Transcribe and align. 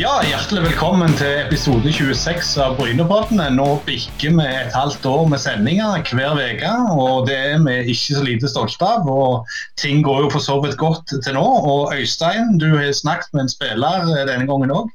Ja, 0.00 0.14
Hjertelig 0.24 0.62
velkommen 0.64 1.10
til 1.18 1.42
episode 1.42 1.90
26 1.92 2.54
av 2.64 2.78
Brynepodden. 2.78 3.42
Nå 3.52 3.66
bikker 3.84 4.32
vi 4.38 4.46
et 4.48 4.72
halvt 4.72 5.04
år 5.10 5.26
med 5.28 5.42
sendinger 5.42 6.00
hver 6.16 6.38
uke. 6.40 6.70
og 6.94 7.26
Det 7.28 7.36
er 7.36 7.58
vi 7.66 7.74
ikke 7.92 8.16
så 8.16 8.22
lite 8.24 8.48
stolte 8.48 8.88
av. 8.88 9.04
og 9.04 9.44
Ting 9.76 10.00
går 10.06 10.22
jo 10.22 10.30
for 10.32 10.40
så 10.40 10.56
vidt 10.64 10.78
godt 10.80 11.12
til 11.12 11.36
nå. 11.36 11.44
og 11.44 11.92
Øystein, 11.92 12.56
du 12.56 12.70
har 12.78 12.88
snakket 12.96 13.28
med 13.34 13.42
en 13.42 13.52
spiller 13.52 14.08
denne 14.24 14.48
gangen 14.48 14.72
òg. 14.72 14.88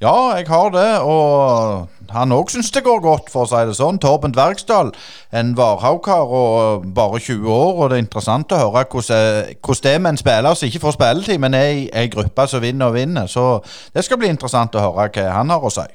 Ja, 0.00 0.16
jeg 0.38 0.48
har 0.48 0.72
det. 0.72 0.90
Og 1.04 1.88
han 2.14 2.32
òg 2.32 2.50
syns 2.52 2.70
det 2.74 2.84
går 2.86 3.00
godt, 3.04 3.30
for 3.32 3.44
å 3.44 3.50
si 3.50 3.60
det 3.68 3.76
sånn. 3.78 4.00
Torben 4.02 4.34
Dvergsdal, 4.34 4.92
en 5.36 5.54
Varhaug-kar 5.58 6.34
og 6.40 6.88
bare 6.96 7.20
20 7.20 7.48
år. 7.52 7.72
Og 7.76 7.90
det 7.90 7.98
er 7.98 8.04
interessant 8.04 8.52
å 8.52 8.60
høre 8.64 8.84
hvordan, 8.84 9.54
hvordan 9.62 9.86
det 9.86 9.94
er 9.94 10.04
med 10.04 10.14
en 10.14 10.20
spiller 10.24 10.58
som 10.58 10.68
ikke 10.68 10.84
får 10.86 10.98
spilletid, 10.98 11.40
men 11.42 11.56
er 11.58 11.70
i 11.70 11.88
ei 11.92 12.10
gruppe 12.12 12.48
som 12.48 12.64
vinner 12.64 12.90
og 12.90 12.98
vinner. 12.98 13.30
Så 13.30 13.48
det 13.94 14.06
skal 14.06 14.20
bli 14.20 14.30
interessant 14.32 14.76
å 14.76 14.84
høre 14.88 15.10
hva 15.12 15.32
han 15.38 15.54
har 15.54 15.64
å 15.64 15.72
si. 15.72 15.88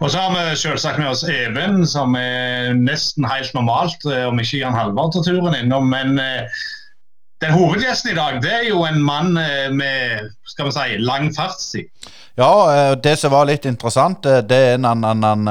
Og 0.00 0.10
så 0.10 0.18
har 0.22 0.32
vi 0.32 0.56
selvsagt 0.56 0.98
med 0.98 1.10
oss 1.10 1.24
Even, 1.28 1.82
som 1.86 2.14
er 2.16 2.72
nesten 2.78 3.26
helt 3.28 3.52
normalt, 3.54 4.06
eh, 4.08 4.24
om 4.28 4.40
ikke 4.40 4.62
Jan 4.62 4.76
Halvard 4.76 5.12
tar 5.12 5.26
turen 5.26 5.56
innom. 5.58 5.90
Men 5.92 6.16
eh, 6.18 6.62
den 7.44 7.52
hovedgjesten 7.56 8.14
i 8.14 8.16
dag, 8.16 8.40
det 8.44 8.52
er 8.52 8.66
jo 8.70 8.84
en 8.88 9.02
mann 9.04 9.36
eh, 9.40 9.68
med 9.72 10.30
skal 10.48 10.70
vi 10.70 10.76
si, 10.76 10.96
lang 11.04 11.28
fartstid. 11.36 11.92
Ja, 12.40 12.52
eh, 12.74 12.96
det 13.04 13.18
som 13.18 13.34
var 13.34 13.44
litt 13.44 13.66
interessant, 13.68 14.26
eh, 14.26 14.40
det 14.40 14.56
er 14.56 14.78
en 14.78 14.88
annen 14.88 15.48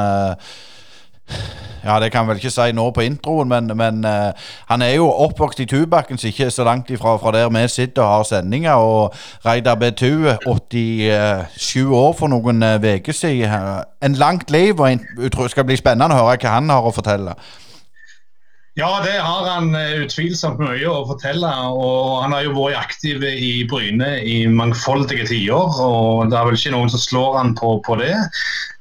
ja, 1.83 1.99
det 2.01 2.09
kan 2.11 2.25
jeg 2.25 2.27
vel 2.27 2.39
ikke 2.41 2.51
si 2.51 2.71
nå 2.75 2.87
på 2.91 3.03
introen, 3.05 3.47
men, 3.47 3.69
men 3.77 4.01
uh, 4.03 4.33
han 4.67 4.81
er 4.83 4.97
jo 4.97 5.05
oppvokst 5.07 5.61
i 5.63 5.67
Tubakken, 5.69 6.17
så 6.17 6.27
ikke 6.27 6.49
så 6.51 6.65
langt 6.67 6.89
ifra 6.91 7.13
fra 7.21 7.31
der 7.31 7.47
vi 7.53 7.61
sitter 7.71 8.03
og 8.03 8.09
har 8.09 8.25
sendinger. 8.27 8.73
Og 8.73 9.13
Reidar 9.45 9.77
Betu, 9.79 10.27
87 10.43 11.85
år 11.85 12.13
for 12.19 12.27
noen 12.27 12.65
uker 12.65 13.13
uh, 13.13 13.15
siden. 13.15 13.85
En 14.01 14.19
langt 14.19 14.51
liv, 14.51 14.79
og 14.79 14.99
det 15.15 15.51
skal 15.53 15.69
bli 15.69 15.77
spennende 15.79 16.17
å 16.17 16.25
høre 16.25 16.41
hva 16.41 16.57
han 16.57 16.73
har 16.73 16.83
å 16.83 16.91
fortelle. 16.91 17.37
Ja, 18.77 19.01
det 19.03 19.17
har 19.19 19.47
han 19.49 19.73
eh, 19.75 20.03
utvilsomt 20.05 20.59
mye 20.61 20.87
å 20.87 21.05
fortelle. 21.09 21.49
og 21.73 22.21
Han 22.23 22.35
har 22.35 22.45
jo 22.45 22.53
vært 22.55 22.77
aktiv 22.79 23.23
i 23.25 23.65
Bryne 23.69 24.11
i 24.21 24.43
mangfoldige 24.47 25.25
tider. 25.27 25.79
og 25.81 26.29
Det 26.29 26.37
er 26.37 26.47
vel 26.47 26.59
ikke 26.59 26.75
noen 26.75 26.91
som 26.93 27.01
slår 27.01 27.37
han 27.41 27.55
på, 27.59 27.79
på 27.85 27.97
det. 27.99 28.13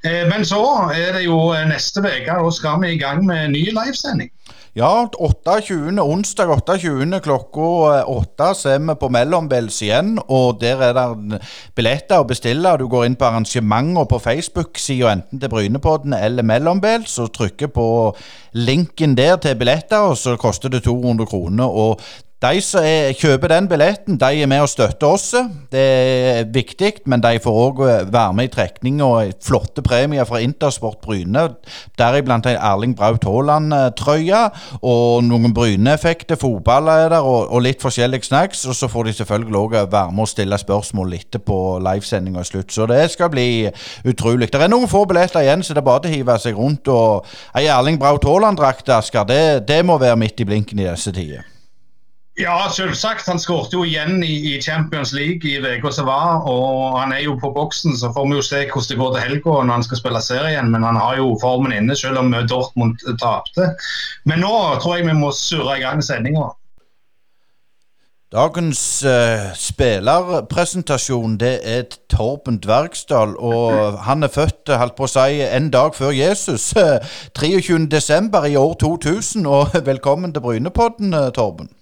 Eh, 0.06 0.24
men 0.30 0.44
så 0.46 0.60
er 0.94 1.16
det 1.16 1.24
jo 1.24 1.40
neste 1.70 2.04
uke, 2.04 2.36
og 2.36 2.52
skal 2.54 2.82
vi 2.84 2.94
i 2.94 3.00
gang 3.00 3.24
med 3.26 3.46
en 3.46 3.56
ny 3.56 3.64
livesending. 3.72 4.30
Ja, 4.78 5.10
28. 5.18 5.98
onsdag 5.98 6.48
28. 6.48 7.20
klokka 7.20 8.04
8 8.06 8.50
så 8.54 8.68
er 8.76 8.84
vi 8.84 8.94
på 9.00 9.08
Mellombels 9.10 9.80
igjen. 9.82 10.12
Og 10.30 10.60
der 10.60 10.84
er 10.86 10.92
det 10.94 11.40
billetter 11.74 12.22
å 12.22 12.26
bestille. 12.28 12.76
Du 12.78 12.84
går 12.86 13.08
inn 13.08 13.16
på 13.18 13.26
arrangementer 13.26 14.06
på 14.06 14.20
Facebook-sida 14.22 15.10
enten 15.16 15.42
til 15.42 15.50
Brynepodden 15.50 16.14
eller 16.14 16.46
Mellombels 16.46 17.16
og 17.18 17.32
trykker 17.34 17.72
på 17.74 17.88
linken 18.54 19.18
der 19.18 19.40
til 19.42 19.58
billetter, 19.58 20.12
og 20.12 20.14
så 20.20 20.36
koster 20.38 20.70
det 20.70 20.84
200 20.86 21.26
kroner. 21.26 21.66
Og 21.66 21.98
de 22.38 22.60
som 22.62 22.84
er, 22.86 23.16
kjøper 23.18 23.50
den 23.50 23.66
billetten, 23.66 24.14
de 24.14 24.42
er 24.44 24.46
med 24.46 24.62
og 24.62 24.68
støtter 24.70 25.10
oss. 25.10 25.32
Det 25.72 25.80
er 25.82 26.44
viktig, 26.54 27.00
men 27.10 27.18
de 27.24 27.32
får 27.42 27.56
òg 27.64 27.80
eh, 27.82 28.04
være 28.14 28.36
med 28.38 28.46
i 28.46 28.52
trekning 28.52 29.00
og 29.02 29.32
flotte 29.42 29.82
premier 29.82 30.22
fra 30.28 30.38
Intersport 30.44 31.00
Bryne. 31.02 31.48
Deriblant 31.98 32.46
ei 32.46 32.54
Erling 32.54 32.94
Braut 32.94 33.26
Haaland-trøye 33.26 34.44
og 34.86 35.26
noen 35.26 35.50
Bryne-effekter. 35.56 36.38
Fotball 36.38 36.92
er 36.94 37.10
der, 37.16 37.26
og, 37.26 37.50
og, 37.50 37.58
litt 37.66 37.82
forskjellig 37.82 38.22
snacks. 38.30 38.62
Og 38.70 38.78
så 38.78 38.86
får 38.86 39.10
de 39.10 39.16
selvfølgelig 39.18 39.60
òg 39.64 39.76
være 39.90 40.14
med 40.14 40.28
og 40.28 40.30
stille 40.30 40.62
spørsmål 40.62 41.12
litt 41.16 41.42
på 41.42 41.60
livesendinga 41.82 42.46
i 42.46 42.52
slutt. 42.52 42.70
Så 42.70 42.86
det 42.86 43.02
skal 43.18 43.34
bli 43.34 43.66
utrolig. 44.06 44.52
Det 44.54 44.62
er 44.62 44.70
noen 44.70 44.86
få 44.86 45.08
billetter 45.10 45.42
igjen, 45.42 45.66
så 45.66 45.74
det 45.74 45.82
er 45.82 45.90
bare 45.90 46.06
å 46.06 46.14
hive 46.14 46.38
seg 46.38 46.62
rundt. 46.62 46.86
Og 46.86 47.26
ei 47.58 47.66
Erling 47.66 47.98
Braut 47.98 48.30
Haaland-drakt, 48.30 48.94
Asker, 48.94 49.26
det, 49.26 49.44
det 49.66 49.82
må 49.82 49.98
være 49.98 50.22
midt 50.22 50.38
i 50.38 50.46
blinken 50.46 50.86
i 50.86 50.92
disse 50.92 51.10
tider. 51.10 51.57
Ja, 52.38 52.68
selvsagt. 52.70 53.26
Han 53.26 53.40
skåret 53.42 53.72
jo 53.74 53.80
igjen 53.82 54.20
i, 54.22 54.34
i, 54.52 54.60
Champions 54.62 55.10
League 55.12 55.42
i 55.42 55.58
uka 55.58 55.90
som 55.90 56.06
var. 56.06 56.44
Og 56.46 56.94
han 57.00 57.10
er 57.12 57.24
jo 57.24 57.34
på 57.40 57.50
boksen, 57.50 57.96
så 57.98 58.12
får 58.14 58.28
vi 58.30 58.38
jo 58.38 58.44
se 58.46 58.60
hvordan 58.62 58.90
det 58.92 58.98
går 59.00 59.10
til 59.14 59.24
helga 59.24 59.54
når 59.56 59.74
han 59.74 59.86
skal 59.86 59.98
spille 59.98 60.20
serien. 60.22 60.70
Men 60.70 60.86
han 60.86 60.96
har 60.96 61.16
jo 61.18 61.32
formen 61.42 61.74
inne, 61.74 61.96
selv 61.98 62.22
om 62.22 62.30
Dortmund 62.30 63.02
tapte. 63.18 63.72
Men 64.24 64.44
nå 64.46 64.54
tror 64.78 64.96
jeg 64.96 65.08
vi 65.08 65.18
må 65.18 65.32
surre 65.34 65.80
i 65.80 65.82
gang 65.82 66.04
sendinga. 66.04 66.52
Dagens 68.28 68.80
uh, 69.08 69.48
spillerpresentasjon 69.56 71.38
det 71.40 71.54
er 71.64 71.86
Torben 72.12 72.60
Dvergsdal. 72.62 73.34
Og 73.34 73.98
han 74.04 74.22
er 74.22 74.30
født 74.30 74.70
holdt 74.70 74.94
på 74.94 75.08
å 75.08 75.10
si, 75.10 75.40
en 75.42 75.72
dag 75.74 75.96
før 75.96 76.14
Jesus. 76.14 76.70
23.12. 77.40 78.30
i 78.52 78.54
år 78.62 78.78
2000. 78.84 79.50
Og 79.50 79.74
velkommen 79.90 80.36
til 80.36 80.46
Brynepodden, 80.46 81.18
uh, 81.18 81.32
Torben. 81.34 81.72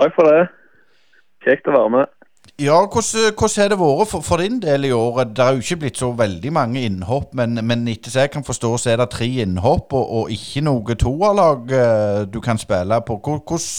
Takk 0.00 0.16
for 0.16 0.32
det. 0.32 0.48
Kjekt 1.44 1.68
å 1.68 1.76
være 1.76 1.92
med. 1.92 2.16
Ja, 2.60 2.76
hvordan, 2.92 3.32
hvordan 3.36 3.62
har 3.62 3.70
det 3.72 3.78
vært 3.80 4.08
for, 4.10 4.24
for, 4.24 4.40
din 4.40 4.58
del 4.60 4.86
i 4.88 4.92
året? 4.92 5.32
Det 5.36 5.44
har 5.44 5.56
jo 5.56 5.64
ikke 5.64 5.78
blitt 5.82 6.00
så 6.00 6.10
veldig 6.16 6.52
mange 6.52 6.82
innhopp, 6.88 7.34
men, 7.36 7.60
men 7.64 7.86
etter 7.88 8.12
som 8.12 8.24
jeg 8.24 8.32
kan 8.34 8.44
forstå, 8.44 8.70
så 8.80 8.92
er 8.92 9.00
det 9.00 9.10
tre 9.14 9.28
innhopp 9.44 9.92
og, 9.96 10.04
og 10.18 10.32
ikke 10.32 10.64
noe 10.64 10.96
toerlag 11.04 11.72
uh, 11.72 12.20
du 12.28 12.40
kan 12.44 12.60
spille 12.60 13.00
på. 13.06 13.16
Hvordan, 13.16 13.72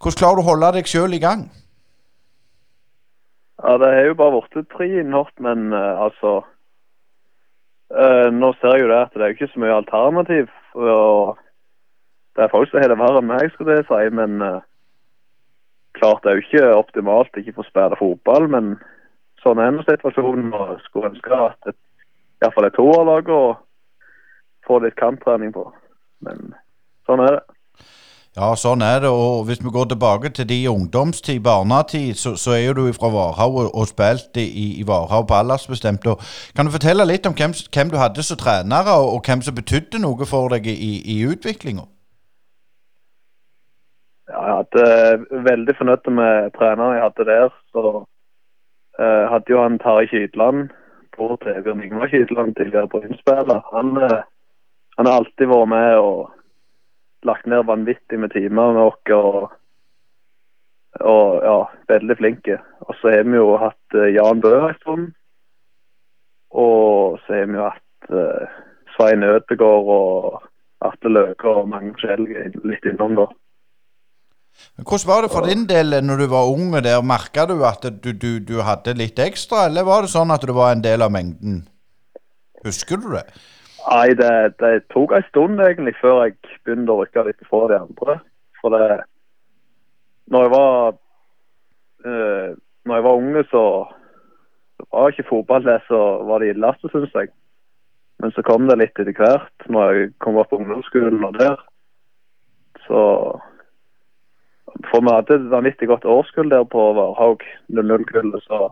hvordan 0.00 0.20
klarer 0.20 0.40
du 0.40 0.44
å 0.44 0.48
holde 0.48 0.72
deg 0.76 0.88
sjøl 0.92 1.16
i 1.16 1.22
gang? 1.24 1.48
Ja, 3.60 3.76
Det 3.80 3.92
har 3.92 4.08
jo 4.08 4.20
bare 4.20 4.40
blitt 4.52 4.72
tre 4.76 4.88
innhopp, 5.02 5.32
men 5.40 5.72
uh, 5.72 6.04
altså 6.08 6.38
uh, 7.92 8.28
Nå 8.32 8.54
ser 8.56 8.76
jeg 8.76 8.86
jo 8.86 8.92
det 8.92 9.04
at 9.04 9.16
det 9.16 9.24
er 9.24 9.32
jo 9.32 9.38
ikke 9.38 9.52
så 9.52 9.64
mye 9.64 9.78
alternativ. 9.82 10.48
og 10.76 11.36
Det 12.36 12.44
er 12.44 12.52
folk 12.56 12.68
som 12.68 12.80
har 12.80 12.92
det 12.92 13.00
verre 13.00 13.24
enn 13.24 13.32
meg, 13.32 13.52
skulle 13.52 13.80
jeg 13.80 13.88
si. 13.88 14.04
men 14.16 14.40
klart 16.00 16.24
det 16.24 16.30
er 16.30 16.38
jo 16.38 16.46
ikke 16.46 16.70
optimalt 16.78 17.36
ikke 17.36 17.56
få 17.58 17.66
spille 17.68 17.98
fotball, 18.00 18.48
men 18.52 18.72
sånn 19.42 19.60
er 19.62 19.74
nå 19.74 19.84
situasjonen. 19.86 20.50
og 20.54 20.80
Skulle 20.86 21.12
ønske 21.12 21.42
at 21.48 21.70
et, 21.72 21.78
iallfall 22.42 22.68
et 22.68 22.78
toerlag 22.78 23.30
å 23.32 23.42
få 24.66 24.80
litt 24.84 24.98
kamptrening 24.98 25.54
på. 25.54 25.68
Men 26.24 26.52
sånn 27.08 27.24
er 27.24 27.38
det. 27.38 27.44
Ja, 28.38 28.52
sånn 28.54 28.84
er 28.86 29.00
det. 29.02 29.10
Og 29.10 29.46
hvis 29.48 29.58
vi 29.64 29.72
går 29.74 29.88
tilbake 29.90 30.30
til 30.30 30.46
de 30.46 30.58
ungdomstid, 30.70 31.40
barnetid, 31.42 32.14
så, 32.20 32.36
så 32.38 32.54
er 32.54 32.68
jo 32.68 32.76
du 32.76 32.84
fra 32.94 33.10
Varhaug 33.10 33.56
og, 33.64 33.70
og 33.74 33.88
spilt 33.90 34.38
i, 34.38 34.46
i 34.78 34.86
Varhaug 34.86 35.26
på 35.26 35.34
aldersbestemt. 35.34 36.06
Og 36.06 36.22
kan 36.54 36.68
du 36.68 36.74
fortelle 36.74 37.06
litt 37.08 37.26
om 37.26 37.34
hvem, 37.34 37.56
hvem 37.74 37.90
du 37.90 37.98
hadde 37.98 38.22
som 38.22 38.38
trenere, 38.38 38.94
og, 38.94 39.16
og, 39.16 39.22
hvem 39.26 39.42
som 39.42 39.56
betydde 39.56 40.02
noe 40.04 40.28
for 40.28 40.54
deg 40.54 40.68
i, 40.70 40.92
i 41.16 41.18
utviklinga? 41.26 41.88
Jeg 44.48 44.56
hadde 44.56 44.84
eh, 45.12 45.42
veldig 45.44 45.74
fornøyd 45.76 46.08
med 46.16 46.50
treneren 46.56 46.96
jeg 46.96 47.04
hadde 47.04 47.26
der. 47.28 47.50
Så 47.72 47.82
uh, 48.00 49.24
hadde 49.32 49.52
jo 49.52 49.60
han 49.60 49.78
Tarjei 49.82 50.24
bror 50.32 51.36
til 51.42 51.62
Bjørn 51.62 51.82
Ingvar 51.84 52.08
Kydland, 52.08 52.54
tidligere 52.56 52.88
Brynspiller. 52.88 53.60
Han, 53.74 53.96
uh, 53.96 54.22
han, 54.96 55.06
har 55.06 55.20
alltid 55.20 55.50
vært 55.52 55.72
med 55.74 55.96
og 55.98 56.30
lagt 57.28 57.46
ned 57.46 57.66
vanvittig 57.68 58.18
med 58.18 58.32
timer 58.32 58.72
med 58.72 58.82
oss. 58.86 59.12
Og, 59.18 59.50
og 61.00 61.26
ja, 61.44 61.58
veldig 61.92 62.16
flinke. 62.16 62.60
Og 62.86 62.94
så 63.00 63.12
har 63.12 63.28
vi 63.28 63.36
jo 63.36 63.56
hatt 63.60 63.98
uh, 63.98 64.08
Jan 64.08 64.40
Bø 64.40 64.54
en 64.60 64.78
stund. 64.80 65.10
Og 66.56 67.18
så 67.26 67.42
har 67.42 67.50
vi 67.52 67.60
jo 67.60 67.68
hatt 67.68 67.84
Svein 68.94 69.22
Ødegård 69.22 69.90
og 69.92 70.40
Atle 70.88 71.12
Løke 71.12 71.50
og 71.50 71.68
mange 71.68 71.92
forskjellige 71.92 72.62
litt 72.64 72.88
innom 72.88 73.18
da. 73.18 73.26
Men 74.76 74.86
Hvordan 74.86 75.08
var 75.08 75.22
det 75.22 75.30
for 75.32 75.46
din 75.46 75.66
del 75.68 75.98
når 76.04 76.22
du 76.22 76.26
var 76.30 76.50
unge 76.52 76.82
der? 76.86 77.02
Merka 77.02 77.46
du 77.50 77.56
at 77.66 77.82
du, 78.04 78.12
du, 78.12 78.38
du, 78.38 78.56
hadde 78.62 78.94
litt 78.98 79.18
ekstra, 79.18 79.66
eller 79.66 79.86
var 79.86 80.02
det 80.02 80.12
sånn 80.14 80.30
at 80.34 80.44
du 80.46 80.52
var 80.54 80.72
en 80.74 80.84
del 80.84 81.02
av 81.02 81.12
mengden? 81.14 81.62
Husker 82.66 83.00
du 83.02 83.10
det? 83.14 83.26
Nei, 83.88 84.14
det, 84.18 84.32
det 84.60 84.72
tok 84.92 85.14
en 85.16 85.26
stund 85.30 85.62
egentlig 85.64 85.94
før 86.00 86.24
jeg 86.26 86.36
begynte 86.66 86.94
å 86.94 87.02
rykke 87.02 87.26
litt 87.28 87.48
fra 87.50 87.64
de 87.70 87.78
andre. 87.78 88.18
For 88.60 88.74
det 88.74 89.00
Når 90.28 90.42
jeg 90.44 90.50
var 90.52 90.72
øh, 92.04 92.48
Når 92.84 92.94
jeg 92.94 93.04
var 93.04 93.20
unge, 93.22 93.44
så, 93.50 93.64
så 94.76 94.88
var 94.92 95.12
ikke 95.12 95.30
fotball 95.30 95.64
det 95.64 95.78
som 95.86 96.26
var 96.28 96.42
det 96.42 96.54
illeste, 96.54 96.90
syns 96.92 97.14
jeg. 97.14 97.30
Men 98.18 98.34
så 98.34 98.42
kom 98.42 98.66
det 98.66 98.78
litt 98.80 98.98
etter 98.98 99.14
hvert, 99.14 99.66
når 99.70 99.92
jeg 99.94 100.10
kom 100.24 100.38
opp 100.40 100.50
på 100.50 100.58
ungdomsskolen 100.58 101.22
og 101.24 101.38
der. 101.38 101.60
Så 102.86 103.00
for 104.90 105.02
vi 105.02 105.14
hadde 105.14 105.34
et 105.34 105.50
vanvittig 105.50 105.88
godt 105.88 106.04
årskull 106.04 106.50
der 106.50 106.64
på 106.64 106.92
Varhaug 106.98 107.42
00-kullet. 107.68 108.42
Så 108.46 108.70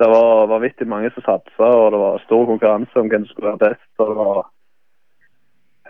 det 0.00 0.08
var 0.08 0.48
vanvittig 0.54 0.88
mange 0.88 1.10
som 1.14 1.22
satsa, 1.26 1.68
og 1.82 1.92
det 1.92 2.00
var 2.00 2.24
stor 2.24 2.46
konkurranse 2.46 2.96
om 2.96 3.08
hvem 3.08 3.26
som 3.26 3.32
skulle 3.32 3.52
være 3.52 3.64
best. 3.68 3.90
Og 3.98 4.06
det 4.10 4.16
var 4.16 4.38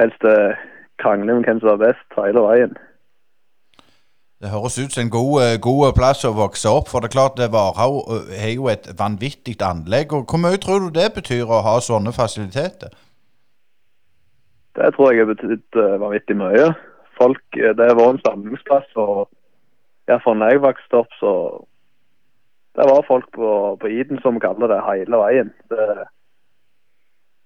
helst 0.01 0.25
krangling 1.03 1.37
om 1.39 1.45
hvem 1.45 1.61
som 1.61 1.73
var 1.73 1.85
best 1.87 2.19
hele 2.19 2.47
veien. 2.49 2.75
Det 4.41 4.49
høres 4.49 4.79
ut 4.81 4.93
som 4.93 5.03
en 5.05 5.13
god, 5.13 5.35
eh, 5.45 5.61
god 5.61 5.93
plass 5.99 6.25
å 6.25 6.33
vokse 6.33 6.69
opp. 6.69 6.89
For 6.89 7.01
det 7.01 7.11
er 7.11 7.17
klart 7.19 7.37
det 7.37 7.53
Varhaug 7.53 8.09
har 8.41 8.55
jo 8.55 8.69
et 8.73 8.89
vanvittig 8.99 9.61
anlegg. 9.63 10.13
og 10.17 10.25
Hvor 10.25 10.41
mye 10.41 10.57
tror 10.57 10.79
du 10.81 10.91
det 10.91 11.13
betyr 11.15 11.45
å 11.45 11.61
ha 11.67 11.77
sånne 11.81 12.13
fasiliteter? 12.13 12.89
Det 14.77 14.95
tror 14.95 15.13
jeg 15.13 15.27
har 15.27 15.35
betydd 15.35 15.77
vanvittig 16.01 16.37
mye. 16.41 16.73
Folk, 17.21 17.43
Det 17.53 17.91
var 17.97 18.11
en 18.11 18.25
samlingsplass. 18.25 18.89
og 18.97 19.29
Iallfall 20.09 20.41
da 20.41 20.49
jeg 20.51 20.63
vokste 20.65 21.03
opp, 21.03 21.13
så 21.21 21.33
det 22.79 22.87
var 22.87 23.07
folk 23.07 23.27
på, 23.35 23.77
på 23.81 23.87
Iden 23.87 24.19
som 24.23 24.41
kaller 24.41 24.71
det 24.71 24.81
hele 24.87 25.21
veien. 25.21 25.53
Det, 25.71 25.87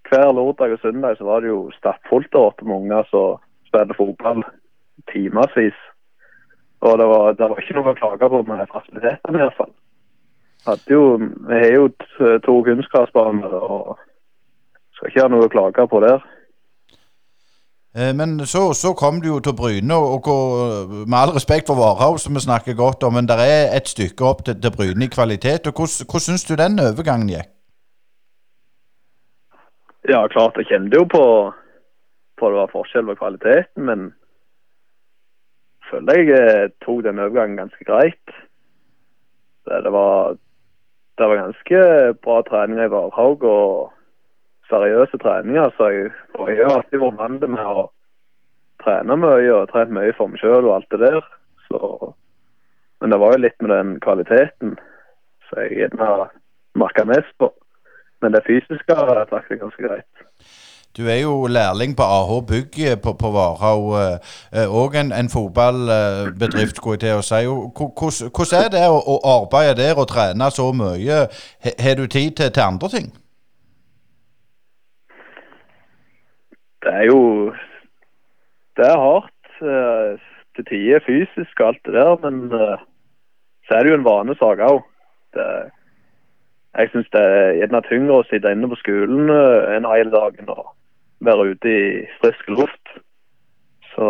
hver 0.08 0.32
lørdag 0.32 0.72
og 0.72 0.78
søndag 0.78 1.16
så 1.18 1.24
var 1.24 1.40
det 1.40 1.48
jo 1.48 1.70
stappfullt 1.78 2.32
der 2.32 2.38
oppe 2.38 2.64
med 2.64 2.76
unger 2.76 3.08
som 3.10 3.40
spilte 3.68 3.96
fotball 3.98 4.44
timevis. 5.12 5.78
Og 6.80 6.98
det 6.98 7.06
var, 7.08 7.32
det 7.32 7.48
var, 7.48 7.60
ikke 7.60 7.76
noe 7.78 7.94
å 7.94 7.98
klage 7.98 8.28
på 8.28 8.42
med 8.48 8.68
fasilitetene, 8.72 9.38
i 9.38 9.42
hvert 9.42 9.56
fall. 9.56 9.72
Jo, 10.90 11.16
vi 11.48 11.60
har 11.60 11.72
jo 11.72 11.88
to 12.44 12.54
kunstgressbaner 12.68 13.56
og 13.56 13.96
skal 14.96 15.10
ikke 15.10 15.24
ha 15.24 15.32
noe 15.32 15.48
å 15.48 15.52
klage 15.52 15.86
på 15.88 16.00
der. 16.04 16.20
Eh, 17.98 18.14
men 18.18 18.40
så, 18.40 18.62
så, 18.82 18.90
kom 18.92 19.20
du 19.22 19.28
jo 19.28 19.40
til 19.40 19.54
Bryne, 19.60 19.94
og, 19.94 20.26
og 20.26 20.42
med 21.10 21.18
all 21.18 21.34
respekt 21.38 21.68
for 21.70 21.78
Varhaug, 21.78 22.18
som 22.18 22.34
vi 22.34 22.42
snakker 22.42 22.74
godt 22.84 23.06
om, 23.06 23.14
men 23.14 23.28
det 23.30 23.36
er 23.38 23.76
et 23.76 23.88
stykke 23.94 24.24
opp 24.30 24.42
til, 24.46 24.58
til 24.62 24.74
Bryne 24.76 25.06
i 25.06 25.14
kvalitet. 25.16 25.68
og 25.68 25.72
Hvordan, 25.78 26.06
hvordan 26.10 26.26
syns 26.26 26.44
du 26.48 26.54
den 26.58 26.82
overgangen 26.88 27.30
gikk? 27.30 27.50
Ja, 30.12 30.26
klart 30.26 30.58
jeg 30.58 30.66
kjente 30.68 30.98
jo 30.98 31.06
på, 31.08 31.24
på 32.38 32.50
det 32.50 32.58
var 32.60 32.74
forskjell 32.74 33.06
på 33.08 33.14
kvaliteten, 33.22 33.86
men 33.88 34.10
føler 35.90 36.18
jeg 36.18 36.34
eh, 36.34 36.70
tok 36.84 37.04
den 37.06 37.22
overgangen 37.22 37.62
ganske 37.62 37.84
greit. 37.88 38.38
Det 39.70 39.92
var, 39.92 40.34
det 41.18 41.28
var 41.30 41.42
ganske 41.44 41.78
bra 42.26 42.42
trening 42.50 42.82
i 42.84 42.90
Varhaug 42.90 43.46
og 43.48 43.93
seriøse 44.74 45.22
treninger. 45.22 45.70
Så 45.78 45.88
jeg, 45.94 46.12
og 46.34 46.50
jeg 46.50 46.66
har 46.66 46.78
alltid 46.80 47.02
vært 47.02 47.20
vant 47.22 47.48
med 47.54 47.64
å 47.64 47.86
trene 48.84 49.16
mye 49.16 49.50
og 49.54 49.70
trent 49.72 49.94
mye 49.94 50.14
for 50.18 50.32
meg 50.32 50.42
sjøl 50.42 50.66
og 50.66 50.76
alt 50.76 50.90
det 50.92 51.02
der. 51.06 51.20
Så, 51.68 51.80
men 53.00 53.14
det 53.14 53.20
var 53.22 53.34
jo 53.34 53.44
litt 53.46 53.60
med 53.62 53.72
den 53.72 53.96
kvaliteten 54.04 54.76
som 55.48 55.62
jeg 55.62 55.84
gjerne 55.84 56.28
merka 56.80 57.06
mest 57.08 57.32
på. 57.38 57.52
Men 58.22 58.34
det 58.34 58.44
fysiske 58.46 58.96
har 58.96 59.24
jeg 59.24 59.60
ganske 59.60 59.88
greit. 59.88 60.24
Du 60.96 61.08
er 61.08 61.16
jo 61.16 61.46
lærling 61.46 61.96
på 61.96 62.02
AH 62.02 62.40
Bygg 62.46 62.76
på, 63.02 63.12
på 63.12 63.30
Varhaug, 63.30 63.86
òg 64.54 64.94
eh, 64.94 65.00
en, 65.00 65.12
en, 65.12 65.28
fotballbedrift, 65.28 66.76
skulle 66.76 66.94
jeg 66.94 67.00
til 67.00 67.18
å 67.18 67.24
si. 67.26 67.40
Hvordan 68.30 68.60
er 68.60 68.70
det 68.70 68.84
å, 68.86 69.00
å, 69.02 69.16
arbeide 69.32 69.74
der 69.80 69.98
og 69.98 70.06
trene 70.12 70.50
så 70.54 70.68
mye? 70.70 71.24
Har 71.66 71.98
du 71.98 72.06
tid 72.06 72.36
til, 72.38 72.52
til, 72.54 72.62
andre 72.62 72.92
ting? 72.92 73.10
Det 76.84 76.92
er 76.92 77.06
jo 77.08 77.20
Det 78.76 78.86
er 78.86 78.98
hardt 78.98 79.62
eh, 79.62 80.20
til 80.56 80.66
tider 80.68 81.00
fysisk 81.06 81.60
og 81.60 81.68
alt 81.68 81.86
det 81.86 81.94
der, 81.94 82.16
men 82.24 82.52
eh, 82.52 82.82
så 83.66 83.74
er 83.74 83.82
det 83.82 83.90
jo 83.90 83.98
en 84.00 84.06
vanesak 84.06 84.60
òg. 84.60 84.82
Jeg 86.74 86.90
syns 86.90 87.08
det 87.14 87.22
er 87.22 87.54
gjerne 87.58 87.80
tyngre 87.86 88.18
å 88.18 88.26
sitte 88.28 88.50
inne 88.50 88.68
på 88.70 88.78
skolen 88.82 89.30
en 89.30 89.86
hel 89.88 90.10
dagen 90.10 90.50
og 90.50 90.74
være 91.24 91.54
ute 91.54 91.70
i 91.70 91.84
frisk 92.20 92.50
luft. 92.50 92.92
Så 93.94 94.08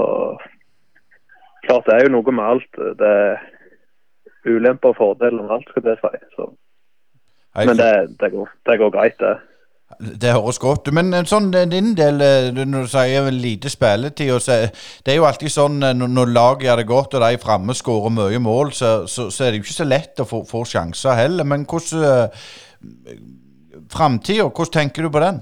klart 1.66 1.86
det 1.86 1.96
er 1.96 2.06
jo 2.06 2.14
noe 2.16 2.34
med 2.34 2.44
alt. 2.44 2.80
Det 2.98 3.10
er 3.10 3.42
ulemper 4.44 4.92
og 4.92 4.96
fordeler 4.96 5.42
med 5.42 5.56
alt, 5.56 5.68
skal 5.70 5.86
det 5.86 5.98
si. 6.00 6.22
Så. 6.36 6.48
Men 7.56 7.76
det, 7.78 7.92
det, 8.20 8.30
går, 8.32 8.48
det, 8.66 8.78
går, 8.78 8.90
greit, 8.90 9.18
det. 9.20 9.36
Det 10.00 10.32
høres 10.32 10.58
godt 10.58 10.88
Men 10.96 11.12
eh, 11.14 11.26
sånn 11.28 11.50
eh, 11.54 11.66
din 11.70 11.92
del, 11.96 12.20
eh, 12.24 12.48
når 12.56 12.86
du 12.86 12.90
sier 12.90 13.28
lite 13.30 13.70
spilletid 13.70 14.32
Det 15.04 15.12
er 15.12 15.18
jo 15.18 15.26
alltid 15.28 15.52
sånn 15.52 15.76
når 15.78 16.32
laget 16.32 16.66
gjør 16.66 16.80
det 16.80 16.86
godt 16.88 17.16
og 17.18 17.24
de 17.24 17.40
framme 17.42 17.76
skårer 17.76 18.14
mye 18.14 18.40
mål, 18.42 18.72
så, 18.72 18.94
så, 19.06 19.28
så, 19.30 19.44
er 19.44 19.52
det 19.52 19.60
jo 19.60 19.66
ikke 19.66 19.76
så 19.76 19.88
lett 19.88 20.22
å 20.24 20.28
få, 20.28 20.42
få 20.48 20.64
sjanser 20.68 21.18
heller. 21.20 21.44
Men 21.44 21.66
hvordan 21.68 22.40
Framtida, 23.92 24.48
hvordan 24.48 24.72
tenker 24.72 25.04
du 25.04 25.12
på 25.12 25.22
den? 25.22 25.38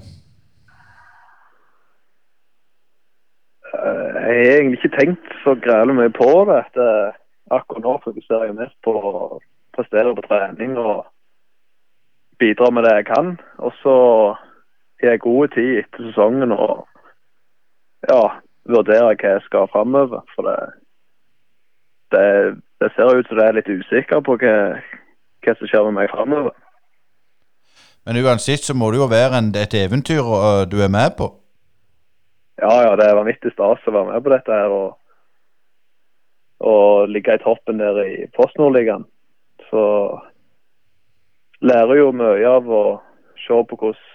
Jeg 3.73 4.27
har 4.27 4.59
egentlig 4.59 4.79
ikke 4.79 4.97
tenkt 4.99 5.33
så 5.43 5.55
grælig 5.63 5.95
mye 5.97 6.13
på 6.13 6.29
det 6.51 6.61
akkurat 7.51 7.83
nå 7.83 7.97
fokuserer 8.03 8.49
jeg 8.49 8.59
mest 8.59 8.77
på 8.85 8.93
å 8.95 9.39
prestere 9.75 10.13
på 10.15 10.25
trening 10.27 10.77
og 10.79 11.03
bidra 12.39 12.69
med 12.69 12.83
det 12.83 12.95
jeg 12.95 13.05
kan. 13.09 13.35
Og 13.57 13.73
så 13.81 13.95
har 15.01 15.15
jeg 15.15 15.19
god 15.19 15.53
tid 15.55 15.83
etter 15.83 16.07
sesongen 16.07 16.55
og 16.55 16.87
ja, 18.09 18.23
vurdere 18.69 19.13
hva 19.13 19.35
jeg 19.35 19.45
skal 19.45 19.69
framover. 19.73 20.25
For 20.35 20.47
det, 20.47 20.57
det, 22.15 22.25
det, 22.81 22.91
ser 22.95 23.15
ut 23.17 23.27
som 23.27 23.39
det 23.39 23.47
er 23.47 23.59
litt 23.59 23.71
usikker 23.71 24.23
på 24.25 24.37
hva, 24.41 24.57
hva 25.45 25.55
som 25.59 25.69
skjer 25.69 25.87
med 25.89 25.99
meg 26.01 26.11
framover. 26.11 26.55
Men 28.03 28.19
uansett 28.19 28.65
så 28.65 28.75
må 28.75 28.91
det 28.91 28.99
jo 28.99 29.07
være 29.07 29.39
en, 29.39 29.53
et 29.55 29.77
eventyr 29.79 30.25
uh, 30.27 30.65
du 30.67 30.81
er 30.83 30.91
med 30.91 31.15
på? 31.17 31.31
ja, 32.63 32.73
ja, 32.85 32.91
det 32.95 33.07
er 33.07 33.17
vanvittig 33.17 33.53
stas 33.53 33.87
å 33.87 33.93
være 33.93 34.11
med 34.11 34.25
på 34.25 34.33
dette 34.33 34.59
her. 34.59 34.73
Og, 34.73 34.99
og 36.63 37.09
ligge 37.11 37.37
i 37.37 37.43
toppen 37.43 37.81
der 37.81 37.99
i 38.03 38.27
Postnordligaen. 38.37 39.05
Så 39.69 39.83
lærer 41.63 41.99
jo 41.99 42.11
mye 42.15 42.49
av 42.49 42.67
å 42.67 42.83
se 43.43 43.59
på 43.69 43.79
hvordan 43.79 44.09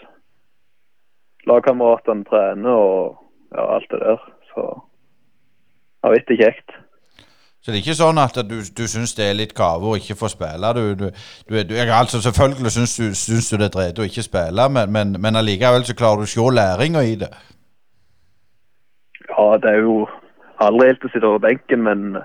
lagkameratene 1.48 2.26
trener 2.28 2.76
og 2.76 3.16
ja, 3.54 3.64
alt 3.76 3.88
det 3.92 4.02
der. 4.02 4.20
Så 4.52 4.66
vanvittig 6.04 6.38
kjekt. 6.42 6.76
Så 7.58 7.72
det 7.72 7.80
er 7.80 7.82
ikke 7.82 7.98
sånn 7.98 8.20
at 8.22 8.36
du, 8.48 8.58
du 8.62 8.84
syns 8.88 9.16
det 9.18 9.26
er 9.26 9.36
litt 9.36 9.54
kave 9.56 9.90
å 9.90 9.96
ikke 9.98 10.16
få 10.16 10.30
spille? 10.30 10.72
Du, 10.76 11.08
du, 11.48 11.56
du, 11.68 11.74
altså 11.82 12.20
Selvfølgelig 12.22 12.72
syns 12.72 12.96
du, 12.96 13.06
syns 13.18 13.50
du 13.50 13.56
det 13.58 13.68
er 13.68 13.74
drøyt 13.74 13.98
å 13.98 14.06
ikke 14.06 14.24
spille, 14.24 14.68
men, 14.72 14.92
men, 14.94 15.16
men 15.20 15.40
allikevel 15.40 15.84
så 15.88 15.96
klarer 15.98 16.22
du 16.22 16.28
å 16.28 16.32
se 16.32 16.46
læringa 16.60 17.02
i 17.04 17.16
det? 17.24 17.32
Ja, 19.28 19.48
det 19.62 19.72
er 19.72 19.82
jo 19.82 19.96
aldri 20.64 20.92
helt 20.92 21.04
å 21.04 21.12
sitte 21.12 21.28
over 21.28 21.42
benken, 21.48 21.82
men 21.84 22.20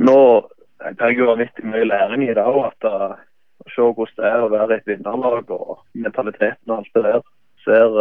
nå 0.00 0.18
jeg 0.80 1.18
jo 1.18 1.28
vanvittig 1.28 1.66
mye 1.68 1.86
læring 1.86 2.24
i 2.26 2.34
det 2.34 2.44
òg. 2.44 2.72
Å 2.88 3.08
se 3.74 3.82
hvordan 3.82 4.16
det 4.18 4.30
er 4.30 4.44
å 4.44 4.52
være 4.52 4.78
et 4.78 4.88
vinnerlag 4.88 5.50
og 5.54 5.80
mentaliteten 5.94 6.72
og 6.72 6.78
alt 6.78 6.94
det 6.96 7.04
der. 7.06 7.20
Ser, 7.64 7.98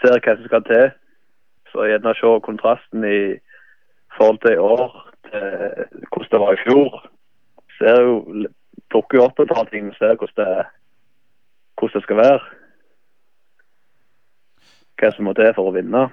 ser 0.00 0.20
hva 0.20 0.36
som 0.36 0.48
skal 0.50 0.64
til. 0.68 0.86
Så 1.72 1.88
gjerne 1.90 2.14
se 2.16 2.32
kontrasten 2.46 3.04
i 3.04 3.20
forhold 4.16 4.38
til 4.44 4.54
i 4.54 4.62
år, 4.62 4.94
til 5.30 5.48
hvordan 6.12 6.30
det 6.32 6.42
var 6.44 6.54
i 6.54 6.62
fjor. 6.64 7.00
Ser 7.78 8.00
jo, 8.02 8.46
Plukker 8.86 9.18
jo 9.18 9.24
opp 9.26 9.40
et 9.42 9.50
par 9.50 9.66
ting 9.66 9.88
og 9.90 9.96
ser 9.98 10.14
hvordan 10.14 10.36
det, 10.38 10.66
hvordan 11.74 11.98
det 11.98 12.02
skal 12.04 12.20
være. 12.20 12.44
Hva 14.96 15.10
som 15.12 15.26
må 15.26 15.34
til 15.36 15.50
for 15.56 15.68
å 15.68 15.74
vinne. 15.74 16.04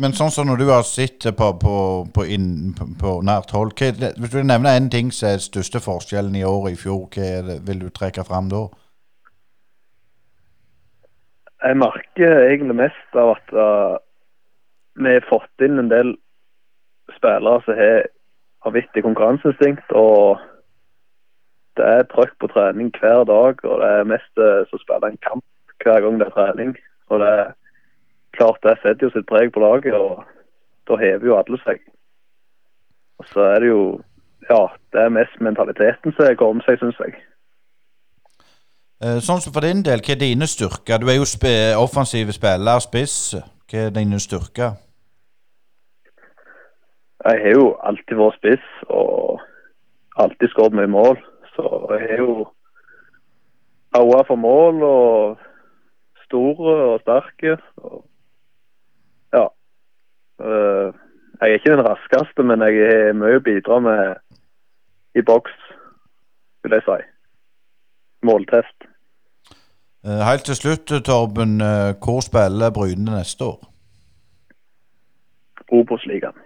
Men 0.00 0.14
sånn 0.16 0.30
som 0.32 0.46
når 0.48 0.60
du 0.62 0.68
har 0.70 0.84
sett 0.88 1.26
på, 1.36 1.48
på, 1.60 1.74
på, 2.14 2.24
inn, 2.24 2.72
på 3.00 3.18
nært 3.26 3.52
hold, 3.52 3.74
hvis 3.76 4.32
du 4.32 4.38
nevner 4.40 4.78
en 4.78 4.88
ting 4.92 5.10
som 5.12 5.34
er 5.34 5.42
største 5.44 5.82
forskjellen 5.84 6.36
i 6.38 6.46
år 6.48 6.70
i 6.70 6.78
fjor, 6.80 7.10
hva 7.12 7.58
vil 7.66 7.82
du 7.82 7.90
trekke 7.92 8.24
fram 8.24 8.48
da? 8.52 8.64
Jeg 11.62 11.78
merker 11.78 12.38
egentlig 12.48 12.78
mest 12.80 13.18
av 13.20 13.36
at 13.36 13.52
uh, 13.54 14.00
vi 14.98 15.12
har 15.14 15.28
fått 15.28 15.66
inn 15.66 15.78
en 15.78 15.92
del 15.92 16.16
spillere 17.18 17.60
som 17.66 17.78
har 17.78 18.08
vanvittig 18.66 19.04
konkurranseinstinkt. 19.06 19.92
Og 19.94 20.40
det 21.78 21.86
er 21.86 22.08
trøkk 22.10 22.34
på 22.40 22.50
trening 22.50 22.90
hver 22.96 23.26
dag, 23.28 23.62
og 23.62 23.78
det 23.84 23.90
er 23.92 24.10
mest 24.10 24.42
uh, 24.42 24.64
som 24.72 24.82
spiller 24.82 25.12
en 25.12 25.22
kamp 25.28 25.44
hver 25.84 26.02
gang 26.02 26.18
det 26.18 26.30
er 26.30 26.36
trening. 26.38 26.74
Og 27.12 27.22
det 27.22 27.30
er 27.30 27.52
klart 28.36 28.62
det 28.62 28.78
setter 28.82 29.06
jo 29.06 29.12
sitt 29.14 29.28
preg 29.28 29.52
på 29.52 29.62
laget, 29.62 29.94
og 29.94 30.24
da 30.88 30.98
hever 31.00 31.26
jo 31.26 31.38
alle 31.38 31.58
seg. 31.64 31.82
Og 33.18 33.28
så 33.32 33.52
er 33.54 33.60
det 33.60 33.68
jo 33.74 33.84
Ja, 34.50 34.66
det 34.92 35.00
er 35.00 35.12
mest 35.14 35.36
mentaliteten 35.40 36.12
som 36.12 36.36
går 36.36 36.48
om 36.50 36.60
seg, 36.66 36.80
syns 36.80 36.98
jeg. 36.98 37.12
Eh, 39.02 39.20
sånn 39.22 39.38
som 39.42 39.54
for 39.54 39.62
din 39.62 39.84
del, 39.86 40.02
hva 40.02 40.16
er 40.16 40.18
dine 40.18 40.46
styrker? 40.50 40.98
Du 40.98 41.06
er 41.10 41.20
jo 41.20 41.26
sp 41.26 41.46
offensive 41.78 42.34
spiller, 42.34 42.82
spiss. 42.82 43.36
Hva 43.70 43.86
er 43.86 43.94
dine 43.94 44.18
styrker? 44.22 44.74
Jeg 47.22 47.42
har 47.42 47.54
jo 47.54 47.66
alltid 47.86 48.18
vært 48.18 48.38
spiss 48.40 48.68
og 48.90 49.42
alltid 50.18 50.50
skåret 50.50 50.74
mye 50.78 50.90
mål. 50.90 51.18
Så 51.54 51.66
jeg 51.94 52.08
har 52.10 52.22
jo 52.22 52.46
aua 53.98 54.22
for 54.26 54.38
mål 54.38 54.82
og 54.86 55.38
store 56.26 56.74
og 56.92 57.02
sterke. 57.02 57.56
Og 57.82 58.02
Jeg 60.42 61.50
er 61.50 61.54
ikke 61.58 61.70
den 61.76 61.84
raskeste, 61.86 62.42
men 62.42 62.60
jeg 62.62 62.78
har 62.86 63.12
mye 63.18 63.38
å 63.40 63.44
bidra 63.44 63.78
med 63.82 64.14
i 65.14 65.22
boks, 65.22 65.54
vil 66.62 66.72
jeg 66.76 66.84
si. 66.86 66.98
Måltest. 68.26 68.86
Eh, 70.06 70.22
Helt 70.26 70.44
til 70.44 70.54
slutt, 70.56 70.92
Torben. 71.04 71.60
eh, 71.60 71.94
Hvor 72.02 72.20
spiller 72.20 72.70
Bryne 72.70 73.18
neste 73.18 73.44
år? 73.44 73.60
Obos-ligaen. 75.72 76.38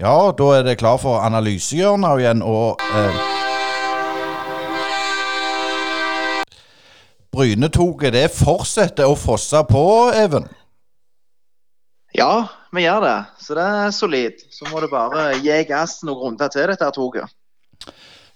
Ja, 0.00 0.30
da 0.38 0.44
er 0.58 0.62
det 0.62 0.78
klar 0.78 0.96
for 0.96 1.20
analysehjørnet 1.20 2.20
igjen, 2.22 2.42
og 2.42 2.80
eh, 2.96 3.18
Brynetoget, 7.32 8.12
det 8.12 8.30
fortsetter 8.34 9.06
å 9.06 9.14
fosse 9.18 9.60
på, 9.70 9.84
Even. 10.24 10.48
Ja, 12.16 12.46
vi 12.74 12.82
gjør 12.82 13.04
det. 13.04 13.18
Så 13.38 13.54
det 13.54 13.66
er 13.66 13.92
solid. 13.94 14.42
Så 14.50 14.66
må 14.70 14.80
du 14.82 14.88
bare 14.90 15.30
gi 15.38 15.60
gass 15.68 16.00
noen 16.06 16.18
runder 16.24 16.50
til 16.52 16.70
dette 16.70 16.90
toget. 16.96 17.30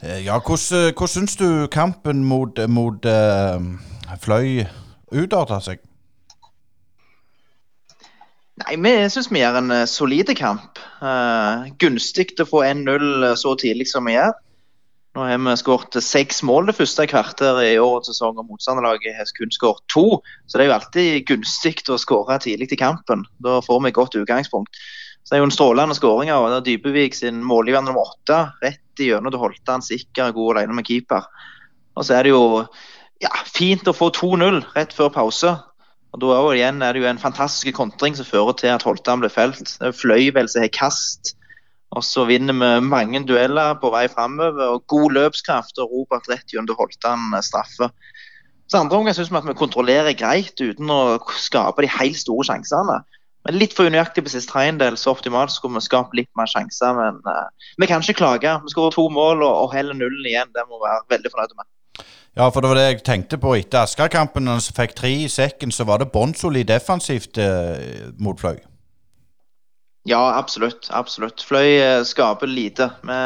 Eh, 0.02 0.25
Ja, 0.26 0.38
hvordan, 0.38 0.93
hvordan 0.95 1.09
syns 1.09 1.37
du 1.37 1.66
kampen 1.73 2.25
mot, 2.25 2.59
mot 2.69 3.04
eh, 3.04 3.66
Fløy 4.21 4.64
utarta 5.14 5.61
seg? 5.61 5.83
Nei, 8.62 8.76
vi 8.78 8.93
syns 9.11 9.33
vi 9.33 9.40
gjør 9.43 9.57
en 9.59 9.73
uh, 9.75 9.85
solid 9.90 10.31
kamp. 10.38 10.78
Uh, 11.02 11.66
gunstig 11.83 12.28
å 12.38 12.47
få 12.47 12.62
1-0 12.62 13.33
så 13.40 13.57
tidlig 13.59 13.88
som 13.90 14.07
vi 14.07 14.14
gjør. 14.14 14.31
Nå 15.14 15.23
har 15.23 15.38
vi 15.38 15.52
skåret 15.54 15.94
seks 16.02 16.40
mål 16.42 16.66
det 16.66 16.75
første 16.75 17.04
kvarteret 17.06 17.68
i 17.68 17.78
årets 17.78 18.09
sesong, 18.11 18.35
og 18.40 18.49
motstanderlaget 18.50 19.14
har 19.14 19.28
kun 19.37 19.52
skåret 19.54 19.85
to. 19.92 20.18
Så 20.50 20.59
det 20.59 20.64
er 20.64 20.73
jo 20.73 20.75
alltid 20.75 21.26
gunstig 21.28 21.76
å 21.87 21.99
skåre 22.02 22.40
tidlig 22.42 22.73
i 22.75 22.78
kampen. 22.80 23.23
Da 23.44 23.61
får 23.62 23.85
vi 23.85 23.92
et 23.92 23.99
godt 24.00 24.16
utgangspunkt. 24.18 24.80
Så 25.23 25.30
det 25.30 25.38
er 25.38 25.44
jo 25.44 25.47
en 25.49 25.54
strålende 25.54 25.94
skåring 25.97 26.33
av 26.35 26.56
Dybevik 26.66 27.14
sin 27.14 27.38
målgiver 27.47 27.87
nummer 27.87 28.11
åtte. 28.11 28.40
Rett 28.64 29.04
igjennom 29.04 29.30
til 29.30 29.40
Holtan, 29.44 29.87
sikker, 29.87 30.35
god 30.35 30.56
alene 30.56 30.80
med 30.80 30.90
keeper. 30.90 31.30
Og 31.94 32.09
så 32.09 32.18
er 32.18 32.26
det 32.26 32.35
jo 32.35 32.64
ja, 33.23 33.30
fint 33.47 33.87
å 33.87 33.94
få 33.94 34.11
2-0 34.18 34.64
rett 34.75 34.99
før 34.99 35.14
pause. 35.14 35.54
Og 36.11 36.23
Da 36.26 36.35
er 36.42 36.90
det 36.90 37.00
jo 37.04 37.09
en 37.09 37.23
fantastisk 37.23 37.71
kontring 37.78 38.18
som 38.18 38.26
fører 38.26 38.59
til 38.59 38.75
at 38.75 38.83
Holtan 38.83 39.23
blir 39.23 39.30
felt. 39.30 39.78
Det 39.78 39.92
er 39.92 39.97
Fløyvel 39.97 40.50
som 40.50 40.66
har 40.66 40.75
kast. 40.75 41.37
Og 41.95 42.03
så 42.03 42.25
vinner 42.27 42.57
vi 42.59 42.87
mange 42.89 43.23
dueller 43.29 43.77
på 43.81 43.91
vei 43.95 44.07
framover. 44.11 44.75
Og 44.75 44.87
god 44.91 45.17
løpskraft 45.19 45.79
og 45.83 45.93
Robert 45.93 46.29
rett 46.31 46.55
gjennom 46.55 46.79
Holtan 46.79 47.35
eh, 47.35 47.45
straffe. 47.45 47.91
Så 48.71 48.81
andre 48.81 48.99
omgang 48.99 49.17
syns 49.17 49.31
vi 49.31 49.39
at 49.39 49.47
vi 49.47 49.57
kontrollerer 49.59 50.17
greit 50.19 50.59
uten 50.61 50.91
å 50.91 51.19
skape 51.39 51.85
de 51.85 51.91
helt 51.99 52.19
store 52.19 52.47
sjansene. 52.49 53.03
Men 53.45 53.59
litt 53.61 53.75
for 53.77 53.91
unøyaktig 53.93 54.25
på 54.25 54.33
siste 54.33 54.55
tredjedel, 54.55 54.97
så 54.97 55.13
optimalt 55.13 55.53
skulle 55.53 55.77
vi 55.77 55.85
skapt 55.85 56.17
litt 56.17 56.31
mer 56.39 56.49
sjanser. 56.49 56.97
Men 56.97 57.21
uh, 57.29 57.53
vi 57.77 57.89
kan 57.91 58.01
ikke 58.01 58.23
klage. 58.23 58.55
Vi 58.65 58.73
skårer 58.73 58.97
to 58.97 59.05
mål 59.13 59.45
og, 59.45 59.53
og 59.67 59.75
heller 59.77 59.97
nullen 59.99 60.31
igjen. 60.31 60.53
Det 60.57 60.65
må 60.71 60.81
vi 60.81 60.89
være 60.89 61.05
veldig 61.13 61.33
fornøyde 61.35 61.59
med. 61.61 61.69
Ja, 62.35 62.49
for 62.49 62.65
det 62.65 62.71
var 62.73 62.81
det 62.81 62.87
jeg 62.89 63.03
tenkte 63.07 63.39
på 63.39 63.53
etter 63.55 63.85
Asker-kampen. 63.85 64.49
Når 64.49 64.57
han 64.59 64.79
fikk 64.81 64.97
tre 64.99 65.13
i 65.27 65.29
sekken, 65.31 65.71
så 65.71 65.85
var 65.87 66.01
det 66.01 66.11
bånnsolid 66.15 66.73
defensivt 66.73 67.39
eh, 67.39 68.09
mot 68.19 68.41
Fløy. 68.41 68.57
Ja, 70.06 70.34
absolutt. 70.37 70.88
absolutt. 70.92 71.40
Fløy 71.49 71.78
eh, 71.80 72.02
skaper 72.04 72.46
lite. 72.46 72.90
Vi 73.08 73.20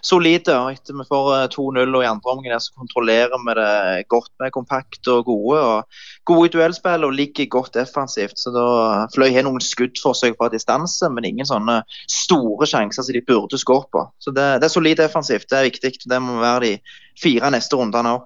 solide. 0.00 0.54
og 0.56 0.70
Etter 0.72 0.96
vi 0.96 1.04
får 1.04 1.26
eh, 1.34 1.48
2-0 1.52 1.82
og 1.82 2.04
i 2.04 2.08
andre 2.08 2.32
omgang 2.32 2.62
så 2.62 2.72
kontrollerer 2.72 3.36
vi 3.36 3.56
det 3.58 4.06
godt. 4.08 4.30
Vi 4.40 4.46
er 4.48 4.54
kompakte 4.54 5.12
og 5.12 5.28
gode. 5.28 5.60
og 5.60 6.30
Gode 6.30 6.48
i 6.48 6.52
duellspill 6.54 7.04
og 7.04 7.12
ligger 7.12 7.50
godt 7.52 7.76
defensivt. 7.76 8.40
så 8.40 8.54
da 8.54 8.64
Fløy 9.12 9.28
har 9.34 9.44
noen 9.44 9.60
skuddforsøk 9.60 10.38
fra 10.40 10.48
distanse, 10.48 11.10
men 11.12 11.28
ingen 11.28 11.48
sånne 11.48 11.82
store 12.08 12.64
sjanser 12.64 13.04
som 13.04 13.12
de 13.12 13.24
burde 13.26 13.60
skåret 13.60 13.92
på. 13.92 14.06
Så 14.16 14.32
det, 14.32 14.48
det 14.62 14.70
er 14.70 14.72
solid 14.72 14.96
defensivt. 14.96 15.50
Det 15.50 15.60
er 15.60 15.68
viktig. 15.68 15.92
Det 16.08 16.22
må 16.22 16.40
være 16.40 16.64
de 16.64 16.72
fire 17.20 17.52
neste 17.52 17.76
rundene 17.76 18.16
òg. 18.16 18.24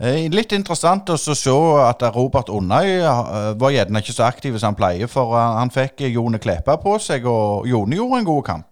Eh, 0.00 0.30
Litt 0.32 0.54
interessant 0.56 1.10
å 1.12 1.18
se 1.20 1.52
at 1.84 2.02
Robert 2.14 2.48
Undøy 2.48 2.86
eh, 3.02 3.50
var 3.60 3.72
gjerne 3.74 4.00
ikke 4.00 4.14
så 4.16 4.24
aktiv 4.30 4.54
som 4.56 4.70
han 4.70 4.78
pleier, 4.78 5.10
for 5.12 5.34
han, 5.36 5.58
han 5.58 5.72
fikk 5.74 6.06
Jone 6.08 6.40
Kleppa 6.40 6.78
på 6.80 6.94
seg, 7.04 7.26
og 7.28 7.68
Jone 7.68 7.98
gjorde 7.98 8.20
en 8.22 8.28
god 8.30 8.46
kamp. 8.46 8.70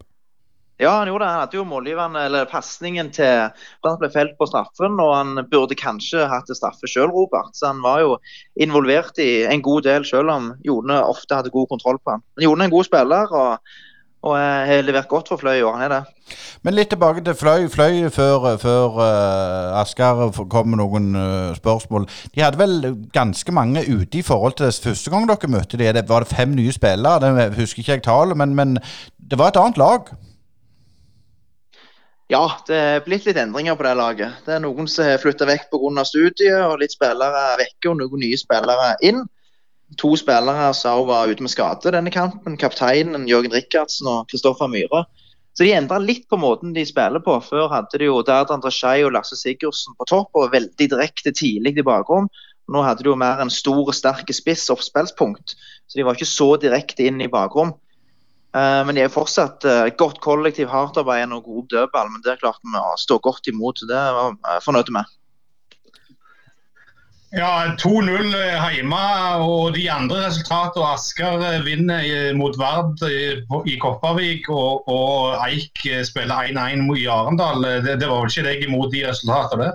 Ja, 0.79 0.93
han 1.01 1.11
gjorde 1.11 1.27
det. 1.27 1.33
Han 1.35 1.41
hadde 1.43 1.59
jo 1.59 1.65
målgivende, 1.67 2.21
eller 2.29 2.49
pasningen 2.49 3.11
til 3.11 3.51
Han 3.85 3.99
ble 3.99 4.09
felt 4.15 4.37
på 4.39 4.47
straffen, 4.47 4.95
og 5.03 5.11
han 5.17 5.43
burde 5.51 5.77
kanskje 5.77 6.29
hatt 6.31 6.49
straffe 6.55 6.89
sjøl, 6.89 7.11
Robert. 7.11 7.51
Så 7.59 7.67
han 7.73 7.83
var 7.85 8.05
jo 8.05 8.15
involvert 8.63 9.19
i 9.21 9.43
en 9.51 9.65
god 9.67 9.89
del, 9.89 10.07
selv 10.09 10.33
om 10.33 10.53
Jone 10.65 11.01
ofte 11.03 11.35
hadde 11.35 11.53
god 11.53 11.69
kontroll 11.75 11.99
på 11.99 12.15
han. 12.15 12.25
Men 12.39 12.47
Jone 12.47 12.65
er 12.65 12.71
en 12.71 12.77
god 12.77 12.89
spiller, 12.89 13.35
og, 13.35 13.75
og 14.23 14.35
har 14.37 14.83
levert 14.83 15.09
godt 15.09 15.29
for 15.31 15.39
Fløy 15.39 15.61
i 15.61 15.63
år. 15.63 15.77
Han 15.77 15.85
er 15.87 15.93
det. 15.95 16.37
Men 16.67 16.75
litt 16.75 16.91
tilbake 16.91 17.23
til 17.25 17.37
Fløy. 17.39 17.69
Fløy 17.71 18.09
før, 18.11 18.57
før 18.59 18.99
uh, 18.99 19.81
Asker 19.81 20.25
kom 20.51 20.73
med 20.73 20.81
noen 20.81 21.13
uh, 21.15 21.55
spørsmål. 21.57 22.09
De 22.35 22.43
hadde 22.43 22.59
vel 22.59 23.07
ganske 23.15 23.53
mange 23.55 23.85
ute 23.87 24.19
i 24.19 24.25
forhold 24.27 24.59
til 24.59 24.67
det 24.67 24.81
første 24.83 25.13
gang 25.15 25.29
dere 25.31 25.53
møtte 25.53 25.79
de. 25.79 25.93
Var 26.09 26.27
det 26.27 26.35
fem 26.35 26.57
nye 26.57 26.75
spillere? 26.75 27.21
Det 27.23 27.61
husker 27.61 27.85
ikke 27.85 27.93
jeg 27.93 28.09
tallet, 28.09 28.37
men, 28.37 28.57
men 28.59 28.79
det 29.31 29.39
var 29.39 29.55
et 29.55 29.61
annet 29.61 29.79
lag? 29.79 30.11
Ja, 32.29 32.43
det 32.69 32.77
er 32.77 33.05
blitt 33.07 33.25
litt 33.25 33.39
endringer 33.41 33.79
på 33.79 33.87
det 33.87 33.95
laget. 33.97 34.43
Det 34.45 34.59
er 34.59 34.61
noen 34.61 34.91
som 34.91 35.07
har 35.09 35.21
flytta 35.23 35.47
vekk 35.49 35.71
pga. 35.73 36.05
studiet, 36.05 36.61
og 36.67 36.83
litt 36.83 36.93
spillere 36.93 37.45
er 37.55 37.63
vekke 37.63 37.89
og 37.89 38.03
noen 38.03 38.21
nye 38.21 38.37
spillere 38.37 38.97
inn. 39.01 39.23
To 39.97 40.13
spillere 40.21 40.75
som 40.77 41.07
var 41.09 41.31
ute 41.31 41.43
med 41.43 41.53
skade 41.53 41.95
denne 41.95 42.13
kampen. 42.13 42.59
Kapteinen 42.61 43.25
Jørgen 43.29 43.55
Rikardsen 43.55 44.11
og 44.11 44.29
Kristoffer 44.29 44.69
Myhre. 44.69 45.07
Så 45.57 45.65
de 45.65 45.73
endra 45.75 45.97
litt 45.99 46.29
på 46.31 46.37
måten 46.39 46.75
de 46.77 46.85
spiller 46.87 47.23
på. 47.25 47.39
Før 47.43 47.73
hadde 47.73 47.99
de 47.99 48.11
jo 48.11 48.21
Dardan 48.23 48.61
Drashei 48.63 49.01
og 49.07 49.15
Lasse 49.17 49.35
Sigurdsen 49.41 49.97
på 49.99 50.07
topp 50.07 50.37
og 50.39 50.53
veldig 50.53 50.87
direkte 50.93 51.33
tidlig 51.35 51.73
i 51.81 51.87
bakrom. 51.87 52.29
Nå 52.69 52.85
hadde 52.85 53.03
de 53.03 53.11
jo 53.11 53.17
mer 53.19 53.41
en 53.43 53.51
stor 53.51 53.81
og 53.81 53.97
sterk 53.97 54.29
spiss 54.37 54.69
oppspillspunkt, 54.71 55.57
så 55.89 55.99
de 55.99 56.05
var 56.05 56.19
ikke 56.19 56.29
så 56.29 56.51
direkte 56.61 57.07
inn 57.09 57.23
i 57.25 57.31
bakrom. 57.33 57.73
Uh, 58.55 58.85
men 58.85 58.97
de 58.97 59.03
er 59.05 59.13
fortsatt 59.13 59.65
uh, 59.69 59.89
godt 59.99 60.21
kollektiv, 60.25 60.69
hardtarbeidende 60.73 61.41
og 61.41 61.49
god 61.49 61.67
dødball. 61.73 62.13
Men 62.13 62.25
det 62.25 62.39
klarte 62.43 62.65
vi 62.65 62.81
å 62.81 62.97
stå 63.01 63.19
godt 63.25 63.49
imot, 63.51 63.83
det 63.89 64.05
var 64.19 64.37
jeg 64.37 64.65
fornøyd 64.69 64.93
med. 64.95 65.17
Ja, 67.37 67.77
2-0 67.77 68.31
hjemme, 68.73 69.01
og 69.45 69.75
de 69.77 69.83
andre 69.93 70.23
resultatene 70.23 70.93
Asker 70.95 71.43
vinner 71.67 72.07
mot 72.39 72.57
Vard 72.57 73.03
i 73.05 73.75
Kopervik, 73.83 74.49
og, 74.49 74.89
og 74.89 75.35
Eik 75.45 75.83
spiller 76.09 76.49
1-1 76.49 76.89
i 76.97 77.05
Arendal. 77.13 77.67
Det, 77.85 77.99
det, 78.01 78.09
var 78.09 78.23
vel 78.23 78.33
ikke 78.33 78.47
deg 78.47 78.65
imot 78.65 78.95
de 78.95 79.05
resultatene? 79.11 79.69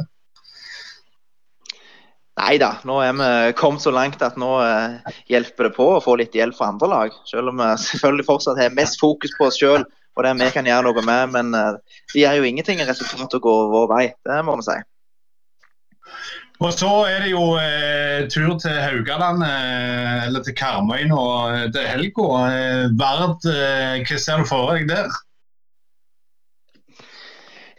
Nei 2.42 2.56
da, 2.58 2.72
nå 2.90 2.96
er 3.06 3.14
vi 3.20 3.28
kommet 3.60 3.86
så 3.86 3.94
langt 3.94 4.24
at 4.26 4.40
nå 4.42 4.56
eh, 4.64 5.14
hjelper 5.30 5.70
det 5.70 5.76
på 5.76 5.86
å 5.94 6.02
få 6.02 6.16
litt 6.18 6.34
hjelp 6.34 6.58
fra 6.58 6.72
andre 6.74 6.90
lag. 6.90 7.20
Selv 7.30 7.54
om 7.54 7.62
vi 7.62 7.68
selvfølgelig 7.92 8.26
fortsatt 8.32 8.64
har 8.64 8.74
mest 8.74 8.98
fokus 9.02 9.36
på 9.38 9.52
oss 9.52 9.62
sjøl 9.62 9.86
og 10.14 10.26
det 10.26 10.34
vi 10.42 10.50
kan 10.54 10.66
gjøre 10.66 10.88
noe 10.90 11.06
med. 11.06 11.36
Men 11.38 11.54
eh, 11.58 12.02
det 12.16 12.26
gjør 12.26 12.42
jo 12.42 12.50
ingenting 12.50 12.82
resultatet 12.82 13.38
å 13.38 13.44
gå 13.46 13.56
vår 13.76 13.88
vei, 13.94 14.08
det 14.26 14.42
må 14.50 14.58
vi 14.58 14.66
si. 14.72 14.80
Og 16.64 16.72
så 16.72 16.90
er 17.12 17.26
det 17.26 17.34
jo 17.34 17.44
eh, 17.60 18.24
tur 18.32 18.54
til 18.62 18.72
Haugaland, 18.72 19.44
eh, 19.44 20.28
eller 20.30 20.44
til 20.46 20.56
Karmøy 20.56 21.02
nå 21.10 21.24
eh, 21.52 21.66
til 21.76 21.90
helga. 21.90 22.28
Eh, 22.56 22.84
Vard, 23.02 23.44
eh, 23.52 24.00
hva 24.08 24.20
ser 24.22 24.40
du 24.40 24.48
for 24.48 24.72
deg 24.72 24.88
der? 24.88 25.10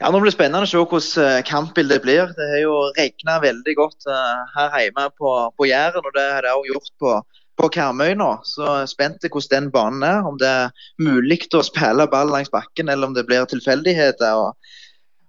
Ja, 0.02 0.10
Nå 0.10 0.20
blir 0.20 0.28
det 0.28 0.34
spennende 0.34 0.66
å 0.66 0.68
se 0.68 0.82
hvordan 0.82 1.30
eh, 1.38 1.46
kampbildet 1.48 2.04
blir. 2.04 2.34
Det 2.36 2.50
har 2.50 2.60
jo 2.60 2.76
regna 2.98 3.38
veldig 3.46 3.76
godt 3.78 4.10
her 4.58 4.76
hjemme 4.82 5.08
på, 5.16 5.32
på 5.56 5.70
Jæren, 5.70 6.04
og 6.04 6.12
det 6.18 6.28
har 6.34 6.44
det 6.44 6.52
også 6.52 6.74
gjort 6.74 6.94
på, 7.00 7.16
på 7.62 7.72
Karmøy 7.78 8.12
nå. 8.20 8.30
Så 8.44 8.68
jeg 8.68 8.84
er 8.84 8.92
spent 8.92 9.24
på 9.24 9.32
hvordan 9.38 9.70
den 9.70 9.72
banen 9.72 10.04
er. 10.10 10.28
Om 10.28 10.36
det 10.44 10.50
er 10.50 10.88
mulig 11.00 11.40
å 11.56 11.64
spille 11.64 12.10
ball 12.12 12.36
langs 12.36 12.52
bakken, 12.52 12.92
eller 12.92 13.08
om 13.08 13.16
det 13.16 13.24
blir 13.30 13.48
tilfeldigheter. 13.48 14.44
og 14.44 14.74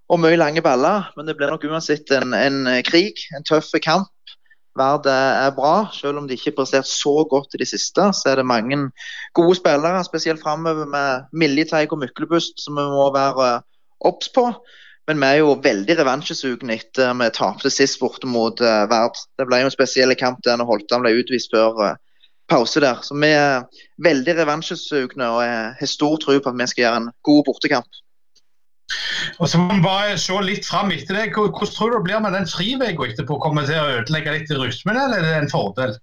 og 0.09 0.21
mye 0.21 0.37
lange 0.37 0.61
baller, 0.61 1.09
men 1.17 1.25
det 1.25 1.37
blir 1.37 1.49
nok 1.49 1.65
uansett 1.65 2.11
en, 2.13 2.35
en 2.37 2.67
krig, 2.85 3.25
en 3.35 3.45
tøff 3.47 3.71
kamp. 3.83 4.11
Vard 4.75 5.07
er 5.07 5.53
bra, 5.55 5.87
selv 5.95 6.19
om 6.19 6.25
de 6.27 6.35
ikke 6.35 6.51
har 6.51 6.57
prestert 6.57 6.87
så 6.89 7.23
godt 7.31 7.55
i 7.55 7.61
det 7.61 7.69
siste. 7.69 8.09
Så 8.11 8.27
er 8.29 8.41
det 8.41 8.47
mange 8.47 8.89
gode 9.37 9.55
spillere, 9.55 10.03
spesielt 10.03 10.43
framover 10.43 10.89
med 10.91 11.29
Miljeteig 11.31 11.93
og 11.95 12.01
Myklebust, 12.01 12.59
som 12.59 12.75
vi 12.75 12.83
må 12.91 13.05
være 13.15 13.61
obs 14.03 14.29
på. 14.35 14.49
Men 15.07 15.21
vi 15.21 15.29
er 15.29 15.39
jo 15.39 15.55
veldig 15.63 15.95
revansjesugne 16.01 16.75
etter 16.75 17.13
vi 17.15 17.29
tapte 17.31 17.71
sist 17.71 18.01
borte 18.01 18.27
mot 18.27 18.59
Verd. 18.59 19.21
Det 19.39 19.47
ble 19.47 19.61
jo 19.61 19.69
en 19.69 19.77
spesiell 19.77 20.11
kamp 20.19 20.43
der 20.43 20.59
når 20.59 20.67
Holtan 20.67 21.05
ble 21.05 21.13
utvist 21.21 21.55
før 21.55 21.95
pause 22.51 22.83
der. 22.83 22.99
Så 23.05 23.15
vi 23.15 23.31
er 23.31 23.63
veldig 24.03 24.35
revansjesugne 24.41 25.29
og 25.37 25.43
har 25.79 25.89
stor 25.89 26.17
tro 26.19 26.35
på 26.35 26.51
at 26.51 26.59
vi 26.59 26.67
skal 26.73 26.83
gjøre 26.83 27.03
en 27.03 27.13
god 27.23 27.45
bortekamp. 27.47 28.01
Og 29.41 29.49
så 29.49 29.59
må 29.59 29.73
vi 29.73 29.83
bare 29.83 30.17
se 30.21 30.35
litt 30.45 30.67
fram 30.67 30.91
etter 30.93 31.17
det. 31.17 31.29
Hvordan 31.35 31.71
tror 31.73 31.91
du 31.91 31.97
det 31.97 32.05
blir 32.07 32.21
med 32.23 32.35
den 32.37 32.49
friveka 32.49 33.07
etterpå? 33.09 33.39
Kommer 33.41 33.65
det 33.65 33.73
til 33.73 33.81
å 33.81 34.01
ødelegge 34.01 34.35
litt 34.35 34.51
i 34.53 34.59
rytmen, 34.59 34.99
eller 34.99 35.19
er 35.19 35.27
det 35.27 35.39
en 35.43 35.51
fordel? 35.51 35.97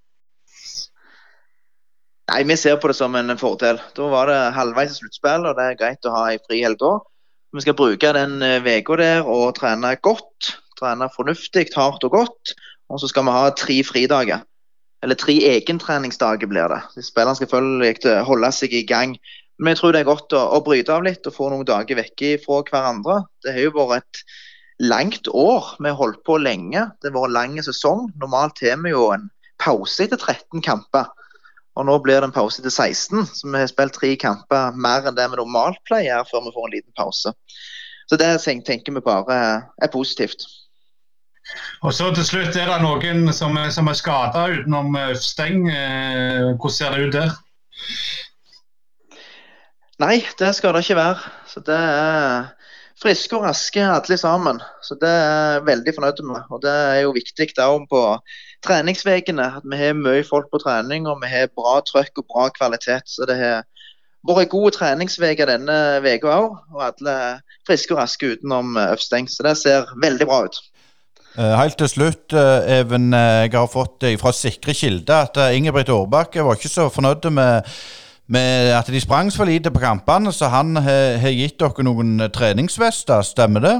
Nei, 2.32 2.42
Vi 2.48 2.56
ser 2.56 2.78
på 2.80 2.90
det 2.90 2.96
som 2.96 3.14
en 3.18 3.38
fordel. 3.38 3.80
Da 3.96 4.08
var 4.12 4.30
det 4.30 4.40
halvveis 4.56 4.94
i 4.94 5.00
sluttspill, 5.00 5.46
og 5.48 5.56
det 5.58 5.64
er 5.68 5.80
greit 5.80 6.08
å 6.08 6.14
ha 6.16 6.28
ei 6.30 6.38
frihelg 6.46 6.80
da. 6.80 6.92
Vi 7.52 7.64
skal 7.64 7.76
bruke 7.76 8.12
den 8.16 8.40
uka 8.40 8.96
der 8.96 9.26
og 9.28 9.54
trene 9.58 9.96
godt. 10.00 10.54
Trene 10.80 11.10
fornuftig, 11.12 11.68
hardt 11.76 12.04
og 12.08 12.16
godt. 12.16 12.54
Og 12.88 13.00
så 13.00 13.10
skal 13.10 13.26
vi 13.28 13.36
ha 13.36 13.50
tre 13.56 13.76
fridager. 13.84 14.42
Eller 15.02 15.18
tre 15.18 15.34
egentreningsdager 15.34 16.48
blir 16.48 16.70
det. 16.70 16.80
Spillerne 17.02 17.36
skal 17.36 17.50
følge, 17.50 18.16
holde 18.24 18.52
seg 18.54 18.74
i 18.78 18.84
gang. 18.86 19.16
Men 19.62 19.72
jeg 19.72 19.80
tror 19.80 19.94
det 19.94 20.02
er 20.02 20.08
godt 20.10 20.34
å, 20.34 20.40
å 20.56 20.62
bryte 20.66 20.94
av 20.94 21.04
litt 21.06 21.26
og 21.28 21.36
få 21.36 21.50
noen 21.52 21.68
dager 21.68 21.98
vekk 22.00 22.24
fra 22.42 22.62
hverandre. 22.66 23.20
Det 23.44 23.54
har 23.54 23.68
jo 23.68 23.74
vært 23.78 24.02
et 24.02 24.22
langt 24.82 25.28
år. 25.30 25.76
Vi 25.78 25.86
har 25.86 25.98
holdt 25.98 26.24
på 26.26 26.40
lenge. 26.42 26.88
Det 26.98 27.12
har 27.12 27.18
vært 27.20 27.30
en 27.30 27.36
lang 27.38 27.58
sesong. 27.62 28.08
Normalt 28.18 28.62
har 28.66 28.80
vi 28.82 28.94
jo 28.94 29.10
en 29.14 29.28
pause 29.62 30.02
etter 30.06 30.18
13 30.18 30.64
kamper. 30.66 31.12
Og 31.78 31.86
nå 31.88 31.94
blir 32.04 32.20
det 32.20 32.28
en 32.28 32.34
pause 32.34 32.60
til 32.60 32.72
16, 32.72 33.22
så 33.32 33.48
vi 33.48 33.56
har 33.56 33.70
spilt 33.70 33.94
tre 33.96 34.10
kamper 34.20 34.74
mer 34.76 35.06
enn 35.08 35.16
det 35.16 35.24
vi 35.32 35.38
normalt 35.40 35.78
pleier 35.88 36.26
før 36.28 36.44
vi 36.44 36.52
får 36.52 36.66
en 36.66 36.74
liten 36.74 36.96
pause. 36.98 37.32
Så 38.10 38.18
det 38.20 38.28
tenker 38.44 38.92
vi 38.92 39.04
bare 39.04 39.38
er 39.80 39.92
positivt. 39.92 40.44
Og 41.82 41.94
så 41.96 42.10
til 42.14 42.26
slutt, 42.26 42.58
er 42.60 42.68
det 42.68 42.82
noen 42.84 43.32
som, 43.34 43.56
som 43.72 43.88
er 43.88 43.96
skada 43.98 44.44
utenom 44.52 44.92
Steng? 45.16 45.64
Eh, 45.70 46.52
hvordan 46.52 46.76
ser 46.76 46.92
det 46.92 47.08
ut 47.08 47.16
der? 47.16 47.32
Nei, 50.02 50.18
det 50.38 50.50
skal 50.56 50.74
det 50.74 50.82
ikke 50.82 50.98
være. 50.98 51.30
Så 51.46 51.62
det 51.62 51.78
er 51.78 52.48
friske 53.02 53.36
og 53.38 53.44
raske 53.46 53.82
alle 53.86 54.16
sammen. 54.18 54.58
Så 54.82 54.96
det 54.98 55.10
er 55.10 55.52
jeg 55.56 55.66
veldig 55.66 55.94
fornøyd 55.96 56.22
med. 56.26 56.48
Og 56.50 56.62
det 56.64 56.72
er 56.72 57.02
jo 57.04 57.14
viktig 57.14 57.48
òg 57.62 57.86
på 57.90 58.02
treningsvekene 58.66 59.46
at 59.58 59.66
vi 59.66 59.78
har 59.78 59.94
mye 59.98 60.24
folk 60.26 60.50
på 60.50 60.60
trening 60.62 61.06
og 61.10 61.22
vi 61.22 61.30
har 61.30 61.52
bra 61.54 61.80
trøkk 61.86 62.22
og 62.22 62.26
bra 62.34 62.48
kvalitet. 62.56 63.06
Så 63.06 63.26
det 63.30 63.38
har 63.38 63.62
vært 64.26 64.50
gode 64.50 64.50
god 64.50 64.76
treningsuke 64.78 65.46
denne 65.46 65.78
uka 66.02 66.34
òg, 66.34 66.58
og 66.74 66.84
alle 66.86 67.16
friske 67.66 67.94
og 67.94 68.02
raske 68.02 68.34
utenom 68.34 68.76
Øvsteng. 68.78 69.30
Så 69.30 69.46
det 69.46 69.56
ser 69.58 69.90
veldig 70.02 70.26
bra 70.26 70.44
ut. 70.46 70.60
Eh, 71.38 71.56
helt 71.56 71.78
til 71.78 71.88
slutt, 71.88 72.32
eh, 72.32 72.80
Even. 72.80 73.14
Eh, 73.14 73.48
jeg 73.48 73.54
har 73.54 73.66
fått 73.66 74.04
fra 74.20 74.32
sikre 74.32 74.74
kilder 74.74 75.30
at 75.30 75.54
Ingebrigt 75.54 75.88
Aarbakke 75.88 76.44
var 76.44 76.58
ikke 76.58 76.68
så 76.68 76.90
fornøyd 76.92 77.30
med 77.30 77.62
med 78.26 78.70
at 78.76 78.86
de 78.86 79.00
sprang 79.00 79.32
for 79.34 79.48
lite 79.48 79.70
på 79.70 79.82
kampene, 79.82 80.32
så 80.32 80.48
han 80.52 80.76
har 80.76 81.32
gitt 81.34 81.58
dere 81.60 81.84
noen 81.86 82.28
treningsvester, 82.32 83.24
stemmer 83.26 83.64
det? 83.64 83.76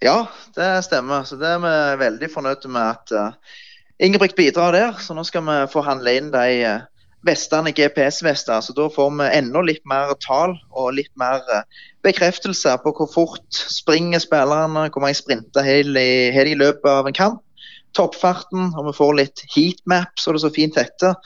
Ja, 0.00 0.26
det 0.56 0.84
stemmer. 0.84 1.26
Så 1.28 1.36
det 1.36 1.48
er 1.48 1.60
vi 1.60 1.74
veldig 2.00 2.30
fornøyd 2.32 2.64
med 2.72 2.82
at 2.82 3.12
uh, 3.12 3.58
Ingebrigt 4.00 4.36
bidrar 4.36 4.72
der. 4.72 4.96
Så 4.96 5.12
nå 5.12 5.26
skal 5.28 5.44
vi 5.44 5.56
forhandle 5.72 6.14
inn 6.16 6.30
de 6.32 6.46
uh, 6.64 6.86
vestene, 7.28 7.72
GPS-vester. 7.76 8.62
Så 8.64 8.72
da 8.76 8.88
får 8.88 9.10
vi 9.18 9.28
enda 9.36 9.60
litt 9.60 9.84
mer 9.88 10.14
tall 10.24 10.56
og 10.70 10.94
litt 10.96 11.12
mer 11.20 11.44
uh, 11.52 11.66
bekreftelse 12.06 12.78
på 12.80 12.94
hvor 12.96 13.12
fort 13.12 13.60
springer 13.76 14.24
spillerne, 14.24 14.88
hvor 14.88 15.04
mange 15.04 15.20
sprinter 15.20 15.66
har 15.66 15.84
de 15.84 16.48
i 16.48 16.56
løpet 16.56 16.88
av 16.88 17.10
en 17.10 17.20
kamp. 17.20 17.44
Toppfarten, 17.92 18.70
og 18.78 18.86
vi 18.86 18.96
får 18.96 19.16
litt 19.18 19.44
heatmap, 19.52 20.14
så 20.16 20.32
det 20.32 20.44
så 20.44 20.52
fint 20.54 20.76
heter 20.78 21.16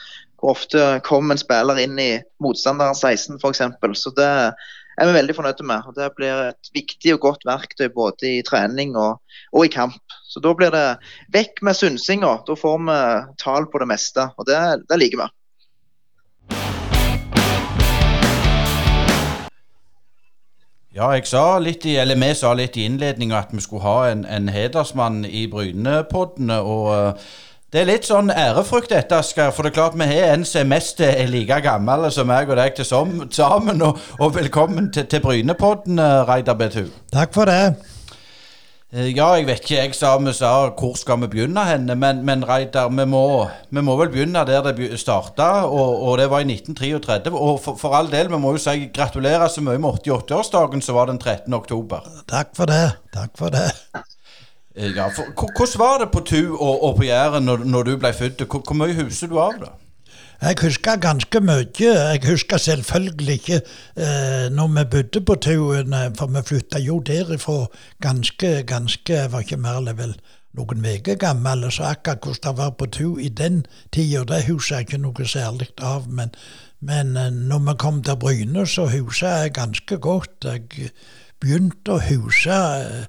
hvor 0.45 0.59
ofte 0.59 1.01
kom 1.05 1.31
en 1.33 1.41
spiller 1.41 1.79
inn 1.81 1.97
i 1.97 2.11
motstanderen 2.45 2.93
16 2.93 3.39
f.eks. 3.41 3.63
Så 3.97 4.11
det 4.13 4.29
er 4.29 5.09
vi 5.09 5.15
veldig 5.17 5.35
fornøyde 5.39 5.65
med. 5.65 5.87
og 5.89 5.97
Det 5.97 6.11
blir 6.19 6.51
et 6.51 6.69
viktig 6.77 7.15
og 7.15 7.21
godt 7.23 7.47
verktøy 7.49 7.89
både 7.95 8.29
i 8.29 8.43
trening 8.45 8.93
og, 8.93 9.23
og 9.57 9.65
i 9.65 9.73
kamp. 9.73 9.97
Så 10.29 10.43
Da 10.45 10.53
blir 10.53 10.75
det 10.75 10.99
vekk 11.33 11.63
med 11.65 11.79
synsinga. 11.79 12.35
Da 12.45 12.57
får 12.61 12.77
vi 12.85 12.99
tall 13.41 13.71
på 13.73 13.81
det 13.81 13.89
meste, 13.89 14.29
og 14.37 14.45
det, 14.45 14.61
det 14.91 15.01
liker 15.01 15.23
vi. 15.23 15.31
Ja, 20.95 21.09
jeg 21.17 21.25
sa 21.27 21.57
litt 21.59 21.89
i, 21.89 21.97
eller 21.99 22.21
vi 22.21 22.29
sa 22.37 22.53
litt 22.55 22.77
i 22.77 22.85
innledninga 22.85 23.41
at 23.41 23.57
vi 23.57 23.65
skulle 23.65 23.83
ha 23.83 24.13
en, 24.13 24.29
en 24.29 24.53
hedersmann 24.53 25.25
i 25.25 25.49
Brynepoddene. 25.51 26.61
og 26.61 26.93
uh, 26.93 27.33
det 27.75 27.81
er 27.83 27.89
litt 27.89 28.07
sånn 28.07 28.31
ærefrykt 28.31 28.93
dette, 28.93 29.17
Asker. 29.19 29.49
For 29.51 29.67
det 29.67 29.73
er 29.73 29.79
klart 29.81 29.97
vi 29.99 30.07
har 30.07 30.37
en 30.37 30.45
som 30.47 30.69
mest 30.71 31.01
er 31.03 31.27
like 31.27 31.57
gammel 31.65 32.07
som 32.15 32.29
meg 32.31 32.53
og 32.53 32.61
deg 32.61 32.77
til 32.77 32.87
sammen. 32.87 33.83
Og, 33.83 33.99
og 34.21 34.31
velkommen 34.37 34.93
til, 34.95 35.09
til 35.11 35.25
Brynepodden, 35.25 35.99
eh, 35.99 36.21
Reidar 36.29 36.55
Betu. 36.61 36.85
Takk 37.11 37.35
for 37.35 37.51
det. 37.51 37.75
Eh, 38.95 39.11
ja, 39.17 39.33
jeg 39.35 39.49
vet 39.49 39.65
ikke. 39.65 39.81
Jeg 39.81 39.99
sa 39.99 40.15
vi 40.23 40.37
sa 40.39 40.53
hvor 40.71 40.95
skal 41.03 41.19
vi 41.25 41.33
begynne 41.35 41.67
henne, 41.67 41.99
men, 41.99 42.23
men 42.23 42.47
Reidar, 42.47 42.95
vi 42.95 43.09
vi 43.11 43.83
må, 43.83 43.99
vel 43.99 44.15
begynne 44.15 44.47
der 44.47 44.71
det 44.71 44.95
starta, 45.03 45.67
og, 45.67 45.99
og, 45.99 46.19
det 46.23 46.31
var 46.31 46.47
i 46.47 46.51
1933. 46.55 47.35
Og 47.35 47.59
for, 47.59 47.75
for, 47.75 47.99
all 47.99 48.07
del, 48.07 48.31
vi 48.31 48.39
må 48.39 48.55
jo 48.55 48.63
si 48.69 48.87
gratulerer 48.95 49.51
så 49.51 49.67
mye 49.67 49.83
med 49.83 49.99
88-årsdagen 50.07 50.79
som 50.79 51.03
var 51.03 51.11
den 51.11 51.19
13. 51.19 51.51
oktober. 51.55 52.07
Takk 52.31 52.55
for 52.55 52.71
det. 52.71 52.85
Takk 53.19 53.35
for 53.35 53.51
det. 53.51 53.73
Eh, 54.77 54.97
ja, 54.97 55.09
for, 55.09 55.25
hvordan 55.37 55.79
var 55.79 55.99
det 55.99 56.11
på 56.13 56.21
Tu 56.21 56.57
og, 56.57 56.85
og 56.85 56.97
på 56.97 57.05
Jæren 57.05 57.43
når, 57.43 57.57
når, 57.65 57.83
du 57.83 57.97
ble 57.97 58.13
født? 58.13 58.43
Hvor, 58.51 58.63
hvor 58.67 58.75
mye 58.75 58.95
husker 58.95 59.31
du 59.31 59.39
av 59.39 59.59
det? 59.61 59.71
Jeg 60.43 60.57
husker 60.63 60.97
ganske 61.01 61.41
mye. 61.41 61.67
Jeg 61.79 62.21
husker 62.27 62.57
selvfølgelig 62.57 63.33
ikke 63.33 63.61
eh, 63.97 64.51
når 64.51 64.73
vi 64.75 64.85
bodde 64.91 65.21
på 65.21 65.35
Tuen, 65.35 65.95
for 66.19 66.27
vi 66.27 66.43
flytta 66.47 66.83
jo 66.83 66.99
derifra 66.99 67.67
ganske, 68.03 68.63
ganske 68.67 69.13
Jeg 69.13 69.33
var 69.33 69.41
ikke 69.47 69.57
mer 69.57 69.79
eller 69.79 69.95
vel 69.95 70.17
noen 70.55 70.85
uker 70.87 71.19
gammel, 71.19 71.71
så 71.73 71.91
akkurat 71.95 72.23
hvordan 72.23 72.51
det 72.51 72.59
var 72.59 72.71
på 72.79 72.87
Tu 72.87 73.19
i 73.19 73.29
den 73.29 73.65
tida, 73.93 74.25
det 74.25 74.45
husker 74.47 74.77
jeg 74.77 74.87
ikke 74.89 75.03
noe 75.03 75.27
særlig 75.27 75.71
av. 75.79 76.09
Men, 76.09 76.35
men 76.81 77.17
eh, 77.17 77.31
når 77.31 77.67
vi 77.71 77.79
kom 77.79 78.03
til 78.03 78.17
Bryne, 78.17 78.67
så 78.67 78.89
husker 78.91 79.29
jeg 79.29 79.55
ganske 79.55 79.99
godt. 79.99 80.45
Jeg 80.45 80.91
begynte 81.41 81.95
å 81.95 82.03
huske 82.11 82.59
eh, 82.59 83.05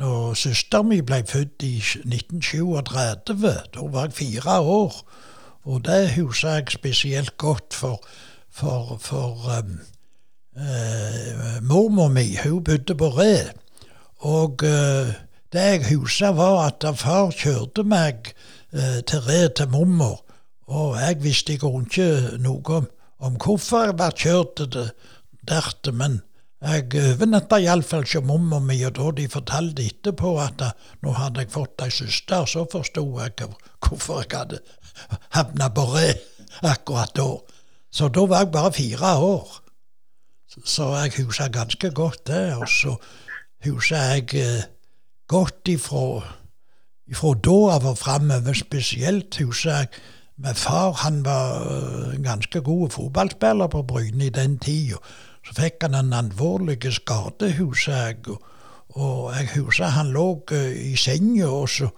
når 0.00 0.34
søsteren 0.34 0.88
min 0.88 1.04
ble 1.04 1.20
født 1.28 1.62
i 1.66 1.74
1937, 1.76 3.50
da 3.74 3.82
var 3.92 4.08
jeg 4.08 4.12
fire 4.16 4.60
år. 4.60 4.94
Og 5.68 5.84
det 5.84 6.14
husker 6.14 6.48
jeg 6.48 6.72
spesielt 6.72 7.36
godt, 7.36 7.74
for, 7.74 8.00
for, 8.50 8.96
for 9.00 9.58
um, 9.58 9.74
uh, 10.56 11.60
mormor 11.62 12.08
mi 12.08 12.38
hun 12.42 12.64
bodde 12.64 12.94
på 12.94 13.08
Re. 13.18 13.50
Og 14.18 14.64
uh, 14.64 15.12
det 15.52 15.66
jeg 15.66 15.84
husker, 15.90 16.32
var 16.32 16.64
at 16.70 16.86
far 16.96 17.30
kjørte 17.36 17.84
meg 17.84 18.32
uh, 18.72 19.02
til 19.04 19.20
Re 19.28 19.48
til 19.52 19.68
mormor. 19.68 20.24
Og 20.66 20.96
jeg 20.96 21.20
visste 21.22 21.52
ikke 21.52 21.68
noe 22.40 22.76
om, 22.80 22.88
om 23.20 23.36
hvorfor 23.36 23.90
jeg 23.90 23.96
ble 24.00 24.10
kjørt 24.16 24.64
der, 25.48 25.92
men 25.92 26.22
jeg 26.60 26.90
overnatta 27.00 27.56
iallfall 27.62 28.04
hos 28.04 28.26
mamma 28.26 28.58
mi, 28.60 28.76
og 28.84 28.98
da 28.98 29.10
de 29.16 29.28
fortalte 29.32 29.86
etterpå 29.86 30.34
at 30.42 30.64
nå 31.00 31.14
hadde 31.16 31.46
jeg 31.46 31.54
fått 31.54 31.80
ei 31.86 31.94
søster, 31.94 32.44
så 32.44 32.66
forsto 32.68 33.06
jeg 33.20 33.48
hvorfor 33.80 34.20
jeg 34.20 34.34
hadde 34.34 34.60
havna 35.36 35.70
på 35.72 35.86
re 35.94 36.10
akkurat 36.68 37.14
da. 37.16 37.30
Så 37.90 38.08
da 38.08 38.26
var 38.26 38.44
jeg 38.44 38.52
bare 38.52 38.72
fire 38.72 39.14
år. 39.18 39.48
Så 40.64 40.90
jeg 40.94 41.24
husker 41.24 41.48
ganske 41.48 41.90
godt 41.90 42.26
det. 42.26 42.54
Og 42.56 42.68
så 42.68 42.96
husker 43.64 43.96
jeg 43.96 44.34
eh, 44.34 44.62
godt 45.28 45.68
ifra, 45.68 46.22
ifra 47.06 47.34
da 47.34 47.58
av 47.76 47.86
og 47.86 47.98
framover. 47.98 48.54
Spesielt 48.54 49.38
husker 49.42 49.70
jeg 49.70 49.88
med 50.36 50.54
far. 50.54 50.92
Han 51.04 51.24
var 51.24 51.66
eh, 51.66 52.14
en 52.16 52.22
ganske 52.22 52.60
god 52.60 52.90
fotballspiller 52.90 53.66
på 53.66 53.82
Bryne 53.82 54.26
i 54.26 54.34
den 54.34 54.58
tida. 54.58 55.00
Så 55.50 55.56
fikk 55.58 55.82
han 55.82 55.96
en 55.98 56.12
alvorlig 56.14 56.78
skade, 56.94 57.52
husker 57.58 57.92
jeg. 57.92 58.36
Og 58.94 59.32
jeg 59.34 59.48
husker 59.56 59.90
han 59.96 60.12
lå 60.14 60.44
eh, 60.52 60.92
i 60.92 60.96
senga, 60.96 61.48
og 61.48 61.68
så 61.68 61.88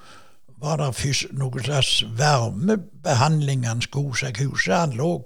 var 0.63 0.79
det 0.81 0.95
først 0.97 1.35
noe 1.37 1.61
slags 1.65 2.05
varmebehandling 2.17 3.67
han 3.67 3.83
skulle. 3.85 4.17
Så 4.17 4.31
jeg 4.31 4.49
husker 4.49 4.77
han 4.77 4.97
lå 4.97 5.19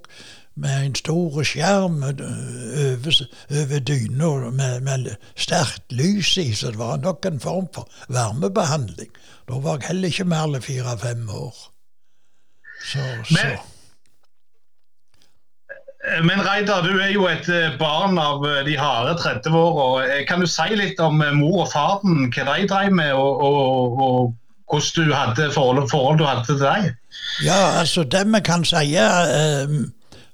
med 0.57 0.87
en 0.87 0.95
stor 0.95 1.43
skjerm 1.45 2.03
eh, 2.03 2.19
over, 2.19 3.23
over 3.61 3.79
dyna 3.79 4.51
med, 4.51 4.81
med 4.81 5.15
sterkt 5.37 5.93
lys 5.93 6.35
i, 6.43 6.51
så 6.55 6.73
det 6.75 6.83
var 6.83 6.99
nok 6.99 7.31
en 7.31 7.41
form 7.41 7.71
for 7.75 7.89
varmebehandling. 8.09 9.13
Da 9.47 9.63
var 9.63 9.79
jeg 9.79 9.93
heller 9.93 10.11
ikke 10.11 10.27
mer 10.35 10.51
enn 10.51 10.67
fire-fem 10.67 11.29
år. 11.31 11.65
Så, 12.83 13.07
så. 13.31 13.47
Eh, 13.47 13.76
men 16.23 16.41
Reidar, 16.47 16.83
du 16.87 17.01
er 17.03 17.11
jo 17.11 17.27
et 17.27 17.49
eh, 17.51 17.75
barn 17.81 18.19
av 18.19 18.45
eh, 18.47 18.63
de 18.67 18.77
harde 18.79 19.17
30-åra. 19.19 20.23
Kan 20.29 20.43
du 20.43 20.47
si 20.47 20.77
litt 20.79 21.01
om 21.03 21.19
mor 21.39 21.65
og 21.65 21.71
faren, 21.73 22.29
hva 22.31 22.45
de 22.53 22.69
drev 22.71 22.95
med, 22.95 23.13
og, 23.15 23.43
og, 23.43 24.03
og 24.07 24.35
hvordan 24.71 25.09
du 25.11 25.15
hadde 25.15 25.51
forhold, 25.55 25.91
forhold, 25.91 26.19
du 26.19 26.27
hadde 26.27 26.47
til 26.47 26.61
deg? 26.63 26.93
Ja, 27.45 27.81
altså 27.81 28.05
det 28.05 28.23
vi 28.31 28.41
kan 28.45 28.65
si 28.67 28.97
eh, 28.97 29.77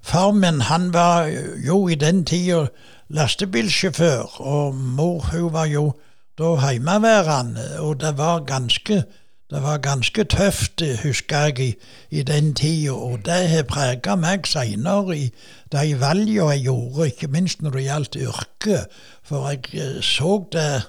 Far 0.02 0.32
min 0.34 0.60
han 0.66 0.90
var 0.92 1.28
jo 1.62 1.86
i 1.88 1.94
den 1.94 2.24
tida 2.26 2.66
lastebilsjåfør, 3.14 4.40
og 4.40 4.74
mor 4.74 5.22
hun 5.30 5.52
var 5.52 5.68
jo 5.70 5.92
da 6.38 6.56
hjemmeværende. 6.58 7.78
Og 7.78 8.00
det 8.00 8.16
var 8.18 8.42
ganske 8.48 9.04
det 9.52 9.62
var 9.62 9.78
ganske 9.84 10.24
tøft, 10.24 10.82
husker 11.02 11.38
jeg, 11.38 11.60
i, 11.60 11.74
i 12.10 12.22
den 12.22 12.54
tida. 12.54 12.92
Og 12.92 13.18
det 13.24 13.48
har 13.50 13.66
prega 13.68 14.16
meg 14.16 14.48
seinere 14.48 15.18
i 15.18 15.26
de 15.72 16.00
valgene 16.00 16.54
jeg 16.54 16.64
gjorde, 16.66 17.06
ikke 17.06 17.28
minst 17.32 17.62
når 17.62 17.76
det 17.76 17.84
gjaldt 17.84 18.16
yrke. 18.16 18.78
For 19.22 19.48
jeg 19.50 19.68
eh, 19.74 20.00
så 20.02 20.38
det 20.52 20.82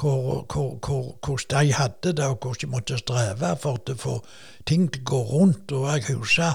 hvordan 0.00 1.50
de 1.50 1.72
hadde 1.72 2.12
det, 2.12 2.24
og 2.24 2.38
hvordan 2.42 2.60
de 2.60 2.66
måtte 2.66 2.98
streve 2.98 3.56
for 3.62 3.78
å 3.78 3.98
få 3.98 4.14
ting 4.66 4.88
til 4.92 5.02
å 5.02 5.10
gå 5.10 5.20
rundt. 5.32 5.72
Og 5.72 5.90
jeg 5.92 6.16
husker 6.16 6.54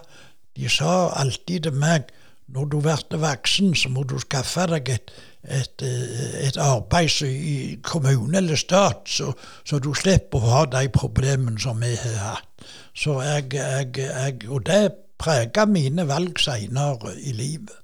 de 0.56 0.70
sa 0.70 1.10
alltid 1.16 1.68
til 1.68 1.76
meg 1.80 2.10
når 2.54 2.70
du 2.72 2.78
blir 2.82 3.20
voksen, 3.22 3.74
så 3.76 3.90
må 3.94 4.04
du 4.10 4.18
skaffe 4.22 4.66
deg 4.72 4.90
et, 4.96 5.12
et, 5.44 5.84
eh, 5.86 6.48
et 6.48 6.58
arbeid 6.62 7.22
i 7.28 7.58
kommune 7.86 8.38
eller 8.38 8.60
stat, 8.60 9.06
så, 9.08 9.34
så, 9.64 9.80
du 9.80 9.94
slipper 9.94 10.42
å 10.42 10.56
ha 10.56 10.64
de 10.70 10.88
problemene 10.94 11.60
som 11.62 11.82
vi 11.84 11.94
har 11.96 12.18
hatt. 12.26 12.72
Så 12.98 13.20
jeg, 13.24 13.54
jeg, 13.54 13.92
jeg, 14.02 14.50
og 14.50 14.66
det 14.68 14.84
preger 15.20 15.70
mine 15.70 16.08
valg 16.08 16.40
seinere 16.42 17.14
i 17.20 17.36
livet. 17.36 17.76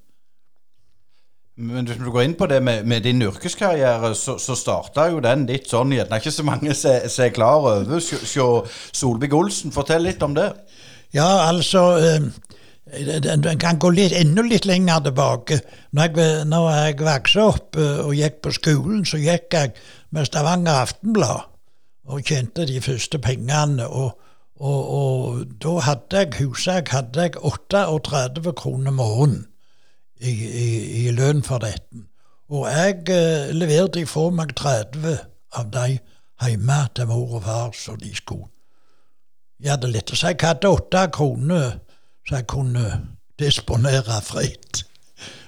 Men 1.56 1.86
hvis 1.88 1.96
du 1.96 2.10
går 2.12 2.26
inn 2.26 2.34
på 2.36 2.46
det 2.50 2.58
med, 2.60 2.84
med 2.84 3.06
din 3.06 3.22
yrkeskarriere, 3.24 4.10
så, 4.14 4.34
så 4.36 4.52
starta 4.58 5.06
jo 5.08 5.22
den 5.24 5.46
litt 5.48 5.70
sånn 5.70 5.94
Gjerne 5.94 6.12
er 6.12 6.20
ikke 6.20 6.34
så 6.34 6.44
mange 6.44 6.74
som 6.76 7.22
er 7.24 7.32
klar 7.32 7.62
over. 7.62 7.96
Solvik-Olsen, 7.96 9.72
fortell 9.72 10.04
litt 10.04 10.20
om 10.26 10.36
det. 10.36 10.50
Ja, 11.16 11.46
altså 11.46 11.86
eh, 11.96 12.28
en 12.86 13.58
kan 13.58 13.78
gå 13.82 13.90
litt, 13.90 14.12
enda 14.14 14.44
litt 14.46 14.66
lenger 14.66 15.00
tilbake. 15.08 15.58
Når 15.90 16.02
jeg, 16.06 16.44
når 16.46 16.68
jeg 16.70 16.98
vokste 17.00 17.42
opp 17.42 17.76
eh, 17.76 17.98
og 18.04 18.14
gikk 18.14 18.40
på 18.44 18.52
skolen, 18.54 19.04
så 19.04 19.18
gikk 19.18 19.54
jeg 19.54 19.72
med 20.14 20.28
Stavanger 20.28 20.84
Aftenblad 20.84 21.50
og 22.06 22.22
tjente 22.22 22.66
de 22.66 22.80
første 22.80 23.18
pengene. 23.18 23.88
Og, 23.88 24.14
og, 24.56 24.94
og 24.98 25.46
da 25.62 25.78
hadde 25.88 26.22
jeg 26.22 26.34
huset 26.38 26.92
hadde 26.94 27.26
jeg 27.26 27.40
38 27.42 28.54
kroner 28.56 28.94
måneden 28.94 29.46
i, 30.20 30.30
i, 30.30 30.68
i, 31.06 31.10
lønn 31.10 31.42
for 31.44 31.58
dette. 31.58 32.06
Og 32.48 32.68
jeg 32.70 33.02
eh, 33.10 33.50
leverte 33.50 34.04
ifra 34.04 34.28
meg 34.30 34.54
30 34.54 35.18
av 35.58 35.72
de 35.74 35.98
hjemme 36.46 36.78
til 36.94 37.10
mor 37.10 37.40
og 37.40 37.42
far 37.42 37.74
så 37.74 37.96
de 37.98 38.14
skulle. 38.14 38.46
Jeg 39.58 39.72
hadde 39.72 39.90
lett 39.90 40.12
å 40.12 40.16
si. 40.16 40.28
Jeg 40.28 40.42
hadde 40.44 40.70
åtte 40.70 41.02
kroner 41.16 41.80
så 42.26 42.40
jeg 42.40 42.46
kunne 42.50 42.86
disponere 43.38 44.20
fritt. 44.22 44.84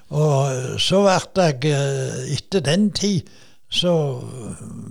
Og 0.09 0.55
eh, 0.55 0.79
så 0.81 1.03
ble 1.05 1.49
jeg 1.51 1.73
eh, 1.73 2.35
Etter 2.37 2.65
den 2.65 2.91
tid 2.93 3.29
så 3.71 4.23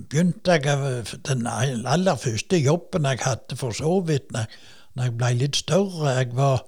begynte 0.10 0.52
jeg 0.52 1.06
Den 1.26 1.48
aller 1.50 2.16
første 2.16 2.58
jobben 2.58 3.06
jeg 3.10 3.24
hadde 3.24 3.56
for 3.58 3.74
så 3.74 4.00
vidt 4.06 4.30
når 4.32 5.04
jeg 5.04 5.16
ble 5.18 5.32
litt 5.34 5.56
større 5.56 6.12
Jeg 6.14 6.36
var, 6.38 6.62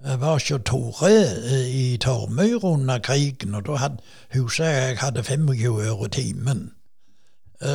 jeg 0.00 0.20
Tore 0.64 1.10
eh, 1.12 1.68
i 1.68 1.96
Tormyr 1.96 2.64
under 2.64 2.98
krigen, 2.98 3.54
og 3.54 3.66
da 3.66 3.76
hadde, 3.76 4.00
huset 4.32 4.66
jeg 4.66 4.98
hadde 4.98 5.24
25 5.24 5.80
øre 5.80 6.08
timen. 6.08 6.72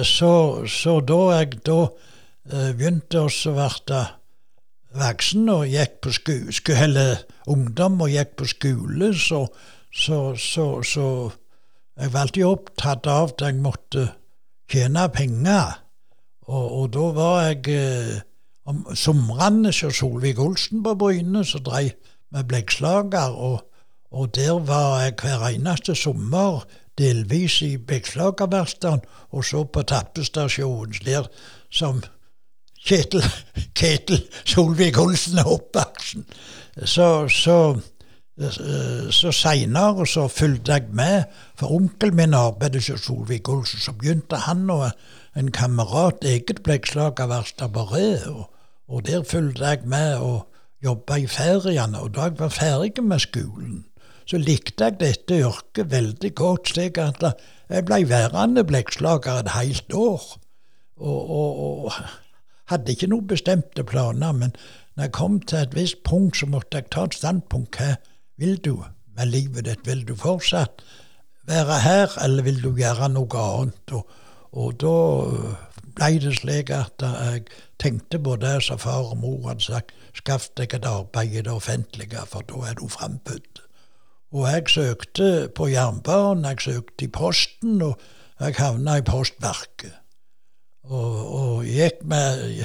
Så, 0.04 0.65
så 0.67 1.00
da 1.00 1.19
jeg 1.38 1.62
da 1.63 1.78
begynte 2.50 3.21
å 3.23 3.30
bli 3.32 4.02
voksen 4.98 5.50
og 5.54 5.66
gikk 5.72 6.00
på 6.04 6.14
skole, 6.14 6.78
eller 6.84 7.26
ungdom 7.48 8.02
og 8.06 8.14
gikk 8.14 8.36
på 8.40 8.48
skole, 8.52 9.12
så, 9.18 9.46
så, 9.94 10.22
så, 10.36 10.68
så 10.84 11.08
jeg 11.98 12.14
var 12.14 12.28
alltid 12.28 12.46
opptatt 12.46 13.10
av 13.10 13.32
at 13.32 13.44
jeg 13.48 13.62
måtte 13.62 14.08
tjene 14.70 15.08
penger. 15.14 15.78
Og, 16.48 16.66
og 16.82 16.92
da 16.94 17.06
var 17.16 17.40
jeg 17.48 17.74
eh, 17.74 18.18
om 18.68 18.84
somrene 18.96 19.72
hos 19.72 20.02
Solvik-Olsen 20.02 20.84
på 20.84 20.94
Bryne, 21.00 21.44
så 21.46 21.60
drev 21.64 21.96
med 22.32 22.48
blekkslager, 22.52 23.34
og, 23.34 23.64
og, 24.12 24.36
der 24.36 24.60
var 24.68 25.02
jeg 25.02 25.16
hver 25.22 25.48
eneste 25.48 25.96
sommer 25.96 26.66
delvis 26.98 27.62
i 27.62 27.78
blekkslagerverkstedet, 27.78 29.08
og 29.32 29.46
så 29.46 29.64
på 29.64 29.84
tappestasjonen 29.88 31.00
der 31.06 31.30
som 31.72 32.04
Kjetil, 32.88 33.23
Kjetil 33.76 34.21
Solvik-Olsen 34.47 35.41
er 35.41 35.50
oppvoksen. 35.52 36.23
Så, 36.86 37.28
så, 37.28 37.58
så 39.12 39.32
seinere 39.36 40.06
så 40.08 40.28
fulgte 40.32 40.78
jeg 40.78 40.93
med, 40.95 41.26
for 41.60 41.73
onkelen 41.76 42.15
min 42.15 42.36
arbeidet 42.38 42.88
hos 42.88 43.04
Solvik-Olsen. 43.04 43.82
Så 43.84 43.91
begynte 43.97 44.39
han 44.45 44.69
og 44.71 44.91
en 45.38 45.52
kamerat 45.52 46.23
eget 46.23 46.62
blekkslag 46.63 47.19
av 47.19 47.34
Re, 47.91 48.08
og, 48.32 48.45
og 48.88 49.04
der 49.08 49.26
fulgte 49.28 49.65
jeg 49.65 49.84
med 49.86 50.21
og 50.23 50.47
jobba 50.84 51.17
i 51.19 51.28
feriene. 51.28 52.00
Og 52.00 52.13
da 52.15 52.30
jeg 52.30 52.39
var 52.39 52.54
ferdig 52.56 53.04
med 53.04 53.19
skolen, 53.19 53.82
så 54.28 54.39
likte 54.39 54.86
jeg 54.86 55.00
dette 55.02 55.41
yrket 55.41 55.91
veldig 55.91 56.32
godt, 56.36 56.71
slik 56.71 56.97
at 57.04 57.19
jeg 57.67 57.84
ble 57.88 58.00
værende 58.10 58.63
blekkslager 58.63 59.43
et 59.43 59.52
helt 59.58 59.93
år. 59.93 60.23
og, 60.97 61.30
og, 61.30 61.84
og 61.86 61.91
hadde 62.72 62.94
ikke 62.94 63.10
noen 63.12 63.28
bestemte 63.30 63.84
planer, 63.88 64.36
men 64.36 64.54
når 64.96 65.08
jeg 65.08 65.16
kom 65.16 65.40
til 65.40 65.60
et 65.62 65.76
visst 65.78 66.04
punkt, 66.08 66.40
så 66.40 66.48
måtte 66.50 66.80
jeg 66.80 66.90
ta 66.92 67.06
et 67.08 67.18
standpunkt. 67.18 67.78
Hva 67.78 67.96
vil 68.42 68.58
du 68.64 68.74
med 69.18 69.32
livet 69.32 69.68
ditt? 69.68 69.86
Vil 69.86 70.04
du 70.08 70.16
fortsatt 70.18 70.82
være 71.48 71.80
her, 71.84 72.18
eller 72.24 72.44
vil 72.48 72.60
du 72.64 72.72
gjøre 72.76 73.10
noe 73.14 73.44
annet? 73.44 73.94
Og, 73.94 74.10
og 74.52 74.80
da 74.82 74.96
ble 75.98 76.10
det 76.24 76.34
slik 76.40 76.74
at 76.74 77.06
jeg 77.06 77.46
tenkte 77.82 78.20
på 78.20 78.36
det 78.42 78.58
som 78.66 78.82
far 78.82 79.14
og 79.14 79.22
mor 79.22 79.48
hadde 79.52 79.68
sagt, 79.68 79.94
skaff 80.18 80.50
deg 80.58 80.74
et 80.74 80.90
arbeid 80.90 81.38
i 81.38 81.46
det 81.46 81.54
offentlige, 81.54 82.26
for 82.26 82.46
da 82.50 82.72
er 82.72 82.80
du 82.82 82.88
frambudt. 82.90 83.64
Og 84.34 84.50
jeg 84.50 84.68
søkte 84.74 85.30
på 85.56 85.70
jernbanen, 85.72 86.50
jeg 86.50 86.66
søkte 86.66 87.06
i 87.06 87.14
Posten, 87.14 87.82
og 87.82 88.02
jeg 88.42 88.58
havna 88.60 88.98
i 89.00 89.06
Postverket 89.06 89.96
og, 90.89 91.15
og 91.39 91.65
gikk 91.65 92.04
med 92.08 92.63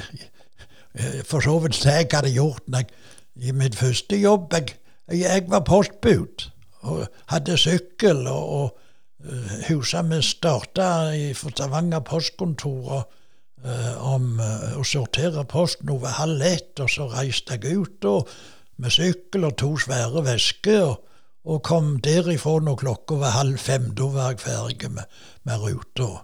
For 1.25 1.41
så 1.41 1.57
vidt 1.63 1.79
jeg 1.85 2.07
hadde 2.11 2.31
gjort 2.33 2.63
jeg, 2.69 2.89
i 3.35 3.51
mitt 3.51 3.75
første 3.75 4.17
jobb. 4.19 4.53
Jeg, 4.53 4.75
jeg 5.09 5.45
var 5.49 5.63
postbud 5.65 6.49
og 6.81 7.07
hadde 7.31 7.57
sykkel. 7.57 8.27
og, 8.27 8.49
og 8.49 8.77
uh, 9.25 9.55
Huset 9.69 10.09
vi 10.11 10.21
starta 10.21 10.87
i 11.17 11.33
Stavanger 11.33 12.03
postkontor 12.05 12.91
uh, 12.93 14.13
om 14.13 14.37
uh, 14.37 14.77
å 14.77 14.85
sortere 14.85 15.45
posten 15.49 15.89
over 15.89 16.13
halv 16.19 16.45
ett, 16.45 16.77
og 16.79 16.91
så 16.93 17.09
reiste 17.09 17.57
jeg 17.57 17.79
ut 17.79 18.05
og, 18.05 18.29
med 18.77 18.93
sykkel 18.93 19.49
og 19.49 19.57
to 19.57 19.73
svære 19.81 20.25
vesker. 20.29 20.85
og 20.91 21.09
og 21.43 21.63
kom 21.63 21.97
derifra 22.03 22.59
når 22.63 22.77
klokka 22.79 23.17
var 23.19 23.35
halv 23.37 23.57
fem. 23.59 23.89
Da 23.97 24.07
var 24.11 24.31
jeg 24.31 24.43
ferdig 24.45 24.91
med, 24.91 25.09
med 25.43 25.59
ruta. 25.59 26.23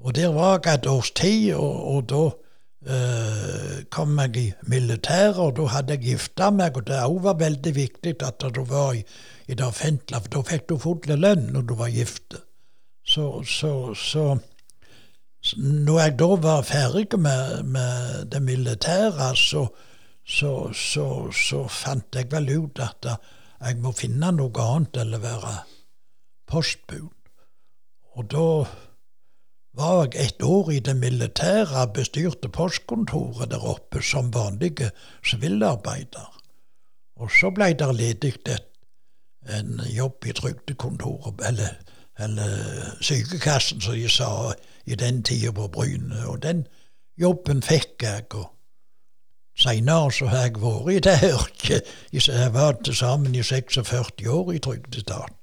Og 0.00 0.14
der 0.16 0.28
var 0.32 0.60
jeg 0.64 0.74
et 0.74 0.86
års 0.86 1.10
tid, 1.10 1.54
og, 1.54 1.74
og 1.94 2.06
da 2.08 2.22
eh, 2.94 3.82
kom 3.92 4.18
jeg 4.18 4.36
i 4.36 4.46
militæret, 4.62 5.38
og 5.38 5.56
da 5.56 5.66
hadde 5.74 5.96
jeg 5.96 6.04
gifta 6.04 6.50
meg, 6.50 6.76
og 6.76 6.86
det 6.88 7.02
òg 7.04 7.18
var 7.26 7.40
veldig 7.40 7.74
viktig 7.76 8.14
at 8.24 8.46
du 8.54 8.62
var 8.64 8.94
i, 8.96 9.04
i 9.48 9.54
det 9.54 9.66
offentlige, 9.66 10.22
for 10.24 10.36
da 10.36 10.44
fikk 10.52 10.68
du 10.70 10.78
full 10.80 11.12
lønn 11.20 11.50
når 11.52 11.68
du 11.68 11.74
var 11.76 11.92
gift. 11.92 12.38
Så, 13.04 13.42
så, 13.44 13.94
så, 13.94 14.38
når 15.56 16.00
jeg 16.00 16.18
da 16.18 16.28
var 16.48 16.62
ferdig 16.62 17.18
med, 17.18 17.62
med 17.64 18.26
det 18.32 18.42
militære, 18.42 19.32
så, 19.36 19.66
så, 20.24 21.62
fant 21.68 22.16
jeg 22.16 22.30
vel 22.32 22.52
ut 22.56 22.80
at 22.80 23.08
jeg 23.60 23.80
må 23.82 23.92
finne 23.92 24.30
noe 24.32 24.64
annet 24.64 25.00
å 25.02 25.20
være 25.20 25.56
postbud. 26.48 27.10
Og 28.16 28.30
da 28.30 28.46
var 29.72 30.08
jeg 30.12 30.26
et 30.26 30.42
år 30.42 30.70
i 30.70 30.78
det 30.78 30.96
militære, 30.96 31.86
bestyrte 31.94 32.48
postkontoret 32.48 33.50
der 33.50 33.64
oppe 33.66 34.02
som 34.02 34.34
vanlig 34.34 34.90
sivilarbeider. 35.24 36.40
Og 37.16 37.30
så 37.30 37.50
ble 37.50 37.72
det 37.78 37.94
ledig 37.94 38.34
en 39.48 39.80
jobb 39.86 40.26
i 40.26 40.32
trygdekontoret, 40.32 41.40
eller, 41.46 41.74
eller 42.18 43.00
sykekassen, 43.00 43.80
som 43.80 43.94
de 43.94 44.08
sa 44.08 44.52
i 44.86 44.94
den 44.94 45.22
tida 45.22 45.52
på 45.52 45.68
Bryne. 45.68 46.26
Og 46.26 46.42
den 46.42 46.66
jobben 47.20 47.62
fikk 47.62 48.02
jeg. 48.02 48.34
og 48.34 48.50
Seinere 49.58 50.12
så 50.12 50.26
har 50.26 50.46
jeg 50.46 50.60
vært 50.62 50.92
i 50.92 51.00
det 51.04 51.32
yrket. 51.32 51.90
Jeg 52.12 52.52
var 52.54 52.78
til 52.84 52.96
sammen 52.96 53.34
i 53.34 53.42
46 53.42 54.30
år 54.30 54.52
i 54.52 54.58
trygdetaten. 54.58 55.36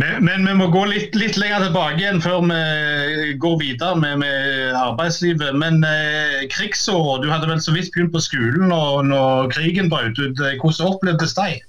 Men, 0.00 0.24
men, 0.24 0.46
vi 0.48 0.54
må 0.56 0.70
gå 0.72 0.86
litt, 0.88 1.16
litt, 1.20 1.36
lenger 1.36 1.66
tilbake 1.66 2.00
igjen 2.00 2.22
før 2.24 2.46
vi 2.46 3.34
går 3.40 3.58
videre 3.60 3.98
med, 4.00 4.22
med 4.22 4.76
arbeidslivet. 4.78 5.52
Men 5.60 5.84
eh, 5.84 6.46
krigsåra, 6.52 7.18
du 7.20 7.28
hadde 7.28 7.50
vel 7.50 7.60
så 7.60 7.74
vidt 7.76 7.92
begynt 7.92 8.14
på 8.14 8.22
skolen 8.24 8.72
og, 8.72 9.04
når 9.10 9.50
krigen 9.52 9.90
brøt 9.92 10.16
ut. 10.16 10.40
Hvordan 10.40 10.94
opplevdes 10.94 11.36
det? 11.36 11.60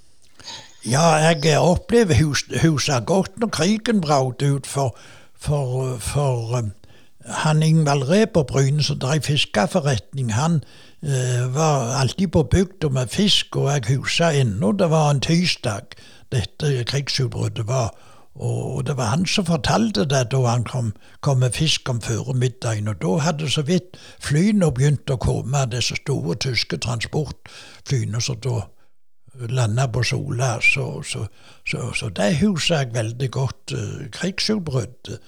Ja, 0.88 1.04
jeg 1.20 1.58
opplever 1.60 2.16
huset 2.62 3.06
godt 3.06 3.36
når 3.40 3.52
krigen 3.52 4.00
brøt 4.00 4.42
ut, 4.42 4.66
for, 4.66 4.96
for, 5.36 5.96
for 6.00 6.64
han 7.28 7.62
Ingvald 7.62 8.08
Reber 8.08 8.42
Bryne, 8.42 8.82
som 8.82 8.98
drev 8.98 9.20
fiskeforretning, 9.28 10.32
han 10.32 10.62
eh, 11.02 11.44
var 11.54 11.92
alltid 12.00 12.32
på 12.32 12.42
bygda 12.42 12.88
med 12.88 13.12
fisk, 13.12 13.56
og 13.56 13.72
jeg 13.72 13.98
husker 13.98 14.40
ennå 14.40 14.72
det 14.72 14.90
var 14.90 15.10
en 15.10 15.20
tirsdag 15.20 15.96
dette 16.32 16.84
krigsutbruddet 16.88 17.68
var. 17.68 17.92
Og 18.34 18.86
det 18.86 18.96
var 18.96 19.12
han 19.12 19.26
som 19.30 19.46
fortalte 19.46 20.04
det 20.10 20.24
da 20.32 20.40
han 20.48 20.64
kom, 20.66 20.90
kom 21.22 21.38
med 21.38 21.54
fisk 21.54 21.88
om 21.88 22.00
førmiddagen. 22.02 22.88
Og 22.90 22.98
da 23.02 23.18
hadde 23.22 23.50
så 23.50 23.62
vidt 23.62 23.94
flyene 24.22 24.72
begynt 24.74 25.10
å 25.10 25.20
komme, 25.22 25.62
disse 25.70 25.94
store 26.00 26.34
tyske 26.42 26.80
transportflyene 26.82 28.20
som 28.20 28.40
da 28.42 28.64
landa 29.54 29.86
på 29.86 30.02
Sola. 30.02 30.58
Så, 30.62 31.02
så, 31.06 31.28
så, 31.62 31.92
så 31.94 32.10
det 32.10 32.32
husker 32.42 32.82
jeg 32.82 32.94
veldig 32.98 33.30
godt, 33.30 33.76
uh, 33.78 34.04
krigsutbruddet. 34.18 35.22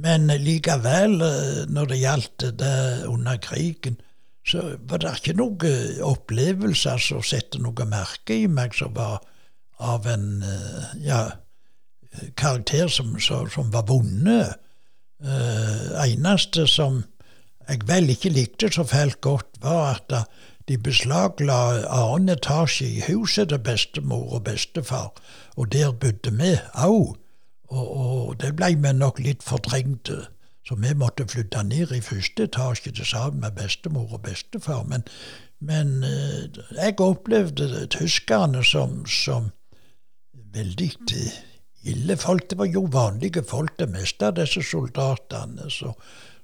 Men 0.00 0.32
likevel, 0.40 1.20
uh, 1.20 1.62
når 1.68 1.92
det 1.92 2.02
gjaldt 2.02 2.50
det 2.64 2.82
under 3.04 3.36
krigen, 3.36 4.00
så 4.46 4.78
var 4.88 5.02
det 5.02 5.16
ikke 5.18 5.36
noen 5.36 6.04
opplevelser 6.06 7.00
som 7.02 7.24
satte 7.24 7.60
noe 7.60 7.84
merke 7.90 8.44
i 8.44 8.46
meg 8.48 8.76
som 8.78 8.94
var 8.94 9.18
av 9.82 10.06
en 10.08 10.38
ja, 11.02 11.26
karakter 12.36 12.88
som, 12.88 13.18
som, 13.20 13.50
som 13.50 13.72
var 13.72 13.86
vonde. 13.88 14.54
Uh, 15.24 15.96
eneste 16.04 16.66
som 16.68 17.04
jeg 17.68 17.86
vel 17.88 18.10
ikke 18.12 18.30
likte 18.30 18.68
så 18.72 18.84
fælt 18.84 19.20
godt, 19.20 19.46
var 19.62 19.96
at 19.96 20.28
de 20.68 20.78
beslagla 20.78 21.58
annen 21.90 22.34
etasje 22.34 22.86
i 22.86 23.02
huset 23.06 23.48
til 23.48 23.58
bestemor 23.58 24.34
og 24.34 24.44
bestefar, 24.44 25.12
og 25.56 25.72
der 25.72 25.92
bodde 25.92 26.32
vi 26.38 26.54
òg. 26.74 27.16
Og, 27.68 27.86
og 27.96 28.40
det 28.40 28.52
ble 28.56 28.76
vi 28.78 28.92
nok 28.94 29.18
litt 29.18 29.42
fortrengte, 29.42 30.26
så 30.66 30.74
vi 30.78 30.94
måtte 30.94 31.26
flytte 31.26 31.62
ned 31.66 31.94
i 31.94 32.00
første 32.00 32.46
etasje 32.46 32.92
til 32.92 33.06
sammen 33.06 33.40
med 33.40 33.58
bestemor 33.58 34.12
og 34.12 34.22
bestefar. 34.22 34.84
Men, 34.86 35.02
men 35.60 36.04
uh, 36.04 36.46
jeg 36.76 37.00
opplevde 37.00 37.86
tyskerne 37.90 38.62
som, 38.64 39.02
som 39.06 39.50
veldig 40.54 40.92
ille 41.92 42.16
folk. 42.20 42.48
Det 42.50 42.58
var 42.58 42.70
jo 42.70 42.86
vanlige 42.92 43.42
folk, 43.46 43.76
det 43.78 43.88
meste 43.92 44.30
av 44.30 44.36
disse 44.38 44.62
soldatene. 44.64 45.70
Så, 45.72 45.92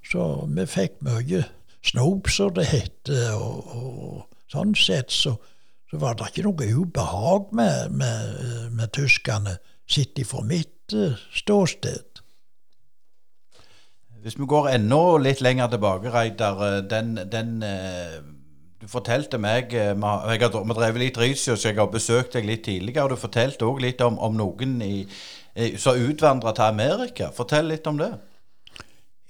så 0.07 0.26
vi 0.48 0.66
fikk 0.70 1.00
mye 1.07 1.44
snop, 1.85 2.31
som 2.31 2.52
det 2.57 2.68
heter. 2.70 3.35
Og, 3.37 3.74
og 3.76 4.52
sånn 4.52 4.74
sett 4.78 5.12
så, 5.14 5.37
så, 5.90 6.00
var 6.02 6.18
det 6.18 6.31
ikke 6.31 6.46
noe 6.48 6.70
ubehag 6.83 7.52
med, 7.57 7.96
med, 8.02 8.37
med 8.76 8.94
tyskerne, 8.96 9.59
sett 9.92 10.18
ifra 10.22 10.44
mitt 10.46 10.94
uh, 10.96 11.18
ståsted. 11.35 12.22
Hvis 14.22 14.38
vi 14.38 14.46
går 14.46 14.70
enda 14.76 15.00
litt 15.18 15.42
lenger 15.42 15.72
tilbake, 15.72 16.12
Reidar. 16.14 16.61
Eh, 16.68 16.78
den, 16.87 17.16
den 17.26 17.59
uh 17.66 18.32
du 18.83 18.88
fortalte 18.90 19.38
meg 19.38 19.75
eh, 19.79 19.95
Vi 19.95 20.42
har 20.42 20.51
drevet 20.51 20.99
litt 20.99 21.21
research, 21.21 21.64
jeg 21.68 21.79
har 21.79 21.90
besøkt 21.92 22.35
deg 22.35 22.49
litt 22.49 22.64
tidligere. 22.66 23.05
og 23.07 23.14
Du 23.14 23.21
fortalte 23.21 23.68
òg 23.68 23.81
litt 23.85 24.03
om, 24.03 24.18
om 24.18 24.35
noen 24.35 24.81
i, 24.83 25.07
som 25.79 25.99
utvandra 25.99 26.55
til 26.57 26.66
Amerika. 26.66 27.31
Fortell 27.37 27.71
litt 27.71 27.87
om 27.87 28.01
det. 28.01 28.11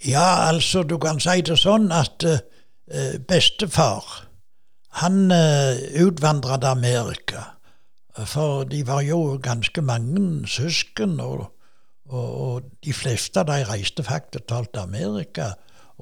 Ja, 0.07 0.49
altså, 0.49 0.83
du 0.83 0.97
kan 0.99 1.21
si 1.23 1.43
det 1.45 1.59
sånn 1.61 1.93
at 1.95 2.25
uh, 2.27 2.41
bestefar, 3.29 4.07
han 5.03 5.29
uh, 5.31 5.79
utvandra 6.01 6.57
til 6.59 6.73
Amerika. 6.73 7.45
For 8.29 8.65
de 8.69 8.81
var 8.87 9.05
jo 9.07 9.37
ganske 9.43 9.85
mange 9.85 10.49
søsken, 10.51 11.21
og, 11.21 11.45
og, 12.11 12.31
og 12.47 12.73
de 12.85 12.97
fleste 12.97 13.45
av 13.45 13.53
de 13.53 13.61
reiste 13.69 14.05
faktisk 14.07 14.49
til 14.49 14.81
Amerika. 14.83 15.53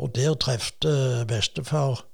Og 0.01 0.15
der 0.17 0.39
trefte 0.41 1.27
bestefar 1.29 2.07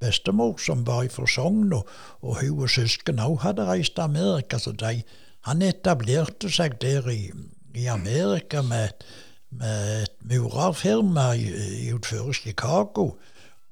bestemor, 0.00 0.56
som 0.58 0.86
var 0.86 1.08
fra 1.10 1.26
Sogn, 1.26 1.72
og, 1.72 1.88
og 2.22 2.40
hun 2.40 2.64
og 2.64 2.70
søsken 2.70 3.22
òg 3.22 3.40
hadde 3.44 3.66
reist 3.68 3.94
til 3.96 4.06
Amerika. 4.06 4.58
Så 4.58 4.72
de, 4.72 5.02
han 5.48 5.62
etablerte 5.62 6.50
seg 6.52 6.78
der 6.82 7.08
i, 7.12 7.30
i 7.74 7.86
Amerika 7.86 8.62
med, 8.62 9.06
med 9.50 10.02
et 10.02 10.16
murerfirma 10.24 11.32
utenfor 11.36 12.32
Chicago. 12.32 13.10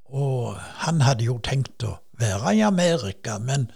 Og 0.04 0.54
han 0.84 1.00
hadde 1.02 1.26
jo 1.26 1.38
tenkt 1.42 1.84
å 1.84 1.96
være 2.20 2.56
i 2.56 2.62
Amerika, 2.64 3.38
men 3.38 3.68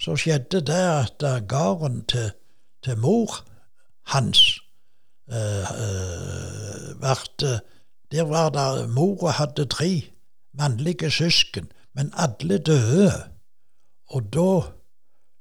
så 0.00 0.16
skjedde 0.16 0.62
det 0.64 0.80
at 0.80 1.24
gården 1.48 2.04
til, 2.08 2.30
til 2.84 2.96
mor 3.02 3.42
hans 4.14 4.60
uh, 5.28 5.66
uh, 5.68 6.86
ble 7.00 7.58
Der 8.10 8.24
var 8.26 8.48
det 8.50 8.88
Mora 8.90 9.30
hadde 9.30 9.68
tre 9.70 9.90
mannlige 10.52 11.10
søsken 11.10 11.68
men 11.94 12.12
alle 12.14 12.58
døde. 12.58 13.12
Og 14.10 14.28
da 14.34 14.50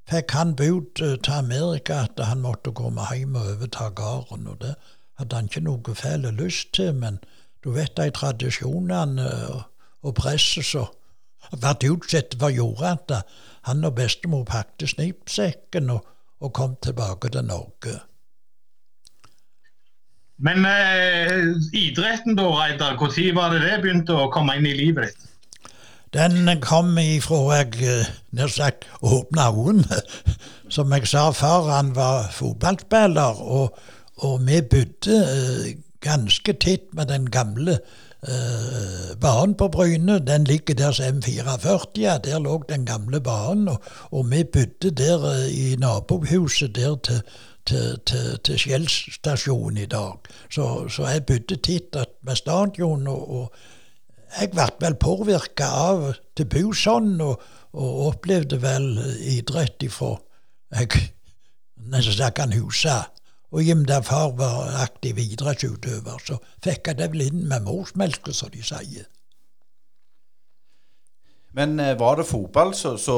fikk 0.09 0.33
han 0.37 0.55
bud 0.55 1.01
eh, 1.01 1.17
til 1.23 1.33
Amerika 1.33 2.03
at 2.07 2.21
han 2.25 2.41
måtte 2.45 2.73
komme 2.75 3.05
hjem 3.13 3.35
og 3.35 3.51
overta 3.55 3.89
gården. 3.89 4.47
Og 4.47 4.61
det 4.61 4.75
hadde 5.19 5.35
han 5.35 5.49
ikke 5.49 5.65
noe 5.65 5.95
fæl 5.95 6.29
lyst 6.33 6.73
til, 6.73 6.93
men 6.95 7.19
du 7.63 7.71
vet 7.75 7.97
de 7.97 8.09
tradisjonene 8.15 9.25
eh, 9.25 9.61
og 10.01 10.15
presset 10.15 10.65
som 10.65 10.89
ble 11.51 11.93
utsatt 11.93 12.35
for, 12.39 12.53
gjorde 12.53 12.93
at 12.93 13.15
han 13.67 13.85
og 13.85 13.95
bestemor 13.95 14.45
pakket 14.47 14.93
snipsekken 14.93 15.89
og, 15.93 16.05
og 16.39 16.53
kom 16.53 16.77
tilbake 16.83 17.29
til 17.33 17.45
Norge. 17.45 17.99
Men 20.39 20.63
eh, 20.65 21.49
idretten, 21.75 22.37
da, 22.39 22.47
Reidar, 22.55 22.95
når 22.95 23.33
var 23.35 23.51
det 23.53 23.65
det 23.65 23.81
begynte 23.83 24.15
å 24.15 24.29
komme 24.31 24.55
inn 24.55 24.69
i 24.69 24.77
livet 24.77 25.09
ditt? 25.09 25.28
Den 26.13 26.49
kom 26.61 26.97
ifra 26.97 27.37
jeg 27.53 27.81
eh, 27.85 28.07
nær 28.33 28.49
sagt 28.49 28.87
åpna 29.05 29.51
øynene. 29.53 30.01
Som 30.73 30.93
jeg 30.93 31.07
sa, 31.07 31.29
før, 31.31 31.69
han 31.69 31.95
var 31.95 32.29
fotballspiller, 32.33 33.41
og, 33.41 33.77
og 34.17 34.41
vi 34.45 34.61
bodde 34.61 35.15
uh, 35.17 35.69
ganske 36.01 36.53
tett 36.61 36.93
med 36.93 37.09
den 37.09 37.25
gamle 37.29 37.79
uh, 38.21 39.15
banen 39.21 39.55
på 39.57 39.67
Bryne. 39.67 40.19
Den 40.19 40.43
ligger 40.43 40.75
der 40.77 40.91
som 40.91 41.17
M44, 41.17 41.89
ja, 41.97 42.17
der 42.17 42.39
lå 42.39 42.63
den 42.69 42.85
gamle 42.85 43.21
banen. 43.21 43.67
Og, 43.67 43.81
og 44.11 44.29
vi 44.31 44.43
bodde 44.43 44.91
der 44.91 45.25
uh, 45.25 45.49
i 45.49 45.75
nabohuset 45.79 46.75
der 46.75 46.95
til 46.95 47.21
til, 47.65 47.99
til, 48.05 48.39
til 48.43 48.59
Skjell 48.59 48.87
stasjon 48.89 49.77
i 49.77 49.85
dag. 49.85 50.29
Så, 50.49 50.87
så 50.89 51.05
jeg 51.07 51.25
bodde 51.25 51.55
tett 51.55 51.97
med 52.25 52.35
stadion, 52.35 53.07
og, 53.07 53.29
og 53.29 53.53
jeg 54.37 54.51
ble 54.53 54.65
vel 54.81 54.97
påvirka 55.01 55.69
av 55.89 56.09
til 56.37 56.49
Buson, 56.51 57.15
og, 57.21 57.41
og, 57.73 57.93
opplevde 58.09 58.59
vel 58.61 58.91
idrett 59.19 59.81
ifra 59.85 60.15
jeg 60.69 61.09
nesten 61.89 62.17
snakka 62.17 62.45
jeg 62.49 62.61
husa. 62.63 62.97
Og 63.49 63.65
i 63.65 63.73
og 63.73 64.05
far 64.05 64.35
var 64.37 64.75
aktiv 64.83 65.17
idrettsutøver, 65.17 66.19
så 66.21 66.37
fikk 66.61 66.91
jeg 66.91 66.99
det 66.99 67.07
vel 67.13 67.25
inn 67.25 67.47
med 67.49 67.65
morsmelka, 67.65 68.33
som 68.33 68.51
de 68.53 68.61
sier. 68.61 69.07
Men 71.57 71.79
eh, 71.81 71.97
var 71.97 72.19
det 72.19 72.27
fotball 72.29 72.75
så, 72.77 72.93
så, 73.01 73.17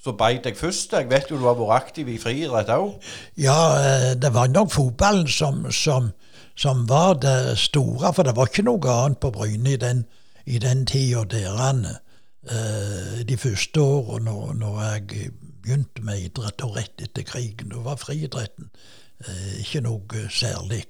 så 0.00 0.14
beit 0.16 0.46
deg 0.46 0.56
først? 0.56 0.96
Jeg 0.96 1.10
vet 1.10 1.28
jo 1.28 1.36
du 1.36 1.44
har 1.44 1.58
vært 1.58 1.82
aktiv 1.82 2.08
i 2.08 2.16
friidrett 2.16 2.72
òg? 2.72 2.94
Ja, 3.36 3.58
eh, 3.82 4.14
det 4.16 4.32
var 4.32 4.48
nok 4.48 4.72
fotballen 4.72 5.28
som, 5.28 5.66
som 5.68 6.08
som 6.56 6.88
var 6.88 7.18
det 7.22 7.58
store, 7.58 8.12
for 8.14 8.22
det 8.22 8.36
var 8.36 8.50
ikke 8.50 8.66
noe 8.66 8.90
annet 8.92 9.20
på 9.22 9.30
Bryne 9.34 9.74
i 9.74 9.80
den, 9.80 10.04
i 10.46 10.58
den 10.62 10.86
tida 10.86 11.24
der. 11.30 12.00
Uh, 12.44 13.22
de 13.24 13.36
første 13.40 13.80
årene 13.80 14.28
når, 14.28 14.52
når, 14.60 14.80
jeg 14.82 15.30
begynte 15.62 16.02
med 16.04 16.26
idrett, 16.26 16.64
og 16.64 16.76
rett 16.76 17.00
etter 17.02 17.24
krigen. 17.24 17.72
Da 17.72 17.80
var 17.80 17.96
friidretten 17.96 18.68
uh, 18.68 19.54
ikke 19.60 19.80
noe 19.86 20.26
særlig. 20.30 20.84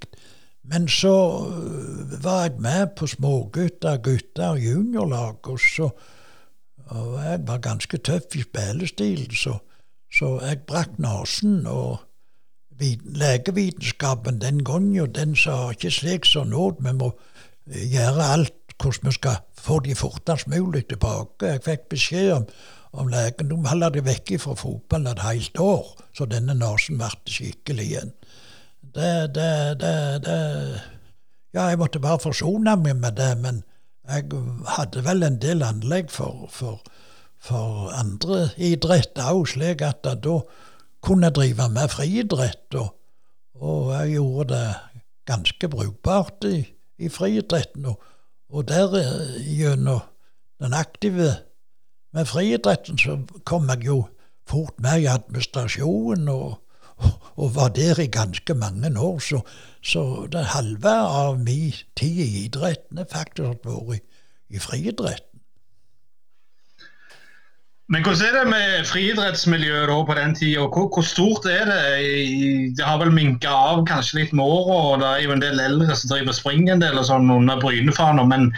Men 0.65 0.89
så 0.89 1.15
uh, 1.47 2.17
var 2.25 2.49
jeg 2.49 2.59
med 2.59 2.97
på 2.99 3.07
smågutter, 3.07 4.03
gutter, 4.03 4.59
juniorlag, 4.59 5.49
og 5.49 5.61
så 5.63 5.93
og 6.87 7.25
jeg 7.25 7.41
var 7.49 7.59
ganske 7.59 7.97
tøff 7.97 8.37
i 8.37 8.43
spillestilen, 8.45 9.35
så, 9.35 9.57
så 10.13 10.39
jeg 10.45 10.65
brakk 10.69 10.99
nesen. 11.01 11.67
og 11.67 12.03
Legevitenskapen 12.81 14.41
den 14.43 14.65
gangen 14.65 14.95
jo, 14.97 15.07
den 15.07 15.37
sa 15.39 15.71
ikke 15.71 15.93
slik 15.95 16.27
som 16.27 16.51
nå, 16.51 16.73
vi 16.81 16.93
må 16.97 17.13
eh, 17.71 17.85
gjøre 17.93 18.31
alt 18.35 18.75
hvordan 18.83 19.09
vi 19.09 19.13
skal 19.15 19.37
få 19.65 19.79
de 19.85 19.95
fortest 19.95 20.49
mulig 20.51 20.87
tilbake. 20.89 21.47
Jeg 21.47 21.63
fikk 21.65 21.85
beskjed 21.95 22.33
om, 22.35 22.49
om 22.93 23.11
legen 23.13 23.51
de 23.51 23.61
holde 23.69 23.93
de 23.95 24.03
vekk 24.05 24.35
fra 24.43 24.57
fotballen 24.59 25.13
et 25.13 25.23
helt 25.23 25.61
år, 25.61 25.87
så 26.17 26.27
denne 26.27 26.57
nesen 26.59 26.99
ble 26.99 27.13
skikkelig 27.31 27.87
igjen. 27.87 28.13
Det, 28.95 29.15
det, 29.35 29.79
det, 29.81 29.95
det 30.27 30.41
Ja, 31.55 31.69
jeg 31.71 31.79
måtte 31.79 32.03
bare 32.03 32.19
forsone 32.19 32.75
meg 32.77 32.99
med 32.99 33.15
det, 33.17 33.31
men 33.39 33.63
jeg 34.11 34.27
hadde 34.75 35.05
vel 35.07 35.23
en 35.23 35.39
del 35.41 35.63
anlegg 35.63 36.11
for, 36.11 36.49
for, 36.51 36.83
for 37.39 37.93
andre 37.95 38.49
idretter 38.59 39.31
òg, 39.31 39.47
slik 39.55 39.83
at 39.87 40.03
da 40.05 40.41
kunne 41.05 41.31
drive 41.31 41.69
med 41.73 41.93
friidrett. 41.93 42.75
Og, 42.75 42.91
og, 43.61 43.93
jeg 43.93 44.17
gjorde 44.17 44.55
det 44.55 44.75
ganske 45.29 45.69
brukbart 45.69 46.45
i, 46.49 46.65
i 46.99 47.09
friidretten. 47.09 47.87
Og, 47.93 48.03
og 48.49 48.69
der 48.69 48.97
eh, 49.01 49.39
gjennom 49.59 50.01
den 50.63 50.75
aktive 50.75 51.31
med 52.15 52.29
friidretten 52.31 52.99
så 52.99 53.19
kom 53.45 53.69
jeg 53.73 53.89
jo 53.89 54.05
fort 54.49 54.77
med 54.79 55.03
i 55.03 55.09
administrasjonen 55.11 56.29
og, 56.29 56.61
og, 57.41 57.55
var 57.57 57.73
der 57.75 58.01
i 58.01 58.07
ganske 58.07 58.55
mange 58.55 58.93
år. 59.01 59.19
Så, 59.19 59.41
så 59.83 60.27
det 60.33 60.45
halve 60.55 60.95
av 60.95 61.39
min 61.41 61.75
tid 61.97 62.21
i 62.25 62.45
idretten 62.45 63.03
har 63.03 63.11
faktisk 63.11 63.67
vært 63.67 63.97
i, 63.97 64.03
i 64.57 64.63
friidretten. 64.63 65.34
Men 67.93 68.01
hvordan 68.03 68.27
er 68.27 68.37
det 68.39 68.49
med 68.49 68.85
friidrettsmiljøet 68.89 70.07
på 70.09 70.15
den 70.17 70.35
tida? 70.35 70.61
Hvor, 70.73 70.87
hvor, 70.95 71.05
stort 71.05 71.45
er 71.45 71.67
det? 71.69 72.77
Det 72.77 72.85
har 72.85 72.97
vel 73.03 73.13
minka 73.13 73.51
av 73.53 73.83
kanskje 73.85 74.23
litt 74.23 74.33
med 74.33 74.45
åra, 74.45 74.79
og 74.95 75.03
det 75.03 75.11
er 75.11 75.25
jo 75.27 75.35
en 75.35 75.43
del 75.43 75.61
eldre 75.61 75.97
som 76.01 76.15
driver 76.15 76.33
spring 76.33 76.71
en 76.73 76.81
del 76.81 76.97
og 76.97 77.05
sånn 77.11 77.29
under 77.35 77.61
Bryne-faner. 77.61 78.25
Men 78.31 78.49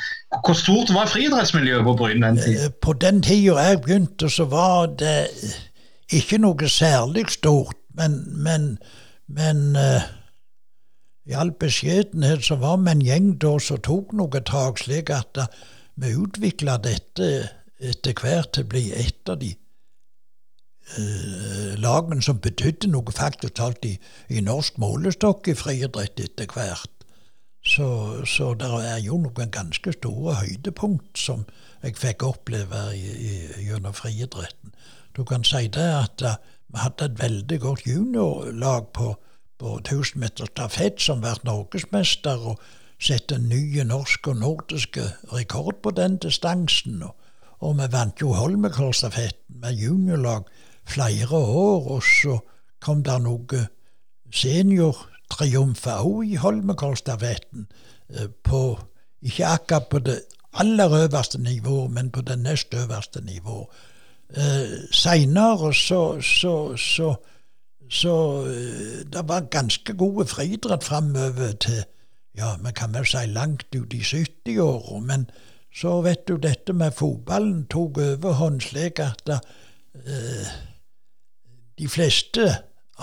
hvor 0.47 0.55
stort 0.55 0.95
var 0.95 1.11
friidrettsmiljøet 1.11 1.83
på 1.89 1.97
Bryne 1.99 2.31
den 2.31 2.39
tida? 2.39 2.69
Eh, 2.69 2.77
på 2.87 2.95
den 3.03 3.19
tida 3.27 3.67
jeg 3.67 3.83
begynte, 3.89 4.31
så 4.31 4.47
var 4.53 4.95
det 5.03 5.19
ikke 6.15 6.39
noe 6.47 6.71
særlig 6.71 7.27
stort. 7.35 7.83
Men, 7.99 8.23
men, 8.47 8.73
men 9.27 9.75
uh, 9.75 10.07
i 11.27 11.35
all 11.35 11.51
beskjedenhet 11.51 12.47
så 12.47 12.61
var 12.63 12.79
vi 12.79 12.95
en 12.95 13.03
gjeng 13.03 13.31
da 13.43 13.57
som 13.59 13.83
tok 13.83 14.15
noe 14.15 14.43
tak, 14.47 14.79
slik 14.79 15.11
at 15.11 15.41
uh, 15.41 15.51
vi 15.99 16.15
utvikla 16.15 16.79
dette 16.85 17.49
etter 17.81 18.17
hvert 18.17 18.53
til 18.55 18.65
å 18.65 18.71
bli 18.73 18.85
et 18.97 19.29
av 19.31 19.39
de 19.41 19.53
uh, 20.97 21.73
lagene 21.83 22.23
som 22.25 22.41
betydde 22.41 22.91
noe 22.93 23.13
faktisk 23.13 23.59
talt 23.61 23.85
i, 23.85 23.97
i 24.29 24.41
norsk 24.45 24.79
målestokk 24.81 25.49
i 25.53 25.57
friidrett 25.59 26.21
etter 26.21 26.49
hvert. 26.53 26.93
Så, 27.67 27.87
så 28.31 28.53
det 28.55 28.69
er 28.71 29.01
jo 29.03 29.19
noen 29.19 29.51
ganske 29.51 29.93
store 29.97 30.37
høydepunkt 30.39 31.19
som 31.19 31.43
jeg 31.83 31.99
fikk 31.99 32.23
oppleve 32.23 32.83
i, 32.95 33.07
i, 33.11 33.33
gjennom 33.67 33.95
friidretten. 33.97 34.75
Du 35.17 35.25
kan 35.27 35.45
si 35.45 35.67
det 35.73 35.91
at 35.91 36.23
uh, 36.25 36.39
vi 36.73 36.83
hadde 36.83 37.11
et 37.11 37.21
veldig 37.21 37.61
godt 37.61 37.87
juniorlag 37.87 38.91
på, 38.95 39.13
på 39.59 39.77
1000 39.83 40.21
meter 40.21 40.49
stafett 40.51 41.01
som 41.03 41.21
ble 41.23 41.35
norgesmester 41.45 42.51
og 42.53 42.65
satte 43.03 43.37
nye 43.39 43.85
norske 43.85 44.33
og 44.33 44.41
nordiske 44.41 45.05
rekord 45.33 45.83
på 45.85 45.93
den 45.97 46.17
distansen. 46.23 47.03
og 47.03 47.26
og 47.61 47.77
vi 47.79 47.89
vant 47.93 48.21
jo 48.21 48.33
Holmenkollstafetten 48.37 49.61
med 49.63 49.73
juniorlag 49.73 50.45
flere 50.85 51.37
år. 51.37 51.89
Og 51.97 52.03
så 52.03 52.39
kom 52.81 53.03
det 53.03 53.17
noen 53.25 53.69
seniortriumfer 54.33 56.05
òg 56.05 56.35
i 56.35 56.41
Holmenkollstafetten. 56.41 57.69
Eh, 58.11 58.29
ikke 59.23 59.47
akkurat 59.47 59.89
på 59.91 59.99
det 59.99 60.21
aller 60.53 60.93
øverste 61.05 61.39
nivået, 61.39 61.91
men 61.91 62.11
på 62.11 62.21
det 62.21 62.39
nest 62.39 62.75
øverste 62.75 63.21
nivået. 63.21 63.67
Eh, 64.37 64.93
Seinere 64.93 65.75
så, 65.75 66.21
så, 66.21 66.77
så, 66.77 67.15
så 67.91 68.47
eh, 68.47 69.13
Det 69.13 69.29
var 69.29 69.41
ganske 69.41 69.93
gode 69.95 70.27
friidrett 70.27 70.85
framover 70.85 71.53
til 71.53 71.85
ja, 72.37 72.57
vi 72.57 72.73
kan 72.77 72.95
vel 72.95 73.07
si 73.07 73.27
langt 73.27 73.75
ut 73.77 73.95
i 73.95 74.01
70-åra. 74.01 75.01
Men 75.01 75.31
så 75.77 75.99
vet 76.05 76.25
du, 76.29 76.39
dette 76.41 76.73
med 76.73 76.95
fotballen 76.97 77.67
tok 77.73 78.01
overhånd 78.01 78.63
slik 78.65 79.03
at 79.05 79.29
uh, 79.29 80.55
de 81.77 81.89
fleste 81.93 82.49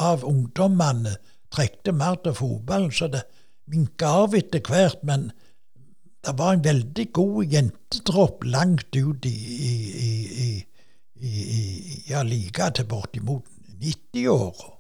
av 0.01 0.25
ungdommene 0.25 1.13
trekte 1.53 1.93
mer 1.93 2.17
til 2.23 2.33
fotballen, 2.37 2.91
så 2.91 3.11
det 3.13 3.23
minka 3.69 4.09
av 4.23 4.33
etter 4.37 4.63
hvert. 4.65 5.03
Men 5.05 5.29
det 6.25 6.33
var 6.39 6.55
en 6.55 6.65
veldig 6.65 7.07
god 7.13 7.53
jentetropp 7.53 8.45
langt 8.49 8.95
ut 8.97 9.25
i, 9.29 9.37
i, 9.69 10.13
i, 10.47 10.51
i 11.21 11.99
ja, 12.09 12.23
like 12.25 12.71
til 12.73 12.89
bortimot 12.89 13.45
90-åra. 13.83 14.71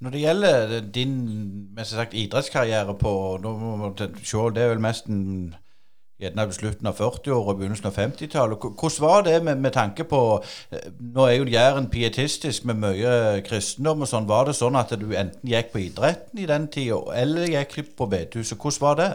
Når 0.00 0.14
det 0.14 0.20
gjelder 0.20 0.76
din 0.96 1.16
sagt, 1.84 2.14
idrettskarriere 2.16 2.94
på 2.96 3.10
nå 3.42 3.50
må 3.60 3.90
se, 3.96 4.44
Det 4.54 4.62
er 4.62 4.72
vel 4.72 4.80
mest 4.80 5.10
en 5.12 5.54
gjerne 6.20 6.46
på 6.50 6.56
slutten 6.56 6.88
av 6.90 6.98
40-åra 7.00 7.54
og 7.54 7.58
begynnelsen 7.60 7.88
av 7.88 7.96
50-tallet. 7.96 8.66
Hvordan 8.80 9.04
var 9.04 9.24
det 9.26 9.36
med, 9.46 9.62
med, 9.64 9.72
tanke 9.74 10.04
på 10.08 10.20
eh, 10.70 10.88
Nå 11.00 11.26
er 11.26 11.36
jo 11.38 11.48
Jæren 11.50 11.88
pietistisk 11.92 12.66
med 12.68 12.80
mye 12.82 13.12
kristendom 13.46 14.04
og 14.04 14.10
sånn. 14.10 14.28
Var 14.30 14.50
det 14.50 14.56
sånn 14.58 14.78
at 14.80 14.94
du 15.00 15.08
enten 15.10 15.52
gikk 15.52 15.72
på 15.74 15.84
idretten 15.86 16.42
i 16.42 16.48
den 16.50 16.68
tida, 16.72 17.00
eller 17.16 17.48
gikk 17.50 17.78
på 17.96 18.08
bedehuset? 18.10 18.58
Hvordan 18.58 18.84
var 18.84 19.00
det? 19.00 19.10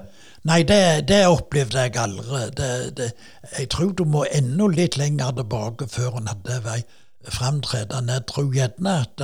Nei, 0.45 0.61
det, 0.67 1.07
det 1.09 1.23
opplevde 1.29 1.87
jeg 1.87 1.97
aldri. 1.97 2.43
Det, 2.57 2.71
det, 2.97 3.11
jeg 3.57 3.69
tror 3.73 3.95
du 3.97 4.05
må 4.09 4.25
enda 4.29 4.69
litt 4.69 4.97
lenger 5.01 5.33
tilbake 5.39 5.89
før 5.89 6.19
en 6.19 6.29
hadde 6.29 6.59
vei 6.65 6.81
framtredende. 7.25 8.19
Jeg 8.19 8.27
tror 8.29 8.51
gjerne 8.53 8.99
at 9.05 9.23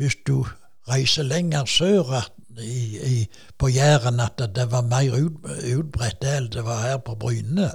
hvis 0.00 0.16
du 0.26 0.46
reiser 0.88 1.26
lenger 1.28 1.68
sør, 1.68 2.14
at 2.22 2.32
i, 2.60 2.98
i, 2.98 3.28
på 3.58 3.68
Jæren 3.68 4.20
at 4.20 4.42
det 4.54 4.70
var 4.70 4.86
mer 4.86 5.16
ut, 5.16 5.40
utbredt 5.74 6.24
enn 6.28 6.50
det 6.52 6.64
var 6.66 6.82
her 6.82 6.98
på 7.02 7.16
Bryne. 7.18 7.70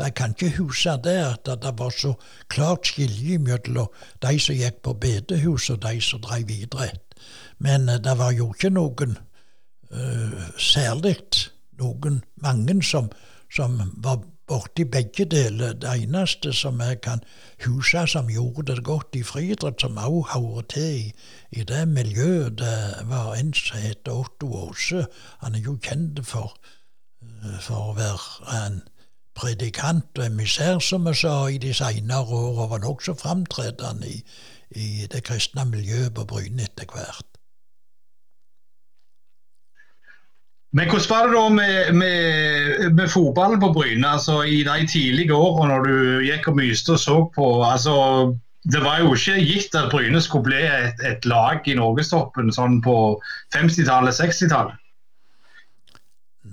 Jeg 0.00 0.14
kan 0.16 0.32
ikke 0.32 0.56
huske 0.56 0.96
det 1.04 1.18
at 1.24 1.48
det 1.62 1.72
var 1.78 1.90
så 1.92 2.14
klart 2.48 2.88
skilje 2.88 3.38
mellom 3.38 3.90
de 4.22 4.38
som 4.40 4.56
gikk 4.56 4.80
på 4.82 4.94
bedehus 5.02 5.68
og 5.70 5.82
de 5.82 6.00
som 6.00 6.22
drev 6.24 6.50
idrett. 6.50 7.02
Men 7.58 7.88
uh, 7.88 7.98
det 8.00 8.16
var 8.18 8.32
jo 8.32 8.52
ikke 8.54 8.72
noen 8.72 9.18
uh, 9.92 10.44
særlig 10.56 11.18
noen 11.80 12.22
mange 12.40 12.82
som, 12.84 13.10
som 13.52 13.76
var 14.04 14.22
borti 14.50 14.84
begge 14.84 15.24
deler. 15.24 15.72
Det 15.78 15.90
eneste 16.02 16.52
som 16.52 16.80
jeg 16.82 17.00
kan 17.06 17.22
huske 17.64 18.06
som 18.10 18.30
gjorde 18.30 18.74
det 18.74 18.84
godt 18.84 19.14
i 19.14 19.22
friidrett, 19.22 19.80
som 19.80 19.98
også 19.98 20.32
hører 20.32 20.66
til 20.74 21.12
i, 21.50 21.62
det 21.62 21.88
miljøet, 21.88 22.58
det 22.58 23.08
var 23.10 23.34
en 23.34 23.54
som 23.54 23.78
het 23.78 24.08
Otto 24.08 24.50
Aase. 24.64 25.06
Han 25.44 25.54
er 25.54 25.66
jo 25.66 25.78
kjent 25.82 26.22
for, 26.26 26.56
eh, 27.22 27.58
for 27.60 27.92
å 27.92 27.96
være 27.98 28.64
en 28.66 28.82
predikant 29.34 30.18
og 30.18 30.26
emissær, 30.26 30.78
som 30.78 31.06
vi 31.06 31.14
sa, 31.14 31.46
i 31.46 31.58
de 31.58 31.74
senere 31.74 32.26
år, 32.26 32.62
og 32.64 32.70
var 32.70 32.82
nokså 32.82 33.14
framtredende 33.14 34.08
i, 34.10 34.22
i 34.70 35.06
det 35.12 35.24
kristne 35.24 35.64
miljøet 35.64 36.14
på 36.14 36.24
Bryne 36.24 36.66
etter 36.66 36.90
hvert. 36.90 37.29
Men 40.72 40.86
hvordan 40.86 41.10
var 41.10 41.26
det 41.26 41.34
da 41.34 41.46
med, 41.48 41.94
med, 41.98 42.92
med 42.94 43.08
fotballen 43.10 43.60
på 43.60 43.72
Bryne? 43.74 44.06
Altså, 44.06 44.42
I 44.42 44.62
de 44.62 44.86
tidlige 44.86 45.34
årene 45.34 45.74
når 45.74 45.88
du 45.88 45.96
gikk 46.28 46.46
og 46.52 46.60
myste 46.60 46.94
og 46.94 47.00
så 47.02 47.16
på 47.34 47.48
altså, 47.66 47.94
Det 48.62 48.82
var 48.84 49.00
jo 49.00 49.14
ikke 49.16 49.40
gitt 49.40 49.74
at 49.74 49.90
Bryne 49.90 50.20
skulle 50.22 50.46
bli 50.46 50.60
et, 50.62 51.02
et 51.02 51.26
lag 51.26 51.66
i 51.66 51.74
norgestoppen 51.74 52.52
sånn 52.54 52.78
på 52.84 52.94
50-tallet, 53.56 54.14
60-tallet? 54.14 54.76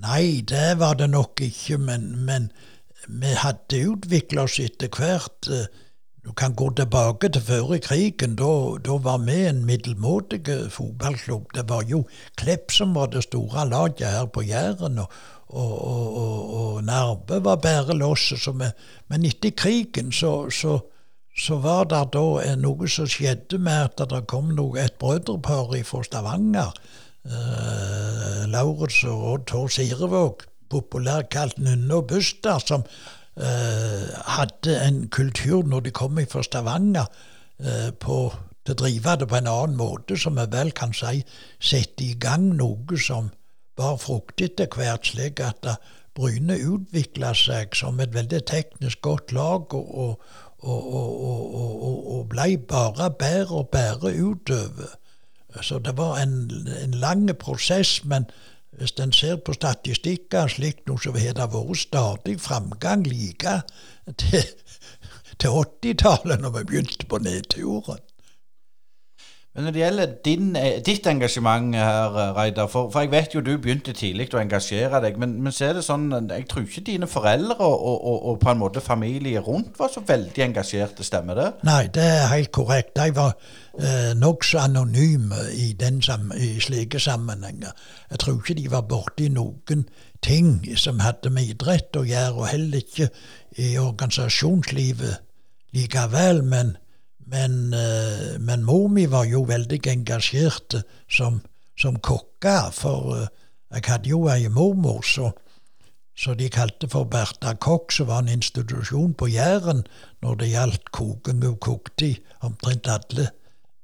Nei, 0.01 0.41
det 0.45 0.77
var 0.79 0.97
det 0.97 1.09
nok 1.11 1.41
ikke, 1.41 1.77
men, 1.81 2.09
men 2.25 2.49
vi 3.07 3.33
hadde 3.37 3.83
utvikla 3.91 4.45
oss 4.47 4.57
etter 4.61 4.89
hvert. 4.93 5.49
Uh, 5.49 5.67
du 6.27 6.33
kan 6.33 6.55
gå 6.55 6.65
tilbake 6.75 7.29
til 7.31 7.41
før 7.41 7.77
krigen. 7.79 8.33
Da, 8.35 8.95
var 8.99 9.21
vi 9.23 9.45
en 9.47 9.61
middelmådig 9.65 10.41
fotballklubb. 10.75 11.53
Det 11.55 11.63
var 11.69 11.85
jo 11.87 12.03
Klepp 12.35 12.71
som 12.71 12.95
var 12.95 13.07
det 13.13 13.23
store 13.23 13.63
laget 13.69 14.11
her 14.11 14.25
på 14.25 14.43
Jæren. 14.43 14.99
Og, 14.99 15.07
og, 15.47 15.71
og, 15.87 16.53
og 16.55 16.83
Narve 16.83 17.39
var 17.45 17.55
bare 17.55 17.95
losset. 17.95 18.49
Men 19.07 19.25
etter 19.25 19.55
krigen 19.55 20.11
så, 20.11 20.49
så, 20.49 20.79
så, 21.31 21.55
var 21.63 21.87
det 21.87 22.03
da 22.17 22.55
noe 22.59 22.91
som 22.91 23.07
skjedde 23.07 23.57
med 23.57 23.87
at 23.87 24.09
det 24.11 24.25
kom 24.27 24.51
noe, 24.51 24.83
et 24.83 24.99
brødrepar 24.99 25.71
fra 25.87 26.03
Stavanger. 26.03 26.75
Eh, 27.23 28.43
Lauritz 28.51 29.03
og 29.07 29.23
Odd 29.31 29.47
Tor 29.47 29.71
Sirevåg, 29.71 30.43
populært 30.69 31.31
kalt 31.31 31.55
Nunne 31.59 32.01
og 32.01 32.11
Buster, 32.11 32.59
som 32.59 32.83
hadde 33.37 34.77
en 34.81 35.03
kultur 35.13 35.63
når 35.67 35.87
de 35.87 35.91
kom 35.91 36.17
fra 36.29 36.43
Stavanger, 36.43 37.05
eh, 37.59 37.91
på 37.91 38.31
til 38.67 38.75
å 38.75 38.79
drive 38.81 39.15
det 39.21 39.27
på 39.31 39.37
en 39.37 39.47
annen 39.47 39.77
måte, 39.79 40.17
som 40.19 40.35
vi 40.35 40.43
vel 40.51 40.73
kan 40.75 40.91
si 40.95 41.21
sette 41.63 42.03
i 42.03 42.17
gang 42.19 42.49
noe 42.59 42.99
som 42.99 43.29
bar 43.79 43.95
frukt 44.01 44.41
etter 44.43 44.67
hvert, 44.67 45.07
slik 45.07 45.39
at 45.39 45.69
Bryne 46.17 46.57
utvikla 46.57 47.31
seg 47.37 47.75
som 47.77 48.01
et 48.01 48.13
veldig 48.15 48.41
teknisk 48.49 49.03
godt 49.05 49.31
lag, 49.37 49.73
og, 49.77 50.19
og, 50.59 50.93
og, 50.97 52.07
og 52.17 52.23
ble 52.31 52.57
bare 52.57 53.11
bedre 53.19 53.61
og 53.61 53.69
bedre 53.71 54.15
utover. 54.17 54.97
Så 55.61 55.79
det 55.79 55.93
var 55.97 56.17
en, 56.19 56.49
en 56.81 56.97
lang 56.97 57.29
prosess, 57.39 58.01
men 58.03 58.25
hvis 58.77 58.93
en 59.01 59.13
ser 59.13 59.39
på 59.41 59.55
statistikker 59.57 60.47
slik 60.53 60.83
noe, 60.87 61.01
så 61.01 61.13
har 61.15 61.33
det 61.37 61.47
vært 61.53 61.81
stadig 61.81 62.35
framgang 62.41 63.07
like 63.09 63.61
til, 64.21 64.43
til 65.41 65.49
80-tallet, 65.63 66.41
når 66.41 66.59
vi 66.59 66.67
begynte 66.71 67.09
på 67.09 67.19
nedturen. 67.25 68.03
Men 69.57 69.65
når 69.65 69.71
det 69.73 69.79
gjelder 69.81 70.11
din, 70.25 70.55
eh, 70.55 70.81
ditt 70.85 71.07
engasjement 71.07 71.75
her, 71.75 72.17
eh, 72.17 72.35
Reidar, 72.37 72.67
for, 72.67 72.91
for, 72.91 72.99
jeg 72.99 73.11
vet 73.11 73.35
jo 73.35 73.41
du 73.41 73.55
begynte 73.57 73.93
tidlig 73.93 74.27
å 74.33 74.37
engasjere 74.37 74.99
deg, 75.01 75.17
men, 75.17 75.33
men 75.41 75.51
så 75.51 75.65
er 75.65 75.73
det 75.73 75.81
sånn 75.87 76.11
Jeg 76.29 76.45
tror 76.51 76.67
ikke 76.67 76.83
dine 76.91 77.09
foreldre 77.09 77.57
og, 77.57 77.87
og, 77.89 78.19
og, 78.29 78.37
på 78.43 78.51
en 78.53 78.61
måte 78.61 78.85
familie 78.85 79.41
rundt 79.41 79.73
var 79.79 79.89
så 79.89 80.05
veldig 80.05 80.45
engasjerte, 80.45 81.01
stemmer 81.01 81.41
det? 81.41 81.47
Nei, 81.65 81.87
det 81.89 82.05
er 82.05 82.29
helt 82.35 82.51
korrekt. 82.53 82.93
De 83.01 83.09
var 83.17 83.33
eh, 83.81 84.13
nokså 84.13 84.61
anonyme 84.61 85.41
i, 85.57 85.73
den, 85.73 86.03
i 86.37 86.53
slike 86.61 87.01
sammenhenger. 87.01 87.73
Jeg 88.11 88.21
tror 88.21 88.37
ikke 88.37 88.61
de 88.61 88.69
var 88.77 88.85
borti 88.85 89.33
noen 89.33 89.87
ting 90.21 90.59
som 90.77 91.01
hadde 91.01 91.33
med 91.33 91.57
idrett 91.57 91.97
å 91.97 92.05
gjøre, 92.05 92.43
og 92.43 92.51
heller 92.53 92.85
ikke 92.85 93.09
i 93.57 93.73
organisasjonslivet 93.81 95.17
likevel. 95.73 96.45
men 96.45 96.77
men, 97.27 97.73
eh, 97.73 98.37
men 98.39 98.63
mor 98.63 98.87
mi 98.87 99.05
var 99.11 99.27
jo 99.27 99.43
veldig 99.47 99.81
engasjert 99.91 100.79
som, 101.11 101.41
som 101.79 101.99
kokke, 101.99 102.55
for 102.75 103.15
eh, 103.17 103.27
jeg 103.75 103.83
hadde 103.89 104.11
jo 104.13 104.21
ei 104.31 104.47
mormor 104.47 105.03
så, 105.03 105.33
de 106.39 106.47
kalte 106.49 106.87
for 106.89 107.05
Bertha 107.11 107.53
Kokk, 107.53 107.91
som 107.91 108.07
var 108.07 108.23
en 108.23 108.31
institusjon 108.37 109.11
på 109.13 109.27
Jæren 109.29 109.83
når 110.23 110.39
det 110.39 110.47
gjaldt 110.53 110.87
koking. 110.95 111.43
Hun 111.43 111.59
kokte 111.61 112.15
omtrent 112.41 112.87
alle 112.89 113.27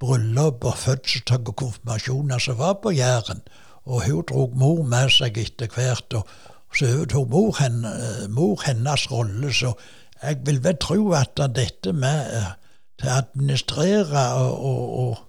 bryllup 0.02 0.64
og 0.66 0.80
fødselsdag 0.80 1.52
og 1.52 1.60
konfirmasjoner 1.60 2.42
som 2.42 2.58
var 2.58 2.80
på 2.82 2.96
Jæren. 2.96 3.44
Og 3.86 4.08
hun 4.08 4.26
drog 4.32 4.56
mor 4.58 4.82
med 4.88 5.12
seg 5.12 5.38
etter 5.38 5.70
hvert, 5.76 6.16
og 6.16 6.26
så 6.74 6.90
overtok 6.96 7.30
mor, 7.30 7.54
henne, 7.60 7.92
eh, 7.92 8.26
mor 8.32 8.64
hennes 8.66 9.06
rolle. 9.12 9.54
Så 9.54 9.76
jeg 10.24 10.42
vil 10.48 10.64
vel 10.64 10.80
tro 10.82 11.12
at 11.20 11.38
dette 11.54 11.94
med 11.94 12.56
til 13.00 13.10
å 13.10 13.20
administrere 13.22 14.26
og, 14.40 14.66
og, 14.70 14.98
og, 15.04 15.22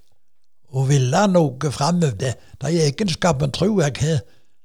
og 0.74 0.88
ville 0.90 1.26
noe 1.30 1.72
framover. 1.74 2.16
De, 2.20 2.32
de 2.64 2.72
egenskapene 2.88 3.54
tror 3.54 3.82
jeg 3.86 4.00
har 4.02 4.24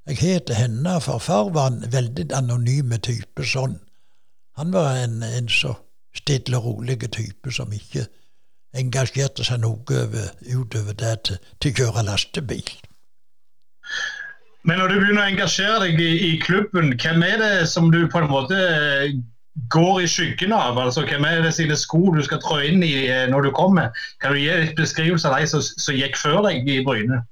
jeg 0.10 0.18
har 0.50 0.54
henne, 0.58 1.02
for 1.02 1.22
far 1.22 1.52
var 1.54 1.68
en 1.70 1.84
veldig 1.94 2.32
anonyme 2.34 2.98
type 2.98 3.44
sånn. 3.46 3.76
Han 4.58 4.74
var 4.74 4.98
en, 4.98 5.22
en 5.24 5.50
så 5.54 5.76
stille 6.18 6.58
og 6.58 6.66
rolig 6.66 6.98
type 7.14 7.54
som 7.54 7.70
ikke 7.74 8.08
engasjerte 8.74 9.46
seg 9.46 9.62
noe 9.62 10.00
utover 10.50 10.98
det 10.98 11.14
til, 11.28 11.38
til 11.62 11.72
å 11.72 11.78
kjøre 11.80 12.06
lastebil. 12.10 12.72
Men 14.68 14.82
når 14.82 14.92
du 14.92 14.96
begynner 15.00 15.24
å 15.24 15.30
engasjere 15.30 15.80
deg 15.86 16.02
i, 16.02 16.10
i 16.32 16.32
klubben, 16.42 16.96
hvem 16.98 17.24
er 17.24 17.38
det 17.42 17.54
som 17.70 17.92
du 17.94 18.02
på 18.12 18.22
en 18.24 18.32
måte 18.34 18.58
går 19.70 20.02
i 20.02 20.08
skyggen 20.08 20.54
av? 20.54 20.78
altså 20.80 21.02
Hvem 21.06 21.26
er 21.26 21.42
det 21.42 21.54
sine 21.54 21.76
sko 21.78 22.14
du 22.16 22.22
skal 22.24 22.42
trå 22.44 22.60
inn 22.66 22.84
i 22.84 22.94
eh, 23.10 23.28
når 23.30 23.48
du 23.48 23.52
kommer? 23.56 23.90
Kan 24.22 24.34
du 24.34 24.42
gi 24.42 24.50
en 24.54 24.76
beskrivelse 24.78 25.30
av 25.30 25.40
de 25.40 25.48
som, 25.48 25.62
som, 25.62 25.96
gikk 25.96 26.18
før 26.18 26.42
deg 26.48 26.70
i 26.70 26.80
Bryne? 26.86 27.24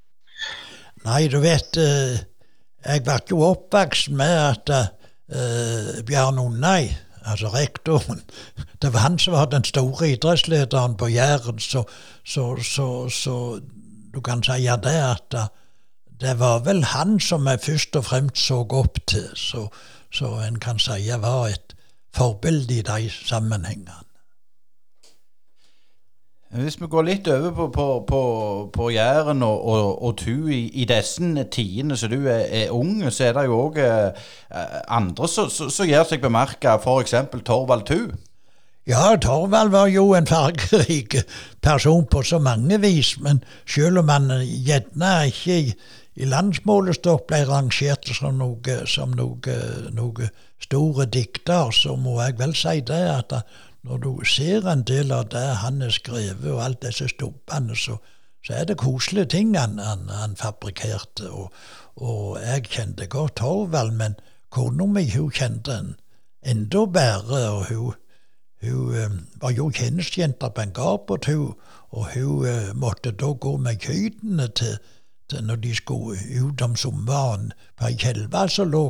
Nei, 1.06 1.28
du 1.32 1.40
vet 1.40 1.80
uh, 1.80 2.18
Jeg 2.86 3.04
var 3.06 3.22
ikke 3.24 3.42
oppvokst 3.50 4.10
med 4.12 4.34
at 4.36 4.72
uh, 4.74 6.02
Bjørn 6.08 6.42
Undøy, 6.42 6.90
altså 7.24 7.52
rektoren 7.54 8.24
Det 8.82 8.92
var 8.94 9.08
han 9.08 9.20
som 9.20 9.34
var 9.34 9.50
den 9.52 9.66
store 9.66 10.12
idrettslederen 10.14 10.98
på 10.98 11.10
Jæren, 11.10 11.60
så, 11.60 11.84
så, 12.26 12.58
så, 12.62 13.10
så, 13.10 13.60
du 14.14 14.22
kan 14.22 14.44
si 14.44 14.68
det 14.84 15.00
at 15.00 15.38
uh, 15.38 15.48
det 16.18 16.40
var 16.40 16.64
vel 16.66 16.84
han 16.84 17.20
som 17.20 17.46
jeg 17.48 17.62
først 17.62 17.96
og 17.96 18.06
fremst 18.06 18.42
så 18.50 18.64
opp 18.70 18.98
til, 19.08 19.30
så, 19.36 19.68
så 20.14 20.40
en 20.48 20.58
kan 20.60 20.80
si 20.82 20.98
jeg 21.06 21.22
var 21.22 21.52
et 21.54 21.77
forbilde 22.18 22.80
i 22.80 22.84
de 22.86 23.10
sammenhengene. 23.14 24.02
Hvis 26.58 26.78
vi 26.80 26.88
går 26.88 27.04
litt 27.04 27.28
over 27.28 27.52
på, 27.52 27.66
på, 27.76 27.86
på, 28.08 28.22
på 28.74 28.90
Jæren 28.90 29.44
og, 29.44 29.66
og, 29.68 30.04
og 30.04 30.14
tu 30.18 30.48
i, 30.48 30.62
i 30.80 30.86
disse 30.88 31.44
tidene 31.52 31.98
så 32.00 32.08
du 32.08 32.22
er, 32.24 32.48
er 32.48 32.72
ung, 32.72 33.04
så 33.12 33.28
er 33.28 33.36
det 33.36 33.44
jo 33.50 33.58
òg 33.66 33.82
eh, 33.84 34.30
andre 34.88 35.28
som 35.28 35.90
gjør 35.90 36.08
seg 36.08 36.24
bemerka, 36.24 36.78
f.eks. 36.80 37.18
Torvald 37.46 37.84
Tu. 37.90 38.00
Ja, 38.88 39.18
Torvald 39.20 39.74
var 39.76 39.92
jo 39.92 40.14
en 40.16 40.28
fargerik 40.28 41.18
person 41.62 42.08
på 42.08 42.24
så 42.24 42.40
mange 42.40 42.80
vis, 42.80 43.18
men 43.20 43.44
selv 43.68 44.00
om 44.00 44.10
han 44.10 44.32
gjerne 44.48 45.12
ikke 45.28 45.76
i, 46.18 46.26
landsmålestokk 46.26 47.28
ble 47.30 47.44
rangert 47.46 48.10
som 48.10 48.40
noe, 48.42 48.82
som 48.90 49.14
noe, 49.18 49.58
noe 49.94 50.30
store 50.64 51.06
dikter, 51.14 51.72
så 51.72 51.96
må 51.96 52.18
jeg 52.24 52.38
vel 52.40 52.56
si 52.58 52.82
det 52.82 53.04
at 53.14 53.36
når 53.88 53.98
du 54.04 54.26
ser 54.26 54.66
en 54.68 54.84
del 54.84 55.14
av 55.16 55.30
det 55.32 55.46
han 55.62 55.82
har 55.82 55.94
skrevet, 55.96 56.48
og 56.52 56.64
alt 56.64 56.82
disse 56.84 57.08
stubbene, 57.12 57.76
så, 57.76 58.00
så, 58.44 58.58
er 58.58 58.66
det 58.68 58.80
koselige 58.82 59.32
ting 59.38 59.54
han, 59.58 59.78
han, 59.80 60.10
han 60.10 60.36
fabrikkerte. 60.36 61.30
Og, 61.30 61.54
og, 61.96 62.40
jeg 62.42 62.66
kjente 62.74 63.08
godt 63.08 63.38
Torvald, 63.40 63.94
men 63.96 64.18
kona 64.52 64.90
mi 64.92 65.06
kjente 65.08 65.72
han 65.72 65.96
enda 66.42 66.86
bedre. 66.86 67.42
og 67.50 67.66
hun, 67.70 67.96
hun 68.66 68.98
um, 69.06 69.18
var 69.42 69.52
jo 69.56 69.70
tjenestejente 69.70 70.50
på 70.50 70.62
en 70.62 70.74
gard, 70.74 71.12
og 71.90 72.06
hun 72.14 72.46
uh, 72.46 72.76
måtte 72.76 73.12
da 73.12 73.32
gå 73.32 73.58
med 73.58 73.80
kyrne 73.80 74.48
til 74.48 74.78
når 75.34 75.56
de 75.56 75.76
skulle 75.76 76.18
ut 76.42 76.62
om 76.62 76.76
sommeren. 76.76 77.52
For 77.78 77.90
ei 77.90 77.98
kjelve 78.00 78.46
som 78.50 78.72
lå, 78.72 78.84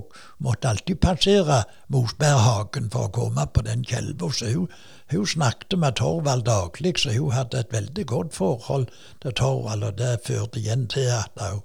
måtte 0.44 0.70
alltid 0.70 1.02
passere 1.02 1.64
Mosberghagen 1.94 2.92
for 2.94 3.08
å 3.08 3.14
komme 3.16 3.48
på 3.54 3.64
den 3.66 3.84
kjelva. 3.88 4.30
Så 4.34 4.52
hun, 4.54 4.68
hun, 5.12 5.26
snakket 5.26 5.80
med 5.80 5.98
Torvald 6.00 6.46
daglig, 6.46 6.98
så 7.02 7.16
hun 7.16 7.34
hadde 7.36 7.64
et 7.64 7.74
veldig 7.74 8.06
godt 8.14 8.38
forhold 8.38 8.88
til 9.24 9.36
Torvald. 9.42 9.84
Og 9.90 9.98
det 9.98 10.14
førte 10.28 10.62
igjen 10.62 10.88
til 10.92 11.10
at 11.16 11.42
hun, 11.42 11.62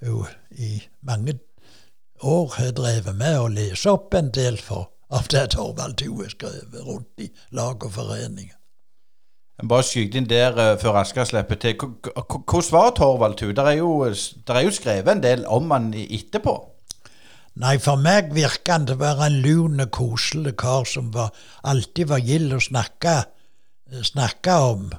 hun 0.00 0.26
i 0.50 0.82
mange 1.00 1.38
år 2.22 2.58
har 2.58 2.74
drevet 2.74 3.16
med 3.16 3.38
å 3.38 3.48
lese 3.52 3.92
opp 3.92 4.14
en 4.14 4.32
del 4.34 4.58
for, 4.58 4.90
av 5.14 5.28
det 5.30 5.50
Torvald 5.54 5.98
Thue 6.00 6.30
skrev 6.32 6.74
rundt 6.86 7.20
i 7.20 7.30
lag 7.54 7.84
og 7.84 7.92
foreninger. 7.94 8.56
Bare 9.62 9.86
skyte 9.86 10.18
inn 10.18 10.26
der 10.26 10.56
uh, 10.58 10.74
før 10.80 10.98
Asker 10.98 11.26
slipper 11.28 11.58
til. 11.62 11.76
Hvordan 11.78 12.72
var 12.74 12.94
Torvald 12.96 13.36
Thu? 13.38 13.52
Det 13.54 13.62
er, 13.62 13.76
er, 13.78 14.60
jo 14.64 14.70
skrevet 14.74 15.12
en 15.12 15.22
del 15.22 15.44
om 15.46 15.70
han 15.70 15.92
etterpå. 15.94 16.56
Nei, 17.62 17.76
for 17.78 18.00
meg 18.02 18.32
virka 18.34 18.74
han 18.74 18.88
til 18.88 18.98
å 18.98 19.02
være 19.04 19.28
en 19.28 19.38
lun, 19.44 19.84
koselig 19.94 20.56
kar 20.58 20.88
som 20.90 21.12
var, 21.14 21.30
alltid 21.62 22.10
var 22.10 22.24
gild 22.26 22.56
å 22.56 22.58
snakke, 22.58 23.14
eh, 23.92 24.02
snakke, 24.02 24.56
om. 24.58 24.90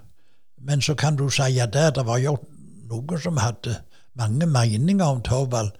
Men 0.63 0.81
så 0.81 0.95
kan 0.95 1.19
du 1.19 1.27
si 1.29 1.59
at 1.59 1.75
det, 1.75 1.89
det 1.99 2.05
var 2.07 2.23
jo 2.23 2.37
noen 2.87 3.19
som 3.19 3.43
hadde 3.43 3.81
mange 4.15 4.47
meninger 4.47 5.03
om 5.03 5.19
Torvald. 5.21 5.75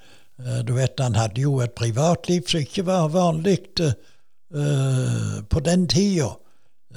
Du 0.67 0.73
vet, 0.75 0.99
han 0.99 1.15
hadde 1.15 1.39
jo 1.39 1.61
et 1.63 1.71
privatliv 1.79 2.43
som 2.51 2.59
ikke 2.59 2.83
var 2.83 3.07
vanlig 3.13 3.61
uh, 3.79 5.39
på 5.47 5.63
den 5.63 5.87
tida. 5.87 6.33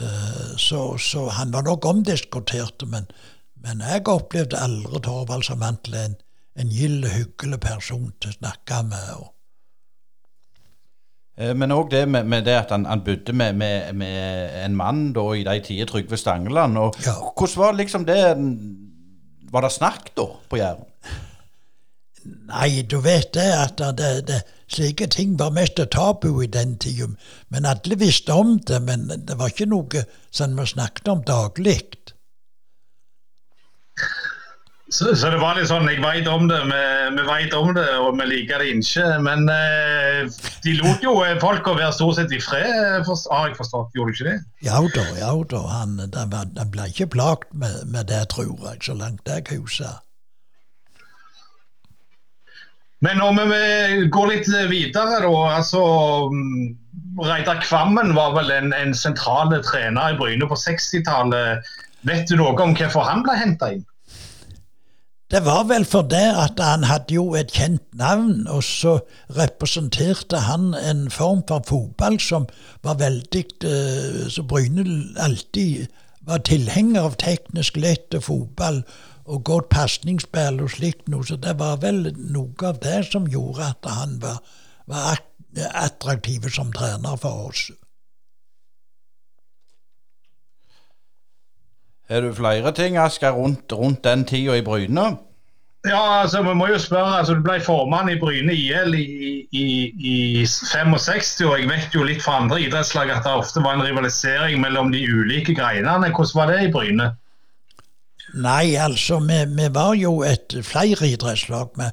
Eh, 0.00 0.56
så, 0.56 0.98
så, 0.98 1.28
han 1.28 1.52
var 1.52 1.66
nok 1.66 1.86
omdiskutert, 1.90 2.84
men, 2.86 3.08
men 3.64 3.82
jeg 3.82 4.06
opplevde 4.08 4.60
aldri 4.60 5.00
Torvald 5.02 5.46
som 5.46 5.60
vant 5.62 5.90
en, 5.90 6.14
en 6.58 6.70
gild, 6.70 7.08
hyggelig 7.10 7.58
person 7.64 8.12
til 8.20 8.32
å 8.32 8.38
snakke 8.38 8.84
med. 8.92 9.10
og 9.18 9.34
men 11.38 11.70
òg 11.70 11.92
det 11.92 12.00
med, 12.10 12.26
med, 12.26 12.42
det 12.48 12.56
at 12.58 12.72
han, 12.74 12.82
han 12.90 13.04
bodde 13.06 13.30
med, 13.30 13.54
med, 13.54 13.92
med, 13.94 14.54
en 14.64 14.74
mann 14.74 15.12
da 15.14 15.22
i 15.38 15.44
de 15.46 15.60
tider, 15.62 15.86
Trygve 15.86 16.18
Stangeland. 16.18 16.74
Og, 16.82 16.96
ja. 17.06 17.14
Hvordan 17.14 17.60
var 17.62 17.76
liksom 17.78 18.06
det 18.08 18.22
Var 19.52 19.62
det 19.64 19.70
snakk 19.70 20.10
da 20.18 20.24
på 20.50 20.58
Jæren? 20.58 20.82
Nei, 22.50 22.82
du 22.82 22.98
vet 23.00 23.30
det 23.36 23.46
at 23.54 23.78
det, 23.96 24.10
det, 24.26 24.40
slike 24.68 25.08
ting 25.12 25.36
var 25.40 25.54
mest 25.56 25.80
tabu 25.90 26.42
i 26.42 26.46
den 26.46 26.76
tida. 26.78 27.08
Men 27.48 27.66
alle 27.66 27.98
visste 27.98 28.32
om 28.32 28.58
det, 28.58 28.82
men 28.82 29.08
det 29.08 29.38
var 29.38 29.52
ikke 29.52 29.70
noe 29.70 30.04
som 30.30 30.56
vi 30.58 30.66
snakket 30.66 31.08
om 31.08 31.24
daglig. 31.26 31.80
Så, 34.90 35.16
så, 35.16 35.28
det 35.28 35.36
var 35.42 35.58
litt 35.58 35.68
sånn 35.68 35.84
Jeg 35.90 36.00
veit 36.00 36.28
om 36.32 36.46
det, 36.48 36.62
vi, 36.64 36.78
vi 37.18 37.24
vet 37.28 37.52
om 37.56 37.74
det, 37.76 37.84
og 38.00 38.14
vi 38.16 38.24
liker 38.30 38.62
det 38.62 38.70
ikke. 38.72 39.04
Men 39.24 39.44
eh, 39.52 40.38
de 40.64 40.76
lot 40.80 41.04
jo 41.04 41.12
folk 41.42 41.68
å 41.68 41.76
være 41.76 41.92
stort 41.92 42.16
sett 42.16 42.32
i 42.32 42.40
fred, 42.40 43.04
har 43.04 43.50
jeg 43.50 43.58
forstått. 43.58 43.92
Gjorde 43.98 44.14
de 44.14 44.16
ikke 44.16 44.30
det? 44.30 44.38
Ja 44.64 44.80
da, 44.96 45.04
ja 45.20 45.32
da. 45.52 45.62
Han, 45.74 46.00
han 46.08 46.72
ble 46.72 46.88
ikke 46.88 47.10
plagt 47.18 47.52
med, 47.52 47.84
med, 47.92 48.08
det, 48.08 48.24
tror 48.32 48.56
jeg, 48.70 48.80
så 48.88 48.96
langt 48.96 49.28
jeg 49.28 49.44
husker. 49.58 50.00
Men 53.04 53.20
om 53.22 53.38
vi 53.38 54.06
går 54.10 54.30
litt 54.32 54.48
videre, 54.70 55.20
da. 55.22 55.34
altså 55.54 55.82
mm, 56.32 56.64
Reidar 57.22 57.60
Kvammen 57.62 58.14
var 58.16 58.34
vel 58.34 58.50
en, 58.54 58.72
en 58.74 58.94
sentral 58.94 59.52
trener 59.66 60.14
i 60.14 60.18
Bryne 60.18 60.48
på 60.50 60.58
60-tallet. 60.58 61.68
Vet 62.06 62.30
du 62.30 62.38
noe 62.38 62.56
om 62.62 62.74
hvorfor 62.78 63.06
han 63.06 63.22
ble 63.26 63.38
henta 63.38 63.70
inn? 63.74 63.86
Det 65.28 65.42
var 65.44 65.66
vel 65.68 65.84
fordi 65.84 66.22
at 66.40 66.60
han 66.62 66.86
hadde 66.88 67.12
jo 67.18 67.34
et 67.36 67.50
kjent 67.52 67.84
navn, 68.00 68.46
og 68.48 68.62
så 68.64 68.94
representerte 69.36 70.40
han 70.46 70.72
en 70.78 71.10
form 71.12 71.42
for 71.50 71.66
fotball 71.68 72.16
som 72.22 72.46
var 72.86 72.96
veldig 73.02 73.44
eh, 73.68 74.22
Så 74.32 74.46
Bryne 74.48 74.86
alltid 75.20 75.84
var 76.24 76.40
tilhenger 76.48 77.10
av 77.10 77.18
teknisk 77.20 77.76
lett 77.76 78.16
fotball 78.24 78.82
og 79.28 79.44
godt 79.44 79.68
pasningsspill 79.72 80.62
og 80.64 80.72
slikt 80.72 81.08
noe. 81.12 81.26
Så 81.26 81.36
det 81.36 81.58
var 81.60 81.80
vel 81.84 82.08
noe 82.16 82.70
av 82.70 82.80
det 82.84 83.02
som 83.10 83.28
gjorde 83.28 83.72
at 83.74 83.90
han 83.92 84.16
var, 84.22 84.40
var 84.88 85.20
attraktiv 85.74 86.48
som 86.52 86.72
trener 86.72 87.20
for 87.20 87.50
oss. 87.50 87.68
Er 92.08 92.24
du 92.24 92.32
flere 92.32 92.72
ting, 92.72 92.96
Asker, 92.96 93.36
rundt, 93.36 93.72
rundt 93.72 94.04
den 94.04 94.24
tida 94.24 94.56
i 94.56 94.64
Bryne? 94.64 95.10
Ja, 95.86 96.20
altså, 96.22 96.42
vi 96.42 96.54
må 96.54 96.66
jo 96.66 96.78
spørre. 96.78 97.18
altså 97.18 97.34
Du 97.34 97.42
ble 97.44 97.60
formann 97.60 98.08
i 98.08 98.18
Bryne 98.18 98.52
IL 98.52 98.94
i, 98.94 99.46
i, 99.52 99.66
i 100.12 100.46
65, 100.46 101.44
og 101.46 101.60
jeg 101.60 101.68
vet 101.68 101.94
jo 101.94 102.06
litt 102.08 102.24
fra 102.24 102.40
andre 102.42 102.60
idrettslag 102.64 103.12
at 103.12 103.22
det 103.28 103.32
ofte 103.32 103.62
var 103.62 103.76
en 103.76 103.84
rivalisering 103.84 104.60
mellom 104.60 104.90
de 104.92 105.04
ulike 105.04 105.54
greinene. 105.54 106.10
Hvordan 106.16 106.40
var 106.40 106.52
det 106.52 106.62
i 106.64 106.72
Bryne? 106.72 107.12
Nei, 108.34 108.76
altså, 108.76 109.18
vi, 109.24 109.40
vi 109.56 109.68
var 109.74 109.94
jo 109.96 110.20
et 110.26 110.56
flere 110.66 111.08
idrettslag 111.08 111.72
med, 111.80 111.90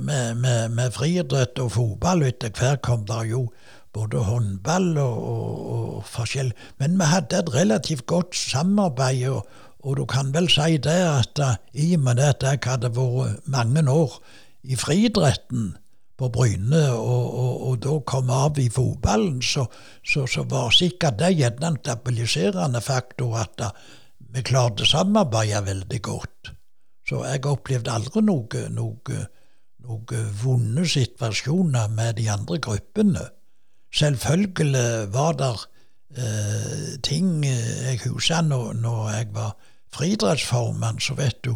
med, 0.00 0.34
med, 0.40 0.68
med 0.76 0.94
friidrett 0.96 1.58
og 1.60 1.74
fotball. 1.76 2.24
Etter 2.28 2.54
hvert 2.56 2.84
kom 2.86 3.04
det 3.08 3.26
jo 3.30 3.46
både 3.96 4.24
håndball 4.24 4.96
og, 5.00 5.20
og, 5.32 5.60
og 5.76 6.08
forskjell. 6.08 6.52
Men 6.80 6.98
vi 7.00 7.12
hadde 7.12 7.38
et 7.40 7.54
relativt 7.54 8.06
godt 8.06 8.36
samarbeid. 8.36 9.28
og 9.28 9.46
og 9.86 10.00
du 10.00 10.04
kan 10.10 10.32
vel 10.34 10.48
si 10.50 10.80
det 10.82 10.98
at 11.06 11.40
uh, 11.42 11.58
i 11.78 11.92
og 11.94 12.06
med 12.08 12.20
at 12.22 12.42
jeg 12.42 12.62
hadde 12.66 12.90
vært 12.96 13.44
mange 13.46 13.84
år 13.90 14.16
i 14.66 14.78
friidretten 14.78 15.76
på 16.18 16.30
Bryne, 16.32 16.80
og, 16.96 17.26
og, 17.38 17.54
og, 17.68 17.74
da 17.84 17.98
kom 18.08 18.30
av 18.32 18.58
i 18.58 18.70
fotballen, 18.72 19.42
så, 19.44 19.66
så, 20.00 20.24
så 20.26 20.46
var 20.48 20.72
sikkert 20.72 21.18
det 21.20 21.34
gjerne 21.36 21.68
en 21.68 21.76
stabiliserende 21.78 22.80
faktor 22.82 23.36
at 23.44 23.62
uh, 23.62 23.94
vi 24.34 24.42
klarte 24.46 24.84
å 24.84 24.90
samarbeide 24.90 25.62
veldig 25.66 26.00
godt. 26.02 26.52
Så 27.06 27.22
jeg 27.22 27.46
opplevde 27.46 27.92
aldri 27.94 28.22
noe, 28.26 28.66
noe, 28.74 29.20
noe 29.86 30.22
vonde 30.42 30.86
situasjoner 30.90 31.92
med 31.94 32.18
de 32.18 32.26
andre 32.32 32.58
gruppene. 32.62 33.28
Selvfølgelig 33.94 35.12
var 35.14 35.38
det 35.38 35.52
eh, 36.18 36.96
ting 37.06 37.44
jeg 37.46 38.02
husker 38.04 38.42
når, 38.42 38.74
når 38.82 39.10
jeg 39.14 39.30
var 39.36 39.54
friidrettsformann, 39.94 41.00
så 41.00 41.14
vet 41.16 41.38
du 41.46 41.54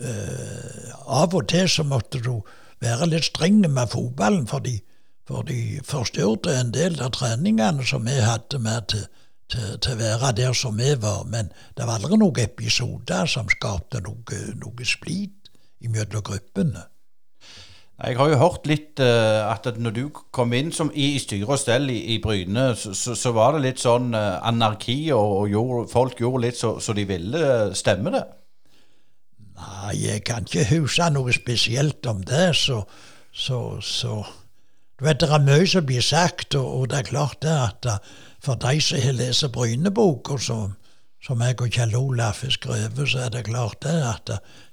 eh, 0.00 0.88
Av 1.06 1.34
og 1.34 1.46
til 1.52 1.68
så 1.68 1.84
måtte 1.86 2.22
du 2.24 2.40
være 2.82 3.10
litt 3.12 3.28
streng 3.28 3.60
med 3.68 3.92
fotballen, 3.92 4.48
for 4.50 4.64
de, 4.64 4.78
for 5.28 5.46
de 5.46 5.78
forstyrte 5.86 6.56
en 6.56 6.72
del 6.74 6.98
av 7.02 7.12
treningene 7.18 7.84
som 7.86 8.08
vi 8.08 8.16
hadde 8.18 8.58
med 8.62 8.88
til, 8.94 9.04
til, 9.52 9.76
til, 9.84 9.94
å 9.94 10.00
være 10.00 10.32
der 10.40 10.56
som 10.56 10.78
vi 10.80 10.94
var. 11.00 11.26
Men 11.28 11.52
det 11.76 11.86
var 11.86 12.00
aldri 12.00 12.18
noen 12.20 12.40
episoder 12.42 13.28
som 13.30 13.50
skapte 13.52 14.02
noe, 14.04 14.40
noe 14.60 14.88
splid 14.88 15.52
mellom 15.92 16.24
gruppene. 16.24 16.88
Jeg 18.02 18.16
har 18.18 18.30
jo 18.32 18.38
hørt 18.40 18.64
litt 18.66 18.98
uh, 19.04 19.46
at 19.46 19.68
når 19.78 19.92
du 19.94 20.02
kom 20.34 20.54
inn 20.56 20.72
som, 20.74 20.88
i, 20.90 21.12
i 21.14 21.20
styre 21.22 21.46
og 21.54 21.60
stell 21.60 21.90
i, 21.92 22.00
i 22.14 22.18
Bryne, 22.22 22.72
så, 22.74 22.90
så, 22.98 23.14
så, 23.18 23.30
var 23.36 23.54
det 23.54 23.62
litt 23.66 23.82
sånn 23.82 24.10
uh, 24.16 24.40
anarki, 24.48 24.96
og, 25.14 25.34
og 25.42 25.52
gjorde, 25.52 25.84
folk 25.92 26.22
gjorde 26.24 26.42
litt 26.48 26.58
så, 26.58 26.72
så 26.82 26.96
de 26.98 27.04
ville. 27.06 27.44
Stemmer 27.78 28.16
det? 28.16 28.24
Nei, 29.60 29.94
jeg 30.00 30.24
kan 30.26 30.48
ikke 30.48 30.66
huske 30.72 31.10
noe 31.14 31.36
spesielt 31.36 32.08
om 32.10 32.24
det, 32.26 32.48
så, 32.58 32.82
så, 33.30 34.16
Du 34.98 35.06
vet, 35.06 35.20
det 35.22 35.30
er 35.30 35.46
mye 35.46 35.68
som 35.70 35.86
blir 35.86 36.02
sagt, 36.02 36.56
og, 36.58 36.66
og, 36.80 36.90
det 36.90 36.98
er 36.98 37.10
klart 37.12 37.38
det 37.46 37.54
at 37.54 37.90
for 38.42 38.54
de 38.54 38.80
som 38.80 38.98
har 39.00 39.12
lest 39.12 39.52
Bryneboka, 39.52 40.38
som, 40.38 40.74
som 41.22 41.40
jeg 41.40 41.60
og 41.60 41.70
Kjell 41.70 41.94
Olaf 41.96 42.42
har 42.42 42.50
skrevet, 42.50 43.08
så 43.08 43.26
er 43.26 43.30
det 43.30 43.44
klart 43.46 43.82
det 43.82 44.00
at 44.02 44.32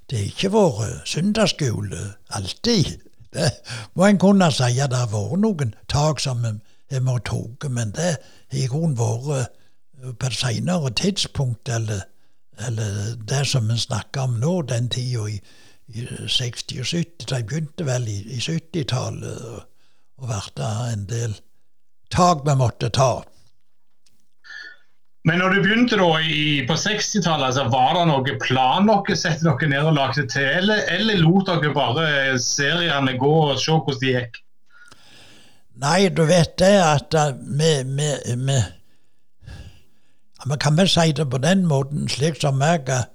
det 0.10 0.18
har 0.18 0.26
ikke 0.26 0.52
vært 0.54 1.06
søndagsskole 1.06 2.02
alltid. 2.34 2.98
Det 3.34 3.52
må 3.94 4.08
en 4.08 4.18
kunne 4.18 4.52
si. 4.52 4.80
at 4.80 4.90
Det 4.90 4.98
har 4.98 5.12
vært 5.14 5.42
noen 5.44 5.76
tak 5.88 6.20
som 6.20 6.46
en 6.46 6.62
må 7.06 7.20
ta, 7.20 7.70
men 7.70 7.92
det 7.94 8.16
har 8.50 8.58
i 8.58 8.66
grunnen 8.68 8.98
vært 8.98 9.30
eh, 9.38 10.14
på 10.18 10.26
et 10.26 10.34
senere 10.34 10.90
tidspunkt, 10.90 11.70
eller, 11.70 12.02
eller, 12.68 13.16
det 13.30 13.46
som 13.48 13.70
vi 13.70 13.78
snakker 13.78 14.22
om 14.22 14.40
nå, 14.42 14.62
den 14.62 14.90
tida 14.90 15.28
i, 15.30 15.38
i 15.88 16.06
60- 16.06 16.80
og 16.80 16.86
70 16.86 17.30
De 17.30 17.44
begynte 17.44 17.86
vel 17.86 18.08
i, 18.08 18.18
i 18.34 18.40
70-tallet, 18.40 19.46
og, 19.46 19.62
og 20.18 20.28
ble 20.28 20.72
en 20.94 21.06
del 21.06 21.38
tak 22.10 22.42
vi 22.46 22.56
måtte 22.58 22.90
ta. 22.90 23.22
Men 25.28 25.42
når 25.42 25.56
du 25.56 25.64
begynte 25.66 25.98
da 26.00 26.10
i, 26.24 26.62
på 26.68 26.76
60-tallet, 26.80 27.50
altså, 27.50 27.66
var 27.74 27.98
det 27.98 28.06
noen 28.08 28.38
plan 28.40 28.88
dere 28.88 29.18
sette 29.20 29.44
dere 29.44 29.68
ned 29.72 29.90
og 29.90 29.98
lagde 29.98 30.24
til, 30.32 30.48
eller, 30.62 30.86
eller 30.96 31.20
lot 31.20 31.50
dere 31.50 31.74
bare 31.76 32.06
seriene 32.40 33.18
gå 33.20 33.34
og 33.50 33.60
se 33.60 33.76
hvordan 33.76 34.00
de 34.04 34.14
gikk? 34.16 34.40
Nei, 35.80 36.10
du 36.12 36.24
vet 36.28 36.56
det 36.60 36.74
at 36.84 37.16
vi, 37.40 37.72
vi, 37.88 38.08
vi 40.48 40.58
kan 40.60 40.80
vel 40.80 40.90
si 40.92 41.12
det 41.16 41.28
på 41.32 41.40
den 41.44 41.66
måten, 41.68 42.08
slik 42.12 42.40
som 42.40 42.64
jeg 42.64 42.88
uh, 42.96 43.06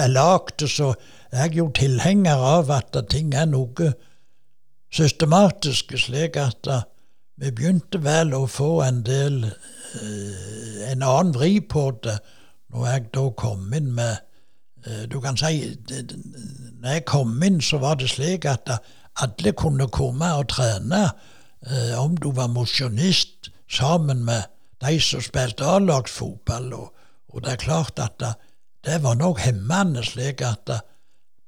er 0.00 0.12
lagd, 0.12 0.64
så 0.68 0.94
er 1.30 1.46
jeg 1.46 1.58
jo 1.60 1.70
tilhenger 1.76 2.40
av 2.56 2.72
at 2.72 2.96
ting 3.12 3.32
er 3.36 3.48
noe 3.48 3.92
systematisk, 4.92 5.96
slik 6.00 6.36
at 6.40 6.72
uh, 6.72 6.84
vi 7.36 7.50
begynte 7.52 8.00
vel 8.04 8.34
å 8.34 8.46
få 8.48 8.80
en 8.86 9.02
del 9.04 9.44
Eh, 9.94 10.92
en 10.92 11.02
annen 11.02 11.32
vri 11.34 11.60
på 11.60 11.88
det 12.04 12.16
når 12.74 12.86
jeg 12.90 13.04
da 13.14 13.24
kom 13.38 13.74
inn 13.76 13.92
med 13.94 14.16
eh, 14.84 15.04
Du 15.10 15.20
kan 15.22 15.38
si 15.38 15.76
Når 15.86 16.90
jeg 16.90 17.04
kom 17.08 17.36
inn, 17.42 17.60
så 17.62 17.78
var 17.82 17.98
det 18.00 18.10
slik 18.10 18.48
at 18.50 18.70
alle 19.22 19.52
kunne 19.56 19.88
komme 19.88 20.28
og 20.36 20.50
trene, 20.52 21.06
eh, 21.64 21.94
om 21.96 22.18
du 22.20 22.28
var 22.36 22.50
mosjonist, 22.52 23.48
sammen 23.68 24.24
med 24.26 24.44
de 24.84 24.98
som 25.00 25.22
spilte 25.24 25.64
A-lagsfotball. 25.64 26.66
Og, 26.76 27.06
og, 27.32 27.38
det 27.44 27.54
er 27.54 27.62
klart 27.62 28.02
at 28.02 28.18
det, 28.20 28.34
det 28.84 28.98
var 29.02 29.16
nok 29.16 29.40
hemmende, 29.40 30.04
slik 30.04 30.44
at 30.44 30.66
det, 30.68 30.82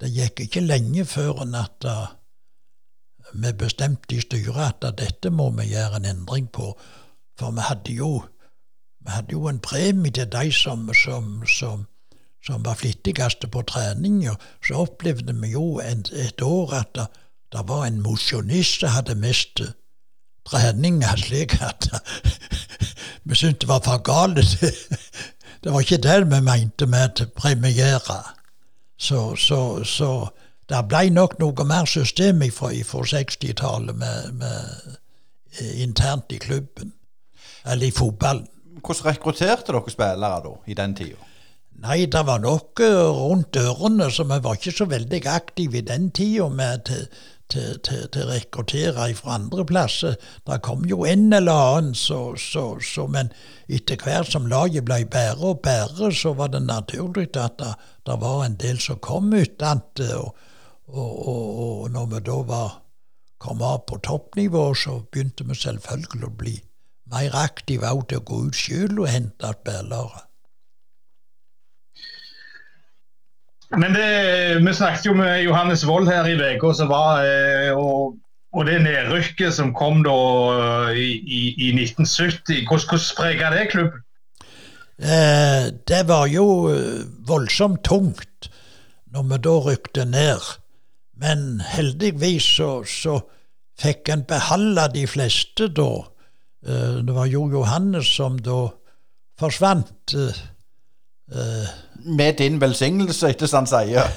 det 0.00 0.14
gikk 0.14 0.46
ikke 0.46 0.64
lenge 0.64 1.04
før 1.04 1.44
enn 1.44 1.58
at 1.60 1.84
vi 3.34 3.52
bestemte 3.52 4.16
i 4.16 4.20
styret 4.20 4.84
at 4.84 4.98
dette 4.98 5.30
må 5.30 5.50
vi 5.56 5.70
gjøre 5.72 6.00
en 6.00 6.08
endring 6.08 6.48
på. 6.52 6.72
For 7.38 7.54
vi 7.54 7.66
hadde 7.68 7.92
jo, 7.92 8.10
vi 9.04 9.14
hadde 9.14 9.32
jo 9.32 9.46
en 9.48 9.60
premie 9.60 10.12
til 10.12 10.30
de 10.32 10.52
som, 10.52 10.88
som, 10.94 11.46
som, 11.46 11.86
som 12.46 12.64
var 12.64 12.78
flittigste 12.80 13.48
på 13.48 13.62
trening. 13.62 14.22
Og 14.30 14.36
så 14.64 14.84
opplevde 14.84 15.34
vi 15.42 15.52
jo 15.54 15.78
et, 15.84 16.12
et 16.12 16.42
år 16.42 16.74
at 16.80 16.94
det, 16.94 17.08
det 17.52 17.68
var 17.68 17.86
en 17.86 18.02
mosjonist 18.04 18.80
som 18.80 18.96
hadde 18.96 19.14
mistet 19.14 19.74
treninga 20.48 21.16
slik 21.24 21.58
at 21.62 21.88
vi 23.28 23.36
syntes 23.36 23.60
det 23.60 23.68
var 23.68 23.84
for 23.84 24.02
galt. 24.02 24.38
Det 25.58 25.72
var 25.72 25.80
ikke 25.82 25.96
det 25.98 26.18
vi 26.30 26.38
mente 26.40 26.86
med 26.86 27.18
å 27.18 27.24
premiere. 27.34 28.18
Så, 28.94 29.34
så, 29.36 29.82
så 29.84 30.28
det 30.68 30.82
ble 30.88 31.08
nok 31.14 31.38
noe 31.40 31.64
mer 31.68 31.88
system 31.88 32.42
fra 32.52 32.72
60-tallet 32.72 33.96
med, 33.96 34.32
med, 34.42 34.98
eh, 35.60 35.82
internt 35.82 36.32
i 36.32 36.38
klubben 36.38 36.92
eller 37.64 37.86
i 37.86 37.94
fotballen. 37.94 38.46
Hvordan 38.84 39.06
rekrutterte 39.10 39.72
dere 39.72 39.90
spillere 39.90 40.44
da, 40.44 40.52
i 40.66 40.76
den 40.76 40.94
tida? 40.94 41.24
Nei, 41.78 42.06
det 42.10 42.24
var 42.26 42.40
nok 42.42 42.80
rundt 42.82 43.52
dørene, 43.54 44.10
så 44.10 44.24
vi 44.26 44.38
var 44.42 44.58
ikke 44.58 44.74
så 44.74 44.86
veldig 44.90 45.20
aktive 45.30 45.78
i 45.78 45.86
den 45.86 46.08
tida 46.10 46.48
med 46.50 46.84
til, 46.88 47.04
til, 47.48 47.78
til, 47.86 48.08
til 48.12 48.26
rekruttere 48.26 49.06
fra 49.14 49.36
andre 49.38 49.64
plasser. 49.66 50.16
Det 50.46 50.58
kom 50.62 50.84
jo 50.90 51.04
en 51.06 51.32
eller 51.32 51.76
annen, 51.76 51.94
så, 51.94 52.34
så, 52.36 52.80
så, 52.82 53.06
men 53.06 53.30
etter 53.68 54.00
hvert 54.02 54.32
som 54.32 54.50
laget 54.50 54.84
ble 54.88 55.04
bedre 55.06 55.54
og 55.54 55.62
bedre, 55.62 56.10
så 56.12 56.34
var 56.34 56.50
det 56.52 56.64
naturlig 56.66 57.30
at 57.36 57.58
det, 57.62 57.72
det 58.06 58.18
var 58.20 58.44
en 58.44 58.58
del 58.58 58.82
som 58.82 58.98
kom 58.98 59.32
utenat. 59.32 60.02
Og, 60.18 60.34
og, 60.88 61.28
og, 61.28 61.48
og 61.82 61.90
når 61.90 62.06
vi 62.12 62.20
da 62.28 62.38
var, 62.48 62.70
kom 63.38 63.62
av 63.62 63.84
på 63.86 64.00
toppnivå, 64.02 64.72
så 64.74 64.98
begynte 65.12 65.46
vi 65.46 65.56
selvfølgelig 65.58 66.26
å 66.26 66.36
bli 66.40 66.56
mer 67.12 67.36
aktive 67.36 67.90
òg 67.92 68.08
til 68.08 68.20
å 68.20 68.26
gå 68.30 68.40
ut 68.48 68.56
sjøl 68.56 68.98
og 69.02 69.10
hente 69.12 69.52
spillere. 69.60 70.24
Men 73.76 73.92
det, 73.92 74.08
vi 74.64 74.72
snakket 74.72 75.10
jo 75.10 75.14
med 75.16 75.42
Johannes 75.44 75.84
Wold 75.84 76.08
her 76.08 76.24
i 76.24 76.36
uka, 76.40 76.72
eh, 77.20 77.76
og, 77.76 78.16
og, 78.52 78.62
det 78.64 78.78
nedrykket 78.80 79.52
som 79.52 79.74
kom 79.76 80.00
da 80.06 80.16
eh, 80.88 81.00
i, 81.04 81.10
i, 81.20 81.42
i 81.68 81.72
1970. 81.76 82.64
Hvordan, 82.64 82.86
hvordan 82.88 83.10
prega 83.18 83.50
det 83.52 83.66
klubben? 83.74 84.04
Eh, 84.98 85.68
det 85.88 86.00
var 86.08 86.26
jo 86.32 86.46
eh, 86.72 87.04
voldsomt 87.28 87.84
tungt 87.84 88.48
når 89.12 89.28
vi 89.28 89.38
da 89.44 89.54
rykte 89.68 90.08
ned. 90.08 90.48
Men 91.18 91.60
heldigvis 91.66 92.46
så, 92.58 92.70
så 92.86 93.18
fikk 93.78 94.10
en 94.12 94.24
beholde 94.28 94.86
de 94.94 95.04
fleste 95.10 95.68
da. 95.74 95.90
Eh, 96.66 97.00
det 97.06 97.14
var 97.14 97.30
Jo 97.30 97.46
Johannes 97.50 98.10
som 98.18 98.38
da 98.42 98.68
forsvant. 99.38 100.14
Eh, 100.14 100.40
eh, 101.34 101.68
med 102.04 102.38
din 102.38 102.60
velsignelse, 102.60 103.34
ikke 103.34 103.50
sant 103.50 103.70
sier. 103.70 104.08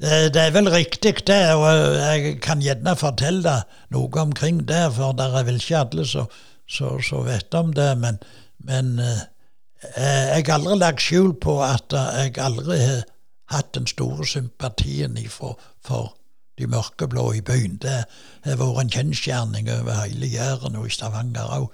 Det 0.00 0.40
er 0.40 0.52
vel 0.54 0.70
riktig, 0.72 1.26
det. 1.28 1.52
Og 1.52 1.66
jeg 1.98 2.38
kan 2.40 2.62
gjerne 2.64 2.94
fortelle 2.96 3.52
noe 3.92 4.20
omkring 4.22 4.62
det, 4.64 4.86
for 4.96 5.12
det 5.12 5.26
er 5.28 5.44
vel 5.44 5.58
ikke 5.60 5.82
alle 5.82 6.06
som 6.08 7.26
vet 7.26 7.54
om 7.54 7.74
det. 7.76 7.90
Men, 8.00 8.16
men 8.64 8.94
jeg 9.04 10.46
har 10.46 10.54
aldri 10.56 10.78
lagt 10.80 11.04
skjul 11.04 11.34
på 11.36 11.58
at 11.60 11.92
jeg 11.92 12.32
aldri 12.40 12.78
har 12.80 13.04
hatt 13.52 13.74
den 13.76 13.84
store 13.84 14.24
sympatien 14.24 15.20
for, 15.28 15.60
for 15.84 16.14
de 16.58 16.66
mørkeblå 16.70 17.32
i 17.32 17.42
byen. 17.44 17.76
Det 17.82 18.04
har 18.44 18.60
vært 18.60 18.84
en 18.84 18.94
kjensgjerning 18.96 19.70
over 19.72 20.04
hele 20.04 20.30
Jæren 20.30 20.78
og 20.78 20.86
i 20.88 20.94
Stavanger 20.94 21.54
òg. 21.58 21.68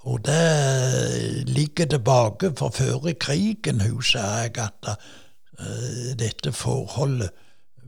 Og 0.00 0.24
det 0.24 1.48
ligger 1.48 1.86
tilbake, 1.86 2.52
for 2.56 2.72
før 2.72 3.12
krigen 3.20 3.80
husker 3.80 4.20
jeg 4.20 4.56
at 4.58 4.88
uh, 4.88 6.12
dette 6.16 6.52
forholdet 6.52 7.30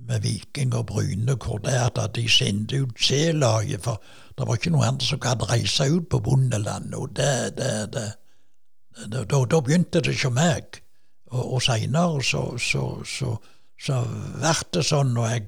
med 0.08 0.20
Viking 0.20 0.74
og 0.74 0.86
Bryne, 0.86 1.34
hvor 1.34 1.58
det 1.58 1.74
er 1.74 1.88
at 1.88 2.14
de 2.16 2.28
sendte 2.28 2.82
ut 2.82 3.00
C-laget, 3.00 3.80
for 3.82 4.02
det 4.38 4.46
var 4.46 4.58
ikke 4.58 4.72
noen 4.74 4.88
andre 4.88 5.06
som 5.06 5.20
gadd 5.22 5.44
reise 5.50 5.86
ut 5.88 6.08
på 6.10 6.18
bondeland. 6.18 6.94
Og 6.94 7.16
det, 7.16 7.56
det, 7.56 7.92
det, 7.94 8.08
det 9.12 9.24
da, 9.30 9.44
da, 9.44 9.60
begynte 9.60 10.00
det 10.00 10.16
hos 10.16 10.32
meg. 10.34 10.82
Og, 11.30 11.52
og 11.54 11.62
seinere 11.62 12.22
så, 12.22 12.42
så, 12.58 12.86
så, 13.08 13.36
så 13.80 14.02
ble 14.04 14.54
det 14.74 14.84
sånn, 14.84 15.16
og 15.16 15.30
jeg 15.30 15.46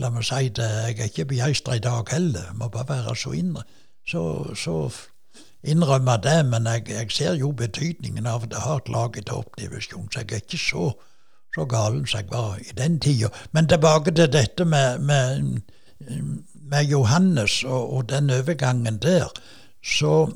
La 0.00 0.10
meg 0.10 0.24
si 0.26 0.48
det, 0.54 0.66
jeg 0.86 0.98
er 0.98 1.10
ikke 1.10 1.28
begeistra 1.32 1.76
i 1.76 1.82
dag 1.84 2.08
heller, 2.12 2.52
må 2.54 2.68
bare 2.68 2.88
være 2.88 3.16
så 3.16 3.32
innr 3.36 3.62
Så, 4.06 4.22
så 4.54 4.90
innrømme 5.66 6.16
det, 6.22 6.46
men 6.46 6.66
jeg, 6.66 6.88
jeg, 6.88 7.10
ser 7.10 7.34
jo 7.34 7.50
betydningen 7.52 8.26
av 8.26 8.46
det 8.48 8.62
har 8.62 8.78
et 8.80 8.88
lag 8.88 9.18
i 9.18 9.24
oppdivisjon, 9.30 10.08
så 10.12 10.22
jeg 10.22 10.32
er 10.32 10.44
ikke 10.44 10.60
så, 10.62 10.92
så 11.54 11.66
galen 11.66 12.06
som 12.06 12.20
jeg 12.20 12.30
var 12.30 12.60
i 12.62 12.76
den 12.76 13.00
tida. 13.00 13.32
Men 13.52 13.68
tilbake 13.68 14.14
til 14.14 14.32
dette 14.32 14.64
med, 14.64 14.98
med, 14.98 15.60
med 16.54 16.84
Johannes 16.84 17.64
og, 17.64 17.92
og, 17.96 18.08
den 18.08 18.30
overgangen 18.30 18.98
der. 19.02 19.32
Så 19.82 20.30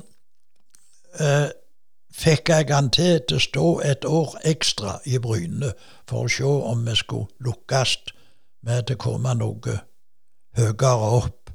eh, 1.19 1.49
fikk 2.11 2.49
jeg 2.49 2.67
han 2.71 2.89
til 2.89 3.21
til 3.27 3.39
å 3.39 3.45
stå 3.47 3.67
et 3.87 4.05
år 4.05 4.35
ekstra 4.43 4.99
i 5.05 5.19
Bryne 5.19 5.73
for 6.09 6.25
å 6.25 6.31
se 6.31 6.43
om 6.73 6.83
vi 6.87 6.95
skulle 6.99 7.31
lukkes 7.39 7.97
med 8.65 8.91
å 8.93 8.99
komme 9.01 9.33
noe 9.37 9.77
høyere 10.57 11.11
opp. 11.17 11.51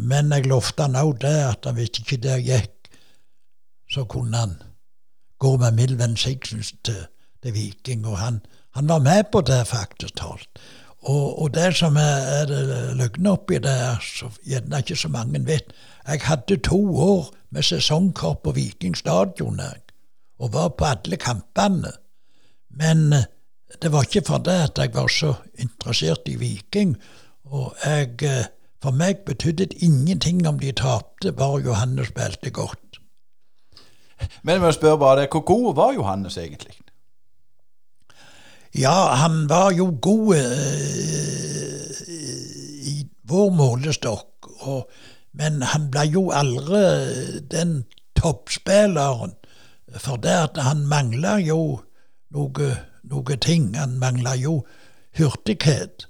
Men 0.00 0.32
jeg 0.34 0.48
lovte 0.50 0.88
han 0.88 0.98
òg 0.98 1.20
det, 1.22 1.36
at 1.46 1.68
hvis 1.76 2.02
ikke 2.02 2.18
det 2.24 2.40
gikk, 2.46 2.90
så 3.90 4.04
kunne 4.10 4.36
han 4.38 4.56
gå 5.40 5.56
med 5.56 5.78
mild 5.78 5.96
velsignelse 5.98 6.76
til, 6.84 7.00
til 7.42 7.54
Viking. 7.54 8.06
Og 8.06 8.18
han, 8.18 8.40
han, 8.76 8.88
var 8.88 8.98
med 8.98 9.30
på 9.32 9.40
det, 9.40 9.66
faktisk 9.66 10.16
talt. 10.16 10.48
Og, 11.00 11.42
og 11.42 11.54
det 11.54 11.70
som 11.76 11.96
er, 11.96 12.26
er 12.40 12.46
det 12.50 12.96
løgne 12.98 13.30
oppi 13.32 13.58
det, 13.62 13.72
er 13.72 14.02
så 14.04 14.28
gjerne 14.44 14.82
ikke 14.82 14.98
så 15.00 15.08
mange 15.08 15.40
vet 15.46 15.72
Jeg 16.06 16.20
hadde 16.24 16.56
to 16.56 16.80
år 16.96 17.30
med 17.50 17.62
sesongkort 17.62 18.42
på 18.42 18.52
Viking 18.52 18.96
stadion 18.96 19.60
og 20.38 20.52
var 20.52 20.68
på 20.68 20.84
alle 20.84 21.16
kampene. 21.16 21.92
Men 22.70 23.14
det 23.82 23.92
var 23.92 24.02
ikke 24.06 24.26
fordi 24.26 24.56
at 24.64 24.78
jeg 24.78 24.94
var 24.94 25.08
så 25.08 25.34
interessert 25.58 26.28
i 26.28 26.36
Viking. 26.40 26.96
Og 27.44 27.74
jeg, 27.84 28.46
for 28.82 28.90
meg 28.90 29.24
betydde 29.26 29.66
det 29.66 29.82
ingenting 29.82 30.46
om 30.48 30.58
de 30.58 30.72
tapte, 30.72 31.32
bare 31.32 31.62
Johannes 31.64 32.10
spilte 32.10 32.50
godt. 32.50 33.00
Men 34.42 34.62
vi 34.62 34.72
spør 34.72 34.96
bare 34.96 35.28
hvor 35.30 35.40
god 35.40 35.74
var 35.74 35.92
Johannes 35.92 36.36
egentlig? 36.36 36.76
Ja, 38.74 39.14
han 39.14 39.48
var 39.48 39.72
jo 39.74 39.98
god 40.02 40.36
eh, 40.36 42.10
i 42.86 43.08
vår 43.22 43.50
målestokk. 43.50 44.46
Og, 44.60 44.90
men 45.32 45.62
han 45.62 45.88
ble 45.90 46.04
jo 46.06 46.28
aldri 46.30 47.40
den 47.50 47.84
toppspilleren. 48.18 49.34
For 49.98 50.20
det 50.22 50.36
at 50.36 50.60
han 50.62 50.84
mangla 50.86 51.38
jo 51.42 51.80
noe 52.30 52.70
noe 53.02 53.36
ting. 53.36 53.74
Han 53.76 53.98
mangla 53.98 54.34
jo 54.36 54.64
hurtighet. 55.18 56.06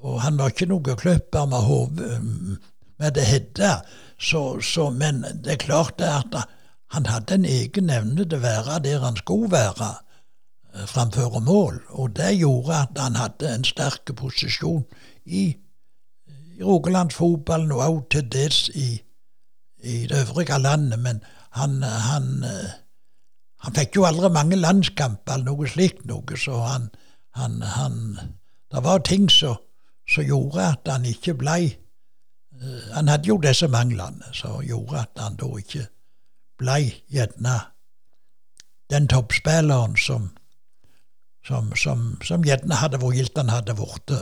Og 0.00 0.20
han 0.22 0.38
var 0.38 0.52
ikke 0.52 0.68
noe 0.70 0.96
kløpper 0.96 1.46
med 1.50 1.66
hodet 1.66 2.20
med 2.98 3.12
det 3.12 3.26
hette, 3.28 3.70
men 4.96 5.24
det 5.44 5.52
er 5.52 5.60
klart 5.60 6.00
at 6.00 6.36
han 6.94 7.06
hadde 7.06 7.34
en 7.34 7.44
egen 7.44 7.90
evne 7.90 8.24
til 8.24 8.38
å 8.38 8.44
være 8.44 8.78
der 8.84 9.02
han 9.04 9.16
skulle 9.16 9.50
være 9.52 9.90
framfor 10.86 11.40
mål. 11.40 11.82
Og 11.88 12.16
det 12.16 12.38
gjorde 12.38 12.82
at 12.86 12.98
han 12.98 13.16
hadde 13.16 13.54
en 13.54 13.64
sterk 13.64 14.12
posisjon 14.16 14.84
i, 15.24 15.56
i 16.56 16.62
rogalandsfotballen, 16.62 17.72
og 17.72 17.84
også 17.84 18.08
til 18.10 18.32
dels 18.32 18.68
i, 18.74 18.88
i 19.82 20.06
det 20.06 20.22
øvrige 20.22 20.58
landet. 20.58 20.98
Men 20.98 21.20
han, 21.50 21.82
han 21.82 22.44
han 23.66 23.74
fikk 23.74 23.98
jo 23.98 24.04
aldri 24.06 24.30
mange 24.30 24.56
landskamper 24.60 25.34
eller 25.34 25.50
noe 25.50 25.66
slikt 25.70 26.04
noe, 26.06 26.38
så 26.38 26.60
han, 26.62 26.90
han, 27.34 27.62
han 27.62 27.96
Det 28.70 28.82
var 28.82 29.02
ting 29.02 29.28
som 29.30 29.58
gjorde 30.06 30.62
at 30.62 30.88
han 30.90 31.04
ikke 31.06 31.34
blei 31.34 31.74
uh, 32.62 32.94
Han 32.94 33.08
hadde 33.10 33.28
jo 33.28 33.40
disse 33.42 33.66
manglene 33.68 34.30
som 34.32 34.62
gjorde 34.62 35.02
at 35.02 35.18
han 35.18 35.38
da 35.40 35.50
ikke 35.58 35.88
blei 36.62 36.94
gjerne 37.10 37.58
den 38.90 39.08
toppspilleren 39.10 39.98
som 39.98 40.30
som, 41.46 41.72
som, 41.78 42.16
som 42.26 42.44
gjerne 42.46 42.74
hadde 42.80 42.98
vært 42.98 43.36
han 43.38 43.52
hadde 43.52 43.76
blitt. 43.78 44.14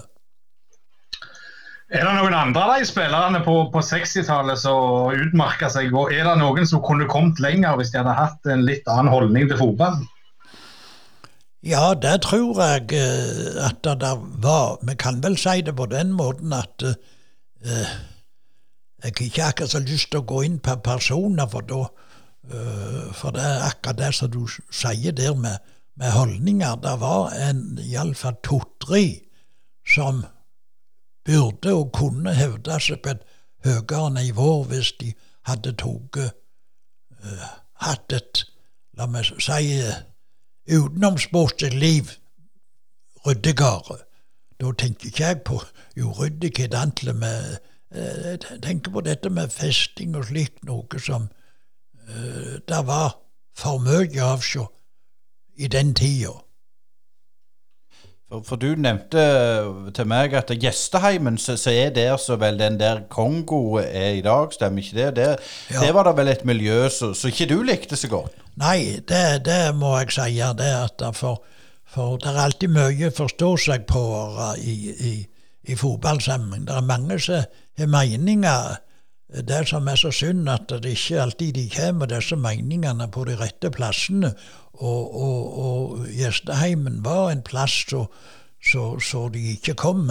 Er 1.94 2.02
det 2.02 2.12
noen 2.16 2.34
andre 2.34 2.62
av 2.64 2.72
de 2.74 2.86
spillerne 2.88 3.38
på, 3.46 3.52
på 3.70 3.80
60-tallet 3.86 4.58
som 4.58 5.12
utmerka 5.14 5.68
seg? 5.70 5.92
Og 5.94 6.10
er 6.10 6.26
det 6.26 6.32
noen 6.40 6.66
som 6.66 6.82
kunne 6.82 7.06
kommet 7.10 7.38
lenger 7.42 7.76
hvis 7.78 7.92
de 7.92 8.00
hadde 8.00 8.16
hatt 8.18 8.50
en 8.50 8.64
litt 8.66 8.88
annen 8.90 9.12
holdning 9.12 9.46
til 9.46 9.60
fotball? 9.60 10.00
Ja, 11.62 11.92
det 11.94 12.16
tror 12.26 12.58
jeg 12.58 12.98
uh, 12.98 13.62
at 13.68 13.86
det 13.86 14.10
var. 14.42 14.82
Vi 14.82 14.98
kan 14.98 15.22
vel 15.22 15.38
si 15.38 15.62
det 15.62 15.76
på 15.78 15.86
den 15.92 16.10
måten 16.18 16.52
at 16.58 16.82
uh, 16.82 17.94
jeg 19.04 19.14
ikke 19.28 19.46
akkurat 19.46 19.76
så 19.76 19.84
lyst 19.86 20.10
til 20.10 20.24
å 20.24 20.26
gå 20.34 20.42
inn 20.48 20.58
på 20.58 20.74
personer, 20.82 21.46
for 21.46 21.62
da 21.70 21.84
uh, 21.86 23.06
For 23.14 23.38
det 23.38 23.46
er 23.46 23.68
akkurat 23.70 24.02
det 24.02 24.12
som 24.18 24.34
du 24.34 24.42
sier 24.50 25.14
der 25.14 25.38
med, 25.38 25.62
med 25.94 26.10
holdninger. 26.10 26.74
Det 26.82 26.98
var 27.06 27.30
iallfall 27.86 28.40
to-tre 28.42 29.04
som 29.86 30.24
burde 31.24 31.74
og 31.74 31.92
kunne 31.92 32.34
hevde 32.34 32.80
seg 32.80 33.00
på 33.02 33.14
et 33.14 33.22
høyere 33.64 34.10
nivå 34.14 34.50
hvis 34.68 34.92
de 35.00 35.12
hadde 35.48 35.72
tatt 35.80 36.18
uh, 36.20 37.46
hatt 37.84 38.12
et, 38.12 38.44
la 38.98 39.06
meg 39.10 39.28
si, 39.42 39.80
utenomsportslig 40.70 41.72
liv 41.80 42.12
ryddigere. 43.26 43.98
Da 44.60 44.72
tenker 44.78 45.10
ikke 45.10 45.24
jeg 45.24 45.40
på 45.48 45.60
uryddighet 45.96 46.74
antall 46.78 47.14
med 47.16 47.56
uh, 47.94 48.24
Jeg 48.30 48.62
tenker 48.62 48.92
på 48.92 49.00
dette 49.00 49.30
med 49.30 49.52
festing 49.52 50.16
og 50.16 50.28
slikt, 50.30 50.64
noe 50.64 51.00
som 51.00 51.28
uh, 52.08 52.56
det 52.68 52.82
var 52.86 53.18
for 53.56 53.78
mye 53.78 54.22
av 54.22 54.42
i 55.56 55.68
den 55.68 55.94
tida. 55.94 56.43
For, 58.42 58.58
du 58.58 58.74
nevnte 58.80 59.24
til 59.94 60.08
meg 60.10 60.34
at 60.38 60.50
gjesteheimen 60.50 61.36
så, 61.38 61.56
så 61.60 61.70
er 61.70 61.92
der 61.94 62.16
så 62.20 62.36
vel 62.40 62.58
den 62.58 62.78
der 62.80 63.04
Kongo 63.10 63.78
er 63.80 64.18
i 64.18 64.22
dag, 64.24 64.52
stemmer 64.54 64.82
ikke 64.82 64.96
det? 64.96 65.10
Det, 65.16 65.28
ja. 65.70 65.80
Det 65.84 65.94
var 65.94 66.08
da 66.08 66.14
vel 66.16 66.32
et 66.32 66.44
miljø 66.48 66.88
som 66.90 67.14
ikke 67.30 67.48
du 67.50 67.60
likte 67.66 67.98
så 68.00 68.10
godt? 68.10 68.40
Nei, 68.60 69.00
det, 69.08 69.44
det 69.46 69.74
må 69.76 69.96
jeg 69.98 70.14
si. 70.14 70.38
det 70.58 70.72
at 70.78 71.04
for, 71.16 71.42
for 71.86 72.18
det 72.22 72.32
er 72.32 72.42
alltid 72.44 72.74
mye 72.74 73.10
å 73.10 73.14
forstå 73.14 73.50
seg 73.66 73.86
på 73.90 74.02
i, 74.58 74.74
i, 74.94 75.14
i 75.70 75.78
fotballsammenheng. 75.78 76.66
Det 76.68 76.76
er 76.78 76.90
mange 76.90 77.18
som 77.22 77.44
har 77.78 77.90
meninger. 77.90 78.76
Det 79.34 79.68
som 79.68 79.88
er 79.88 79.98
så 79.98 80.10
synd, 80.14 80.48
at 80.48 80.70
det 80.70 80.92
ikke 80.94 81.22
alltid 81.22 81.52
de 81.54 81.70
kommer, 81.70 82.06
disse 82.06 82.36
meningene, 82.36 83.08
på 83.10 83.24
de 83.24 83.34
rette 83.36 83.70
plassene. 83.70 84.30
Og, 84.74 85.14
og, 85.22 85.58
og 85.58 86.06
gjesteheimen 86.06 87.00
var 87.04 87.30
en 87.30 87.42
plass 87.42 87.84
så, 87.90 88.04
så, 88.62 88.98
så 89.00 89.28
de 89.28 89.42
ikke 89.52 89.74
kom 89.74 90.10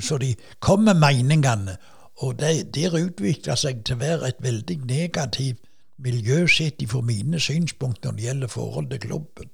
Så 0.00 0.18
de 0.18 0.34
kom 0.60 0.80
med 0.86 0.94
meningene. 0.94 1.76
Og 2.22 2.38
det 2.38 2.74
der 2.74 2.94
utvikla 2.94 3.56
seg 3.58 3.82
til 3.84 3.96
å 3.96 4.02
være 4.02 4.28
et 4.28 4.42
veldig 4.42 4.78
negativt 4.86 5.62
miljø 5.98 6.46
sett 6.46 6.82
for 6.90 7.02
mine 7.02 7.40
synspunkter 7.40 8.10
når 8.10 8.16
det 8.16 8.24
gjelder 8.24 8.52
forhold 8.54 8.90
til 8.90 9.00
klubben. 9.00 9.50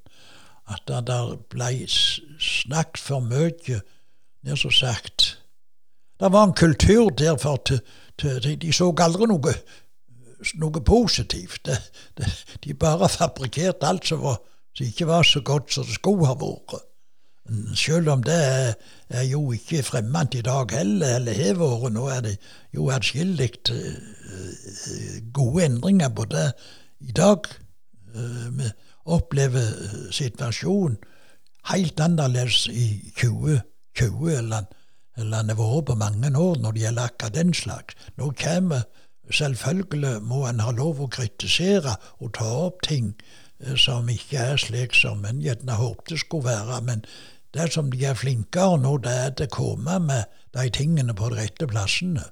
At 0.69 0.83
det 0.89 1.07
der 1.07 1.37
ble 1.51 1.71
snakket 1.89 3.01
for 3.01 3.21
mye, 3.25 3.81
nær 4.45 4.61
så 4.61 4.71
sagt. 4.71 5.37
Det 6.21 6.33
var 6.33 6.45
en 6.45 6.53
kultur 6.53 7.09
der 7.11 7.37
for 7.41 7.57
Øh, 8.25 8.61
de, 8.61 8.73
så 8.73 8.91
aldri 8.99 9.29
noe, 9.31 9.55
noe 10.61 10.83
positivt. 10.85 11.67
De, 11.67 11.77
de, 12.19 12.31
de, 12.65 12.75
bare 12.75 13.09
fabrikkerte 13.09 13.87
alt 13.87 14.09
som, 14.09 14.25
ikke 14.81 15.07
var 15.07 15.23
så 15.23 15.41
godt 15.41 15.73
som 15.75 15.85
det 15.85 15.95
skulle 15.95 16.27
ha 16.27 16.37
vært. 16.41 16.81
Mm, 17.51 17.75
selv 17.77 18.11
om 18.11 18.23
det 18.23 18.39
er, 19.11 19.23
jo 19.23 19.53
ikke 19.53 19.83
fremmed 19.83 20.35
i 20.35 20.43
dag 20.47 20.71
heller, 20.73 21.17
eller 21.17 21.43
har 21.45 21.59
vært. 21.61 21.93
Nå 21.93 22.07
er 22.09 22.21
det 22.21 22.37
jo 22.75 22.91
atskillig 22.91 23.51
øh, 23.71 23.95
øh, 24.37 25.33
gode 25.33 25.65
endringer 25.65 26.09
på 26.09 26.25
det 26.25 26.53
i 27.01 27.13
dag. 27.13 27.51
Vi 28.51 28.67
opplever 29.05 29.67
situasjonen 30.11 30.97
helt 31.71 32.01
annerledes 32.01 32.67
i 32.67 33.13
2020 33.21 34.39
eller 34.39 34.65
2021 34.67 34.80
landet 35.25 35.59
vårt 35.59 35.87
på 35.91 35.99
mange 35.99 36.33
år 36.39 36.59
når 36.63 36.73
det 36.73 36.83
gjelder 36.85 37.11
akkurat 37.11 37.35
den 37.35 37.55
slags. 37.55 37.95
Nå 38.17 38.33
kommer 38.39 38.89
Selvfølgelig 39.31 40.23
må 40.27 40.41
en 40.49 40.63
ha 40.65 40.73
lov 40.75 41.01
å 41.05 41.11
kritisere 41.13 41.95
og 42.19 42.33
ta 42.35 42.49
opp 42.65 42.83
ting 42.87 43.13
eh, 43.63 43.77
som 43.79 44.09
ikke 44.11 44.41
er 44.55 44.59
slik 44.59 44.97
som 44.99 45.25
en 45.29 45.43
gjerne 45.45 45.77
håpte 45.79 46.19
skulle 46.19 46.49
være, 46.49 46.81
men 46.87 47.05
det 47.55 47.69
som 47.75 47.91
de 47.91 48.03
er 48.07 48.19
flinkere 48.19 48.79
nå, 48.79 48.97
det 49.05 49.15
er 49.15 49.47
å 49.47 49.51
komme 49.55 49.99
med 50.03 50.41
de 50.55 50.67
tingene 50.75 51.15
på 51.15 51.31
de 51.31 51.41
rette 51.41 51.67
plassene. 51.71 52.27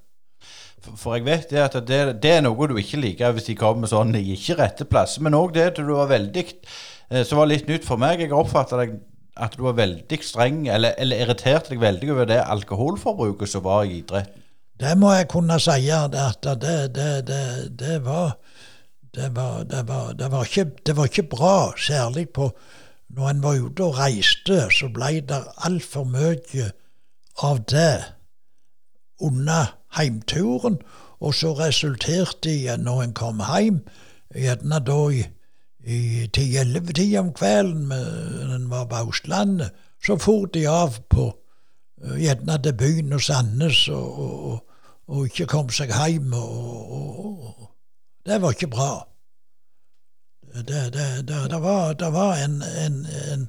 For 0.89 1.17
jeg 1.17 1.27
vet 1.27 1.51
det 1.51 1.63
at 1.63 1.77
det, 1.87 2.01
det, 2.23 2.33
er 2.37 2.45
noe 2.47 2.69
du 2.71 2.77
ikke 2.79 3.01
liker 3.03 3.35
hvis 3.35 3.49
de 3.51 3.57
kommer 3.59 3.91
sånn 3.91 4.15
ikke 4.19 4.59
rette 4.61 4.87
plasser. 4.89 5.25
Men 5.27 5.37
òg 5.39 5.55
det 5.57 5.71
at 5.73 5.81
du 5.83 5.91
var 5.91 6.11
veldig 6.11 6.45
eh, 6.47 7.25
som 7.27 7.41
var 7.41 7.51
litt 7.51 7.67
nytt 7.71 7.87
for 7.87 8.01
meg. 8.01 8.23
Jeg 8.23 8.31
har 8.31 8.43
oppfatta 8.43 8.79
deg 8.81 8.99
at 9.39 9.57
du 9.57 9.63
var 9.67 9.79
veldig 9.79 10.19
streng, 10.25 10.67
eller, 10.69 10.95
eller 10.99 11.25
irriterte 11.25 11.73
deg 11.73 11.83
veldig 11.83 12.13
over 12.15 12.29
det 12.31 12.43
alkoholforbruket 12.43 13.51
som 13.55 13.65
var 13.67 13.87
i 13.87 14.01
idretten? 14.01 14.45
Det 14.79 14.95
må 14.99 15.11
jeg 15.15 15.27
kunne 15.33 15.57
si, 15.59 15.89
at 15.91 16.13
det, 16.15 16.75
det, 16.95 17.13
det, 17.27 17.45
det 17.79 17.99
var 18.05 18.37
var, 19.15 19.83
var, 19.83 20.29
var 20.31 20.45
ikke, 20.45 20.71
det 20.87 20.97
var 20.97 21.05
ikke 21.05 21.23
bra, 21.23 21.73
særlig 21.77 22.29
på 22.29 22.51
når 23.09 23.29
en 23.29 23.43
var 23.43 23.57
ute 23.57 23.85
og 23.85 23.99
reiste, 23.99 24.61
så 24.71 24.91
ble 24.93 25.21
det 25.29 25.41
altfor 25.65 26.05
mye 26.05 26.71
av 27.43 27.63
det 27.71 28.05
under 29.21 29.75
heimturen, 29.97 30.79
og 31.21 31.35
så 31.35 31.55
resulterte 31.59 32.39
det 32.45 32.77
når 32.81 33.03
en 33.03 33.15
kom 33.17 33.43
hjem, 33.43 33.81
gjerne 34.35 34.81
da 34.85 35.01
i 35.11 35.25
i 35.89 36.29
ti-elleve-tida 36.33 37.21
om 37.21 37.33
kvelden, 37.33 37.89
når 37.89 38.55
en 38.55 38.71
var 38.71 38.89
på 38.91 39.09
Østlandet, 39.09 39.71
så 40.05 40.19
for 40.21 40.47
de 40.55 40.67
av 40.69 40.99
på 41.11 41.31
uh, 42.05 42.17
gjerne 42.21 42.59
til 42.63 42.77
byen 42.79 43.17
og 43.17 43.23
Sandnes 43.25 43.87
og, 43.89 44.19
og, 44.19 44.59
og, 45.09 45.25
ikke 45.27 45.49
kom 45.51 45.71
seg 45.75 45.95
hjem. 45.95 46.35
Og, 46.37 47.71
det 48.27 48.41
var 48.43 48.53
ikke 48.53 48.71
bra. 48.73 48.91
Det, 50.59 50.65
det, 50.67 51.07
det, 51.29 51.41
det 51.51 51.63
var, 51.63 51.95
var 52.13 52.37
en, 52.45 52.63
en, 52.85 53.07
en, 53.33 53.49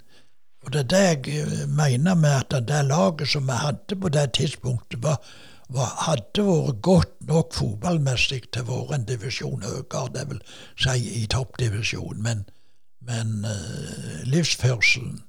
Og 0.64 0.74
det 0.74 0.80
er 0.80 0.90
det 0.92 1.04
jeg 1.04 1.44
eh, 1.44 1.68
mener 1.68 2.16
med 2.16 2.30
at 2.30 2.68
det 2.68 2.86
laget 2.86 3.28
som 3.32 3.48
vi 3.48 3.56
hadde 3.56 3.96
på 3.96 4.10
det 4.10 4.26
tidspunktet, 4.36 5.04
var, 5.04 5.22
hadde 5.78 6.46
vært 6.46 6.82
godt 6.82 7.16
nok 7.30 7.54
fotballmessig 7.54 8.42
til 8.54 8.66
å 8.66 8.82
være 8.82 9.00
en 9.00 9.06
divisjon 9.10 9.66
høyere, 9.66 10.08
det 10.16 10.26
vil 10.32 10.42
si 10.82 10.98
i 11.22 11.26
toppdivisjon, 11.30 12.22
men, 12.26 12.46
men 13.06 13.46
uh, 13.46 14.26
livsførselen 14.26 15.22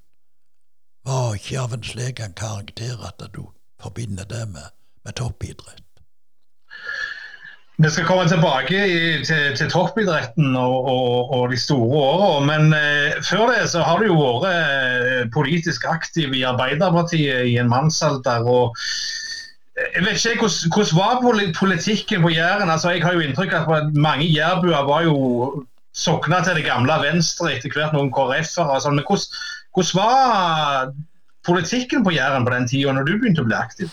var 1.05 1.36
ikke 1.36 1.61
av 1.61 1.76
en 1.76 1.84
slik 1.84 2.20
en 2.20 2.36
karakter 2.36 2.97
at 3.05 3.22
du 3.34 3.45
forbinder 3.80 4.24
det 4.28 4.47
med, 4.49 4.72
med 5.05 5.16
toppidrett. 5.20 5.84
Vi 7.80 7.88
skal 7.88 8.05
komme 8.05 8.26
tilbake 8.28 8.76
i, 8.76 9.05
til, 9.24 9.55
til, 9.57 9.70
toppidretten 9.72 10.53
og, 10.57 10.84
og, 10.84 11.30
og, 11.32 11.45
de 11.49 11.57
store 11.57 11.97
åra. 11.97 12.32
Men 12.45 12.74
eh, 12.76 13.16
før 13.24 13.47
det 13.49 13.70
så 13.72 13.80
har 13.80 14.03
du 14.03 14.11
jo 14.11 14.18
vært 14.20 14.51
eh, 14.51 15.22
politisk 15.32 15.86
aktiv 15.88 16.34
i 16.36 16.45
Arbeiderpartiet 16.45 17.49
i 17.49 17.57
en 17.57 17.72
mannsalder. 17.72 18.45
og 18.45 18.76
jeg 19.77 20.05
vet 20.05 20.25
ikke, 20.25 20.49
Hvordan 20.75 20.97
var 20.97 21.21
politikken 21.59 22.23
på 22.23 22.29
Jæren? 22.29 22.71
Altså, 22.71 22.91
jeg 22.91 23.03
har 23.03 23.12
jo 23.12 23.21
inntrykk 23.21 23.53
av 23.53 23.73
at 23.73 23.95
mange 23.95 24.27
jærbuer 24.27 24.85
var 24.87 25.03
jo 25.03 25.64
sokna 25.95 26.43
til 26.45 26.59
det 26.59 26.64
gamle 26.64 26.93
Venstre, 27.03 27.55
etter 27.55 27.73
hvert 27.75 27.95
noen 27.95 28.12
KrF-ere. 28.14 28.75
Altså. 28.75 28.91
Men 28.91 29.05
hvordan, 29.07 29.27
hvordan, 29.75 29.95
var 29.95 30.93
politikken 31.47 32.05
på 32.05 32.11
Jæren 32.11 32.45
på 32.45 32.55
den 32.55 32.68
tida, 32.68 32.93
når 32.93 33.09
du 33.09 33.18
begynte 33.18 33.45
å 33.45 33.49
bli 33.49 33.59
aktiv? 33.59 33.89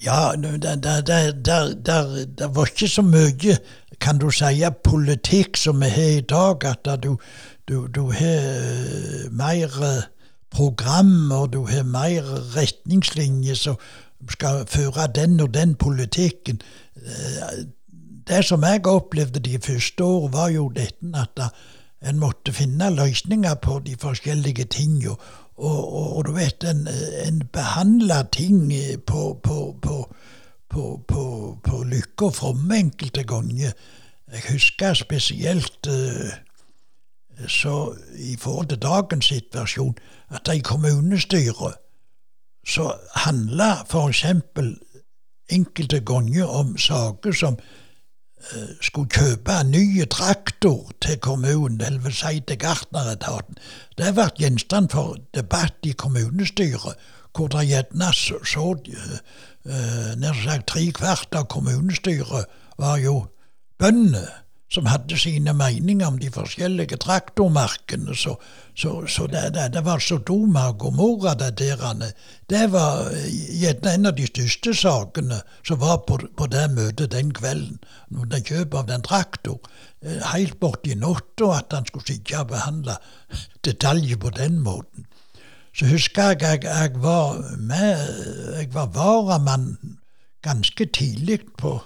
Ja, 0.00 0.32
det 0.40 2.46
var 2.56 2.70
ikke 2.70 2.88
så 2.88 3.02
mye, 3.04 3.56
kan 4.00 4.18
du 4.18 4.30
si, 4.32 4.64
politikk 4.84 5.60
som 5.60 5.82
vi 5.84 5.90
har 5.92 6.14
i 6.16 6.24
dag. 6.24 6.64
At 6.64 6.88
du, 7.02 7.18
du, 7.68 7.86
du 7.86 8.06
har 8.08 8.40
eh, 8.40 9.28
mer 9.30 9.68
eh, 9.84 10.08
program, 10.50 11.32
og 11.32 11.52
du 11.52 11.66
har 11.68 11.84
mer 11.84 12.24
retningslinjer. 12.56 13.54
så 13.54 13.76
skal 14.28 14.66
føre 14.66 15.06
den 15.14 15.40
og 15.40 15.54
den 15.54 15.74
politikken. 15.74 16.60
Eh, 16.96 17.64
det 18.28 18.44
som 18.44 18.62
jeg 18.62 18.86
opplevde 18.86 19.40
de 19.40 19.58
første 19.58 20.04
årene, 20.04 20.32
var 20.32 20.48
jo 20.48 20.68
dette 20.68 21.12
at 21.14 21.52
en 22.08 22.18
måtte 22.18 22.52
finne 22.52 22.90
løsninger 22.94 23.54
på 23.54 23.78
de 23.86 23.96
forskjellige 24.00 24.64
tingene. 24.64 25.10
Og, 25.56 25.94
og, 25.94 26.16
og, 26.16 26.26
du 26.26 26.32
vet, 26.32 26.64
en, 26.64 26.88
en 27.26 27.42
behandla 27.52 28.22
ting 28.32 28.72
på, 29.06 29.40
på, 29.42 29.76
på, 29.82 29.96
på, 30.68 31.58
på, 31.64 31.82
lykke 31.82 32.24
og 32.24 32.34
fromme 32.34 32.78
enkelte 32.78 33.24
ganger. 33.24 33.72
Jeg 34.32 34.42
husker 34.52 34.94
spesielt 34.94 35.88
så 37.48 37.94
i 38.16 38.36
forhold 38.36 38.66
til 38.66 38.78
dagens 38.78 39.24
situasjon 39.24 39.98
at 40.28 40.48
i 40.54 40.58
kommunestyret 40.58 41.76
så 42.70 42.94
handler 43.24 43.84
f.eks. 43.90 44.24
enkelte 45.50 46.00
ganger 46.06 46.46
om 46.46 46.76
saker 46.78 47.32
som 47.34 47.56
eh, 47.58 48.74
skulle 48.80 49.10
kjøpe 49.10 49.56
en 49.60 49.72
ny 49.74 50.04
traktor 50.10 50.92
til 51.02 51.18
kommunen, 51.18 51.80
eller 51.80 51.98
vil 52.04 52.14
si 52.14 52.40
til 52.46 52.58
gartneretaten. 52.62 53.58
Det 53.98 54.14
ble 54.14 54.28
gjenstand 54.38 54.92
for 54.94 55.18
debatt 55.34 55.82
i 55.82 55.96
kommunestyret, 55.98 56.94
hvor 57.34 57.50
det 57.50 57.66
gjerne 57.68 58.12
så, 58.14 58.38
uh, 59.66 60.12
nær 60.18 60.38
sagt 60.44 60.66
tre 60.66 60.86
kvart 60.94 61.34
av 61.38 61.46
kommunestyret 61.52 62.48
var 62.78 62.98
jo 62.98 63.20
bønder 63.78 64.39
som 64.70 64.86
hadde 64.86 65.18
sine 65.18 65.52
meninger 65.56 66.06
om 66.06 66.18
de 66.20 66.28
forskjellige 66.30 67.00
traktormarkene. 67.02 68.14
Så, 68.14 68.36
så, 68.78 68.92
så 69.10 69.26
det, 69.26 69.42
det, 69.56 69.66
det, 69.74 69.82
var 69.84 69.98
Sodoma 69.98 70.68
og 70.70 70.78
Gomorra, 70.84 71.34
det 71.34 71.56
der. 71.58 72.12
Det 72.50 72.62
var 72.72 73.10
eh, 73.10 73.26
gjerne 73.62 73.94
en 73.94 74.10
av 74.12 74.16
de 74.18 74.28
største 74.30 74.74
sakene 74.78 75.40
som 75.66 75.82
var 75.82 76.04
på, 76.06 76.20
på 76.38 76.46
det 76.54 76.68
møtet 76.76 77.10
den 77.16 77.34
kvelden. 77.34 77.80
Når 78.14 78.30
de 78.30 78.42
kjøp 78.52 78.78
av 78.78 78.86
den 78.92 79.02
traktor. 79.02 79.58
Eh, 80.06 80.22
helt 80.30 80.60
borti 80.62 80.94
natta 80.94 81.50
at 81.58 81.74
han 81.74 81.90
skulle 81.90 82.06
sitte 82.06 82.38
og 82.38 82.54
behandle 82.54 83.00
detaljer 83.66 84.22
på 84.22 84.30
den 84.38 84.62
måten. 84.62 85.10
Så 85.74 85.90
husker 85.90 86.30
jeg 86.30 86.42
jeg, 86.42 86.64
jeg 86.64 87.02
var 87.02 87.42
med, 87.58 88.06
jeg 88.58 88.70
var 88.74 88.90
varamann 88.94 89.76
ganske 90.42 90.86
tidlig 90.86 91.40
på 91.58 91.80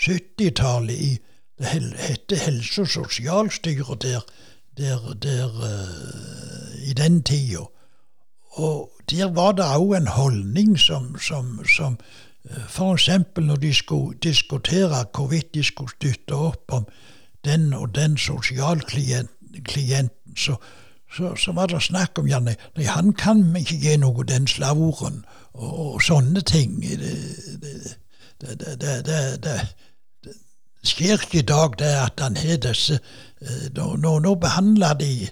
70-tallet 0.00 0.94
i 0.96 1.16
det 1.58 1.94
heter 1.98 2.36
Helse- 2.36 2.80
og 2.80 2.88
sosialstyret 2.88 4.02
der, 4.02 4.20
der, 4.76 5.14
der 5.22 5.48
uh, 5.48 6.88
i 6.88 6.92
den 6.92 7.22
tida. 7.22 7.58
Og 8.50 8.90
der 9.10 9.34
var 9.34 9.52
det 9.52 9.64
òg 9.64 9.96
en 9.96 10.06
holdning 10.06 10.78
som, 10.78 11.18
som, 11.18 11.60
som 11.76 11.98
eh, 12.50 12.62
f.eks. 12.68 13.08
når 13.36 13.56
de 13.56 13.74
skulle 13.74 14.18
diskutere 14.22 15.04
hvorvidt 15.14 15.54
de 15.54 15.64
skulle 15.64 15.90
støtte 15.90 16.34
opp 16.34 16.72
om 16.72 16.86
den 17.44 17.74
og 17.74 17.94
den 17.94 18.16
sosialklienten, 18.16 20.10
så, 20.36 20.54
så, 21.16 21.36
så, 21.36 21.52
var 21.52 21.66
det 21.66 21.82
snakk 21.82 22.18
om 22.18 22.28
Janne 22.28 22.56
nei, 22.76 22.84
han 22.84 23.12
kan 23.12 23.56
ikke 23.56 23.80
gi 23.80 23.96
noe 23.96 24.24
den 24.24 24.46
slaveren, 24.46 25.24
og, 25.52 25.94
og 25.94 26.02
sånne 26.02 26.40
ting. 26.40 26.82
Det, 26.82 26.98
det, 28.40 28.80
det, 28.80 29.42
det 29.42 29.60
skjer 30.88 31.20
ikke 31.22 31.42
i 31.42 31.48
dag, 31.48 31.76
det 31.78 31.90
at 31.94 32.22
han 32.22 32.36
har 32.36 32.62
disse 32.64 33.00
nå, 33.76 33.92
Nå, 34.02 34.18
nå 34.24 34.34
behandler 34.42 34.96
de 34.98 35.28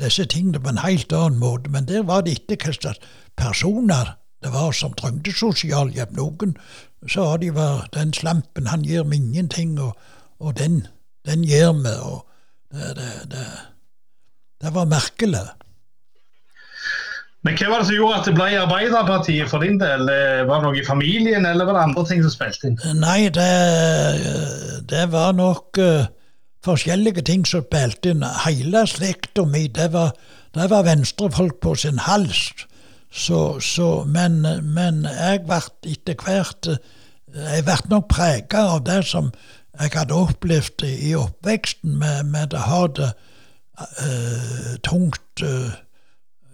disse 0.00 0.24
tingene 0.26 0.60
på 0.60 0.72
en 0.72 0.82
helt 0.82 1.12
annen 1.12 1.38
måte, 1.38 1.70
men 1.70 1.86
der 1.88 2.02
var 2.08 2.24
det 2.26 2.40
ikke 2.40 2.72
hva 2.72 2.94
personer 3.38 4.16
det 4.40 4.52
var 4.54 4.72
som 4.72 4.94
trengte 4.96 5.32
sosialhjelp. 5.36 6.14
Noen 6.16 6.56
sa 7.08 7.36
de 7.40 7.50
var 7.54 7.88
den 7.94 8.12
slampen, 8.16 8.70
han 8.72 8.84
gir 8.84 9.04
meg 9.04 9.20
ingenting, 9.20 9.76
og, 9.80 9.96
og 10.40 10.56
den, 10.56 10.86
den 11.28 11.44
gir 11.44 11.74
vi. 11.76 11.92
og 12.00 12.26
det, 12.72 12.94
det, 12.96 13.10
det, 13.34 13.46
det 14.62 14.74
var 14.74 14.88
merkelig. 14.88 15.44
Men 17.46 17.56
Hva 17.56 17.70
var 17.70 17.80
det 17.80 17.88
som 17.88 17.96
gjorde 17.96 18.16
at 18.18 18.26
det 18.28 18.34
ble 18.36 18.48
Arbeiderpartiet 18.60 19.48
for 19.48 19.64
din 19.64 19.78
del? 19.80 20.02
Eh, 20.12 20.42
var 20.48 20.60
det 20.60 20.66
noe 20.66 20.76
i 20.76 20.84
familien, 20.84 21.46
eller 21.48 21.64
var 21.64 21.78
det 21.78 21.84
andre 21.88 22.04
ting 22.10 22.20
som 22.24 22.34
spilte 22.34 22.68
inn? 22.68 22.80
Nei, 23.00 23.30
det, 23.32 23.52
det 24.90 25.06
var 25.14 25.32
nok 25.38 25.80
uh, 25.80 26.10
forskjellige 26.66 27.24
ting 27.30 27.46
som 27.48 27.64
spilte 27.64 28.12
inn. 28.12 28.26
Hele 28.44 28.84
slekta 28.90 29.46
mi, 29.48 29.64
det 29.72 29.88
var, 29.96 30.12
det 30.52 30.68
var 30.68 30.84
venstrefolk 30.84 31.62
på 31.64 31.74
sin 31.80 32.02
hals. 32.04 32.50
Så, 33.10 33.56
så, 33.64 33.88
men, 34.04 34.42
men 34.76 35.02
jeg 35.08 35.40
ble 35.48 35.58
etter 35.90 36.14
hvert 36.14 36.68
Jeg 37.34 37.64
ble 37.66 37.74
nok 37.90 38.06
prega 38.12 38.68
av 38.76 38.84
det 38.86 39.00
som 39.08 39.32
jeg 39.80 39.94
hadde 39.96 40.14
opplevd 40.14 40.84
i 40.84 41.14
oppveksten, 41.18 41.96
med, 41.98 42.28
med 42.30 42.50
det 42.52 42.62
harde, 42.68 43.12
uh, 43.80 44.74
tungt 44.84 45.42
uh, 45.46 45.72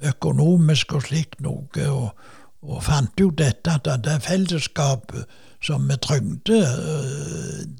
økonomisk 0.04 0.92
og 0.92 1.02
slikt 1.08 1.40
noe. 1.40 1.88
Og, 1.88 2.10
og 2.66 2.82
fant 2.82 3.20
jo 3.20 3.30
dette 3.30 3.78
at 3.78 3.88
det 4.04 4.20
fellesskapet 4.26 5.26
som 5.66 5.88
vi 5.88 5.96
trengte, 6.02 6.58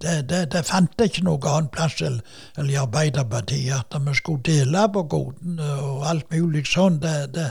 det, 0.03 0.15
det, 0.31 0.41
det 0.53 0.63
fant 0.67 0.95
jeg 0.99 1.11
ikke 1.11 1.27
noe 1.27 1.51
annen 1.51 1.69
plass 1.71 2.01
enn 2.03 2.71
i 2.71 2.79
Arbeiderpartiet. 2.81 3.85
At 3.93 3.99
vi 4.03 4.15
skulle 4.17 4.43
dele 4.47 4.87
på 4.93 5.05
godene 5.13 5.69
og 5.85 6.07
alt 6.09 6.33
mulig 6.33 6.65
sånn, 6.71 6.99
det, 7.05 7.29
det, 7.37 7.51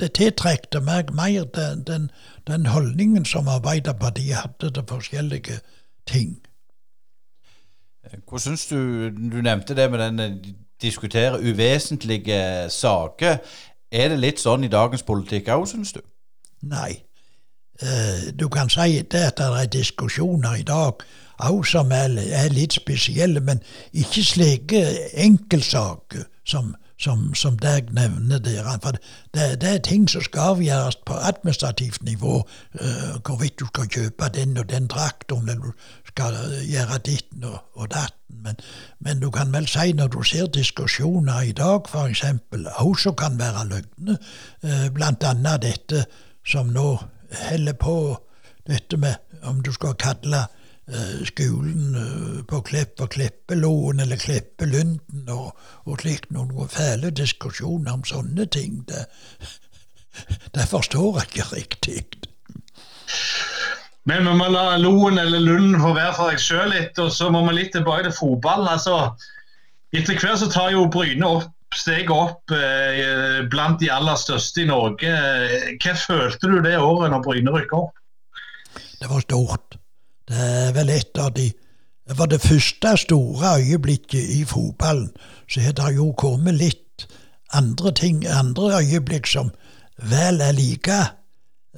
det, 0.00 0.10
tiltrekte 0.18 0.82
meg 0.84 1.14
mer 1.16 1.46
den, 1.56 1.86
den, 1.88 2.10
den, 2.50 2.68
holdningen 2.72 3.24
som 3.24 3.48
Arbeiderpartiet 3.48 4.42
hadde 4.42 4.74
til 4.74 4.88
forskjellige 4.90 5.60
ting. 6.10 6.36
Hvordan 8.26 8.44
syns 8.44 8.68
du 8.70 9.10
Du 9.10 9.40
nevnte 9.42 9.74
det 9.74 9.90
med 9.90 9.98
den 9.98 10.54
diskutere 10.82 11.40
uvesentlige 11.40 12.70
saker. 12.70 13.36
Er 13.90 14.10
det 14.10 14.18
litt 14.18 14.42
sånn 14.42 14.66
i 14.66 14.72
dagens 14.72 15.04
politikk 15.06 15.50
òg, 15.54 15.66
syns 15.70 15.94
du? 15.94 16.00
Nei. 16.66 17.02
Uh, 17.82 18.32
du 18.32 18.48
kan 18.48 18.70
si 18.72 19.02
det 19.02 19.22
at 19.28 19.38
det 19.38 19.46
er 19.52 19.68
diskusjoner 19.70 20.62
i 20.62 20.66
dag 20.66 21.02
òg 21.44 21.66
som 21.68 21.90
er, 21.92 22.14
er, 22.16 22.48
litt 22.48 22.72
spesielle, 22.78 23.42
men 23.44 23.60
ikke 23.92 24.24
slike 24.24 24.82
enkeltsaker 25.20 26.24
som, 26.48 26.72
som, 26.98 27.34
som 27.34 27.58
deg 27.58 27.92
nevner 27.94 28.38
der. 28.38 28.78
For 28.82 28.96
det, 29.34 29.60
det, 29.60 29.70
er 29.70 29.78
ting 29.84 30.08
som 30.08 30.22
skal 30.24 30.54
avgjøres 30.54 30.96
på 31.06 31.14
administrativt 31.14 32.02
nivå. 32.02 32.42
Uh, 32.74 33.16
hvorvidt 33.24 33.60
du 33.60 33.66
skal 33.66 33.88
kjøpe 33.88 34.30
den 34.34 34.56
og 34.58 34.70
den 34.70 34.88
traktoren, 34.88 35.48
eller 35.48 35.72
du 35.72 36.12
skal 36.12 36.38
gjøre 36.64 36.98
ditten 37.04 37.44
og, 37.44 37.58
og 37.74 37.90
datten. 37.90 38.40
Men, 38.44 38.56
men, 39.00 39.20
du 39.20 39.30
kan 39.30 39.52
vel 39.52 39.68
si 39.68 39.92
når 39.92 40.08
du 40.08 40.22
ser 40.22 40.46
diskusjoner 40.46 41.40
i 41.40 41.52
dag, 41.52 41.88
f.eks., 41.88 42.24
også 42.78 43.12
kan 43.12 43.38
være 43.38 43.68
løgne, 43.68 44.18
uh, 44.64 44.88
blant 44.94 45.24
annet 45.24 45.62
dette 45.62 46.06
som 46.46 46.72
nå 46.72 46.96
holder 47.48 47.72
på, 47.72 48.16
dette 48.66 48.96
med 48.96 49.14
om 49.46 49.60
du 49.62 49.72
skal 49.72 49.94
kalle 49.94 50.46
skolen 51.26 51.96
uh, 51.98 52.42
på 52.46 52.60
Klepp 52.62 53.00
Kleppelåen 53.10 54.00
eller 54.04 54.20
Kleppelunden 54.22 55.30
og, 55.34 55.56
og 55.84 56.02
slikt 56.02 56.30
noen 56.30 56.70
fæle 56.70 57.10
diskusjoner 57.10 57.96
om 57.96 58.04
sånne 58.06 58.46
ting. 58.46 58.84
Det, 58.86 59.06
det 60.54 60.68
forstår 60.70 61.20
jeg 61.20 61.32
ikke 61.32 61.48
riktig. 61.56 62.04
Men 64.06 64.28
vi 64.28 64.36
må 64.38 64.46
la 64.52 64.76
Loen 64.78 65.18
eller 65.18 65.42
Lunden 65.42 65.80
få 65.82 65.90
være 65.96 66.14
for 66.14 66.30
seg 66.30 66.42
sjøl 66.44 66.70
litt, 66.70 66.98
og 67.02 67.10
så 67.10 67.32
må 67.34 67.42
vi 67.48 67.56
litt 67.58 67.72
tilbake 67.74 68.06
til 68.06 68.14
fotballen. 68.14 68.70
Altså, 68.70 69.16
etter 69.90 70.14
hvert 70.22 70.38
så 70.38 70.50
tar 70.52 70.70
jo 70.76 70.86
Bryne 70.92 71.26
opp 71.26 71.52
steget 71.74 72.12
opp 72.14 72.52
eh, 72.54 73.42
blant 73.50 73.80
de 73.82 73.90
aller 73.92 74.18
største 74.20 74.62
i 74.62 74.68
Norge. 74.68 75.10
Hva 75.82 75.96
følte 75.98 76.52
du 76.52 76.60
det 76.64 76.76
året 76.78 77.12
når 77.12 77.24
Bryne 77.24 77.52
rykka 77.52 77.82
opp? 77.82 77.98
Det 79.00 79.10
var 79.10 79.24
stort. 79.26 79.76
Det 80.28 80.36
er 80.36 80.72
vel 80.74 80.90
et 80.90 81.18
av 81.22 81.32
de 81.36 81.52
Det 82.06 82.18
var 82.18 82.26
det 82.30 82.38
første 82.40 82.96
store 82.96 83.56
øyeblikket 83.58 84.28
i 84.38 84.44
fotballen. 84.44 85.08
Så 85.50 85.60
har 85.60 85.72
det 85.72 85.96
jo 85.96 86.12
kommet 86.12 86.54
litt 86.54 87.06
andre 87.52 87.90
ting, 87.92 88.26
andre 88.26 88.78
øyeblikk 88.78 89.26
som 89.26 89.50
vel 89.98 90.40
er 90.40 90.52
like 90.52 91.00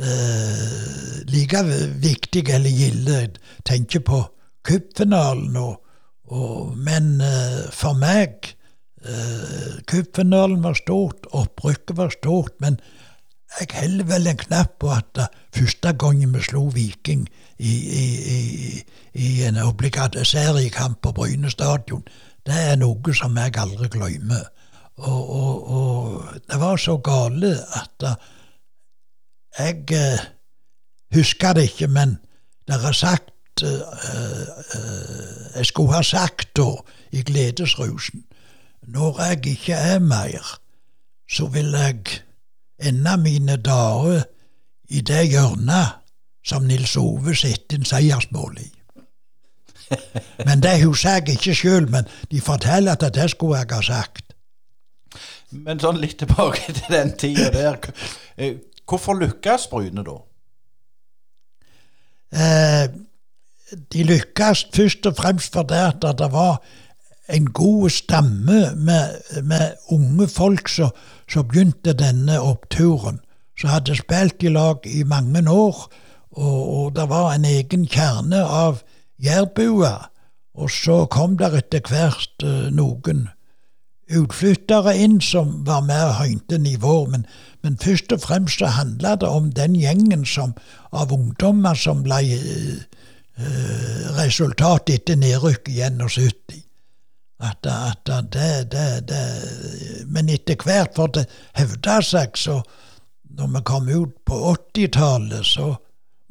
eh, 0.00 1.24
like 1.32 1.62
viktige 2.02 2.54
eller 2.54 2.70
gilde. 2.70 3.30
Tenker 3.64 4.00
på 4.00 4.20
cupfinalen 4.68 5.56
og, 5.56 5.82
og 6.28 6.76
Men 6.76 7.20
eh, 7.20 7.72
for 7.72 7.96
meg 7.96 8.54
Cupfinalen 9.86 10.62
var 10.62 10.74
stort, 10.74 11.26
opprykket 11.32 11.96
var 11.96 12.10
stort, 12.10 12.52
men 12.60 12.80
jeg 13.60 13.70
holder 13.72 14.08
vel 14.10 14.26
en 14.26 14.40
knapp 14.42 14.74
på 14.82 14.90
at 14.92 15.20
første 15.54 15.92
gangen 15.96 16.34
vi 16.34 16.42
slo 16.44 16.66
Viking 16.74 17.28
i, 17.58 17.74
i, 18.04 18.82
i, 19.14 19.42
en 19.42 19.56
obligat 19.62 20.16
seriekamp 20.22 21.00
på 21.02 21.12
Bryne 21.12 21.50
stadion, 21.50 22.04
det 22.46 22.58
er 22.70 22.76
noe 22.78 23.14
som 23.14 23.36
jeg 23.36 23.58
aldri 23.58 23.88
glemmer. 23.92 24.46
Og, 24.98 25.30
og, 25.30 25.70
og, 25.70 26.22
det 26.50 26.60
var 26.60 26.76
så 26.76 26.96
gale 26.96 27.52
at 27.78 28.06
jeg 29.58 29.84
eh, 29.94 30.24
husker 31.14 31.52
det 31.52 31.68
ikke, 31.70 31.86
men 31.86 32.16
det 32.68 32.78
er 32.84 32.92
sagt 32.92 33.62
uh, 33.62 35.56
Jeg 35.56 35.66
skulle 35.66 35.94
ha 35.94 36.02
sagt 36.02 36.56
da, 36.56 36.72
i 37.12 37.22
gledesrusen 37.22 38.24
når 38.88 39.22
jeg 39.22 39.46
ikke 39.46 39.72
er 39.72 39.98
mer, 39.98 40.58
så 41.30 41.46
vil 41.46 41.74
jeg 41.76 42.22
ende 42.80 43.16
mine 43.16 43.56
dager 43.56 44.22
i 44.88 45.00
det 45.00 45.28
hjørnet 45.28 45.97
som 46.48 46.64
Nils 46.64 46.96
Ove 46.96 47.34
sitter 47.36 47.78
en 47.78 47.88
seiersmål 47.88 48.58
i. 48.62 48.68
Men 50.46 50.62
det 50.62 50.78
hun 50.82 50.96
jeg 51.02 51.28
ikke 51.34 51.54
sjøl, 51.56 51.88
men 51.90 52.08
de 52.30 52.40
forteller 52.44 52.92
at 52.92 53.14
det 53.14 53.30
skulle 53.30 53.60
jeg 53.60 53.72
ha 53.72 53.82
sagt. 53.82 54.34
Men 55.50 55.80
sånn 55.80 56.00
litt 56.00 56.18
tilbake 56.20 56.72
til 56.76 56.92
den 56.92 57.14
tida 57.20 57.48
der. 57.52 57.92
Eh, 58.36 58.58
hvorfor 58.88 59.16
lykkes 59.16 59.68
Bryne 59.72 60.04
da? 60.04 60.18
Eh, 62.36 62.84
de 63.92 64.04
lykkes 64.04 64.66
først 64.74 65.08
og 65.08 65.16
fremst 65.16 65.56
fordi 65.56 65.80
at 65.86 66.04
det 66.20 66.28
var 66.32 66.60
en 67.28 67.48
god 67.52 67.90
stamme 67.92 68.60
med, 68.76 69.16
med 69.44 69.76
unge 69.92 70.28
folk 70.32 70.68
som 70.68 71.48
begynte 71.48 71.96
denne 71.96 72.40
oppturen. 72.40 73.20
Som 73.58 73.72
hadde 73.72 73.96
spilt 73.98 74.44
i 74.46 74.52
lag 74.52 74.84
i 74.86 75.02
mange 75.04 75.42
år, 75.50 75.88
og, 76.38 76.60
og 76.78 76.94
det 76.96 77.08
var 77.10 77.32
en 77.34 77.46
egen 77.48 77.86
kjerne 77.90 78.44
av 78.44 78.82
jærbuer. 79.22 80.06
Og 80.58 80.70
så 80.70 81.04
kom 81.10 81.36
der 81.38 81.58
etter 81.58 81.82
hvert 81.86 82.46
uh, 82.46 82.70
noen 82.74 83.28
utflyttere 84.08 84.94
inn 84.96 85.18
som 85.20 85.50
var 85.66 85.82
med 85.84 86.00
og 86.00 86.14
høynte 86.22 86.58
nivået, 86.58 87.10
men, 87.12 87.26
men, 87.62 87.76
først 87.76 88.14
og 88.14 88.22
fremst 88.24 88.62
så 88.62 88.70
handla 88.72 89.18
det 89.20 89.28
om 89.28 89.50
den 89.52 89.76
gjengen 89.76 90.24
som, 90.26 90.54
av 90.92 91.12
ungdommer 91.12 91.76
som 91.76 92.00
ble 92.06 92.22
uh, 92.38 92.78
resultat 94.16 94.90
etter 94.94 95.20
nedrykk 95.20 95.68
i 95.74 95.82
71 95.84 96.64
at, 97.38 97.66
at 97.66 98.32
det, 98.32 98.72
det, 98.72 99.08
det, 99.08 100.06
Men 100.10 100.28
etter 100.28 100.56
hvert, 100.58 100.96
for 100.96 101.06
det 101.06 101.28
hevda 101.54 102.00
seg, 102.02 102.34
så 102.34 102.62
når 103.38 103.52
vi 103.52 103.62
kom 103.68 103.88
ut 103.88 104.16
på 104.26 104.38
80-tallet, 104.74 105.46
så 105.46 105.76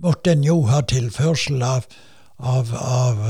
måtte 0.03 0.31
en 0.31 0.43
jo 0.45 0.61
ha 0.69 0.81
tilførsel 0.81 1.63
av, 1.63 1.87
av, 2.37 2.73
av 2.75 3.23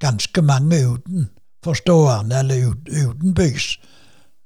ganske 0.00 0.42
mange 0.42 0.80
utenforstående, 0.94 2.38
eller 2.38 2.70
ut, 2.70 2.88
utenbys, 2.88 3.74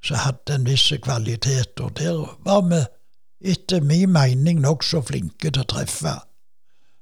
som 0.04 0.20
hadde 0.24 0.58
en 0.58 0.66
viss 0.68 0.90
kvalitet. 1.02 1.80
Og 1.80 1.94
der 1.98 2.24
var 2.46 2.64
vi, 2.70 2.82
etter 3.54 3.84
min 3.84 4.12
mening, 4.12 4.62
nokså 4.64 5.02
flinke 5.06 5.50
til 5.50 5.62
å 5.62 5.70
treffe. 5.70 6.18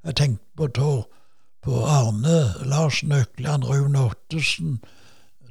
Jeg 0.03 0.19
tenkte 0.19 0.69
på, 0.75 0.93
på 1.63 1.85
Arne 1.87 2.39
Larsen 2.69 3.15
Økland, 3.15 3.65
Rune 3.65 4.09
Ottesen, 4.11 4.81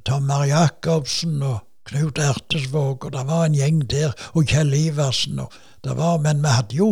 Tommer 0.04 0.44
Jacobsen 0.50 1.42
og 1.46 1.60
Knut 1.86 2.18
Ertesvåg, 2.18 3.06
og 3.06 3.12
det 3.14 3.22
var 3.26 3.46
en 3.46 3.56
gjeng 3.58 3.82
der, 3.90 4.14
og 4.34 4.46
Kjell 4.50 4.74
Iversen. 4.74 5.40
og 5.42 5.52
det 5.84 5.96
var, 5.96 6.18
Men 6.18 6.42
vi 6.42 6.48
hadde 6.48 6.76
jo 6.76 6.88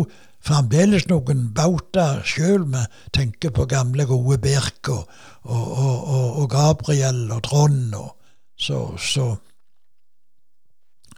fremdeles 0.47 1.07
noen 1.11 1.49
bauta 1.57 2.21
sjøl. 2.27 2.67
Vi 2.73 2.85
tenker 3.17 3.55
på 3.55 3.69
gamle, 3.71 4.07
gode 4.09 4.41
Birk 4.43 4.93
og, 4.93 5.09
og, 5.45 5.67
og, 5.79 6.29
og 6.43 6.51
Gabriel 6.53 7.27
og 7.31 7.43
Trond. 7.49 7.97
Og, 7.97 8.15
så, 8.61 8.85
så 9.01 9.35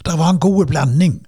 det 0.03 0.19
var 0.19 0.35
en 0.35 0.43
god 0.43 0.67
blanding. 0.71 1.21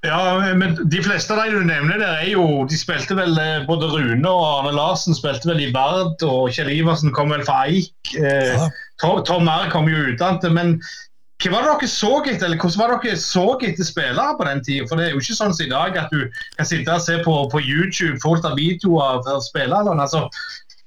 Ja, 0.00 0.54
men 0.56 0.78
de 0.88 1.02
fleste 1.04 1.34
av 1.34 1.42
de 1.44 1.58
du 1.58 1.66
nevner 1.68 1.98
der, 2.00 2.22
er 2.22 2.28
jo 2.32 2.62
De 2.64 2.76
spilte 2.80 3.12
vel 3.18 3.34
eh, 3.36 3.66
Både 3.68 3.90
Rune 3.92 4.30
og 4.30 4.44
Arne 4.46 4.70
Larsen 4.72 5.12
spilte 5.12 5.50
vel 5.50 5.60
i 5.60 5.68
Vard, 5.74 6.22
og 6.24 6.48
Kjell 6.56 6.70
Iversen 6.72 7.12
kom 7.12 7.34
vel 7.34 7.44
fra 7.44 7.66
Eik. 7.68 8.14
Eh, 8.16 8.54
ja. 8.54 8.70
Tom, 9.02 9.20
Tom 9.28 9.44
Mer 9.44 9.68
kom 9.72 9.90
jo 9.92 10.06
utdannet. 10.08 10.48
Men 10.56 10.78
hva 11.40 11.52
var 11.54 11.64
det 11.64 11.72
dere 11.80 11.88
så 11.88 12.10
etter, 12.20 12.46
eller 12.46 12.60
hvordan 12.60 12.80
var 12.80 12.92
det 12.92 13.00
dere 13.06 13.20
så 13.22 13.44
etter 13.64 13.86
spillere 13.88 14.36
på 14.36 14.46
den 14.48 14.64
tida? 14.64 14.86
For 14.88 15.00
det 15.00 15.06
er 15.06 15.14
jo 15.14 15.22
ikke 15.22 15.38
sånn 15.38 15.54
som 15.56 15.66
i 15.66 15.72
dag 15.72 15.96
at 15.96 16.12
du 16.12 16.26
kan 16.58 16.68
sitte 16.68 16.96
og 16.96 17.04
se 17.04 17.16
på, 17.24 17.36
på 17.52 17.62
YouTube 17.64 18.20
fullt 18.20 18.44
av 18.48 18.58
videoer 18.60 19.24
av 19.24 19.40
spillerne. 19.46 19.96
Altså, 19.96 20.26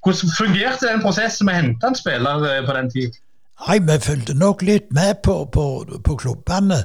hvordan 0.05 0.35
fungerte 0.37 0.89
den 0.89 1.01
prosessen 1.01 1.49
med 1.49 1.55
å 1.55 1.61
hente 1.61 1.89
en 1.89 1.97
spiller 1.97 2.47
eh, 2.49 2.61
på 2.67 2.77
den 2.77 2.91
tida? 2.93 3.19
Nei, 3.63 3.79
vi 3.87 3.97
fulgte 4.03 4.35
nok 4.35 4.63
litt 4.67 4.89
med 4.93 5.21
på, 5.23 5.37
på, 5.53 5.65
på 6.03 6.15
klubbene 6.19 6.81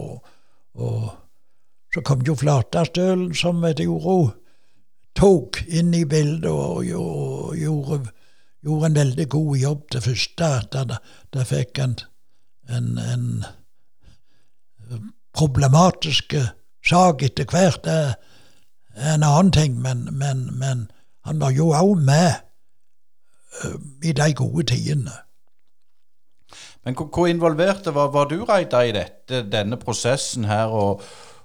Og 0.83 1.07
så 1.95 2.03
kom 2.05 2.25
jo 2.27 2.35
Flatastølen, 2.37 3.33
som 3.37 3.63
et 3.69 3.81
uro 3.85 4.33
tok 5.17 5.63
inn 5.69 5.93
i 5.95 6.05
bildet 6.09 6.51
og, 6.51 6.85
og 6.97 7.57
gjorde, 7.57 8.13
gjorde, 8.65 8.87
en 8.87 8.95
veldig 8.95 9.29
god 9.29 9.57
jobb 9.57 9.91
til 9.91 10.01
første. 10.01 10.51
Da, 10.73 10.99
da 11.35 11.45
fikk 11.49 11.79
en, 11.83 11.97
en, 12.69 12.99
en 12.99 13.27
problematisk 15.33 16.37
sak 16.85 17.23
etter 17.23 17.49
hvert 17.49 17.85
Det 17.85 17.99
er 18.97 19.15
en 19.15 19.25
annen 19.25 19.53
ting, 19.53 19.79
men, 19.81 20.09
men, 20.13 20.49
men 20.59 20.91
han 21.25 21.41
var 21.41 21.55
jo 21.57 21.71
òg 21.73 21.97
med 22.05 22.33
uh, 23.65 23.79
i 24.05 24.13
de 24.13 24.33
gode 24.37 24.67
tidene. 24.69 25.15
Men 26.85 26.97
hvor 26.99 27.27
involverte 27.27 27.95
var, 27.95 28.11
var 28.11 28.25
du, 28.29 28.43
Reidar, 28.45 28.83
i 28.83 28.93
dette, 28.93 29.45
denne 29.53 29.79
prosessen 29.79 30.45
her? 30.45 30.67
Og, 30.67 31.03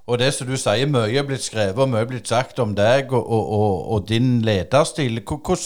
og, 0.07 0.19
det 0.19 0.33
som 0.33 0.49
du 0.49 0.57
sier, 0.57 0.89
mye 0.89 1.13
er 1.13 1.27
blitt 1.27 1.45
skrevet 1.45 1.77
og 1.77 1.91
mye 1.93 2.01
er 2.03 2.09
blitt 2.09 2.27
sagt 2.27 2.59
om 2.59 2.73
deg 2.75 3.13
og, 3.13 3.29
og, 3.29 3.87
og 3.93 4.09
din 4.09 4.41
lederstil. 4.41 5.21
Hvordan 5.21 5.63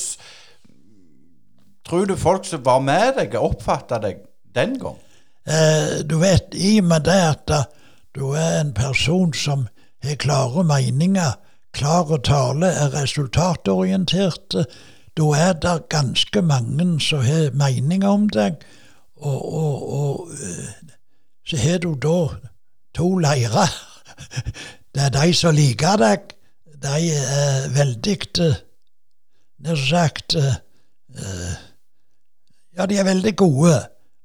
tror 1.87 2.05
du 2.05 2.15
folk 2.17 2.45
som 2.45 2.63
var 2.65 2.81
med 2.85 3.15
deg, 3.17 3.35
oppfatta 3.35 3.99
deg 4.03 4.23
den 4.55 4.77
gang? 4.81 4.97
Eh, 5.47 6.01
du 6.05 6.17
vet, 6.21 6.53
i 6.53 6.77
og 6.79 6.89
med 6.91 7.07
det 7.07 7.21
at 7.29 7.53
du 8.15 8.33
er 8.35 8.59
en 8.59 8.73
person 8.73 9.33
som 9.33 9.67
har 10.03 10.17
klare 10.19 10.63
meninger, 10.63 11.37
klar 11.73 12.17
tale, 12.25 12.67
er 12.67 12.93
resultatorientert. 12.93 14.55
Da 15.17 15.27
er 15.37 15.53
det 15.53 15.89
ganske 15.89 16.41
mange 16.41 16.99
som 16.99 17.23
har 17.25 17.51
meninger 17.53 18.09
om 18.09 18.27
deg, 18.29 18.61
og, 19.15 19.53
og, 19.53 19.93
og 19.93 20.29
eh, 20.33 20.91
så 21.45 21.57
har 21.57 21.79
du 21.83 21.95
da 21.95 22.17
to 22.95 23.17
leirer. 23.17 23.71
Det 24.93 25.01
er 25.05 25.13
de 25.15 25.33
som 25.33 25.55
liker 25.55 25.99
deg. 26.01 26.33
De 26.83 27.11
er 27.15 27.69
veldig 27.71 28.17
eh, 28.43 28.59
Nær 29.61 29.77
sagt 29.77 30.35
eh, 30.35 30.55
Ja, 32.81 32.85
de 32.89 32.97
er 32.97 33.05
veldig 33.05 33.35
gode 33.37 33.75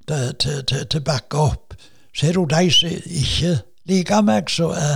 til 0.08 0.94
å 0.96 1.00
bakke 1.04 1.40
opp. 1.42 1.74
Ser 2.16 2.38
du 2.38 2.46
de 2.48 2.70
som 2.72 2.88
ikke 2.88 3.50
liker 3.90 4.22
meg, 4.24 4.48
så 4.48 4.70
er, 4.72 4.94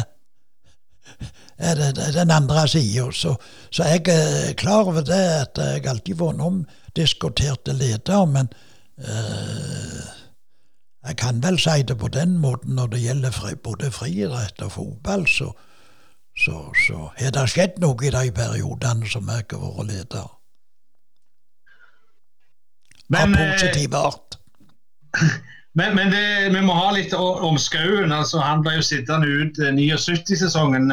er 1.58 1.82
det 1.92 2.06
den 2.14 2.32
andre 2.32 2.62
sida. 2.72 3.11
Så, 3.12 3.34
så, 3.68 3.84
jeg 3.84 4.08
er 4.14 4.56
klar 4.56 4.88
over 4.88 5.04
det 5.04 5.20
at 5.42 5.61
jeg 5.61 5.84
alltid 5.92 6.16
vært 6.22 6.40
omdiskutert 6.46 7.68
leder, 7.74 8.24
men 8.32 8.48
øh, 8.96 10.00
jeg 11.04 11.20
kan 11.20 11.44
vel 11.44 11.61
si 11.61 11.84
det 11.84 12.00
på 12.00 12.08
den 12.08 12.38
måten 12.40 12.80
når 12.80 12.94
det 12.96 13.04
gjelder 13.04 13.36
fri, 13.42 13.54
både 13.61 13.92
friidrett 13.92 14.64
og 14.64 14.72
fotball, 14.78 15.28
så, 15.28 15.52
så, 16.32 16.64
så 16.86 17.11
har 17.20 17.36
det 17.36 17.48
skjedd 17.52 17.82
noe 17.84 18.08
i 18.08 18.16
de 18.16 18.28
periodene 18.32 19.04
som 19.04 19.28
jeg 19.28 19.50
har 19.52 19.66
vært 19.68 19.92
leder. 19.92 20.36
Men, 23.11 23.34
Av 23.34 23.54
positiv 23.54 23.94
art. 23.98 24.38
Men, 25.78 25.94
men 25.94 26.11
det, 26.11 26.50
vi 26.50 26.61
må 26.66 26.74
ha 26.74 26.88
litt 26.90 27.12
om 27.14 27.54
Skauen. 27.54 28.11
Altså, 28.11 28.40
han 28.42 28.64
ble 28.66 28.72
jo 28.80 28.82
sittende 28.82 29.28
ut 29.30 29.58
79-sesongen. 29.78 30.90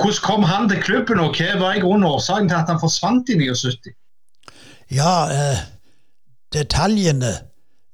Hvordan 0.00 0.22
kom 0.24 0.46
han 0.48 0.70
til 0.70 0.80
klubben, 0.80 1.20
og 1.20 1.36
hva 1.36 1.58
var 1.60 1.76
i 1.76 1.82
grunnen 1.84 2.08
årsaken 2.08 2.48
til 2.48 2.56
at 2.56 2.72
han 2.72 2.80
forsvant 2.80 3.28
i 3.28 3.36
79? 3.36 3.92
Ja, 4.90 5.12
eh, 5.30 5.60
detaljene 6.56 7.34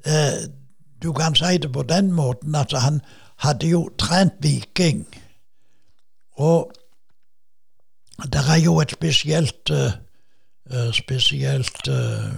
eh, 0.06 0.46
Du 1.02 1.12
kan 1.12 1.34
si 1.36 1.58
det 1.58 1.72
på 1.74 1.82
den 1.82 2.12
måten 2.12 2.54
at 2.54 2.72
han 2.72 3.02
hadde 3.44 3.68
jo 3.68 3.82
trent 3.98 4.38
Viking. 4.40 5.04
Og 6.38 6.72
det 8.32 8.40
er 8.48 8.62
jo 8.64 8.78
et 8.80 8.94
spesielt 8.96 9.70
uh, 9.70 9.92
spesielt 10.92 11.88
uh, 11.88 12.30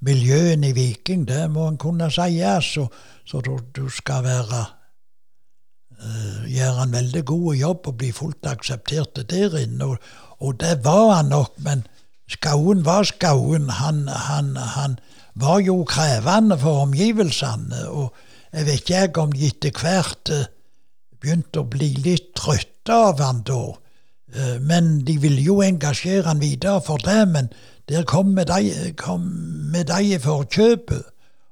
miljøene 0.00 0.70
i 0.70 0.76
Viking, 0.76 1.26
det 1.28 1.48
må 1.50 1.68
en 1.68 1.78
kunne 1.80 2.10
si, 2.10 2.38
så, 2.62 2.86
så 3.26 3.40
du, 3.40 3.56
du, 3.74 3.88
skal 3.90 4.24
være 4.24 4.60
uh, 5.98 6.44
gjøre 6.46 6.86
en 6.86 6.94
veldig 6.98 7.24
god 7.24 7.54
jobb 7.54 7.88
og 7.90 7.96
bli 7.98 8.12
fullt 8.12 8.46
akseptert 8.46 9.22
der 9.30 9.58
inne. 9.58 9.84
Og, 9.84 9.98
og, 10.38 10.60
det 10.60 10.84
var 10.84 11.16
han 11.16 11.32
nok, 11.34 11.58
men 11.58 11.86
Skauen 12.30 12.84
var 12.84 13.04
Skauen. 13.04 13.68
Han, 13.68 14.06
han, 14.08 14.56
han 14.56 14.98
var 15.34 15.60
jo 15.60 15.82
krevende 15.84 16.58
for 16.58 16.86
omgivelsene. 16.86 17.88
Og 17.90 18.14
jeg 18.52 18.66
vet 18.66 18.90
ikke 18.90 19.26
om 19.26 19.32
de 19.34 19.50
etter 19.50 19.74
hvert 19.76 20.30
begynte 21.20 21.62
å 21.62 21.68
bli 21.68 21.92
litt 22.02 22.32
trøtte 22.38 22.94
av 23.10 23.20
han 23.22 23.42
da. 23.46 23.60
Uh, 24.32 24.60
men 24.60 25.04
de 25.06 25.18
ville 25.20 25.42
jo 25.42 25.60
engasjere 25.60 26.26
han 26.26 26.40
videre 26.40 26.80
for 26.80 26.96
det. 26.96 27.28
men 27.28 27.50
der 27.88 28.02
kom 28.02 28.36
vi 28.36 28.44
de, 28.44 28.92
kom 28.96 29.74
i 29.74 30.18
forkjøpet, 30.18 31.02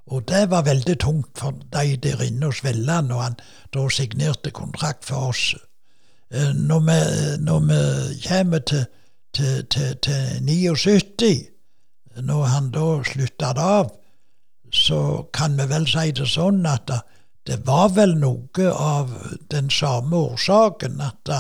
og 0.07 0.29
det 0.29 0.51
var 0.51 0.63
veldig 0.63 0.99
tungt 1.01 1.39
for 1.39 1.51
de 1.51 1.97
der 1.97 2.23
inne 2.23 2.47
hos 2.47 2.65
Velland 2.65 3.09
når 3.09 3.21
han 3.21 3.37
da 3.75 3.89
signerte 3.89 4.51
kontrakt 4.51 5.05
for 5.05 5.17
oss. 5.17 5.55
Eh, 6.31 6.55
når 6.55 6.81
vi, 6.81 6.99
når 7.45 7.59
vi 7.59 7.81
kommer 8.29 8.59
til, 8.59 8.85
til, 9.35 9.67
til, 9.67 9.97
til 10.03 10.43
79, 10.43 11.49
når 12.17 12.45
han 12.45 12.71
da 12.71 13.03
slutta 13.03 13.53
av, 13.57 13.91
så 14.73 15.27
kan 15.33 15.59
vi 15.59 15.67
vel 15.71 15.87
si 15.91 16.11
det 16.15 16.29
sånn 16.31 16.67
at 16.67 16.91
det, 17.47 17.67
var 17.67 17.89
vel 17.97 18.15
noe 18.19 18.71
av 18.71 19.11
den 19.51 19.71
samme 19.71 20.17
årsaken 20.17 21.01
at 21.03 21.33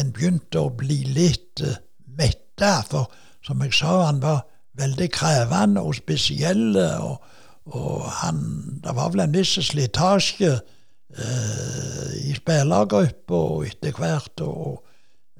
en 0.00 0.12
begynte 0.14 0.60
å 0.62 0.72
bli 0.74 1.02
litt 1.10 1.62
uh, 1.64 1.76
metta. 2.18 2.80
For 2.88 3.10
som 3.46 3.62
jeg 3.64 3.74
sa, 3.76 3.94
han 4.06 4.20
var 4.22 4.44
veldig 4.80 5.08
krevende 5.14 5.82
og 5.84 5.96
spesiell. 5.98 6.76
Og, 6.76 7.22
og 7.70 8.04
han, 8.20 8.42
det 8.84 8.94
var 8.96 9.12
vel 9.14 9.24
en 9.24 9.36
viss 9.36 9.56
slitasje 9.70 10.52
eh, 10.56 12.12
i 12.26 12.34
spillergruppa 12.36 13.42
etter 13.68 13.96
hvert. 13.96 14.44
Og 14.44 14.80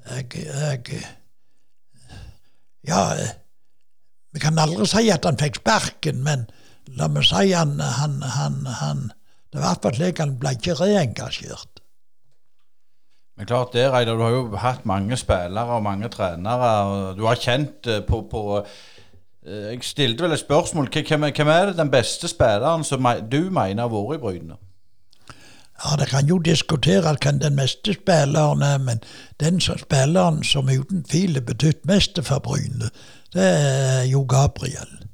jeg, 0.09 0.45
jeg 0.45 1.01
Ja, 2.81 3.13
vi 4.33 4.39
kan 4.41 4.57
aldri 4.57 4.87
si 4.89 5.11
at 5.13 5.27
han 5.27 5.37
fikk 5.37 5.59
sparken, 5.59 6.23
men 6.25 6.47
la 6.97 7.05
meg 7.11 7.27
si 7.27 7.51
han, 7.53 7.75
han, 7.79 8.21
han, 8.25 8.63
han 8.79 9.11
Det 9.53 9.61
var 9.61 9.77
i 9.91 9.97
slik 9.97 10.21
han 10.23 10.37
ble 10.39 10.55
ikke 10.55 10.79
reengasjert. 10.79 11.80
Men 13.41 13.47
klart 13.47 13.73
det, 13.73 13.91
Reidar, 13.91 14.13
du 14.13 14.21
har 14.21 14.29
jo 14.29 14.57
hatt 14.61 14.83
mange 14.85 15.17
spillere 15.17 15.73
og 15.73 15.83
mange 15.83 16.09
trenere. 16.13 16.67
og 16.85 17.17
Du 17.17 17.25
har 17.25 17.35
kjent 17.35 17.87
eh, 17.87 18.03
på, 18.05 18.19
på 18.31 18.65
eh, 19.47 19.71
Jeg 19.71 19.79
stilte 19.83 20.23
vel 20.23 20.31
et 20.31 20.39
spørsmål. 20.39 20.89
Hvem, 20.93 21.25
hvem 21.35 21.47
er 21.47 21.65
det 21.65 21.77
den 21.77 21.89
beste 21.89 22.27
spilleren 22.27 22.83
som 22.83 23.07
du 23.31 23.49
mener 23.49 23.81
har 23.81 23.89
vært 23.89 24.19
i 24.19 24.21
Bryne? 24.21 24.59
Ja, 25.83 25.95
Det 25.95 26.07
kan 26.09 26.27
jo 26.27 26.37
diskuteres 26.37 27.17
hvem 27.23 27.39
den 27.39 27.55
meste 27.55 27.93
spilleren 27.93 28.61
er, 28.61 28.77
men 28.77 29.01
den 29.39 29.59
spilleren 29.61 30.43
som 30.43 30.69
uten 30.69 31.03
tvil 31.03 31.33
har 31.33 31.41
betydd 31.41 31.81
mest 31.85 32.21
for 32.21 32.39
Bryne, 32.39 32.93
det 33.33 33.49
er 33.49 34.03
jo 34.03 34.21
Gabriel. 34.29 35.07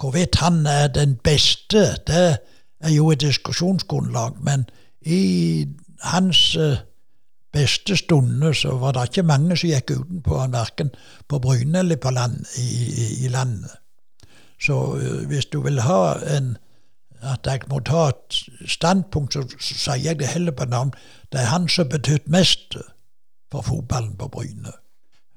Hvorvidt 0.00 0.40
han 0.40 0.66
er 0.66 0.86
den 0.86 1.16
beste, 1.16 1.84
det 2.06 2.38
er 2.80 2.90
jo 2.96 3.10
et 3.10 3.20
diskusjonsgrunnlag, 3.20 4.40
men 4.40 4.70
i 5.02 5.66
hans 6.00 6.56
eh, 6.56 6.87
beste 7.52 7.96
stundene 7.96 8.52
så 8.54 8.76
var 8.78 8.94
det 8.96 9.08
ikke 9.08 9.26
mange 9.26 9.56
som 9.56 9.70
gikk 9.70 9.94
utenpå 9.96 10.38
han, 10.38 10.52
verken 10.52 10.90
på 11.28 11.40
Bryne 11.42 11.82
eller 11.82 11.96
på 11.96 12.12
land, 12.12 12.44
i, 12.60 12.66
i, 12.88 13.06
i 13.24 13.28
landet. 13.32 13.72
Så 14.60 14.76
uh, 14.98 15.26
hvis 15.30 15.46
du 15.46 15.60
vil 15.64 15.80
ha 15.86 16.18
en 16.36 16.56
at 17.18 17.46
jeg 17.46 17.66
må 17.66 17.80
ta 17.82 18.08
et 18.12 18.36
standpunkt, 18.70 19.34
så, 19.34 19.42
så 19.58 19.74
sier 19.74 20.04
jeg 20.04 20.18
det 20.20 20.28
heller 20.30 20.54
på 20.54 20.68
navn. 20.70 20.92
Det 21.32 21.40
er 21.40 21.50
han 21.50 21.66
som 21.68 21.88
betydde 21.90 22.30
mest 22.30 22.76
for 23.50 23.66
fotballen 23.66 24.14
på 24.18 24.28
Bryne. 24.28 24.74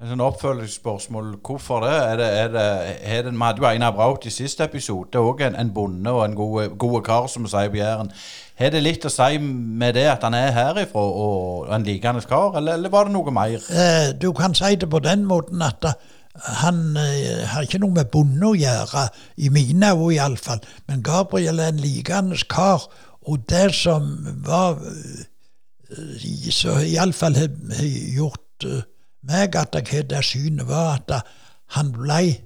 En 0.02 0.10
sånn 0.10 0.22
oppfølgingsspørsmål. 0.24 1.26
Hvorfor 1.46 1.84
det? 1.84 1.92
Er 1.94 2.16
det, 2.18 2.28
er 2.34 2.48
det, 2.50 2.62
er 3.06 3.20
det 3.22 3.32
Vi 3.36 3.38
hadde 3.38 3.62
jo 3.62 3.66
Einar 3.68 3.92
Braut 3.94 4.24
i 4.26 4.32
siste 4.34 4.66
episode. 4.66 5.20
Òg 5.22 5.44
en, 5.46 5.54
en 5.54 5.70
bonde 5.70 6.10
og 6.10 6.24
en 6.24 6.34
god, 6.34 6.96
kar, 7.06 7.28
som 7.30 7.46
vi 7.46 7.52
sier 7.52 7.70
på 7.70 7.78
Jæren. 7.78 8.10
Har 8.58 8.72
det 8.74 8.80
litt 8.82 9.06
å 9.06 9.12
si 9.14 9.38
med 9.38 9.94
det 9.94 10.08
at 10.10 10.26
han 10.26 10.34
er 10.34 10.50
herifra 10.56 11.04
og 11.06 11.70
en 11.70 11.86
likende 11.86 12.24
kar, 12.26 12.58
eller, 12.58 12.80
eller, 12.80 12.90
var 12.90 13.06
det 13.06 13.14
noe 13.14 13.34
mer? 13.34 13.62
Eh, 13.70 14.10
du 14.18 14.32
kan 14.34 14.58
si 14.58 14.74
det 14.74 14.90
på 14.90 14.98
den 15.06 15.22
måten 15.30 15.62
at 15.62 15.86
uh, 15.86 15.94
han 16.64 16.82
eh, 16.98 17.46
har 17.54 17.62
ikke 17.62 17.84
noe 17.84 17.94
med 18.00 18.10
bonde 18.10 18.50
å 18.50 18.58
gjøre, 18.58 19.06
i 19.38 19.54
mine 19.54 19.94
øyne 19.94 20.16
iallfall. 20.18 20.66
Men 20.90 21.06
Gabriel 21.06 21.62
er 21.62 21.70
en 21.76 21.82
likende 21.82 22.42
kar, 22.50 22.88
og 23.22 23.46
det 23.46 23.68
som 23.78 24.16
var 24.42 24.82
uh, 24.82 25.28
Så 26.50 26.80
iallfall 26.88 27.38
har 27.38 27.86
gjort 28.16 28.66
uh, 28.66 28.82
meg 29.28 29.56
at 29.56 29.76
jeg 29.78 29.88
hadde 29.90 30.16
det 30.16 30.24
synet, 30.26 30.66
var 30.68 30.98
at 31.00 31.26
han 31.76 31.92
blei 31.94 32.40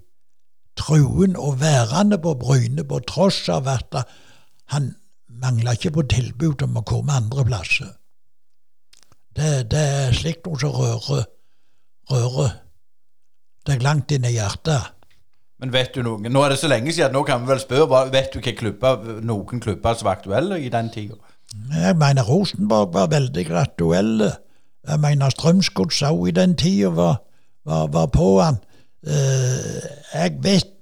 truen 0.77 1.37
og 1.37 1.61
værende 1.61 2.19
på 2.23 2.35
Bryne 2.41 2.85
på 2.85 3.01
tross 3.09 3.47
av 3.53 3.69
at 3.73 4.03
han 4.75 4.93
mangla 5.41 5.77
ikke 5.77 5.95
på 5.97 6.05
tilbud 6.11 6.65
om 6.67 6.81
å 6.81 6.85
komme 6.87 7.17
andre 7.17 7.45
plasser. 7.49 7.95
Det, 9.37 9.67
det 9.73 9.81
er 9.81 10.17
slikt 10.17 10.47
noe 10.49 10.61
som 10.61 10.73
rører, 10.73 11.27
rører 12.11 12.55
deg 13.69 13.83
langt 13.85 14.13
inn 14.15 14.25
i 14.25 14.37
hjertet. 14.37 14.93
Men 15.61 15.73
vet 15.73 15.95
du 15.97 16.03
noen 16.05 16.29
Nå 16.33 16.43
er 16.45 16.53
det 16.53 16.61
så 16.61 16.69
lenge 16.69 16.93
siden, 16.93 17.15
nå 17.17 17.23
kan 17.25 17.43
vi 17.43 17.49
vel 17.49 17.61
spørre, 17.63 18.03
vet 18.13 18.33
du 18.33 18.39
hvilke 18.39 18.57
klubber, 18.59 19.21
noen 19.25 19.63
klubber 19.63 19.97
som 19.97 20.09
var 20.09 20.19
aktuelle 20.21 20.61
i 20.61 20.73
den 20.73 20.91
tida? 20.93 21.17
Jeg 21.73 21.97
mener 21.97 22.27
Rosenborg 22.27 22.93
var 22.93 23.09
veldig 23.13 23.45
aktuelle. 23.57 24.33
Jeg 24.89 25.01
mener 25.03 25.31
Strømsgods 25.31 26.03
òg 26.07 26.29
i 26.29 26.35
den 26.37 26.57
tida 26.57 26.89
var, 26.95 27.21
var, 27.67 27.87
var, 27.93 28.07
på 28.07 28.41
han. 28.41 28.59
Uh, 29.07 29.83
jeg 30.15 30.37
vet 30.43 30.73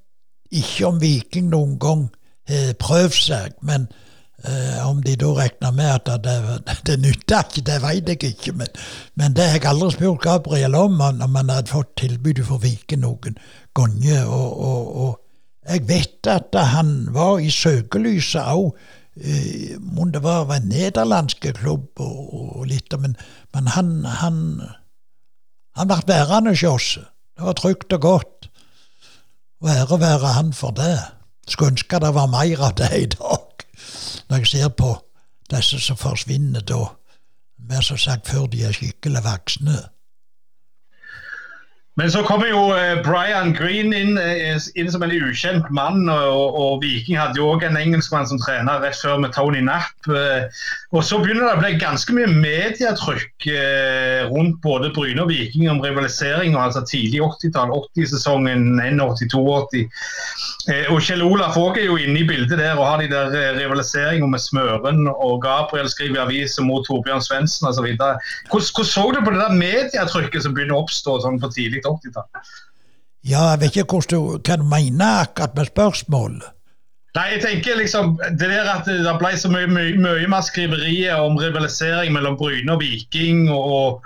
ikke 0.52 0.86
om 0.86 1.00
Viking 1.00 1.50
noen 1.52 1.78
gang 1.80 2.08
har 2.48 2.74
prøvd 2.80 3.16
seg, 3.16 3.56
men 3.64 3.86
uh, 4.44 4.84
om 4.88 5.02
de 5.02 5.16
da 5.20 5.32
regna 5.38 5.72
med 5.74 5.90
at 5.94 6.24
det, 6.24 6.36
det, 6.86 6.98
nytta 7.00 7.42
ikke, 7.46 7.64
det 7.66 7.80
vet 7.82 8.12
jeg 8.12 8.34
ikke. 8.34 8.56
Men, 8.60 8.72
men 9.14 9.36
det 9.36 9.48
har 9.50 9.58
jeg 9.58 9.70
aldri 9.72 9.90
spurt 9.96 10.24
Gabriel 10.24 10.76
om, 10.78 11.00
om 11.00 11.40
han 11.40 11.52
hadde 11.52 11.72
fått 11.72 11.96
tilbud 12.00 12.44
for 12.48 12.62
Viking 12.64 13.04
noen 13.04 13.38
ganger. 13.76 14.26
Og, 14.26 14.64
og, 14.70 14.96
og, 15.04 15.20
jeg 15.64 15.88
vet 15.88 16.28
at 16.28 16.52
han 16.74 17.08
var 17.14 17.38
i 17.40 17.48
søkelyset 17.48 18.52
òg 18.52 18.74
eh, 19.16 19.76
Om 19.98 20.12
det 20.12 20.22
var 20.22 20.50
en 20.54 20.68
nederlandsk 20.68 21.46
klubb 21.58 22.00
og 22.00 22.66
litt, 22.66 22.94
men, 22.98 23.16
men 23.54 23.70
han, 23.74 24.04
han, 24.04 24.38
han 25.76 25.90
ble 25.90 26.00
værende 26.08 26.54
hos 26.54 26.64
oss. 26.68 26.88
Det 27.34 27.46
var 27.46 27.58
trygt 27.58 27.92
og 27.92 28.00
godt. 28.00 28.50
Og 29.62 29.70
ære 29.70 30.00
være 30.00 30.34
han 30.36 30.52
for 30.52 30.70
det. 30.76 30.98
Skulle 31.48 31.74
ønske 31.74 32.00
det 32.00 32.14
var 32.14 32.26
mer 32.32 32.60
av 32.68 32.76
det 32.78 32.90
i 32.96 33.08
dag, 33.12 33.64
når 34.28 34.36
jeg 34.42 34.46
ser 34.46 34.68
på 34.68 34.94
disse 35.52 35.80
som 35.80 35.96
forsvinner 36.00 36.64
da, 36.64 36.86
mer 37.68 37.84
som 37.84 37.98
sagt 38.00 38.28
før 38.28 38.46
de 38.50 38.62
er 38.64 38.72
skikkelig 38.76 39.24
voksne. 39.24 39.76
Men 41.96 42.10
så 42.10 42.24
kommer 42.26 42.48
jo 42.50 42.62
eh, 42.74 42.96
Brian 43.06 43.52
Green 43.54 43.92
inn, 43.94 44.16
eh, 44.18 44.58
inn 44.74 44.90
som 44.90 45.04
en 45.06 45.12
ukjent 45.14 45.68
mann. 45.70 46.08
Og, 46.10 46.56
og 46.58 46.82
Viking 46.82 47.20
hadde 47.20 47.38
jo 47.38 47.52
òg 47.52 47.62
en 47.68 47.78
engelskmann 47.78 48.26
som 48.26 48.40
trener 48.42 48.82
rett 48.82 48.98
før 48.98 49.20
med 49.22 49.34
Tony 49.36 49.62
Napp. 49.62 50.08
Eh, 50.10 50.50
og 50.90 51.04
så 51.06 51.20
begynner 51.22 51.46
det 51.46 51.54
å 51.54 51.62
bli 51.62 51.78
ganske 51.78 52.16
mye 52.16 52.30
medietrykk 52.30 53.46
rundt 54.30 54.60
både 54.64 54.90
Bryne 54.94 55.22
og 55.22 55.30
Viking 55.30 55.68
om 55.70 55.82
rivalisering. 55.82 56.56
altså 56.58 56.82
Tidlig 56.88 57.20
80-tall, 57.22 57.70
80-sesongen, 57.94 58.74
81-82-80. 58.80 59.86
Og 60.94 61.00
Kjell 61.04 61.22
Olaf 61.26 61.58
òg 61.60 61.78
er 61.78 61.88
jo 61.90 61.98
inne 62.00 62.22
i 62.22 62.26
bildet 62.26 62.56
der 62.58 62.78
og 62.78 62.86
har 62.88 63.02
de 63.02 63.10
der 63.10 63.58
rivaliseringene 63.58 64.32
med 64.32 64.42
Smøren. 64.42 65.06
Og 65.12 65.42
Gabriel 65.44 65.90
skriver 65.92 66.22
i 66.22 66.24
aviser 66.24 66.66
mot 66.66 66.86
Torbjørn 66.88 67.22
Svendsen 67.22 67.68
osv. 67.68 67.84
Hvordan, 67.84 68.22
hvordan 68.50 68.90
så 68.94 69.06
du 69.12 69.20
på 69.20 69.34
det 69.34 69.42
der 69.42 69.58
medietrykket 69.58 70.46
som 70.46 70.54
begynner 70.56 70.78
å 70.78 70.86
oppstå 70.86 71.18
sånn 71.26 71.42
på 71.42 71.52
tidlig 71.54 71.83
80-tallet. 71.90 72.54
Ja, 73.24 73.50
jeg 73.54 73.60
vet 73.60 73.76
ikke 73.80 73.98
hvordan 73.98 74.40
hva 74.44 74.56
du 74.60 74.66
mener 74.68 75.22
akkurat 75.24 75.56
med 75.56 75.70
spørsmålet. 75.70 76.50
Nei, 77.14 77.28
jeg 77.36 77.42
tenker 77.44 77.76
liksom, 77.78 78.16
Det 78.40 78.48
der 78.50 78.66
at 78.66 78.88
det 78.90 79.12
ble 79.20 79.36
så 79.38 79.50
mye, 79.52 79.68
mye, 79.70 79.94
mye 80.02 80.26
mer 80.30 80.42
skriverier 80.42 81.20
om 81.22 81.38
rivalisering 81.38 82.10
mellom 82.12 82.36
Bryne 82.40 82.74
og 82.74 82.82
Viking. 82.82 83.46
og 83.54 84.02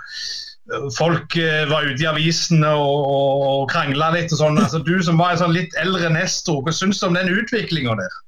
Folk 0.93 1.33
eh, 1.41 1.65
var 1.69 1.87
ute 1.89 2.03
i 2.03 2.09
avisene 2.09 2.69
og, 2.69 2.99
og, 3.09 3.45
og 3.49 3.63
krangla 3.71 4.11
litt. 4.13 4.33
og 4.35 4.43
sånn. 4.43 4.59
Altså, 4.63 4.83
du 4.85 5.01
som 5.03 5.17
var 5.17 5.33
en 5.33 5.41
sånn 5.41 5.55
litt 5.57 5.73
eldre 5.81 6.11
nestor, 6.13 6.61
hva 6.61 6.75
syns 6.75 7.01
du 7.01 7.07
om 7.09 7.17
den 7.17 7.33
utviklinga 7.33 7.97
der? 7.97 8.19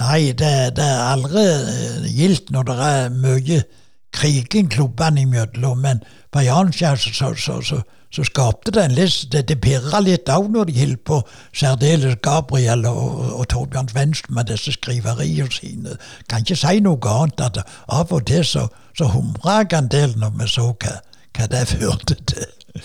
Nei, 0.00 0.32
det, 0.34 0.52
det 0.74 0.84
er 0.90 1.02
aldri 1.12 1.46
eh, 1.46 2.10
gildt 2.10 2.50
når 2.50 2.70
det 2.70 2.78
er 2.90 3.12
mye 3.14 3.62
kriging 4.14 4.70
klubbene 4.74 5.22
imellom. 5.22 5.86
Men 5.86 6.02
på 6.34 6.42
Jansjær 6.42 6.98
så, 6.98 7.14
så, 7.14 7.30
så, 7.38 7.60
så 7.62 7.84
så 8.14 8.22
skapte 8.24 8.70
det 8.70 8.84
en 8.84 8.94
litt 8.94 9.32
Det, 9.32 9.42
det 9.48 9.60
pirra 9.60 10.00
litt 10.00 10.30
òg 10.30 10.46
når 10.52 10.68
de 10.70 10.78
holdt 10.78 11.04
på, 11.08 11.20
særdeles 11.52 12.20
Gabriel 12.22 12.86
og, 12.86 13.30
og, 13.40 13.46
Torbjørn 13.50 13.88
Svendsen 13.90 14.34
med 14.34 14.46
disse 14.50 14.72
skriveriene 14.72 15.50
sine. 15.52 15.96
Kan 16.30 16.44
ikke 16.44 16.58
si 16.60 16.82
noe 16.84 17.10
annet 17.10 17.42
at 17.42 17.62
av 17.88 18.12
og 18.12 18.26
til 18.30 18.44
så, 18.46 18.68
så 18.94 19.08
humra 19.10 19.62
jeg 19.62 19.78
en 19.78 19.90
del 19.90 20.14
når 20.20 20.36
vi 20.38 20.50
så 20.52 20.68
hva, 20.70 20.98
hva 21.34 21.48
det 21.50 21.64
førte 21.72 22.18
til. 22.30 22.84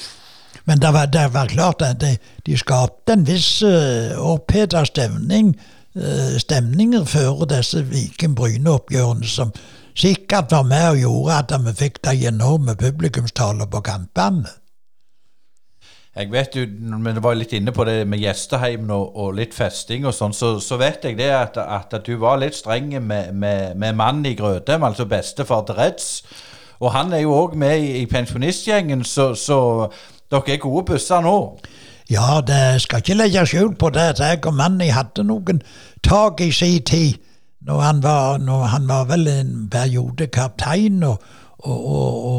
Men 0.66 0.82
det 0.82 0.94
var, 0.94 1.06
det 1.06 1.28
var 1.34 1.50
klart 1.50 1.82
at 1.82 2.02
de, 2.02 2.16
de 2.46 2.58
skapte 2.58 3.14
en 3.14 3.26
viss 3.26 3.62
uh, 3.66 4.14
oppheta 4.18 4.84
stemning, 4.86 5.56
uh, 5.98 6.38
stemninger 6.38 7.06
før 7.10 7.46
disse 7.50 7.84
Viken-Bryne-oppgjørene, 7.90 9.30
som 9.30 9.54
sikkert 9.98 10.52
var 10.52 10.66
med 10.70 10.88
og 10.90 11.04
gjorde 11.04 11.38
at 11.38 11.56
vi 11.66 11.76
fikk 11.84 12.02
de 12.06 12.28
enorme 12.30 12.76
publikumstallene 12.78 13.70
på 13.70 13.82
kampene. 13.86 14.54
Jeg 16.20 16.32
vet 16.34 16.56
jo, 16.58 16.66
men 17.00 17.16
du 17.16 17.22
var 17.24 17.38
litt 17.40 17.54
inne 17.56 17.72
på 17.72 17.86
det 17.88 18.02
med 18.10 18.20
gjesteheimen 18.20 18.90
og, 18.92 19.14
og, 19.16 19.30
litt 19.38 19.54
festing 19.56 20.04
og 20.04 20.12
sånn, 20.12 20.34
så, 20.36 20.58
så, 20.60 20.76
vet 20.82 21.06
jeg 21.08 21.16
det 21.16 21.30
at, 21.32 21.56
at, 21.56 21.94
at, 21.96 22.04
du 22.04 22.20
var 22.20 22.42
litt 22.42 22.58
streng 22.58 22.90
med, 22.92 23.32
med, 23.32 23.78
med 23.80 23.96
mannen 23.96 24.28
i 24.28 24.34
Grødem, 24.36 24.84
altså 24.84 25.06
bestefar 25.08 25.64
til 25.70 25.80
Reds. 25.80 26.10
Og 26.84 26.92
han 26.92 27.14
er 27.16 27.24
jo 27.24 27.38
òg 27.38 27.56
med 27.60 27.86
i, 27.86 27.94
i 28.02 28.10
pensjonistgjengen, 28.12 29.06
så, 29.08 29.32
så, 29.36 29.62
dere 30.32 30.58
er 30.58 30.60
gode 30.66 30.84
busser 30.92 31.24
nå? 31.24 31.38
Ja, 32.12 32.42
det 32.44 32.82
skal 32.84 33.00
ikke 33.00 33.16
legge 33.16 33.46
skjul 33.48 33.72
på 33.80 33.94
det 33.96 34.10
at 34.18 34.20
jeg 34.26 34.44
og 34.50 34.60
mannen 34.60 34.92
hadde 34.92 35.24
noen 35.24 35.64
tak 36.04 36.44
i 36.44 36.52
sin 36.52 36.84
tid. 36.84 37.16
Når 37.64 37.80
han 37.86 38.04
var, 38.04 38.44
når 38.44 38.68
han 38.74 38.92
var 38.92 39.08
vel 39.08 39.28
en 39.32 39.56
periode 39.72 40.28
kaptein 40.28 41.00
og, 41.04 41.24
og, 41.64 42.30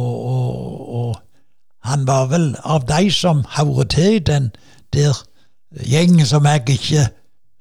og 1.00 1.18
han 1.82 2.06
var 2.06 2.26
vel 2.26 2.56
av 2.64 2.86
de 2.88 3.10
som 3.12 3.44
hører 3.56 3.84
til 3.84 4.26
den 4.26 4.50
der 4.92 5.16
gjengen 5.86 6.26
som 6.26 6.46
jeg 6.46 6.68
ikke 6.68 7.06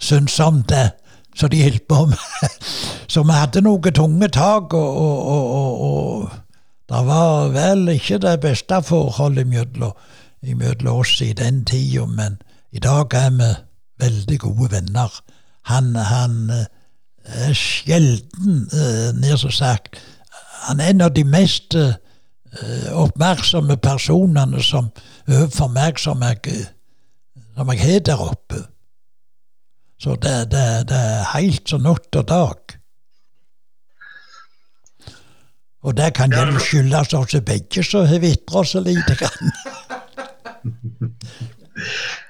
syns 0.01 0.39
om 0.39 0.63
det, 0.63 0.91
så 1.35 1.47
de 1.47 1.63
holdt 1.63 1.87
på. 1.87 2.09
Så 3.09 3.23
vi 3.23 3.33
hadde 3.33 3.61
noen 3.61 3.93
tunge 3.93 4.27
tak, 4.27 4.73
og, 4.73 4.97
og, 4.97 5.29
og, 5.29 5.81
og, 5.81 6.29
det 6.89 6.99
var 7.07 7.47
vel 7.53 7.87
ikke 7.89 8.17
det 8.21 8.35
beste 8.41 8.81
forholdet 8.85 9.47
mellom 9.47 10.99
oss 10.99 11.21
i 11.21 11.33
den 11.33 11.63
tida, 11.65 12.05
men 12.05 12.37
i 12.71 12.79
dag 12.79 13.13
er 13.13 13.29
vi 13.29 13.49
veldig 14.05 14.39
gode 14.39 14.71
venner. 14.71 15.09
Han, 15.69 15.95
han 15.95 16.49
eh, 16.49 16.65
er 17.25 17.53
sjelden, 17.53 18.69
eh, 18.73 19.09
nær 19.17 19.49
sagt 19.49 19.99
Han 20.67 20.79
er 20.79 20.89
en 20.89 21.01
av 21.01 21.13
de 21.15 21.23
mest 21.23 21.75
Eh, 21.75 21.93
oppmerksomme 22.93 23.77
personene 23.77 24.63
som 24.63 24.89
overfor 25.27 25.69
meg 25.73 25.99
som 26.01 26.23
jeg, 26.25 26.65
som 27.55 27.71
jeg 27.73 27.83
har 27.83 27.99
der 28.07 28.25
oppe. 28.25 28.63
Så 29.99 30.15
det, 30.15 30.51
det, 30.51 30.87
det 30.89 30.97
er 30.97 31.31
helt 31.33 31.69
som 31.69 31.83
natt 31.83 32.15
og 32.15 32.27
dag. 32.27 32.75
Og 35.83 35.95
det 35.95 36.13
kan 36.15 36.31
jo 36.31 36.59
skyldes 36.59 37.13
oss 37.15 37.35
begge 37.45 37.83
som 37.83 38.07
har 38.07 38.19
vitra 38.23 38.63
så 38.63 38.79
lite 38.83 39.15
grann. 39.19 39.53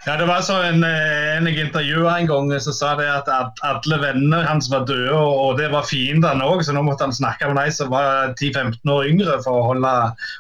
Ja, 0.10 0.16
det 0.18 0.26
var 0.26 0.42
så 0.42 0.56
en, 0.66 0.82
eh, 0.84 1.38
en 1.38 1.46
jeg 1.46 1.68
intervjua 1.68 2.16
en 2.18 2.28
gang 2.28 2.48
som 2.58 2.74
sa 2.74 2.96
det 2.98 3.06
at 3.14 3.28
alle 3.62 3.98
vennene 4.02 4.40
hans 4.42 4.66
var 4.72 4.88
døde, 4.90 5.14
og 5.14 5.60
det 5.60 5.68
var 5.70 5.86
fiendene 5.86 6.48
òg, 6.50 6.64
så 6.66 6.74
nå 6.74 6.82
måtte 6.82 7.06
han 7.06 7.14
snakke 7.14 7.46
med 7.52 7.60
de 7.62 7.76
som 7.76 7.92
var 7.94 8.34
10-15 8.40 8.90
år 8.90 9.06
yngre 9.12 9.36
for 9.44 9.60
å 9.60 9.68
holde, 9.68 9.92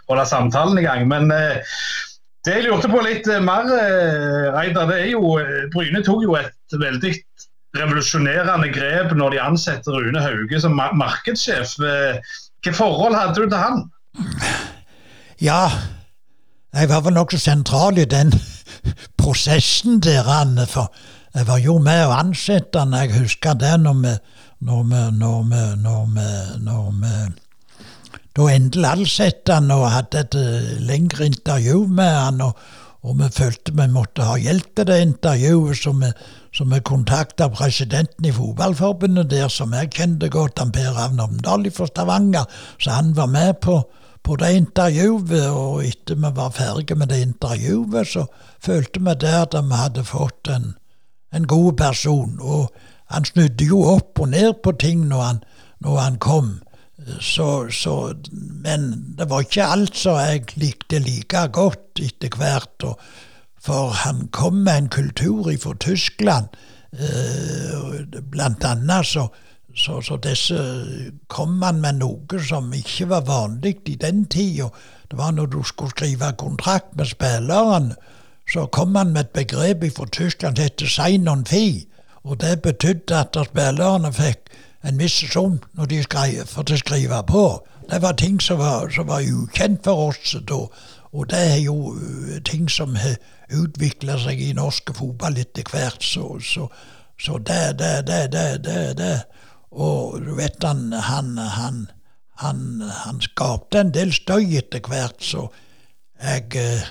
holde 0.10 0.26
samtalen 0.26 0.82
i 0.82 0.88
gang. 0.88 1.06
Men 1.12 1.30
eh, 1.36 1.62
det 2.48 2.56
jeg 2.56 2.66
lurte 2.66 2.90
på 2.90 3.04
litt 3.06 3.30
eh, 3.30 3.46
mer, 3.46 3.70
Reidar, 4.58 4.90
det 4.90 5.04
er 5.04 5.12
jo 5.12 5.38
Bryne 5.76 6.02
tok 6.08 6.26
jo 6.26 6.34
et 6.40 6.80
veldig 6.82 7.14
revolusjonerende 7.78 8.74
grep 8.74 9.14
når 9.14 9.38
de 9.38 9.46
ansetter 9.52 9.94
Rune 9.94 10.26
Hauge 10.26 10.66
som 10.66 10.74
markedssjef. 10.74 11.78
Hvilke 11.78 12.74
forhold 12.74 13.22
hadde 13.22 13.38
du 13.38 13.46
til 13.46 13.60
han? 13.62 13.86
Ja, 15.38 15.68
jeg 16.74 16.90
var 16.90 17.06
vel 17.06 17.20
nokså 17.22 17.38
sentral 17.38 18.02
i 18.02 18.10
den 18.10 18.34
prosessen 19.18 20.00
der, 20.04 20.28
Anne. 20.28 20.68
For 20.70 20.92
jeg 21.36 21.48
var 21.48 21.62
jo 21.64 21.78
med 21.84 22.06
å 22.08 22.18
ansette 22.18 22.82
han. 22.82 22.98
Jeg 22.98 23.16
husker 23.20 23.58
det 23.60 23.76
når 23.84 24.04
vi 24.04 24.18
når 24.60 24.84
vi, 24.84 25.04
når 25.18 25.44
vi, 25.48 25.62
når 25.84 26.08
vi, 26.16 26.30
når 26.66 26.90
vi 27.00 27.14
Da 28.36 28.48
endelig 28.54 28.90
ansatte 28.90 29.56
han 29.56 29.72
og 29.72 29.88
hadde 29.90 30.20
et 30.20 30.36
eh, 30.38 30.68
lengre 30.86 31.26
intervju 31.26 31.88
med 31.88 32.12
han. 32.12 32.42
og, 32.42 32.60
og 33.02 33.16
vi 33.20 33.30
følte 33.32 33.72
vi 33.76 33.88
måtte 33.88 34.28
ha 34.28 34.36
hjelp 34.40 34.74
til 34.76 34.88
det 34.90 34.98
intervjuet, 35.02 35.78
så 35.80 35.94
vi, 35.96 36.10
vi 36.74 36.80
kontakta 36.84 37.48
presidenten 37.50 38.28
i 38.28 38.34
fotballforbundet 38.36 39.30
der, 39.32 39.48
som 39.48 39.74
jeg 39.74 39.92
kjente 39.96 40.30
godt, 40.30 40.60
han 40.60 40.74
Per 40.76 40.92
Ravn 40.98 41.20
Omdal 41.24 41.70
fra 41.72 41.88
Stavanger, 41.88 42.44
så 42.78 42.98
han 43.00 43.16
var 43.16 43.32
med 43.32 43.54
på, 43.64 43.80
på 44.24 44.36
det 44.40 44.52
intervjuet, 44.58 45.48
og 45.50 45.84
etter 45.86 46.20
vi 46.20 46.32
var 46.36 46.54
ferdige 46.56 46.98
med 47.00 47.10
det 47.12 47.22
intervjuet, 47.24 48.08
så 48.08 48.26
følte 48.62 49.02
vi 49.04 49.16
der 49.22 49.41
at 49.41 49.56
vi 49.58 49.82
hadde 49.82 50.06
fått 50.06 50.52
en, 50.54 50.74
en 51.34 51.48
god 51.48 51.74
person. 51.78 52.40
Og 52.40 52.70
han 53.10 53.26
snudde 53.26 53.66
jo 53.66 53.84
opp 53.96 54.20
og 54.20 54.30
ned 54.30 54.60
på 54.64 54.76
ting 54.82 55.08
når 55.08 55.22
han, 55.22 55.44
når 55.82 55.98
han 55.98 56.20
kom. 56.22 56.52
Så, 57.20 57.70
så, 57.72 58.14
men 58.66 59.16
det 59.18 59.30
var 59.30 59.46
ikke 59.46 59.66
alt 59.66 59.98
som 59.98 60.20
jeg 60.20 60.60
likte 60.60 61.00
like 61.00 61.48
godt 61.56 62.02
etter 62.04 62.36
hvert. 62.38 62.84
Og, 62.84 63.00
for 63.60 63.96
han 64.04 64.28
kom 64.36 64.62
med 64.66 64.78
en 64.78 64.90
kultur 64.94 65.50
fra 65.64 65.74
Tyskland. 65.80 66.52
Eh, 66.94 68.20
blant 68.32 68.64
annet 68.66 69.06
så 69.06 69.28
så, 69.80 70.02
så 70.02 70.18
disse 70.18 70.60
kom 71.28 71.50
man 71.62 71.82
med 71.82 72.02
noe 72.02 72.40
som 72.44 72.74
ikke 72.76 73.10
var 73.10 73.28
vanlig 73.28 73.78
i 73.88 73.96
den 73.96 74.26
tida. 74.26 74.70
Det 75.12 75.18
var 75.18 75.32
når 75.32 75.46
du 75.46 75.64
skulle 75.64 75.96
skrive 75.96 76.34
kontrakt 76.38 76.96
med 76.96 77.06
spilleren, 77.06 77.94
så 78.52 78.66
kom 78.66 78.92
man 78.92 79.14
med 79.14 79.22
et 79.22 79.30
begrep 79.30 79.86
fra 79.96 80.06
Tyskland 80.12 80.58
som 80.58 80.64
het 80.64 80.82
'sign 80.82 81.28
on. 81.28 81.46
Og 82.24 82.42
det 82.42 82.62
betydde 82.62 83.16
at 83.16 83.38
spillerne 83.46 84.14
fikk 84.14 84.50
en 84.84 85.00
viss 85.00 85.32
sum 85.32 85.60
når 85.74 85.86
de 85.86 86.04
skrev, 86.04 86.46
for 86.46 86.64
å 86.64 86.78
skrive 86.78 87.24
på. 87.28 87.68
Det 87.92 88.02
var 88.02 88.12
ting 88.12 88.42
som 88.42 88.60
var, 88.60 88.90
som 88.90 89.08
var 89.08 89.22
ukjent 89.22 89.84
for 89.84 90.10
oss 90.10 90.36
da. 90.48 90.68
Og 91.12 91.30
det 91.30 91.40
er 91.54 91.58
jo 91.58 91.94
uh, 91.94 92.40
ting 92.46 92.70
som 92.70 92.96
har 92.96 93.16
utvikla 93.50 94.18
seg 94.20 94.42
i 94.42 94.54
norsk 94.54 94.94
fotball 94.94 95.38
etter 95.38 95.64
hvert. 95.72 96.04
Så, 96.04 96.40
så, 96.40 96.68
så 97.20 97.38
det, 97.38 97.80
det, 97.80 98.08
det, 98.08 98.32
det, 98.32 98.64
det, 98.64 98.98
det 98.98 99.22
og 99.72 100.22
du 100.26 100.34
vet 100.38 100.64
han, 100.64 100.91
han, 100.94 101.38
han, 101.38 101.84
han, 102.41 102.62
han 102.82 103.22
skapte 103.22 103.84
en 103.84 103.94
del 103.94 104.14
støy 104.14 104.58
etter 104.58 104.82
hvert, 104.90 105.22
så 105.24 105.48
jeg 106.20 106.56
eh, 106.60 106.88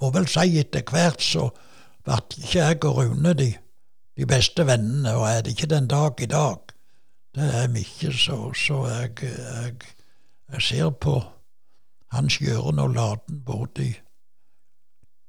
må 0.00 0.12
vel 0.14 0.28
si 0.30 0.58
etter 0.60 0.84
hvert 0.88 1.22
så 1.22 1.50
ble 2.06 2.20
ikke 2.38 2.62
jeg 2.62 2.84
og 2.88 3.00
Rune 3.00 3.34
de, 3.36 3.50
de 4.16 4.28
beste 4.28 4.66
vennene, 4.66 5.14
og 5.16 5.26
er 5.28 5.42
det 5.42 5.56
ikke 5.56 5.72
den 5.74 5.88
dag 5.90 6.22
i 6.22 6.30
dag. 6.30 6.76
Det 7.34 7.48
er 7.54 7.68
vi 7.68 7.84
ikke, 7.84 8.12
så, 8.16 8.38
så 8.56 8.86
jeg, 8.88 9.10
jeg, 9.22 9.74
jeg, 10.52 10.62
ser 10.62 10.90
på 10.90 11.20
hans 12.10 12.38
gjøren 12.42 12.80
og 12.82 12.94
laden 12.94 13.42
både 13.46 13.84
i 13.84 13.92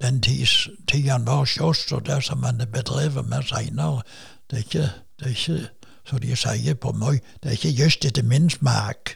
den 0.02 0.22
tid, 0.22 1.10
han 1.10 1.28
var 1.28 1.44
hos 1.44 1.60
oss, 1.62 1.92
og 1.92 2.06
det 2.08 2.24
som 2.26 2.44
han 2.44 2.64
bedrevet 2.74 3.28
med 3.30 3.44
seinere. 3.46 4.02
Det, 4.50 4.66
det 4.72 5.26
er 5.26 5.30
ikke 5.30 5.70
som 6.12 6.22
de 6.24 6.36
sier 6.36 6.76
på 6.76 6.94
meg. 7.00 7.22
Det 7.42 7.52
er 7.52 7.60
ikke 7.60 7.78
just 7.84 8.06
etter 8.08 8.26
min 8.28 8.50
smak. 8.52 9.16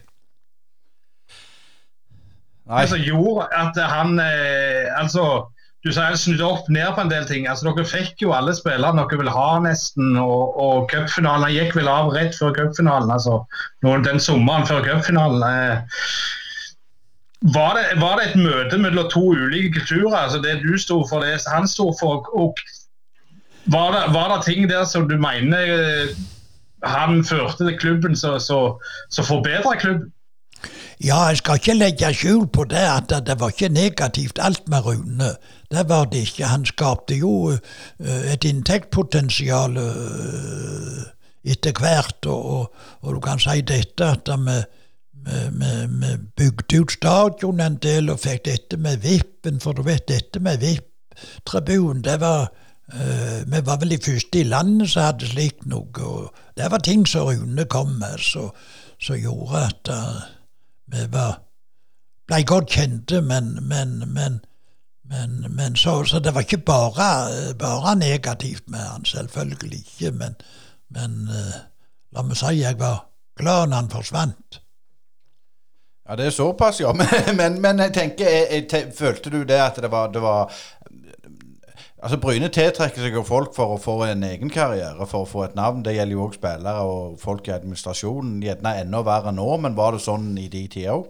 Nei. 2.65 2.81
Altså, 2.81 2.97
gjorde 2.97 3.45
at 3.53 3.77
han 3.77 4.17
eh, 4.19 4.87
Altså, 4.97 5.45
du 5.85 5.91
sier 5.91 6.07
han 6.07 6.17
snudde 6.17 6.45
opp 6.47 6.69
ned 6.73 6.95
på 6.95 7.03
en 7.03 7.11
del 7.11 7.27
ting. 7.29 7.45
altså 7.47 7.67
Dere 7.69 7.85
fikk 7.85 8.23
jo 8.23 8.31
alle 8.33 8.55
spillerne 8.57 9.03
dere 9.03 9.19
ville 9.21 9.35
ha, 9.35 9.49
nesten. 9.61 10.15
Og, 10.17 10.55
og 10.57 10.87
cupfinalen 10.93 11.53
gikk 11.53 11.75
vel 11.77 11.91
av 11.91 12.09
rett 12.15 12.33
før 12.39 12.55
cupfinalen. 12.57 13.11
altså 13.13 13.43
Den 13.83 14.23
sommeren 14.23 14.65
før 14.65 14.81
cupfinalen. 14.87 15.45
Eh, 15.45 15.99
var, 17.53 17.77
det, 17.77 17.99
var 18.01 18.17
det, 18.17 18.31
et 18.31 18.41
møte 18.41 18.81
mellom 18.81 19.11
to 19.13 19.27
ulike 19.35 19.75
kulturer? 19.77 20.17
altså 20.23 20.41
Det 20.41 20.57
du 20.63 20.73
sto 20.81 21.03
for, 21.09 21.21
det 21.21 21.45
han 21.53 21.69
sto 21.69 21.91
for. 21.99 22.25
og 22.33 22.57
var 23.65 23.93
det, 23.93 24.01
var 24.13 24.29
det 24.33 24.45
ting 24.45 24.69
der 24.69 24.85
som 24.85 25.07
du 25.09 25.17
mener 25.17 25.69
eh, 25.73 26.17
han 26.83 27.23
førte 27.23 27.65
til 27.65 27.77
klubben 27.79 28.15
så 28.15 29.23
forbedra 29.27 29.75
klubben? 29.79 30.11
Ja, 31.03 31.25
jeg 31.27 31.37
skal 31.37 31.59
ikke 31.59 31.73
legge 31.75 32.13
skjul 32.15 32.45
på 32.47 32.63
det 32.71 32.83
at 32.87 33.11
det 33.27 33.35
var 33.39 33.51
ikke 33.51 33.69
negativt 33.69 34.39
alt 34.41 34.69
med 34.71 34.85
Rune. 34.85 35.33
Det 35.71 35.89
var 35.89 36.05
det 36.05 36.21
ikke. 36.29 36.45
Han 36.45 36.65
skapte 36.65 37.15
jo 37.15 37.51
uh, 37.51 38.31
et 38.33 38.43
inntektspotensial 38.47 39.77
uh, 39.77 41.03
etter 41.43 41.75
hvert. 41.79 42.25
Og, 42.25 42.73
og, 43.01 43.13
du 43.13 43.19
kan 43.19 43.39
si 43.39 43.61
dette 43.61 44.07
at 44.07 44.31
vi, 44.31 44.57
vi, 45.59 46.13
bygde 46.37 46.81
ut 46.81 46.91
stadion 46.91 47.59
en 47.59 47.79
del 47.83 48.09
og 48.09 48.21
fikk 48.23 48.45
dette 48.45 48.77
med 48.77 49.03
vippen, 49.03 49.59
for 49.59 49.75
du 49.75 49.83
vet 49.83 50.07
dette 50.07 50.39
med 50.39 50.63
VIP-tribunen, 50.63 52.03
det 52.07 52.21
var 52.21 52.47
vi 53.45 53.61
var 53.65 53.79
vel 53.81 53.89
de 53.89 53.97
første 53.97 54.39
i 54.39 54.45
landet 54.45 54.91
som 54.91 55.07
hadde 55.07 55.27
slikt 55.27 55.65
noe. 55.65 55.89
og 56.05 56.35
Det 56.57 56.67
var 56.71 56.83
ting 56.85 57.07
som 57.09 57.25
Rune 57.25 57.65
kom 57.65 57.95
med, 57.99 58.19
som 58.21 59.15
gjorde 59.17 59.63
at 59.65 59.89
uh, 59.89 60.19
vi 60.93 61.07
var, 61.11 61.39
ble 62.27 62.43
godt 62.45 62.75
kjente. 62.77 63.21
Men, 63.21 63.57
men, 63.61 64.03
men, 64.13 64.41
men 65.49 65.75
så, 65.75 66.03
så, 66.03 66.19
det 66.19 66.35
var 66.35 66.45
ikke 66.45 66.57
bare, 66.57 67.53
bare, 67.59 67.95
negativt 67.95 68.69
med 68.69 68.79
han, 68.79 69.05
selvfølgelig 69.05 69.79
ikke. 69.79 70.11
Men, 70.11 70.37
uh, 71.29 71.57
la 72.13 72.21
meg 72.21 72.37
si 72.37 72.53
jeg 72.61 72.79
var 72.79 73.07
glad 73.37 73.67
når 73.69 73.81
han 73.81 73.91
forsvant. 73.91 74.61
Ja, 76.05 76.15
det 76.15 76.25
er 76.25 76.29
såpass, 76.29 76.79
ja. 76.79 76.91
Men, 77.39 77.61
men 77.61 77.79
jeg 77.79 77.93
tenker, 77.93 78.27
jeg, 78.29 78.65
jeg, 78.71 78.91
følte 78.93 79.29
du 79.33 79.39
det 79.43 79.57
at 79.57 79.79
det 79.81 79.89
var, 79.91 80.11
det 80.13 80.21
var 80.21 80.53
Altså 82.03 82.17
Bryne 82.21 82.49
tiltrekker 82.51 83.05
seg 83.05 83.15
jo 83.15 83.23
folk 83.25 83.53
for 83.55 83.75
å 83.75 83.81
få 83.81 83.93
en 84.09 84.23
egen 84.27 84.51
karriere, 84.51 85.07
for 85.07 85.23
å 85.23 85.29
få 85.29 85.45
et 85.45 85.55
navn. 85.55 85.83
Det 85.85 85.95
gjelder 85.95 86.17
jo 86.17 86.25
òg 86.27 86.35
spillere 86.35 86.83
og 86.83 87.15
folk 87.21 87.47
i 87.47 87.53
administrasjonen. 87.55 88.41
Gjerne 88.43 88.75
enda 88.81 89.01
verre 89.07 89.31
nå, 89.33 89.47
men 89.63 89.77
var 89.77 89.95
det 89.95 90.03
sånn 90.03 90.33
i 90.37 90.49
de 90.51 90.65
tider 90.67 90.97
òg? 90.97 91.07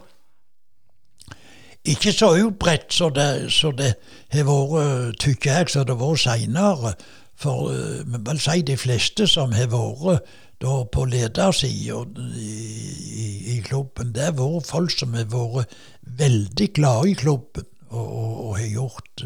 Ikke 1.85 2.13
så 2.13 2.31
utbredt 2.37 2.93
som 2.93 3.11
det, 3.13 3.51
så 3.53 3.69
det 3.77 3.91
har 4.33 4.45
vært, 4.47 5.19
tykker 5.21 5.59
jeg, 5.59 5.69
som 5.73 5.85
det 5.85 5.93
har 5.97 6.01
vært 6.01 6.23
seinere. 6.23 6.95
For 7.35 7.67
uh, 7.73 8.15
vil 8.29 8.39
si 8.39 8.61
de 8.65 8.77
fleste 8.79 9.27
som 9.27 9.53
har 9.53 9.67
vært 9.73 10.33
da 10.63 10.77
på 10.87 11.03
ledersida 11.11 11.97
i, 12.39 12.45
i, 12.45 13.27
i, 13.53 13.59
klubben, 13.65 14.13
det 14.15 14.29
har 14.29 14.37
vært 14.37 14.69
folk 14.69 14.93
som 14.93 15.17
har 15.17 15.27
vært 15.33 15.75
veldig 16.21 16.69
glade 16.77 17.11
i 17.11 17.17
klubben 17.19 17.67
og 17.95 18.55
har 18.57 18.71
gjort 18.71 19.25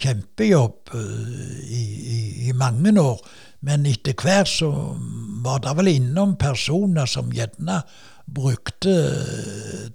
kjempejobb 0.00 0.94
eh, 0.94 1.58
i, 1.64 1.82
i, 2.16 2.48
i, 2.48 2.52
mange 2.52 2.94
år. 3.00 3.20
Men 3.60 3.86
etter 3.86 4.16
hvert 4.20 4.50
så 4.50 4.70
var 5.44 5.62
det 5.64 5.76
vel 5.78 5.92
innom 5.94 6.36
personer 6.40 7.06
som 7.10 7.32
gjerne 7.32 7.82
brukte 8.26 8.94
eh, 8.94 9.86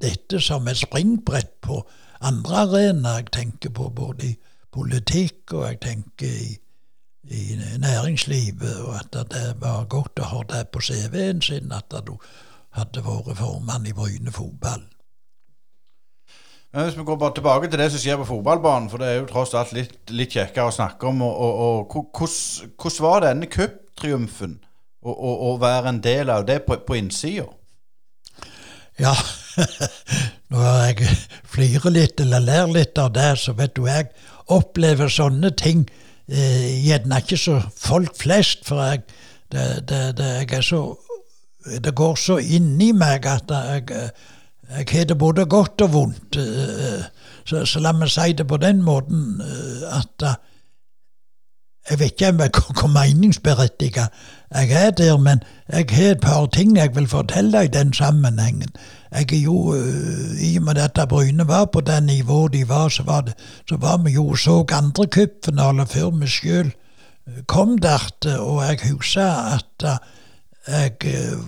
dette 0.00 0.40
som 0.40 0.68
et 0.68 0.78
springbrett 0.78 1.60
på 1.64 1.82
andre 2.20 2.64
arenaer. 2.64 3.24
Jeg 3.24 3.32
tenker 3.32 3.74
på 3.74 3.90
både 3.94 4.32
i 4.32 4.36
politikk 4.74 5.54
og 5.56 5.64
jeg 5.66 5.80
tenker 5.82 6.28
i, 6.28 6.52
i 7.34 7.56
næringslivet, 7.82 8.76
og 8.84 8.94
at 9.00 9.16
det 9.32 9.48
var 9.60 9.88
godt 9.90 10.20
å 10.22 10.28
ha 10.32 10.44
det 10.52 10.68
på 10.72 10.82
CV-en 10.84 11.42
sin 11.42 11.72
at 11.74 11.92
du 12.06 12.14
hadde 12.76 13.02
vært 13.04 13.40
formann 13.40 13.88
i 13.88 13.96
Bryne 13.96 14.32
fotball. 14.32 14.84
Hvis 16.72 16.98
vi 16.98 17.04
går 17.04 17.16
bare 17.16 17.34
tilbake 17.34 17.68
til 17.70 17.80
det 17.80 17.90
som 17.92 18.00
skjer 18.02 18.18
på 18.20 18.26
fotballbanen, 18.28 18.90
for 18.92 19.00
det 19.00 19.08
er 19.08 19.20
jo 19.22 19.28
tross 19.30 19.54
alt 19.56 19.72
litt, 19.72 19.94
litt 20.12 20.34
kjekkere 20.36 20.68
å 20.68 20.74
snakke 20.74 21.08
om. 21.08 21.22
og, 21.24 21.38
og, 21.40 21.96
og 21.96 22.18
Hvordan 22.20 23.04
var 23.06 23.24
denne 23.24 23.48
cuptriumfen 23.48 24.58
å 25.00 25.54
være 25.60 25.94
en 25.94 26.02
del 26.04 26.28
av 26.30 26.44
det 26.44 26.60
på, 26.66 26.76
på 26.84 26.98
innsida? 26.98 27.46
Ja, 28.98 29.14
Når 30.52 30.66
jeg 30.88 31.08
flirer 31.48 31.92
litt 31.92 32.20
eller 32.20 32.44
ler 32.44 32.70
litt 32.72 32.98
av 33.00 33.12
det, 33.16 33.30
så 33.40 33.54
vet 33.56 33.74
du 33.76 33.86
jeg 33.88 34.08
opplever 34.54 35.10
sånne 35.12 35.50
ting 35.58 35.84
eh, 36.28 36.84
gjerne 36.86 37.20
ikke 37.22 37.38
så 37.40 37.58
folk 37.76 38.16
flest, 38.16 38.64
for 38.68 38.82
jeg, 38.84 39.04
det, 39.52 39.66
det, 39.90 40.02
det, 40.18 40.30
jeg 40.44 40.64
så 40.64 40.82
Det 41.68 41.92
går 41.94 42.16
så 42.16 42.38
inni 42.38 42.92
meg 42.96 43.26
at 43.28 43.50
jeg, 43.52 44.10
jeg 44.76 44.86
har 44.90 45.04
det 45.04 45.18
både 45.18 45.46
godt 45.46 45.80
og 45.80 45.92
vondt. 45.92 46.36
Eh, 46.36 47.04
så, 47.44 47.64
så 47.66 47.80
la 47.80 47.94
meg 47.96 48.10
si 48.12 48.34
det 48.36 48.46
på 48.48 48.58
den 48.60 48.82
måten 48.84 49.40
eh, 49.40 49.84
at 49.96 50.24
eh, 50.28 50.36
jeg 51.88 51.98
vet 51.98 52.12
ikke 52.12 52.28
om 52.28 52.40
jeg 52.40 52.50
hvor 52.52 52.90
meningsberettiget 52.92 54.10
jeg 54.52 54.72
er 54.72 54.90
der, 54.90 55.16
men 55.16 55.40
jeg 55.72 55.86
har 55.90 56.10
et 56.10 56.20
par 56.20 56.46
ting 56.52 56.76
jeg 56.76 56.94
vil 56.96 57.08
fortelle 57.08 57.64
i 57.64 57.68
den 57.72 57.92
sammenhengen. 57.92 58.68
Jeg 59.12 59.32
er 59.32 59.40
jo, 59.40 59.74
I 60.40 60.56
og 60.56 60.62
med 60.64 60.76
at 60.76 61.00
Bryne 61.08 61.48
var 61.48 61.64
på 61.72 61.80
det 61.80 62.02
nivået 62.02 62.52
de 62.52 62.68
var, 62.68 62.88
så 62.88 63.02
var, 63.02 63.20
det, 63.20 63.34
så 63.68 63.76
var 63.76 63.96
vi 64.04 64.10
jo 64.10 64.34
så 64.34 64.64
andre 64.72 65.06
cupfinaler 65.06 65.84
før 65.84 66.10
vi 66.10 66.26
sjøl 66.26 66.72
kom 67.46 67.78
der, 67.78 68.04
og 68.38 68.62
jeg 68.64 68.78
husker 68.90 69.56
at 69.56 69.88
jeg 70.68 70.92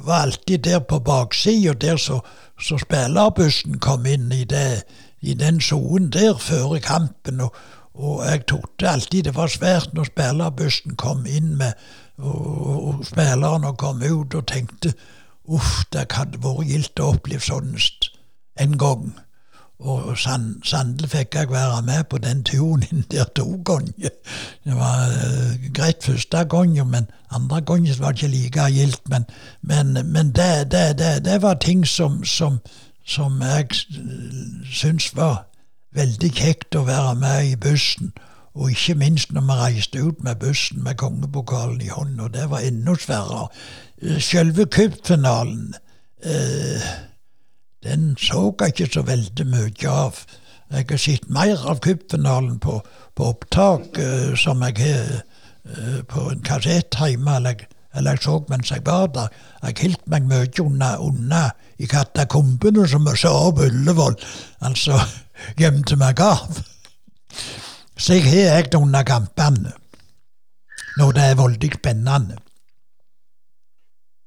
var 0.05 0.23
alltid 0.23 0.59
der 0.59 0.79
på 0.79 0.99
baksida, 0.99 1.73
der 1.73 1.97
så, 1.97 2.21
så 2.63 2.79
spillerbussen 2.79 3.79
kom 3.81 4.07
inn 4.07 4.33
i, 4.33 4.45
det, 4.45 4.83
i 5.21 5.35
den 5.35 5.61
sonen 5.61 6.11
der 6.13 6.39
før 6.39 6.79
kampen. 6.85 7.41
og 7.41 7.55
og 8.01 8.23
jeg 8.25 8.47
trodde 8.47 8.89
alltid 8.89 9.23
det 9.27 9.35
var 9.37 9.51
svært 9.51 9.95
når 9.95 10.09
spillerbussen 10.09 10.97
kom 10.97 11.27
inn 11.27 11.57
med 11.59 11.73
og, 12.17 12.87
og 12.87 13.03
spillerne 13.05 13.75
kom 13.77 14.03
ut 14.03 14.35
og 14.35 14.47
tenkte 14.49 14.95
uff, 15.51 15.83
det 15.93 16.07
hadde 16.15 16.41
vært 16.45 16.69
gildt 16.69 17.03
å 17.03 17.11
oppleve 17.15 17.43
sånt 17.43 18.11
en 18.61 18.77
gang. 18.79 19.11
Og 19.81 20.19
sannelig 20.19 21.09
fikk 21.09 21.35
jeg 21.35 21.51
være 21.51 21.83
med 21.83 22.05
på 22.11 22.19
den 22.19 22.43
turen 22.45 22.85
inn 22.91 23.05
der 23.11 23.25
to 23.35 23.63
ganger. 23.65 24.13
Det 24.65 24.77
var 24.77 25.09
uh, 25.09 25.73
greit 25.75 26.05
første 26.05 26.45
gangen, 26.45 26.91
men 26.91 27.09
andre 27.31 27.61
gangen 27.61 27.95
var 27.99 28.13
det 28.13 28.23
ikke 28.23 28.37
like 28.37 28.67
gildt. 28.73 29.09
Men, 29.09 29.25
men, 29.63 30.13
men 30.13 30.27
det, 30.37 30.73
det, 30.73 30.99
det, 30.99 31.25
det, 31.25 31.43
var 31.43 31.55
ting 31.55 31.87
som, 31.87 32.25
som, 32.25 32.59
som 33.07 33.43
jeg 33.43 33.67
syns 34.73 35.17
var 35.17 35.47
veldig 35.97 36.31
kjekt 36.33 36.77
å 36.77 36.85
være 36.87 37.15
med 37.19 37.53
i 37.53 37.57
bussen. 37.57 38.13
Og 38.55 38.71
ikke 38.71 38.95
minst 38.99 39.33
når 39.33 39.47
vi 39.47 39.59
reiste 39.61 40.03
ut 40.03 40.25
med 40.25 40.41
bussen 40.43 40.83
med 40.85 40.99
kongepokalen 40.99 41.81
i 41.81 41.89
hånden, 41.89 42.21
og 42.21 42.35
det 42.35 42.51
var 42.51 42.67
enda 42.67 42.95
svære. 42.99 43.47
Eh, 44.03 44.19
selve 44.21 44.67
cupfinalen, 44.67 45.75
eh, 46.25 46.91
den 47.85 48.17
så 48.21 48.55
jeg 48.61 48.75
ikke 48.75 48.93
så 48.93 49.03
veldig 49.03 49.47
mye 49.49 49.89
av. 49.91 50.23
Jeg 50.71 50.87
har 50.91 51.01
sett 51.03 51.29
mer 51.33 51.63
av 51.67 51.81
cupfinalen 51.83 52.59
på, 52.63 52.79
på, 53.17 53.31
opptak 53.33 53.99
uh, 53.99 54.35
som 54.39 54.63
jeg 54.69 54.77
har 54.85 55.09
uh, 55.67 56.03
på 56.09 56.27
en 56.31 56.43
kassett 56.47 56.95
hjemme, 57.01 57.37
eller, 57.41 57.65
eller, 57.95 58.19
jeg 58.19 58.25
så 58.27 58.37
mens 58.49 58.71
jeg 58.71 58.85
var 58.87 59.09
der. 59.15 59.33
Jeg 59.65 59.79
holdt 59.83 60.07
meg 60.13 60.29
mye 60.31 60.53
unna, 60.63 60.93
unna 61.03 61.43
i 61.79 61.89
katakombene, 61.91 62.87
som 62.89 63.09
vi 63.09 63.17
så 63.19 63.35
på 63.57 63.67
Ullevål. 63.67 64.19
Altså 64.61 65.01
gjemte 65.61 65.99
meg 65.99 66.21
av. 66.23 66.63
Så 67.97 68.21
jeg 68.21 68.29
har 68.29 68.61
jeg 68.61 68.77
under 68.79 69.05
kampene 69.05 69.75
når 70.99 71.13
det 71.17 71.25
er 71.25 71.37
veldig 71.39 71.69
spennende. 71.75 72.39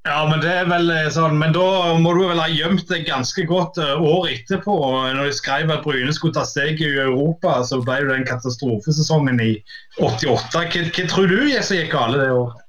Ja, 0.03 0.25
men 0.27 0.41
det 0.43 0.51
er 0.51 0.65
vel 0.67 0.89
eh, 0.91 1.05
sånn, 1.15 1.37
men 1.39 1.53
da 1.55 1.93
må 2.03 2.11
du 2.17 2.25
vel 2.27 2.41
ha 2.41 2.49
gjemt 2.51 2.89
deg 2.89 3.05
ganske 3.07 3.45
godt 3.47 3.77
året 3.79 3.93
år 3.95 4.25
etterpå. 4.33 4.75
Når 5.15 5.29
de 5.29 5.35
skrev 5.37 5.71
at 5.71 5.85
Bryne 5.85 6.11
skulle 6.11 6.35
ta 6.35 6.43
steget 6.47 6.83
i 6.83 7.05
Europa, 7.05 7.61
så 7.63 7.79
ble 7.79 8.01
det 8.01 8.09
den 8.11 8.27
katastrofesesongen 8.27 9.39
i 9.39 9.53
88. 10.01 10.51
Hva, 10.57 10.65
hva 10.67 11.07
tror 11.13 11.31
du 11.31 11.37
som 11.47 11.79
gikk 11.79 11.95
galt 11.95 12.19
det 12.19 12.27
året? 12.35 12.59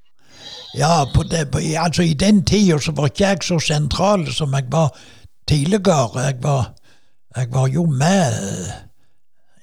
Ja, 0.79 1.05
det, 1.31 1.43
altså 1.79 2.03
I 2.03 2.15
den 2.19 2.45
tida 2.47 2.79
så 2.83 2.95
var 2.95 3.11
ikke 3.11 3.27
jeg 3.27 3.43
så 3.47 3.59
sentral 3.63 4.27
som 4.35 4.55
jeg 4.55 4.71
var 4.71 4.95
tidligere. 5.51 6.29
Jeg 6.29 6.39
var, 6.43 6.71
jeg 7.37 7.51
var 7.51 7.69
jo 7.69 7.87
med 7.91 8.39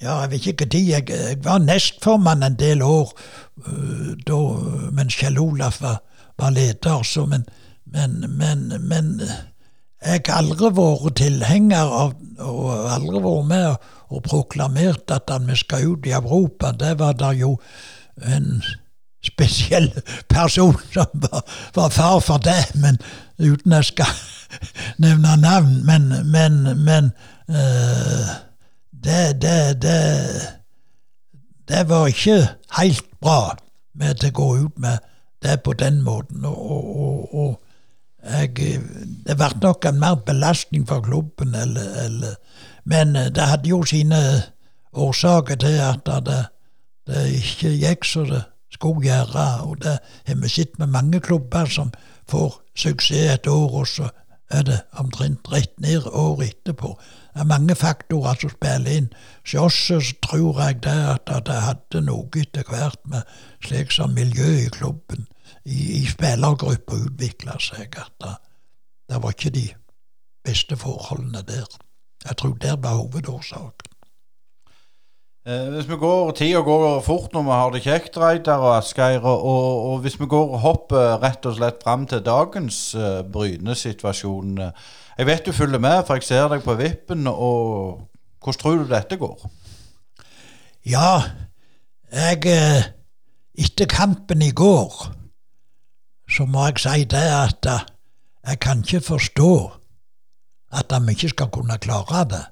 ja, 0.01 0.21
jeg 0.23 0.31
vet 0.31 0.45
ikke 0.51 0.65
når. 0.65 0.85
Jeg, 0.89 1.09
jeg 1.09 1.39
var 1.43 1.63
nestformann 1.63 2.43
en 2.43 2.59
del 2.59 2.81
år 2.81 3.11
da, 4.27 4.39
mens 4.91 5.15
Kjell 5.15 5.39
Olaf 5.39 5.81
var, 5.81 5.99
var 6.39 6.55
leder. 6.55 7.03
Så, 7.03 7.27
men, 7.29 7.45
men, 7.91 8.19
men, 8.37 8.67
men, 8.87 9.21
jeg 10.01 10.23
har 10.25 10.39
aldri 10.41 10.71
vært 10.73 11.17
tilhenger 11.19 11.91
av 11.93 12.13
og 12.41 12.69
aldri 12.89 13.19
vært 13.21 13.49
med 13.49 13.65
og, 13.69 13.89
og 14.11 14.23
proklamert 14.25 15.11
at 15.13 15.31
vi 15.45 15.55
skal 15.59 15.91
ut 15.91 16.07
i 16.09 16.15
Europa. 16.17 16.71
Det 16.73 16.95
var 16.99 17.13
det 17.19 17.35
jo 17.39 17.57
en 18.25 18.63
spesiell 19.23 19.91
person 20.29 20.77
som 20.93 21.05
var, 21.13 21.45
var 21.75 21.89
far 21.89 22.19
for 22.19 22.41
det, 22.41 22.71
men 22.75 22.97
uten 23.37 23.71
jeg 23.77 23.91
skal 23.91 24.13
nevne 25.03 25.37
navn. 25.41 25.85
Men, 25.85 26.09
men, 26.31 26.63
men 26.81 27.11
øh, 27.49 28.31
det, 29.03 29.41
det, 29.41 29.81
det, 29.81 30.01
det 31.67 31.89
var 31.89 32.07
ikke 32.07 32.47
helt 32.79 33.05
bra 33.21 33.55
med 33.93 34.23
å 34.25 34.31
gå 34.33 34.49
ut 34.65 34.77
med 34.81 34.97
det 35.43 35.61
på 35.63 35.73
den 35.73 36.01
måten. 36.01 36.45
Og, 36.45 36.97
og, 36.97 37.35
og 37.35 37.70
jeg, 38.23 38.81
det 39.27 39.37
ble 39.37 39.49
nok 39.61 39.85
en 39.85 39.99
mer 39.99 40.15
belastning 40.25 40.87
for 40.87 41.01
klubben, 41.01 41.55
eller, 41.55 41.93
eller, 42.05 42.35
men 42.85 43.13
det 43.13 43.49
hadde 43.49 43.69
jo 43.69 43.83
sine 43.83 44.21
årsaker 44.93 45.55
til 45.55 45.79
at 45.81 46.09
det, 46.25 46.39
det 47.07 47.27
ikke 47.39 47.75
gikk 47.81 48.05
som 48.05 48.29
det 48.29 48.43
skulle 48.73 49.05
gjøre. 49.07 49.47
Og 49.67 49.81
det 49.83 49.97
har 50.27 50.41
vi 50.41 50.49
sett 50.49 50.79
med 50.79 50.87
mange 50.87 51.19
klubber 51.19 51.65
som 51.65 51.93
får 52.29 52.61
suksess 52.75 53.33
et 53.33 53.47
år, 53.47 53.79
og 53.81 53.87
så 53.87 54.09
er 54.51 54.63
det 54.67 54.79
omtrent 54.99 55.51
rett 55.51 55.73
ned 55.79 56.07
året 56.11 56.49
etterpå. 56.51 56.95
Det 57.33 57.41
er 57.41 57.47
mange 57.47 57.75
faktorer 57.75 58.35
som 58.39 58.51
spiller 58.51 58.97
inn. 58.97 59.09
Så 59.47 59.63
også 59.67 60.01
tror 60.23 60.59
jeg 60.59 60.81
det 60.83 60.97
at 61.13 61.31
det 61.47 61.59
hadde 61.63 62.03
noe 62.05 62.27
etter 62.41 62.67
hvert 62.67 62.99
med 63.07 63.21
slik 63.63 63.93
som 63.95 64.15
miljøet 64.17 64.65
i 64.65 64.73
klubben, 64.75 65.27
i, 65.65 66.01
i 66.01 66.05
spillergruppa, 66.09 66.97
utvikla 67.07 67.57
seg. 67.61 67.95
At 67.97 68.13
det, 68.23 68.35
det, 69.09 69.21
var 69.23 69.35
ikke 69.35 69.53
de 69.55 69.67
beste 70.45 70.77
forholdene 70.77 71.43
der. 71.47 71.69
Jeg 72.25 72.37
tror 72.37 72.57
det 72.61 72.75
var 72.83 72.99
hovedårsaken. 73.01 73.87
Eh, 75.41 75.69
hvis 75.73 75.87
vi 75.89 75.97
går, 75.97 76.31
Tida 76.37 76.59
går 76.61 76.99
fort 77.01 77.33
når 77.33 77.45
vi 77.47 77.55
har 77.57 77.71
det 77.73 77.81
kjekt, 77.81 78.17
Reidar 78.21 78.61
og 78.61 78.75
Asgeir. 78.77 79.23
Og, 79.25 79.45
og, 79.91 79.99
hvis 80.03 80.19
vi 80.21 80.29
går 80.29 80.57
hopper 80.61 81.17
rett 81.23 81.45
og 81.49 81.57
slett 81.57 81.81
fram 81.83 82.05
til 82.07 82.21
dagens 82.25 82.95
uh, 82.95 83.23
Bryne-situasjon. 83.25 84.59
Uh, 84.61 84.69
jeg 85.17 85.25
vet 85.25 85.45
du 85.45 85.51
følger 85.51 85.81
med, 85.81 86.03
for 86.05 86.17
jeg 86.19 86.29
ser 86.29 86.47
deg 86.53 86.61
på 86.65 86.77
vippen. 86.77 87.25
og 87.27 88.07
Hvordan 88.41 88.59
tror 88.61 88.77
du 88.77 88.87
dette 88.89 89.17
går? 89.17 89.49
Ja, 90.85 91.21
jeg 92.11 92.45
eh, 92.49 92.87
Etter 93.61 93.85
kampen 93.85 94.41
i 94.41 94.49
går, 94.55 94.93
så 96.31 96.45
må 96.45 96.65
jeg 96.65 96.81
si 96.83 97.05
det 97.11 97.27
at 97.35 97.67
eh, 97.67 97.85
jeg 98.47 98.59
kan 98.59 98.81
ikke 98.81 99.01
forstå 99.01 99.53
at 100.71 100.93
vi 101.05 101.11
ikke 101.11 101.29
skal 101.29 101.49
kunne 101.51 101.77
klare 101.77 102.25
det. 102.29 102.43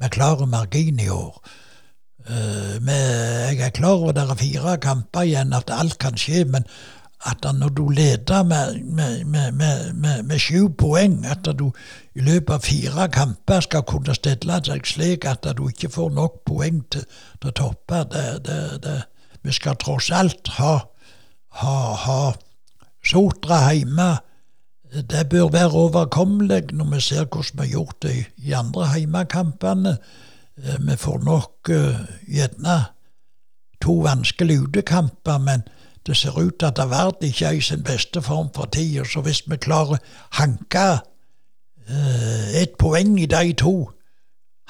Vi 0.00 0.08
klarer 0.08 0.46
margin 0.46 1.00
i 1.00 1.08
år. 1.08 1.42
Uh, 2.28 2.86
jeg 2.88 3.60
er 3.60 3.70
klar 3.70 3.88
over 3.88 4.12
det 4.12 4.22
er 4.22 4.34
fire 4.34 4.78
kamper 4.78 5.20
igjen, 5.20 5.52
at 5.52 5.70
alt 5.72 5.98
kan 5.98 6.16
skje, 6.16 6.44
men 6.44 6.64
at 7.26 7.44
når 7.54 7.68
du 7.68 7.88
leder 7.88 8.42
med, 8.42 8.82
med, 9.24 9.52
med, 9.52 10.22
med 10.22 10.38
sju 10.38 10.68
poeng, 10.68 11.26
at 11.26 11.48
du 11.58 11.72
i 12.14 12.20
løpet 12.20 12.54
av 12.54 12.60
fire 12.60 13.08
kamper 13.08 13.60
skal 13.60 13.82
kunne 13.82 14.14
stille 14.14 14.60
seg 14.64 14.86
slik 14.86 15.24
at 15.26 15.48
du 15.56 15.68
ikke 15.68 15.90
får 15.90 16.10
nok 16.14 16.44
poeng 16.46 16.84
til, 16.92 17.06
til 17.40 17.50
å 17.50 17.56
toppe 17.62 18.04
det, 18.12 18.44
det, 18.46 18.60
det, 18.82 18.98
Vi 19.42 19.52
skal 19.52 19.76
tross 19.76 20.10
alt 20.10 20.48
ha, 20.58 20.78
ha, 21.62 21.78
ha 21.94 22.22
Sotra 23.08 23.72
hjemme. 23.72 24.18
Det 24.92 25.28
bør 25.30 25.48
være 25.52 25.70
overkommelig 25.72 26.74
når 26.76 26.90
vi 26.94 27.00
ser 27.00 27.24
hvordan 27.24 27.54
vi 27.54 27.66
har 27.66 27.72
gjort 27.72 28.02
det 28.02 28.14
i 28.36 28.52
andre 28.52 28.88
hjemmekampene. 28.98 29.96
Eh, 30.64 30.78
vi 30.86 30.96
får 30.96 31.18
nok 31.24 31.70
uh, 31.70 32.00
gjerne 32.28 32.78
to 33.80 33.92
vanskelige 34.04 34.60
utekamper, 34.60 35.38
men 35.38 35.62
det 36.06 36.16
ser 36.16 36.38
ut 36.38 36.58
til 36.58 36.66
at 36.66 36.90
verden 36.90 37.28
ikke 37.28 37.46
er 37.46 37.50
i 37.50 37.60
sin 37.60 37.82
beste 37.82 38.22
form 38.22 38.48
for 38.54 38.64
tida, 38.64 39.04
så 39.04 39.20
hvis 39.20 39.42
vi 39.46 39.56
klarer 39.56 39.96
å 39.96 40.04
hanke 40.40 40.86
eh, 41.88 42.62
et 42.62 42.76
poeng 42.78 43.18
i 43.20 43.26
de 43.26 43.52
to 43.52 43.74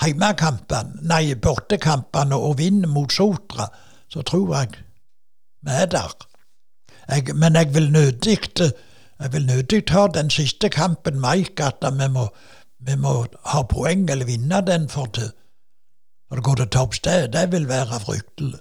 heimekampene, 0.03 1.03
nei, 1.03 1.35
bortekampene 1.35 2.37
og 2.37 2.59
vinner 2.59 2.91
mot 2.91 3.13
Sotra, 3.13 3.69
så 4.11 4.23
tror 4.23 4.55
jeg 4.57 4.83
vi 5.63 5.75
er 5.75 5.87
der. 5.91 6.28
Jeg, 7.09 7.35
men 7.35 7.57
jeg 7.57 7.75
vil 7.75 7.91
nødig 7.93 8.39
jeg 9.19 9.33
vil 9.33 9.47
nødig 9.47 9.87
ta 9.87 10.07
den 10.15 10.31
siste 10.31 10.69
kampen 10.69 11.25
Eik, 11.25 11.61
at 11.61 11.83
vi 11.83 12.09
må, 12.13 12.29
vi 12.87 12.95
må 12.95 13.27
ha 13.53 13.63
poeng 13.67 14.07
eller 14.11 14.29
vinne 14.29 14.63
den 14.67 14.89
for 14.89 15.11
til 15.15 15.33
når 16.31 16.43
det 16.45 16.57
til 16.57 16.69
topps. 16.69 16.99
Det, 17.01 17.33
det 17.33 17.53
vil 17.53 17.69
være 17.69 18.01
fryktelig. 18.05 18.61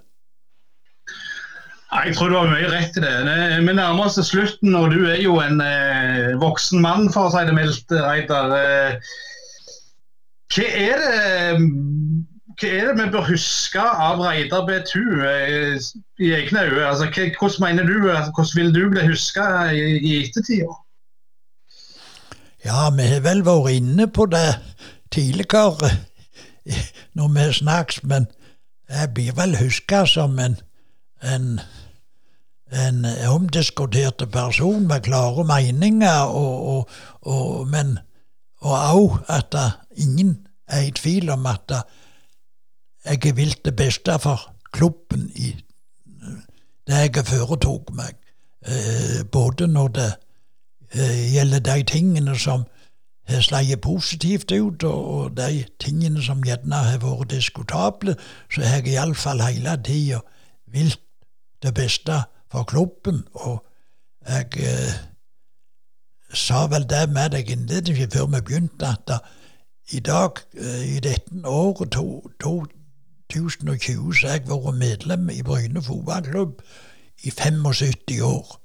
Jeg 1.87 2.15
tror 2.15 2.29
du 2.29 2.35
har 2.35 2.49
mye 2.51 2.69
rett 2.71 2.97
i 2.99 3.03
det. 3.03 3.11
Vi 3.63 3.73
nærmer 3.73 4.05
oss 4.05 4.19
slutten, 4.27 4.75
og 4.75 4.91
du 4.91 5.05
er 5.07 5.21
jo 5.23 5.37
en 5.39 5.61
eh, 5.63 6.33
voksen 6.39 6.81
mann, 6.83 7.07
for 7.13 7.27
å 7.27 7.31
si 7.31 7.43
det 7.47 7.55
mildt, 7.55 7.91
Reidar. 7.91 8.51
Eh, 8.57 9.13
hva 10.55 10.65
er 10.67 11.03
det 11.03 11.13
hva 12.57 12.69
er 12.73 12.87
det 12.89 12.97
vi 12.97 13.11
bør 13.13 13.27
huske 13.27 13.81
av 13.81 14.21
Reidar 14.23 14.63
B2 14.65 15.01
eh, 15.29 15.87
i 16.19 16.31
egne 16.33 16.63
øyne? 16.65 16.87
Altså, 16.89 17.05
hvordan 17.39 17.61
mener 17.61 17.83
du, 17.85 18.09
altså, 18.09 18.31
hvordan 18.35 18.55
vil 18.55 18.75
du 18.75 18.89
bli 18.89 19.07
huska 19.07 19.45
i, 19.69 19.83
i 19.97 20.13
ettertida? 20.23 20.73
Ja, 22.65 22.89
vi 22.89 23.05
har 23.11 23.21
vel 23.21 23.43
vært 23.45 23.75
inne 23.77 24.07
på 24.09 24.25
det 24.25 24.57
tidligere 25.13 25.91
når 27.17 27.27
vi 27.33 27.39
har 27.39 27.51
snakket, 27.51 28.03
men 28.03 28.25
jeg 28.89 29.13
blir 29.13 29.35
vel 29.37 29.55
huska 29.59 30.05
som 30.05 30.39
en, 30.39 30.57
en, 31.23 31.59
en 32.71 33.05
omdiskutert 33.29 34.25
person 34.31 34.87
med 34.87 35.05
klare 35.05 35.45
meninger, 35.45 36.25
og, 36.25 36.67
og, 36.67 36.89
og, 37.21 37.67
men 37.67 37.99
òg 38.65 39.21
at 39.29 39.55
ingen 39.95 40.47
er 40.67 40.89
i 40.89 40.91
tvil 40.91 41.29
om 41.29 41.45
at 41.45 41.71
jeg 43.07 43.35
vil 43.37 43.55
det 43.65 43.75
beste 43.75 44.19
for 44.19 44.53
klubben 44.73 45.31
i 45.35 45.55
det 46.87 47.01
jeg 47.15 47.25
foretok 47.25 47.91
meg. 47.95 48.15
Eh, 48.67 49.25
både 49.31 49.67
når 49.67 49.87
det 49.87 50.11
eh, 50.93 51.33
gjelder 51.33 51.59
de 51.59 51.83
tingene 51.83 52.35
som 52.39 52.65
har 53.27 53.41
slått 53.41 53.81
positivt 53.81 54.51
ut, 54.51 54.83
og 54.83 55.37
de 55.37 55.65
tingene 55.79 56.23
som 56.23 56.43
gjerne 56.43 56.75
har 56.75 57.01
vært 57.03 57.31
diskutable, 57.31 58.15
så 58.53 58.63
har 58.63 58.81
jeg 58.81 58.95
iallfall 58.95 59.43
hele 59.43 59.75
tida 59.83 60.21
vilt 60.71 61.01
det 61.63 61.73
beste 61.73 62.21
for 62.51 62.63
klubben. 62.63 63.25
Og 63.33 63.65
jeg 64.27 64.47
eh, 64.63 64.95
sa 66.33 66.67
vel 66.71 66.87
det 66.89 67.09
med 67.11 67.35
deg 67.35 67.51
innledningsvis 67.51 68.13
før 68.13 68.31
vi 68.31 68.41
begynte, 68.41 68.87
at 68.87 69.03
da, 69.07 69.19
i 69.91 69.99
dag, 69.99 70.39
eh, 70.59 70.95
i 70.95 70.99
dette 70.99 71.43
året 71.45 71.91
to, 71.91 72.23
2020, 73.33 74.13
så 74.13 74.27
har 74.27 74.39
jeg 74.39 74.47
vært 74.49 74.79
medlem 74.79 75.29
i 75.33 75.43
Bryne 75.43 75.83
fotballklubb 75.83 76.61
i 77.23 77.31
75 77.31 78.21
år. 78.23 78.55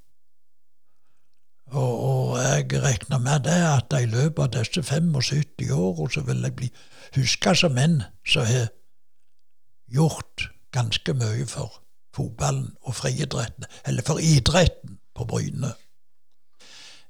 Og, 1.72 1.92
og 2.08 2.38
jeg 2.38 2.82
regner 2.82 3.18
med 3.18 3.44
det 3.46 3.60
at 3.64 3.94
i 3.96 4.06
løpet 4.06 4.42
av 4.44 4.50
disse 4.58 4.82
75 4.82 5.70
åra 5.72 6.08
så 6.12 6.24
vil 6.26 6.42
jeg 6.44 6.56
bli 6.58 6.68
huska 7.16 7.54
som 7.56 7.78
en 7.80 8.02
som 8.28 8.44
har 8.44 8.68
gjort 9.92 10.50
ganske 10.72 11.14
mye 11.16 11.46
for 11.48 11.80
fotballen 12.16 12.74
og 12.82 12.94
friidretten, 12.94 13.64
eller 13.86 14.04
for 14.04 14.20
idretten 14.20 14.98
på 15.16 15.24
Bryne. 15.24 15.72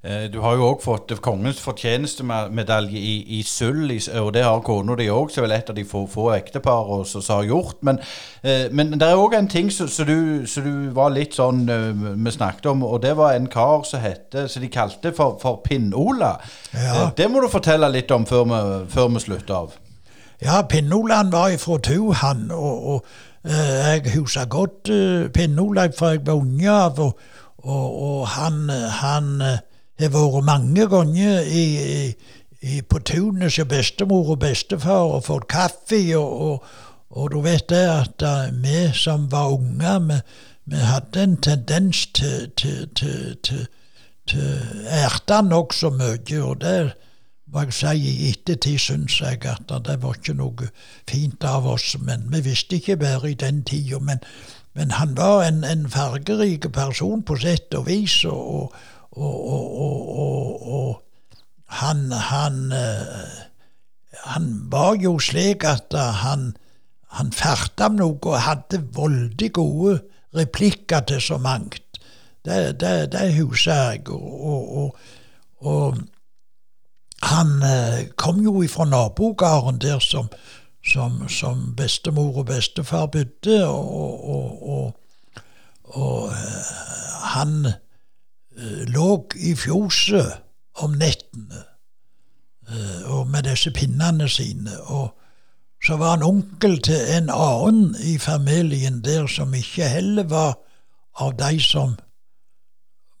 Eh, 0.03 0.25
du 0.33 0.41
har 0.43 0.57
jo 0.59 0.65
òg 0.67 0.81
fått 0.83 1.13
kongens 1.23 1.61
fortjenestemedalje 1.63 2.99
i, 2.99 3.13
i 3.37 3.43
sølv, 3.47 3.93
og 4.19 4.33
det 4.35 4.41
har 4.43 4.59
kona 4.67 4.97
di 4.99 5.05
òg, 5.07 5.31
er 5.31 5.45
vel 5.45 5.55
et 5.55 5.71
av 5.71 5.77
de 5.77 5.85
få, 5.87 6.01
få 6.11 6.25
ekteparene 6.35 7.07
som 7.07 7.23
har 7.29 7.45
gjort. 7.47 7.77
Men, 7.87 8.01
eh, 8.43 8.65
men 8.75 8.91
det 8.99 9.07
er 9.07 9.21
òg 9.21 9.37
en 9.39 9.47
ting 9.47 9.71
som 9.71 9.87
du, 9.87 10.43
du, 10.43 10.91
var 10.91 11.15
litt 11.15 11.39
sånn 11.39 11.63
eh, 11.71 11.87
vi 12.19 12.35
snakket 12.35 12.67
om, 12.73 12.83
og 12.83 12.99
det 13.07 13.15
var 13.15 13.37
en 13.37 13.47
kar 13.47 13.87
som 13.87 14.03
hette, 14.03 14.49
som 14.51 14.65
de 14.65 14.73
kalte 14.73 15.15
for, 15.15 15.39
for 15.39 15.63
Pinn-Ola. 15.63 16.35
Ja. 16.75 17.07
Det 17.15 17.31
må 17.31 17.39
du 17.39 17.47
fortelle 17.47 17.87
litt 17.95 18.11
om 18.11 18.27
før 18.27 18.43
vi, 18.51 18.61
før 18.91 19.11
vi 19.15 19.23
slutter 19.23 19.59
av. 19.61 19.81
Ja, 20.43 20.65
Pinn-Ola 20.67 21.23
var 21.31 21.55
ifra 21.55 21.79
Tu, 21.79 22.11
han. 22.11 22.49
og, 22.51 22.87
og 22.91 23.05
jeg 23.47 24.17
husker 24.17 24.51
godt 24.51 24.91
Pinn-Ola 25.35 25.93
fra 25.95 26.17
jeg 26.17 26.27
var 26.27 26.43
unge 26.43 26.71
av, 26.71 26.99
og, 26.99 27.29
og, 27.63 28.01
og 28.03 28.33
han, 28.35 28.65
han 28.99 29.31
har 30.03 30.13
vært 30.13 30.45
mange 30.47 30.87
ganger 30.89 31.41
i, 31.47 31.65
i, 32.61 32.81
på 32.81 32.99
tunet 32.99 33.49
hos 33.49 33.59
bestemor 33.69 34.33
og 34.33 34.39
bestefar 34.39 35.17
og 35.17 35.25
fått 35.27 35.47
kaffe. 35.51 36.01
Og, 36.17 36.41
og, 36.47 36.63
og, 37.09 37.31
du 37.31 37.41
vet 37.45 37.69
det 37.69 37.83
at 37.89 38.25
uh, 38.25 38.49
vi 38.63 38.87
som 38.97 39.29
var 39.31 39.53
unger, 39.53 39.99
vi, 40.09 40.19
vi 40.65 40.81
hadde 40.81 41.23
en 41.23 41.37
tendens 41.37 42.05
til, 42.15 42.49
til, 42.57 42.87
til, 42.95 43.35
til, 43.43 43.65
til 44.27 44.87
erte 44.87 45.41
nokså 45.43 45.91
mye. 45.93 46.39
Og 46.41 46.61
det 46.61 46.77
må 47.53 47.67
jeg 47.67 47.77
si 47.77 47.93
i 48.09 48.31
ettertid 48.31 48.79
syns 48.81 49.19
jeg 49.21 49.43
at 49.45 49.69
det 49.85 49.99
var 50.01 50.17
ikke 50.17 50.33
noe 50.39 50.71
fint 51.09 51.43
av 51.45 51.67
oss. 51.69 51.93
Men 52.01 52.25
vi 52.33 52.41
visste 52.47 52.79
ikke 52.79 52.97
bedre 53.03 53.31
i 53.31 53.37
den 53.37 53.61
tida. 53.67 53.99
Men, 53.99 54.23
men, 54.73 54.95
han 54.97 55.17
var 55.17 55.43
en, 55.45 55.63
en 55.63 55.85
fargerik 55.91 56.71
person 56.73 57.21
på 57.21 57.37
sett 57.43 57.75
og 57.77 57.87
vis. 57.91 58.23
og, 58.25 58.55
og, 58.55 58.81
og, 59.15 59.47
og, 59.49 60.69
og 60.73 61.03
han, 61.73 62.11
han, 62.11 62.71
eh, 62.71 63.43
han 64.23 64.67
var 64.71 64.95
jo 65.01 65.17
slik 65.19 65.65
at 65.65 65.93
eh, 65.93 66.21
han, 66.23 66.53
han 67.17 67.31
ferta 67.33 67.89
med 67.89 68.03
noe 68.03 68.19
og 68.31 68.41
hadde 68.45 68.81
veldig 68.97 69.51
gode 69.53 69.99
replikker 70.37 71.05
til 71.09 71.21
så 71.21 71.37
mangt. 71.37 71.81
Det, 72.45 72.79
det, 72.81 73.11
det 73.13 73.29
husker 73.37 73.71
jeg. 73.71 74.09
Og, 74.09 74.97
og, 75.61 76.01
han 77.23 77.51
eh, 77.63 78.09
kom 78.19 78.41
jo 78.43 78.61
ifra 78.65 78.85
nabogården 78.85 79.79
der 79.79 80.01
som, 80.03 80.27
som, 80.83 81.21
som, 81.29 81.69
bestemor 81.77 82.41
og 82.41 82.49
bestefar 82.49 83.05
bodde, 83.13 83.61
og, 83.67 84.91
og 85.95 86.33
han 87.31 87.71
lå 88.93 89.09
i 89.35 89.55
fjoset 89.55 90.43
om 90.83 90.95
nettene 90.97 91.63
eh, 92.69 93.01
og 93.11 93.27
med 93.29 93.47
disse 93.47 93.71
pinnene 93.73 94.29
sine. 94.29 94.77
Og 94.81 95.13
så 95.83 95.97
var 95.99 96.15
han 96.15 96.23
onkel 96.23 96.79
til 96.81 97.01
en 97.17 97.29
annen 97.33 97.95
i 97.99 98.17
familien 98.17 99.01
der 99.03 99.27
som 99.27 99.53
ikke 99.53 99.89
heller 99.89 100.27
var 100.29 100.57
av 101.19 101.35
de 101.37 101.59
som 101.61 101.97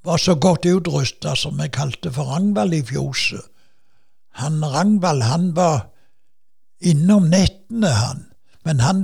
var 0.03 0.19
så 0.19 0.35
godt 0.35 0.65
utrusta 0.67 1.35
som 1.35 1.59
jeg 1.59 1.71
kalte 1.75 2.11
for 2.11 2.27
Rangvald 2.31 2.73
i 2.75 2.83
fjoset. 2.83 3.43
Han 4.39 4.63
Rangvald, 4.65 5.21
han 5.21 5.51
var 5.55 5.89
innom 6.81 7.29
nettene, 7.31 7.87
han. 7.87 8.23
Men 8.63 8.79
han 8.79 9.01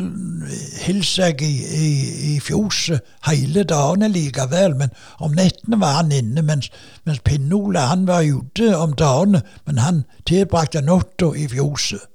holdt 0.86 1.08
seg 1.08 1.42
i, 1.44 1.52
i, 1.76 1.88
i, 2.30 2.36
fjoset 2.44 3.04
hele 3.28 3.66
dagene 3.68 4.08
likevel. 4.12 4.76
Men 4.80 4.94
om 5.20 5.36
nettene 5.36 5.80
var 5.82 6.00
han 6.00 6.14
inne, 6.16 6.44
mens, 6.46 6.70
mens 7.08 7.20
Pinnola 7.28 7.90
han 7.92 8.06
var 8.08 8.24
ute 8.24 8.72
om 8.78 8.96
dagene. 8.96 9.44
Men 9.68 9.84
han 9.84 10.06
tilbrakte 10.30 10.84
natta 10.86 11.34
i 11.36 11.50
fjoset, 11.52 12.08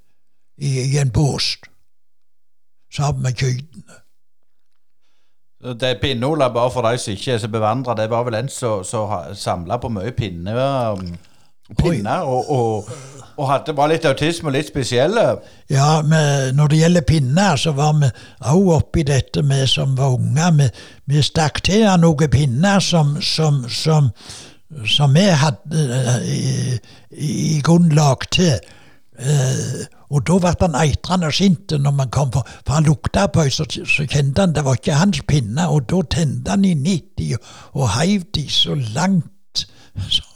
i, 0.57 0.73
i 0.95 0.97
en 1.03 1.13
bås, 1.13 1.57
sammen 2.95 3.29
med 3.29 3.37
kyrne. 3.37 4.01
Det 5.65 5.95
Pinnola, 6.01 6.51
bare 6.53 6.71
for 6.73 6.85
de 6.85 6.99
som 7.01 7.15
ikke 7.15 7.33
er 7.33 7.39
så 7.41 7.49
bevandra, 7.49 7.95
det 7.97 8.11
var 8.13 8.27
vel 8.27 8.37
en 8.37 8.51
som 8.53 8.85
samla 8.85 9.79
på 9.81 9.89
mye 9.93 10.13
pinner, 10.13 10.59
pinner 11.79 12.29
og, 12.29 12.51
og 12.51 12.95
og 13.37 13.49
hadde, 13.51 13.75
var 13.77 13.91
litt 13.91 14.05
autisme 14.07 14.51
og 14.51 14.55
litt 14.55 14.69
spesielle? 14.71 15.25
Ja, 15.73 16.03
men 16.07 16.55
når 16.55 16.71
det 16.71 16.81
gjelder 16.81 17.07
pinner, 17.09 17.57
så 17.59 17.73
var 17.75 17.97
vi 17.99 18.11
òg 18.51 18.69
oppi 18.77 19.03
dette 19.07 19.43
med 19.43 19.67
som 19.71 19.97
var 19.99 20.15
unger. 20.19 20.53
Vi, 20.59 20.69
vi 21.11 21.23
stakk 21.25 21.63
til 21.67 21.87
av 21.91 21.99
noen 22.03 22.31
pinner 22.31 22.83
som, 22.85 23.17
som, 23.23 23.65
som, 23.67 24.13
som 24.87 25.19
vi 25.19 25.27
hadde 25.27 25.87
uh, 25.91 26.23
i, 26.31 26.79
i 27.11 27.59
grunnlag 27.65 28.29
til. 28.35 28.55
Eh, 29.15 29.83
og 30.11 30.25
da 30.27 30.37
ble 30.43 30.51
han 30.59 30.77
eitrende 30.79 31.29
og 31.31 31.37
sint 31.37 31.71
når 31.79 31.95
man 31.95 32.11
kom, 32.15 32.33
for, 32.35 32.47
for 32.67 32.75
han 32.75 32.87
lukta 32.87 33.29
på 33.31 33.45
så, 33.51 33.67
så 33.67 34.07
kjente 34.11 34.43
han 34.43 34.55
det 34.57 34.65
var 34.67 34.79
ikke 34.79 34.99
hans 34.99 35.23
pinner, 35.31 35.71
og 35.71 35.87
da 35.91 36.03
tente 36.17 36.51
han 36.51 36.67
i 36.67 36.75
90 36.75 37.37
og, 37.39 37.51
og 37.79 37.93
heiv 37.95 38.27
de 38.35 38.47
så 38.51 38.75
langt. 38.95 39.67
Så 40.11 40.34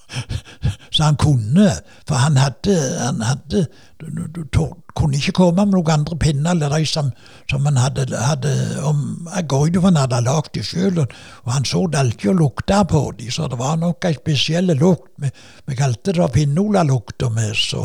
så 0.91 1.05
han 1.05 1.17
kunne. 1.17 1.71
For 2.09 2.15
han 2.15 2.37
hadde, 2.37 2.75
han 2.99 3.23
hadde 3.23 3.67
du, 4.01 4.07
du, 4.09 4.43
du, 4.43 4.61
kunne 4.99 5.19
ikke 5.19 5.35
komme 5.37 5.65
med 5.67 5.77
noen 5.77 5.91
andre 5.95 6.17
pinner 6.19 6.57
eller 6.57 6.73
de 6.75 6.87
som, 6.87 7.11
som 7.51 7.67
han 7.67 7.79
hadde, 7.79 8.07
hadde 8.19 8.53
om, 8.87 9.29
han 9.31 9.99
hadde 10.01 10.21
lagd 10.27 10.53
dem 10.55 10.67
sjøl, 10.67 10.99
og, 11.03 11.15
og, 11.45 11.53
han 11.55 11.67
så 11.69 11.85
det 11.87 12.01
alltid 12.01 12.33
og 12.33 12.41
lukta 12.41 12.83
på 12.89 13.03
dem, 13.19 13.31
så 13.31 13.49
det 13.51 13.59
var 13.61 13.79
nok 13.79 14.09
ei 14.09 14.17
spesiell 14.19 14.75
lukt. 14.79 15.11
Vi, 15.23 15.31
vi 15.67 15.79
kalte 15.79 16.15
det 16.17 16.31
pinnolalukta 16.35 17.31
med, 17.35 17.55
så, 17.55 17.85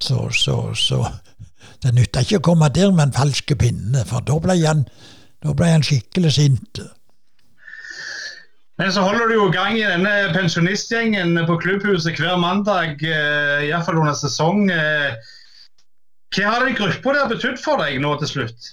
så, 0.00 0.28
så, 0.32 0.58
så 0.76 1.02
det 1.82 1.94
nytta 1.94 2.24
ikke 2.24 2.40
å 2.40 2.46
komme 2.50 2.72
der 2.74 2.92
med 2.92 3.08
en 3.08 3.18
falsk 3.18 3.54
pinne, 3.58 4.04
for 4.08 4.24
da 4.24 4.38
ble 4.42 4.56
han, 4.64 4.86
da 5.44 5.54
ble 5.56 5.72
han 5.74 5.84
skikkelig 5.86 6.32
sint. 6.34 6.80
Men 8.78 8.92
så 8.94 9.02
holder 9.02 9.26
du 9.26 9.34
jo 9.34 9.48
gang 9.50 9.74
i 9.74 9.86
denne 9.86 10.12
pensjonistgjengen 10.36 11.34
på 11.48 11.56
klubbhuset 11.64 12.20
hver 12.20 12.38
mandag, 12.38 13.02
eh, 13.02 13.66
iallfall 13.66 13.98
under 13.98 14.14
sesong. 14.14 14.68
Eh, 14.70 15.16
hva 16.36 16.52
har 16.52 16.66
den 16.66 16.78
gruppa 16.78 17.16
der 17.16 17.32
betydd 17.32 17.58
for 17.58 17.82
deg 17.82 17.98
nå 18.04 18.14
til 18.20 18.30
slutt? 18.34 18.70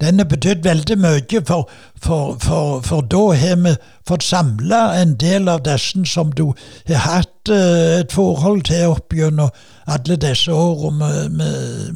Den 0.00 0.18
har 0.18 0.26
betydd 0.30 0.64
veldig 0.64 0.96
mye, 0.98 1.42
for, 1.46 1.68
for, 2.00 2.38
for, 2.42 2.80
for 2.86 3.04
da 3.12 3.20
har 3.38 3.60
vi 3.66 3.74
fått 4.08 4.24
samla 4.26 4.80
en 4.98 5.12
del 5.20 5.50
av 5.52 5.60
disse 5.66 6.00
som 6.08 6.32
du 6.32 6.48
har 6.88 7.04
hatt 7.04 7.52
eh, 7.52 8.00
et 8.00 8.16
forhold 8.16 8.64
til 8.70 8.96
opp 8.96 9.12
gjennom 9.14 9.52
alle 9.92 10.16
disse 10.16 10.50
årene. 10.50 11.12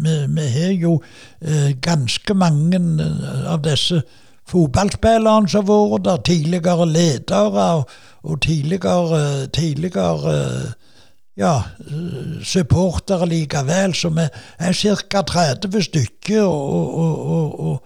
Vi, 0.04 0.14
vi, 0.36 0.46
har 0.58 0.76
jo 0.76 0.98
eh, 1.40 1.72
ganske 1.88 2.36
mange 2.36 2.82
av 3.48 3.64
disse 3.64 4.04
fotballspillerne 4.46 5.50
som 5.50 5.66
har 5.70 5.88
vært 5.92 6.04
der, 6.06 6.24
tidligere 6.26 6.86
ledere 6.86 7.68
og, 7.80 7.94
og 8.22 8.40
tidligere, 8.42 9.46
tidligere 9.54 10.36
ja, 11.36 11.62
supportere 12.44 13.28
likevel, 13.28 13.94
så 13.94 14.10
vi 14.16 14.24
er 14.58 14.72
ca. 14.72 15.22
30 15.22 15.82
stykker. 15.82 16.44
og, 16.44 17.82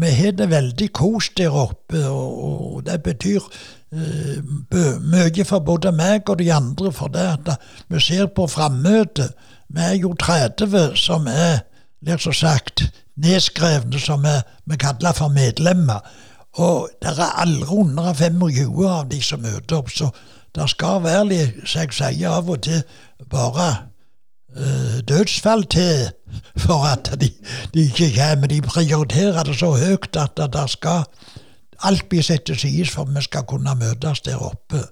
vi 0.00 0.10
har 0.14 0.32
det 0.32 0.50
veldig 0.50 0.92
kos 0.92 1.30
der 1.36 1.50
oppe, 1.50 2.04
og, 2.08 2.82
det 2.86 3.02
betyr 3.02 3.40
uh, 3.40 5.00
mye 5.02 5.44
for 5.44 5.58
både 5.58 5.92
meg 5.92 6.28
og 6.30 6.38
de 6.38 6.52
andre, 6.52 6.92
for 6.92 7.08
det 7.08 7.24
at 7.24 7.56
vi 7.88 8.00
ser 8.00 8.26
på 8.26 8.46
frammøtet. 8.46 9.32
Vi 9.68 9.80
er 9.80 9.96
jo 9.98 10.14
30 10.14 10.96
som 10.96 11.26
er, 11.26 11.64
liksom 12.04 12.32
sagt, 12.32 12.84
nedskrevne, 13.16 14.00
som 14.00 14.24
vi, 14.24 14.76
kaller 14.76 15.12
for 15.12 15.28
medlemmer. 15.28 16.00
Og 16.54 16.88
det 17.02 17.10
er 17.18 17.40
aldri 17.42 17.66
125 17.66 18.86
av 18.88 19.08
de 19.10 19.20
som 19.22 19.42
møter 19.42 19.76
opp, 19.76 19.90
så 19.90 20.10
det 20.54 20.68
skal 20.70 21.02
være, 21.02 21.40
som 21.66 21.82
jeg 21.82 21.96
sier, 21.96 22.30
av 22.30 22.50
og 22.50 22.62
til 22.62 22.82
bare 23.30 23.68
uh, 24.56 24.98
dødsfall 25.08 25.64
til 25.66 26.10
for 26.64 26.86
at 26.86 27.10
de, 27.20 27.30
de 27.74 27.86
ikke 27.88 28.12
kommer. 28.14 28.50
De 28.50 28.60
prioriterer 28.62 29.42
det 29.42 29.58
så 29.58 29.72
høyt 29.78 30.16
at 30.16 30.38
det 30.38 30.68
skal 30.70 31.04
alt 31.84 32.08
bli 32.08 32.22
satt 32.22 32.46
til 32.46 32.58
side 32.58 32.86
for 32.90 33.10
vi 33.10 33.22
skal 33.22 33.46
kunne 33.48 33.74
møtes 33.78 34.22
der 34.26 34.42
oppe 34.42 34.84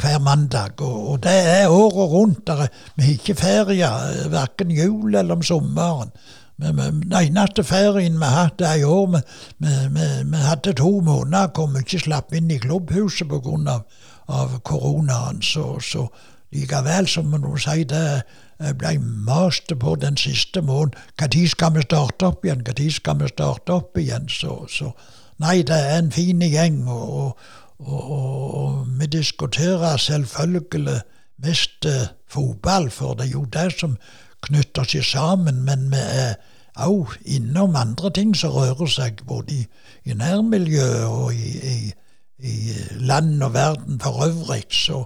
hver 0.00 0.18
mandag. 0.24 0.80
Og, 0.80 1.10
og 1.10 1.22
det 1.22 1.36
er 1.44 1.68
året 1.68 2.10
rundt. 2.10 2.46
Der, 2.46 2.66
vi 2.96 3.02
har 3.02 3.18
ikke 3.18 3.34
ferie, 3.34 3.90
verken 4.32 4.70
jul 4.70 5.14
eller 5.14 5.36
om 5.36 5.42
sommeren. 5.42 6.12
Den 6.60 7.12
eneste 7.16 7.64
ferien 7.64 8.18
vi 8.20 8.30
hadde 8.30 8.72
i 8.78 8.84
år, 8.84 9.06
vi, 9.14 9.20
vi, 9.94 10.08
vi, 10.32 10.42
hadde 10.44 10.74
to 10.76 11.00
måneder 11.00 11.50
hvor 11.54 11.70
vi 11.72 11.84
ikke 11.84 12.04
slapp 12.04 12.34
inn 12.36 12.50
i 12.50 12.60
klubbhuset 12.62 13.28
pga. 13.30 13.80
Koronaen. 14.64 15.40
Så, 15.42 15.80
så 15.82 16.06
likevel, 16.54 17.08
som 17.08 17.32
vi 17.32 17.40
nå 17.42 17.56
sier 17.58 17.88
det 17.90 18.74
ble 18.78 18.98
mast 19.00 19.72
på 19.80 19.94
den 19.98 20.16
siste 20.20 20.62
måneden. 20.62 20.98
Når 21.20 21.48
skal 21.48 21.74
vi 21.74 21.86
starte 21.86 22.28
opp 22.28 22.44
igjen? 22.44 22.62
Når 22.66 22.90
skal 22.94 23.18
vi 23.20 23.30
starte 23.32 23.72
opp 23.72 23.98
igjen? 23.98 24.28
Så, 24.28 24.66
så 24.68 24.92
nei, 25.40 25.62
det 25.62 25.78
er 25.78 25.98
en 25.98 26.12
fin 26.12 26.42
gjeng. 26.44 26.84
og, 26.88 27.38
og, 27.80 28.10
og, 28.10 28.54
og 28.60 28.86
vi 29.00 29.06
diskuterer 29.06 29.96
selvfølgelig 29.96 31.00
mest 31.42 31.86
eh, 31.86 32.08
fotball, 32.28 32.90
for 32.90 33.14
det 33.14 33.28
er 33.28 33.32
jo 33.32 33.44
det 33.44 33.70
som 33.78 33.96
knytter 34.44 34.84
seg 34.84 35.04
sammen. 35.04 35.62
Men 35.64 35.88
vi 35.92 36.00
er 36.00 36.36
òg 36.76 37.16
innom 37.24 37.76
andre 37.76 38.10
ting 38.14 38.34
som 38.36 38.54
rører 38.54 38.90
seg, 38.90 39.22
både 39.26 39.54
i, 39.54 39.66
i 40.04 40.14
nærmiljøet 40.14 41.04
og 41.06 41.34
i, 41.34 41.50
i, 41.74 41.92
i, 42.38 42.56
land 43.00 43.42
og 43.42 43.54
verden 43.54 44.00
for 44.00 44.24
øvrig. 44.26 44.64
Så, 44.70 45.04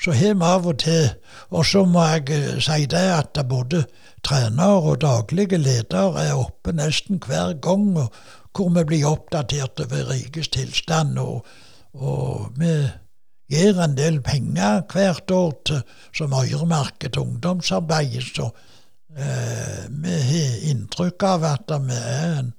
så 0.00 0.12
har 0.12 0.34
vi 0.34 0.44
av 0.44 0.66
og 0.66 0.78
til 0.78 1.10
Og 1.50 1.66
så 1.66 1.84
må 1.84 2.02
jeg 2.02 2.30
eh, 2.30 2.60
si 2.60 2.86
det 2.86 3.04
at 3.14 3.38
både 3.48 3.84
trener 4.24 4.88
og 4.90 5.00
daglige 5.00 5.58
leder 5.58 6.18
er 6.18 6.34
oppe 6.34 6.72
nesten 6.72 7.22
hver 7.26 7.54
gang, 7.62 7.96
og 7.98 8.12
hvor 8.54 8.68
vi 8.74 8.84
blir 8.84 9.06
oppdatert 9.06 9.80
over 9.80 10.10
rikets 10.10 10.48
tilstand. 10.48 11.18
og 11.18 11.46
og 11.94 12.50
vi 12.58 12.72
gir 13.52 13.78
en 13.82 13.94
del 13.94 14.20
penger 14.24 14.82
hvert 14.90 15.30
år 15.30 15.52
til, 15.66 15.82
som 16.16 16.34
øremerket 16.34 17.16
ungdomsarbeid, 17.16 18.20
så 18.34 18.50
eh, 19.16 19.84
vi 19.90 20.16
har 20.28 20.64
inntrykk 20.70 21.26
av 21.28 21.46
at 21.48 21.74
vi 21.86 21.98
er 21.98 22.38
en 22.38 22.52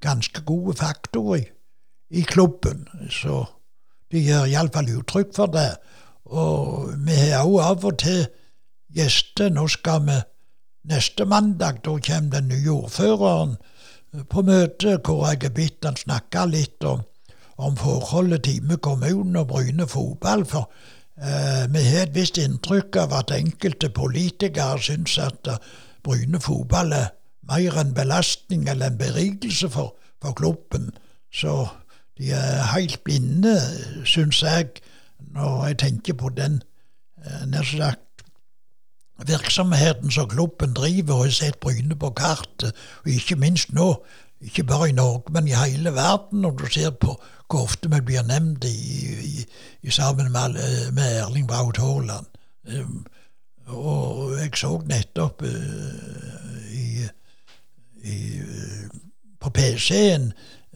ganske 0.00 0.42
god 0.48 0.74
faktor 0.80 1.36
i, 1.36 1.44
i 2.10 2.22
klubben. 2.22 2.86
Så 3.10 3.44
de 4.10 4.24
gir 4.24 4.48
iallfall 4.48 4.90
uttrykk 4.98 5.34
for 5.36 5.52
det. 5.52 5.70
Og 6.30 6.94
vi 7.06 7.16
har 7.16 7.44
òg 7.44 7.60
av 7.64 7.84
og 7.90 7.98
til 8.02 8.24
gjester. 8.94 9.52
Nå 9.52 9.66
skal 9.68 10.06
vi 10.08 10.18
neste 10.90 11.26
mandag, 11.28 11.82
da 11.84 11.98
kommer 12.00 12.38
den 12.38 12.48
nye 12.48 12.72
ordføreren 12.72 13.56
på 14.30 14.42
møte, 14.42 14.96
hvor 15.04 15.26
jeg 15.28 15.44
har 15.44 15.54
bitt 15.54 15.84
han 15.86 15.98
snakke 15.98 16.48
litt 16.50 16.84
om 16.88 17.04
om 17.60 17.76
forholdet 17.76 18.44
Time 18.46 18.76
kommune 18.80 19.42
og 19.42 19.48
Bryne 19.48 19.86
fotball. 19.88 20.46
For 20.48 20.70
vi 21.20 21.82
har 21.84 22.06
et 22.06 22.14
visst 22.14 22.38
inntrykk 22.40 22.96
av 23.02 23.12
at 23.18 23.32
enkelte 23.36 23.90
politikere 23.92 24.80
syns 24.80 25.18
at 25.20 25.50
uh, 25.52 25.58
Bryne 26.04 26.40
fotball 26.40 26.94
er 26.96 27.10
mer 27.50 27.76
en 27.80 27.94
belastning 27.94 28.68
eller 28.68 28.86
en 28.86 28.98
berikelse 28.98 29.68
for, 29.70 29.96
for 30.22 30.32
klubben. 30.32 30.90
Så 31.32 31.66
de 32.18 32.32
er 32.32 32.72
helt 32.74 33.04
blinde, 33.04 33.56
syns 34.04 34.42
jeg, 34.42 34.80
når 35.18 35.66
jeg 35.66 35.78
tenker 35.78 36.14
på 36.14 36.28
den 36.36 36.62
eh, 37.24 37.46
nær 37.46 37.66
sagt 37.68 38.24
virksomheten 39.26 40.10
som 40.10 40.28
klubben 40.28 40.72
driver, 40.74 41.14
og 41.14 41.24
har 41.24 41.34
sett 41.36 41.60
Bryne 41.60 41.96
på 41.96 42.10
kartet, 42.16 42.72
og 43.04 43.08
ikke 43.12 43.36
minst 43.36 43.72
nå, 43.76 43.92
ikke 44.40 44.64
bare 44.64 44.88
i 44.88 44.96
Norge, 44.96 45.32
men 45.32 45.48
i 45.48 45.56
hele 45.56 45.92
verden, 45.94 46.40
når 46.40 46.50
du 46.50 46.66
ser 46.72 46.90
på 46.90 47.18
hvor 47.50 47.66
ofte 47.66 47.90
vi 47.90 48.00
blir 48.00 48.22
nevnt 48.26 48.64
i, 48.64 48.76
i, 49.24 49.46
i 49.82 49.90
sammen 49.90 50.32
med, 50.32 50.58
med, 50.92 51.16
Erling 51.22 51.48
Braut 51.48 51.76
Haaland. 51.76 52.26
Um, 52.64 53.06
og 53.66 54.38
jeg 54.38 54.50
så 54.58 54.70
nettopp 54.86 55.42
uh, 55.42 55.48
i, 56.70 57.04
på 59.40 59.50
PC-en 59.50 60.32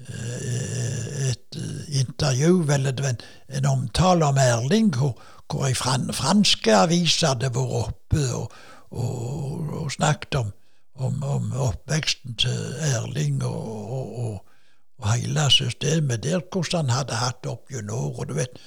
uh, 0.08 1.28
et 1.30 1.60
intervju, 1.88 2.66
eller 2.72 3.06
en, 3.08 3.20
en 3.48 3.66
omtale 3.66 4.26
om 4.26 4.38
Erling, 4.38 4.96
hvor, 4.96 5.18
hvor 5.50 5.66
ei 5.66 5.74
fran, 5.74 6.10
franske 6.12 6.74
avis 6.74 7.20
hadde 7.22 7.52
vært 7.54 7.78
oppe 7.84 8.24
og, 8.34 8.52
og, 8.90 9.70
og 9.82 9.92
snakket 9.92 10.40
om, 10.40 10.50
om, 10.94 11.22
om, 11.22 11.52
oppveksten 11.68 12.34
til 12.38 12.74
Erling 12.94 13.42
og, 13.44 14.18
og 14.24 14.53
og 14.98 15.12
hele 15.12 15.50
systemet 15.50 16.22
der, 16.22 16.40
hvordan 16.52 16.88
han 16.88 16.98
hadde 16.98 17.14
hatt 17.18 17.42
det 17.44 17.50
opp 17.50 17.70
gjennom 17.70 17.98
året. 17.98 18.28
Du 18.28 18.34
vet, 18.34 18.58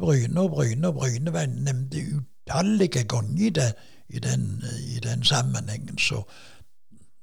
Bryne 0.00 0.40
og 0.40 0.50
Bryne 0.50 0.88
og 0.88 0.94
Bryne 0.94 1.32
var 1.32 1.46
nevnt 1.46 1.94
utallige 1.94 3.04
ganger 3.04 3.46
i, 3.46 3.50
det, 3.50 3.72
i, 4.08 4.18
den, 4.18 4.62
i 4.94 5.00
den 5.02 5.24
sammenhengen. 5.24 5.98
Så, 5.98 6.22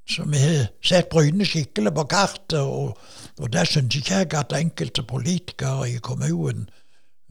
så 0.10 0.24
vi 0.28 0.38
har 0.38 0.68
sett 0.84 1.10
Bryne 1.10 1.46
skikkelig 1.46 1.94
på 1.94 2.04
kartet, 2.04 2.60
og, 2.60 2.98
og 3.40 3.54
det 3.54 3.68
syns 3.68 3.96
ikke 3.96 4.16
jeg 4.16 4.34
at 4.34 4.54
enkelte 4.60 5.04
politikere 5.04 5.90
i 5.90 5.98
kommunen 6.04 6.70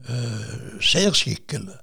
uh, 0.09 0.81
ser 0.81 1.13
skikkelig. 1.13 1.77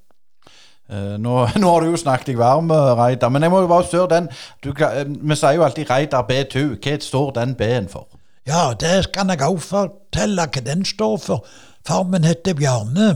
Uh, 0.89 1.17
nå, 1.21 1.49
nå, 1.61 1.71
har 1.71 1.81
du 1.81 1.93
jo 1.93 2.01
snakket 2.01 2.33
deg 2.33 2.43
varm, 2.43 2.73
Reidar, 2.73 3.31
men 3.33 3.43
jeg 3.43 3.55
må 3.55 3.63
jo 3.65 3.71
bare 3.71 3.87
spørre 3.87 4.15
den 4.17 4.31
du, 4.65 4.73
Vi 4.73 5.37
sier 5.37 5.57
jo 5.57 5.65
alltid 5.65 5.91
Reidar 5.91 6.27
B2. 6.29 6.69
Hva 6.83 7.01
står 7.01 7.37
den 7.41 7.55
B-en 7.55 7.89
for? 7.89 8.18
Ja, 8.49 8.73
det 8.81 9.11
kan 9.13 9.29
jeg 9.29 9.45
òg 9.45 9.59
fortelle 9.61 10.47
hva 10.49 10.61
den 10.65 10.87
står 10.89 11.19
for. 11.21 11.45
Far 11.85 12.07
min 12.09 12.25
heter 12.25 12.55
Bjarne, 12.57 13.11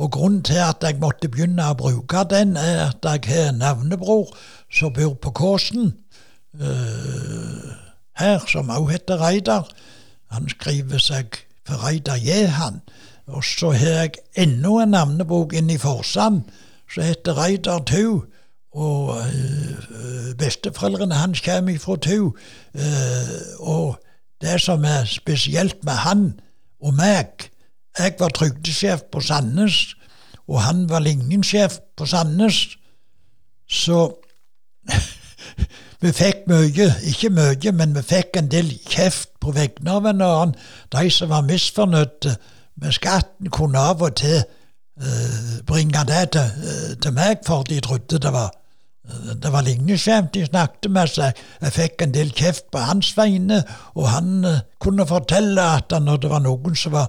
og 0.00 0.14
grunnen 0.16 0.40
til 0.42 0.56
at 0.64 0.80
jeg 0.80 0.96
måtte 1.02 1.28
begynne 1.28 1.66
å 1.68 1.76
bruke 1.76 2.22
den, 2.30 2.56
er 2.56 2.86
at 2.86 3.04
jeg 3.04 3.28
har 3.28 3.50
en 3.50 3.60
navnebror 3.60 4.32
som 4.72 4.94
bor 4.96 5.18
på 5.20 5.34
Kåsen 5.36 5.92
uh, 6.56 7.68
her, 8.16 8.40
som 8.48 8.72
òg 8.72 8.88
heter 8.94 9.20
Reidar. 9.20 9.68
Han 10.32 10.48
skriver 10.48 11.02
seg 11.10 11.42
for 11.68 11.84
Reidar 11.84 12.16
Jehan. 12.16 12.80
Og 13.28 13.44
så 13.44 13.74
har 13.76 14.06
jeg 14.06 14.24
enda 14.32 14.78
en 14.80 14.96
navnebok 14.96 15.52
inne 15.52 15.76
i 15.76 15.82
Forsand 15.82 16.46
som 16.88 17.04
heter 17.04 17.36
Reidar 17.36 17.84
Tu. 17.84 18.22
Og 18.72 19.12
uh, 19.12 20.36
besteforeldrene 20.40 21.20
hans 21.20 21.44
kommer 21.44 21.76
fra 21.82 22.00
Tu. 22.00 22.32
Uh, 22.72 23.42
og 23.60 23.98
det 24.40 24.60
som 24.60 24.84
er 24.84 25.04
spesielt 25.04 25.84
med 25.84 25.92
han 26.04 26.40
og 26.80 26.94
meg 26.96 27.50
Jeg 27.98 28.14
var 28.18 28.30
trygdesjef 28.30 29.00
på 29.12 29.20
Sandnes, 29.20 29.96
og 30.48 30.62
han 30.62 30.84
var 30.88 31.02
ligningssjef 31.02 31.80
på 31.96 32.06
Sandnes. 32.06 32.76
Så 33.68 34.14
vi 36.02 36.12
fikk 36.14 36.46
mye, 36.46 36.86
ikke 37.10 37.32
mye, 37.34 37.72
men 37.72 37.96
vi 37.96 38.04
fikk 38.06 38.38
en 38.38 38.50
del 38.50 38.70
kjeft 38.86 39.32
på 39.42 39.50
vegne 39.58 39.90
av 39.90 40.06
en 40.06 40.22
annen. 40.22 40.54
De 40.94 41.10
som 41.10 41.34
var 41.34 41.42
misfornøyde 41.50 42.36
med 42.80 42.94
skatten 42.94 43.50
kunne 43.50 43.82
av 43.90 44.06
og 44.06 44.14
til 44.22 44.38
uh, 44.38 45.58
bringe 45.66 46.06
det 46.06 46.24
til, 46.38 46.46
uh, 46.62 46.94
til 47.02 47.18
meg, 47.18 47.42
for 47.46 47.66
de 47.66 47.82
trodde 47.84 48.22
det 48.22 48.32
var 48.32 48.54
det 49.42 49.52
var 49.52 49.64
ligneskjemt 49.64 50.34
de 50.34 50.44
snakket 50.46 50.90
med 50.92 51.10
seg. 51.10 51.38
Jeg 51.62 51.72
fikk 51.72 52.02
en 52.04 52.14
del 52.14 52.30
kjeft 52.36 52.68
på 52.72 52.82
hans 52.84 53.14
vegne, 53.16 53.62
og 53.96 54.08
han 54.12 54.44
eh, 54.44 54.62
kunne 54.80 55.06
fortelle 55.08 55.64
at 55.76 55.94
når 56.02 56.22
det 56.22 56.30
var 56.30 56.44
noen 56.44 56.76
som 56.76 56.94
var 56.94 57.08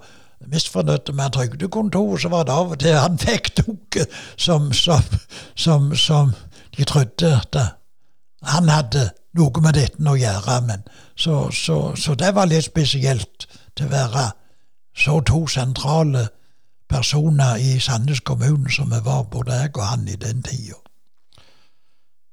misfornøyd 0.51 1.11
med 1.13 1.35
trygdekontoret, 1.35 2.21
så 2.21 2.31
var 2.31 2.47
det 2.47 2.55
av 2.55 2.73
og 2.73 2.79
til 2.81 2.97
han 2.97 3.19
fikk 3.27 3.53
noe 3.61 4.07
som, 4.35 4.71
som, 4.73 5.03
som, 5.55 5.95
som 5.95 6.33
de 6.77 6.87
trodde 6.87 7.35
at 7.37 7.59
han 8.41 8.69
hadde 8.71 9.11
noe 9.37 9.63
med 9.63 9.77
dette 9.77 10.01
å 10.01 10.17
gjøre. 10.17 10.59
Men, 10.67 10.85
så, 11.15 11.49
så, 11.53 11.95
så 11.95 12.15
det 12.17 12.33
var 12.35 12.49
litt 12.49 12.71
spesielt 12.71 13.47
til 13.75 13.89
å 13.89 13.93
være 13.93 14.29
så 14.97 15.19
to 15.27 15.45
sentrale 15.47 16.27
personer 16.91 17.61
i 17.61 17.77
Sandnes 17.79 18.19
kommune 18.27 18.71
som 18.71 18.89
vi 18.91 18.99
var, 19.05 19.27
både 19.31 19.61
jeg 19.61 19.75
og 19.77 19.85
han 19.85 20.07
i 20.07 20.17
den 20.19 20.41
tida. 20.43 20.80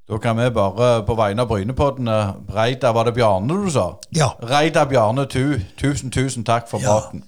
Da 0.09 0.17
kan 0.19 0.37
vi 0.39 0.47
bare 0.51 1.03
på 1.05 1.15
vegne 1.19 1.43
av 1.45 1.49
Brynepoddene 1.51 2.15
Reidar, 2.55 2.93
var 2.97 3.05
det 3.05 3.15
Bjarne 3.19 3.59
du 3.65 3.71
sa? 3.71 3.91
Ja, 4.17 4.31
Reidar 4.43 4.87
Bjarne 4.89 5.27
Tu, 5.29 5.59
tusen, 5.77 6.11
tusen 6.11 6.45
takk 6.49 6.69
for 6.69 6.79
Ja. 6.81 6.87
praten. 7.01 7.25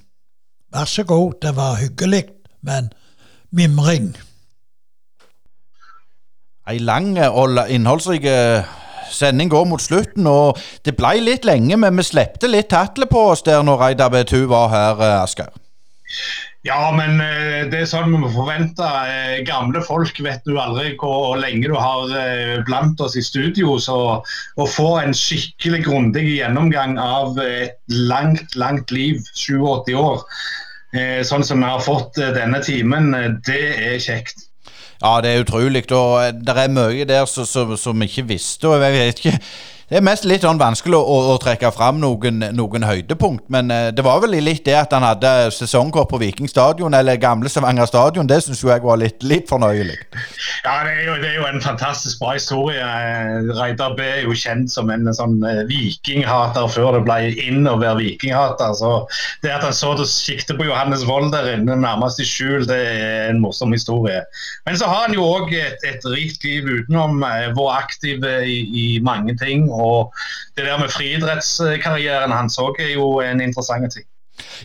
vær 0.72 0.84
så 0.84 1.04
god, 1.04 1.32
det 1.42 1.56
var 1.56 1.74
hyggelig, 1.76 2.24
men 2.62 2.90
mimring. 3.52 4.16
Ei 6.70 6.78
lang 6.78 7.18
og 7.18 7.58
innholdsrik 7.68 8.24
eh, 8.24 8.64
sending 9.10 9.50
går 9.50 9.64
mot 9.66 9.80
slutten, 9.82 10.26
og 10.26 10.58
det 10.84 10.96
ble 10.96 11.20
litt 11.20 11.44
lenge, 11.44 11.76
men 11.76 11.96
vi 11.96 12.02
slepte 12.02 12.48
litt 12.48 12.68
tatlet 12.70 13.10
på 13.10 13.18
oss 13.32 13.42
der 13.42 13.62
når 13.62 13.80
Reidar 13.80 14.08
B2 14.08 14.44
var 14.46 14.68
her, 14.68 15.00
eh, 15.02 15.22
Asgeir. 15.22 15.50
Ja, 16.66 16.90
men 16.92 17.22
eh, 17.24 17.68
det 17.72 17.78
er 17.78 17.88
sånn 17.88 18.10
vi 18.12 18.20
må 18.20 18.28
forvente. 18.34 18.84
Eh, 18.84 19.38
Gamle 19.48 19.80
folk 19.86 20.18
vet 20.20 20.44
du 20.44 20.58
aldri 20.60 20.92
hvor 21.00 21.38
lenge 21.40 21.70
du 21.70 21.76
har 21.78 22.12
eh, 22.12 22.58
blant 22.66 23.00
oss 23.00 23.16
i 23.16 23.24
studio. 23.24 23.78
Så 23.80 23.96
å 24.20 24.66
få 24.68 24.90
en 25.00 25.16
skikkelig 25.16 25.86
grundig 25.86 26.26
gjennomgang 26.34 26.98
av 27.00 27.40
et 27.40 27.80
langt, 27.88 28.58
langt 28.60 28.92
liv, 28.92 29.22
87 29.32 29.96
år, 29.96 30.20
sånn 31.22 31.44
som 31.46 31.60
vi 31.62 31.68
har 31.70 31.82
fått 31.84 32.16
denne 32.34 32.58
timen, 32.66 33.12
det 33.46 33.60
er 33.78 34.00
kjekt. 34.02 34.48
Ja, 35.00 35.20
det 35.22 35.30
er 35.30 35.44
utrolig, 35.44 35.84
og 35.94 36.40
det 36.42 36.56
er 36.58 36.72
mye 36.74 37.06
der 37.08 37.28
som 37.30 38.02
vi 38.02 38.08
ikke 38.10 38.26
visste. 38.32 38.68
og 38.68 38.82
jeg 38.82 38.96
vet 38.96 39.22
ikke, 39.22 39.38
Det 39.90 39.98
er 39.98 40.04
mest 40.06 40.22
litt 40.22 40.44
sånn 40.46 40.54
vanskelig 40.54 40.94
å, 40.94 41.14
å, 41.32 41.38
trekke 41.42 41.72
fram 41.74 41.96
noen, 41.98 42.44
noen 42.54 42.84
høydepunkt, 42.86 43.48
men 43.50 43.72
eh, 43.74 43.88
det 43.90 44.04
var 44.06 44.20
vel 44.22 44.36
litt 44.38 44.62
det 44.68 44.76
at 44.78 44.92
han 44.94 45.02
hadde 45.02 45.48
sesongkort 45.50 46.06
på 46.12 46.20
Viking 46.22 46.46
stadion, 46.46 46.94
eller 46.94 47.18
gamle 47.18 47.50
Stavanger 47.50 47.88
stadion. 47.90 48.28
Det 48.30 48.38
syns 48.44 48.62
jeg 48.62 48.84
var 48.84 49.00
litt, 49.00 49.18
litt 49.26 49.50
fornøyelig. 49.50 49.96
Ja, 50.62 50.76
det 50.86 50.92
er, 50.92 51.00
jo, 51.08 51.16
det 51.18 51.32
er 51.32 51.34
jo 51.40 51.48
en 51.48 51.58
fantastisk 51.64 52.22
bra 52.22 52.36
historie. 52.36 52.84
Eh, 52.86 53.50
Reidar 53.58 53.96
B 53.98 54.06
er 54.06 54.22
jo 54.28 54.36
kjent 54.38 54.70
som 54.70 54.92
en 54.94 55.10
sånn 55.10 55.40
eh, 55.42 55.64
vikinghater 55.66 56.70
før 56.70 57.00
det 57.00 57.02
ble 57.08 57.18
inn 57.48 57.66
å 57.66 57.74
være 57.82 57.98
vikinghater. 58.04 58.78
Så 58.78 58.92
det 59.42 59.56
at 59.56 59.66
han 59.66 59.74
så 59.74 59.96
det 59.98 60.06
sikte 60.12 60.54
på 60.54 60.70
Johannes 60.70 61.02
Wold 61.10 61.34
der 61.34 61.50
inne, 61.56 61.80
nærmest 61.82 62.22
i 62.22 62.28
skjul, 62.30 62.62
det 62.70 62.78
er 62.92 63.32
en 63.32 63.42
morsom 63.42 63.74
historie. 63.74 64.22
Men 64.70 64.78
så 64.78 64.86
har 64.86 65.08
han 65.08 65.18
jo 65.18 65.26
òg 65.26 65.50
et, 65.50 65.82
et 65.90 66.08
rikt 66.14 66.46
liv 66.46 66.70
utenom. 66.78 67.26
Vært 67.58 67.76
aktiv 67.80 68.30
i, 68.46 68.62
i 68.70 68.88
mange 69.02 69.34
ting. 69.42 69.66
Og 69.66 69.79
det 70.56 70.66
der 70.66 70.78
med 70.80 70.92
friidrettskarrieren 70.92 72.34
hans 72.34 72.58
òg 72.62 72.80
er 72.82 72.94
jo 72.94 73.20
en 73.24 73.40
interessant 73.44 73.92
ting. 73.94 74.06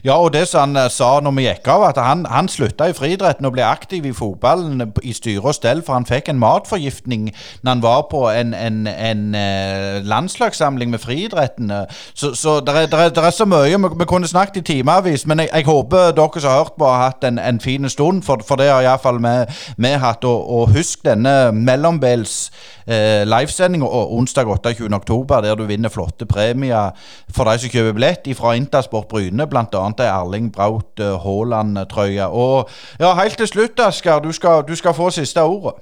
Ja, 0.06 0.18
og 0.18 0.34
det 0.34 0.48
som 0.48 0.60
han 0.60 0.86
eh, 0.86 0.90
sa 0.92 1.20
når 1.24 1.36
vi 1.38 1.48
gikk 1.48 1.68
av, 1.72 1.84
at 1.90 2.00
han, 2.02 2.26
han 2.30 2.50
slutta 2.52 2.90
i 2.90 2.96
friidretten 2.98 3.48
og 3.48 3.56
ble 3.56 3.66
aktiv 3.66 4.06
i 4.06 4.14
fotballen 4.16 4.92
i 5.04 5.14
styre 5.16 5.50
og 5.50 5.56
stell, 5.58 5.84
for 5.86 5.98
han 5.98 6.08
fikk 6.08 6.30
en 6.30 6.40
matforgiftning 6.42 7.30
når 7.62 7.70
han 7.72 7.84
var 7.84 8.06
på 8.12 8.24
en, 8.30 8.54
en, 8.54 8.88
en 8.88 9.26
eh, 9.36 10.02
landslagssamling 10.06 10.92
med 10.92 11.00
friidretten. 11.00 11.72
eh. 11.72 11.86
Så, 12.14 12.34
så 12.36 12.60
det 12.60 12.76
er, 12.94 13.30
så 13.30 13.46
mye. 13.46 13.78
Vi, 13.78 13.90
vi 14.00 14.06
kunne 14.06 14.28
snakket 14.28 14.58
i 14.58 14.66
timevis, 14.74 15.26
men 15.28 15.40
jeg, 15.40 15.50
jeg 15.54 15.66
håper 15.66 16.12
dere 16.16 16.42
som 16.42 16.50
har 16.50 16.64
hørt 16.64 16.78
på, 16.80 16.86
har 16.86 17.04
hatt 17.10 17.24
en, 17.28 17.40
en 17.40 17.60
fin 17.60 17.90
stund, 17.90 18.24
for, 18.24 18.42
for 18.48 18.56
det 18.56 18.70
har 18.70 18.86
iallfall 18.86 19.20
vi, 19.22 19.88
hatt. 19.88 20.24
Og, 20.26 20.50
og 20.60 20.70
husk 20.76 21.04
denne 21.06 21.52
mellombels 21.52 22.52
eh, 22.88 23.24
livesendinga 23.28 23.88
onsdag 23.90 24.48
28. 24.48 24.94
oktober, 24.96 25.42
der 25.42 25.56
du 25.56 25.66
vinner 25.66 25.90
flotte 25.90 26.26
premier 26.26 26.92
for 27.36 27.50
de 27.50 27.60
som 27.60 27.72
kjøper 27.72 27.96
billett 27.98 28.30
fra 28.38 28.56
Intersport 28.58 29.08
Bryne, 29.12 29.48
blant 29.50 29.65
ei 29.74 30.06
Erling 30.12 30.52
Braut 30.54 31.00
eh, 31.00 31.18
Haaland-trøye. 31.26 32.28
Og 32.28 32.70
ja, 33.00 33.14
helt 33.16 33.38
til 33.38 33.48
slutt, 33.48 33.80
Asker, 33.80 34.20
du 34.20 34.32
skal, 34.32 34.64
du 34.68 34.76
skal 34.76 34.94
få 34.94 35.10
siste 35.10 35.42
ordet. 35.42 35.82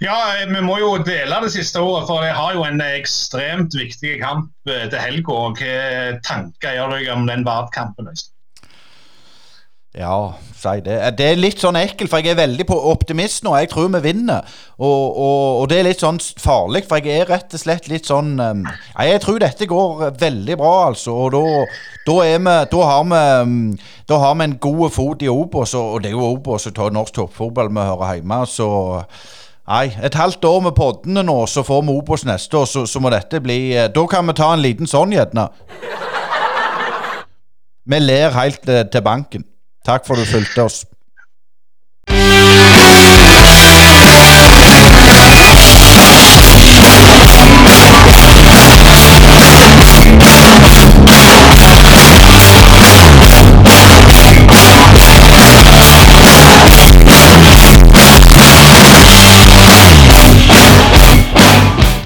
Ja, 0.00 0.16
eh, 0.40 0.48
vi 0.48 0.60
må 0.64 0.78
jo 0.80 0.96
dele 1.04 1.40
det 1.44 1.52
siste 1.52 1.80
året, 1.80 2.06
for 2.08 2.24
jeg 2.24 2.34
har 2.34 2.54
jo 2.56 2.64
en 2.64 2.80
ekstremt 2.80 3.76
viktig 3.76 4.18
kamp 4.22 4.50
eh, 4.68 4.86
til 4.90 4.98
helga. 4.98 5.40
Hvilke 5.48 6.20
tanker 6.24 6.78
gjør 6.78 6.96
du 6.96 7.10
om 7.12 7.26
den 7.28 7.44
Vard-kampen? 7.46 8.08
Øystein? 8.08 8.33
Ja, 9.94 10.34
si 10.58 10.80
det. 10.82 10.96
Det 11.14 11.26
er 11.30 11.36
litt 11.38 11.60
sånn 11.62 11.76
ekkelt, 11.78 12.10
for 12.10 12.18
jeg 12.18 12.32
er 12.32 12.38
veldig 12.40 12.64
på 12.66 12.74
optimist 12.90 13.44
nå. 13.46 13.52
Jeg 13.60 13.68
tror 13.70 13.92
vi 13.92 14.00
vinner. 14.02 14.42
Og, 14.74 15.04
og, 15.22 15.60
og 15.60 15.68
det 15.70 15.76
er 15.78 15.86
litt 15.86 16.02
sånn 16.02 16.18
farlig, 16.42 16.82
for 16.90 16.98
jeg 16.98 17.22
er 17.22 17.30
rett 17.30 17.54
og 17.54 17.62
slett 17.62 17.86
litt 17.92 18.10
sånn 18.10 18.32
um, 18.42 18.64
Jeg 18.98 19.20
tror 19.22 19.38
dette 19.44 19.68
går 19.70 20.02
veldig 20.18 20.56
bra, 20.58 20.72
altså. 20.88 21.14
Og 21.14 21.30
da, 21.36 21.44
da 22.08 22.18
er 22.24 22.42
vi 22.42 22.56
Da 22.72 22.88
har 22.90 23.06
vi 23.12 23.22
um, 23.44 23.54
Da 24.10 24.18
har 24.24 24.34
vi 24.40 24.48
en 24.48 24.58
god 24.66 24.96
fot 24.96 25.22
i 25.22 25.30
Obos, 25.30 25.76
og 25.78 26.02
det 26.02 26.10
er 26.10 26.18
jo 26.18 26.26
Obos 26.32 26.66
og 26.72 26.82
norsk 26.98 27.20
toppfotball 27.20 27.70
vi 27.70 27.86
hører 27.92 28.18
hjemme, 28.18 28.42
så 28.50 28.68
Nei, 29.64 29.86
et 30.04 30.18
halvt 30.18 30.44
år 30.44 30.60
med 30.66 30.74
poddene 30.76 31.22
nå, 31.24 31.38
så 31.48 31.62
får 31.64 31.86
vi 31.86 31.94
Obos 31.94 32.26
neste 32.28 32.58
år, 32.58 32.66
så, 32.68 32.82
så 32.84 33.00
må 33.00 33.14
dette 33.14 33.38
bli 33.40 33.72
eh, 33.72 33.88
Da 33.94 34.02
kan 34.10 34.26
vi 34.26 34.34
ta 34.36 34.50
en 34.52 34.60
liten 34.60 34.90
sånn, 34.90 35.14
gjerne. 35.14 35.46
Vi 37.88 38.00
ler 38.02 38.34
helt 38.34 38.68
eh, 38.68 38.84
til 38.90 39.06
banken. 39.06 39.46
Takk 39.84 40.06
for 40.06 40.16
at 40.16 40.24
du 40.24 40.30
fulgte 40.32 40.62
oss. 40.62 40.84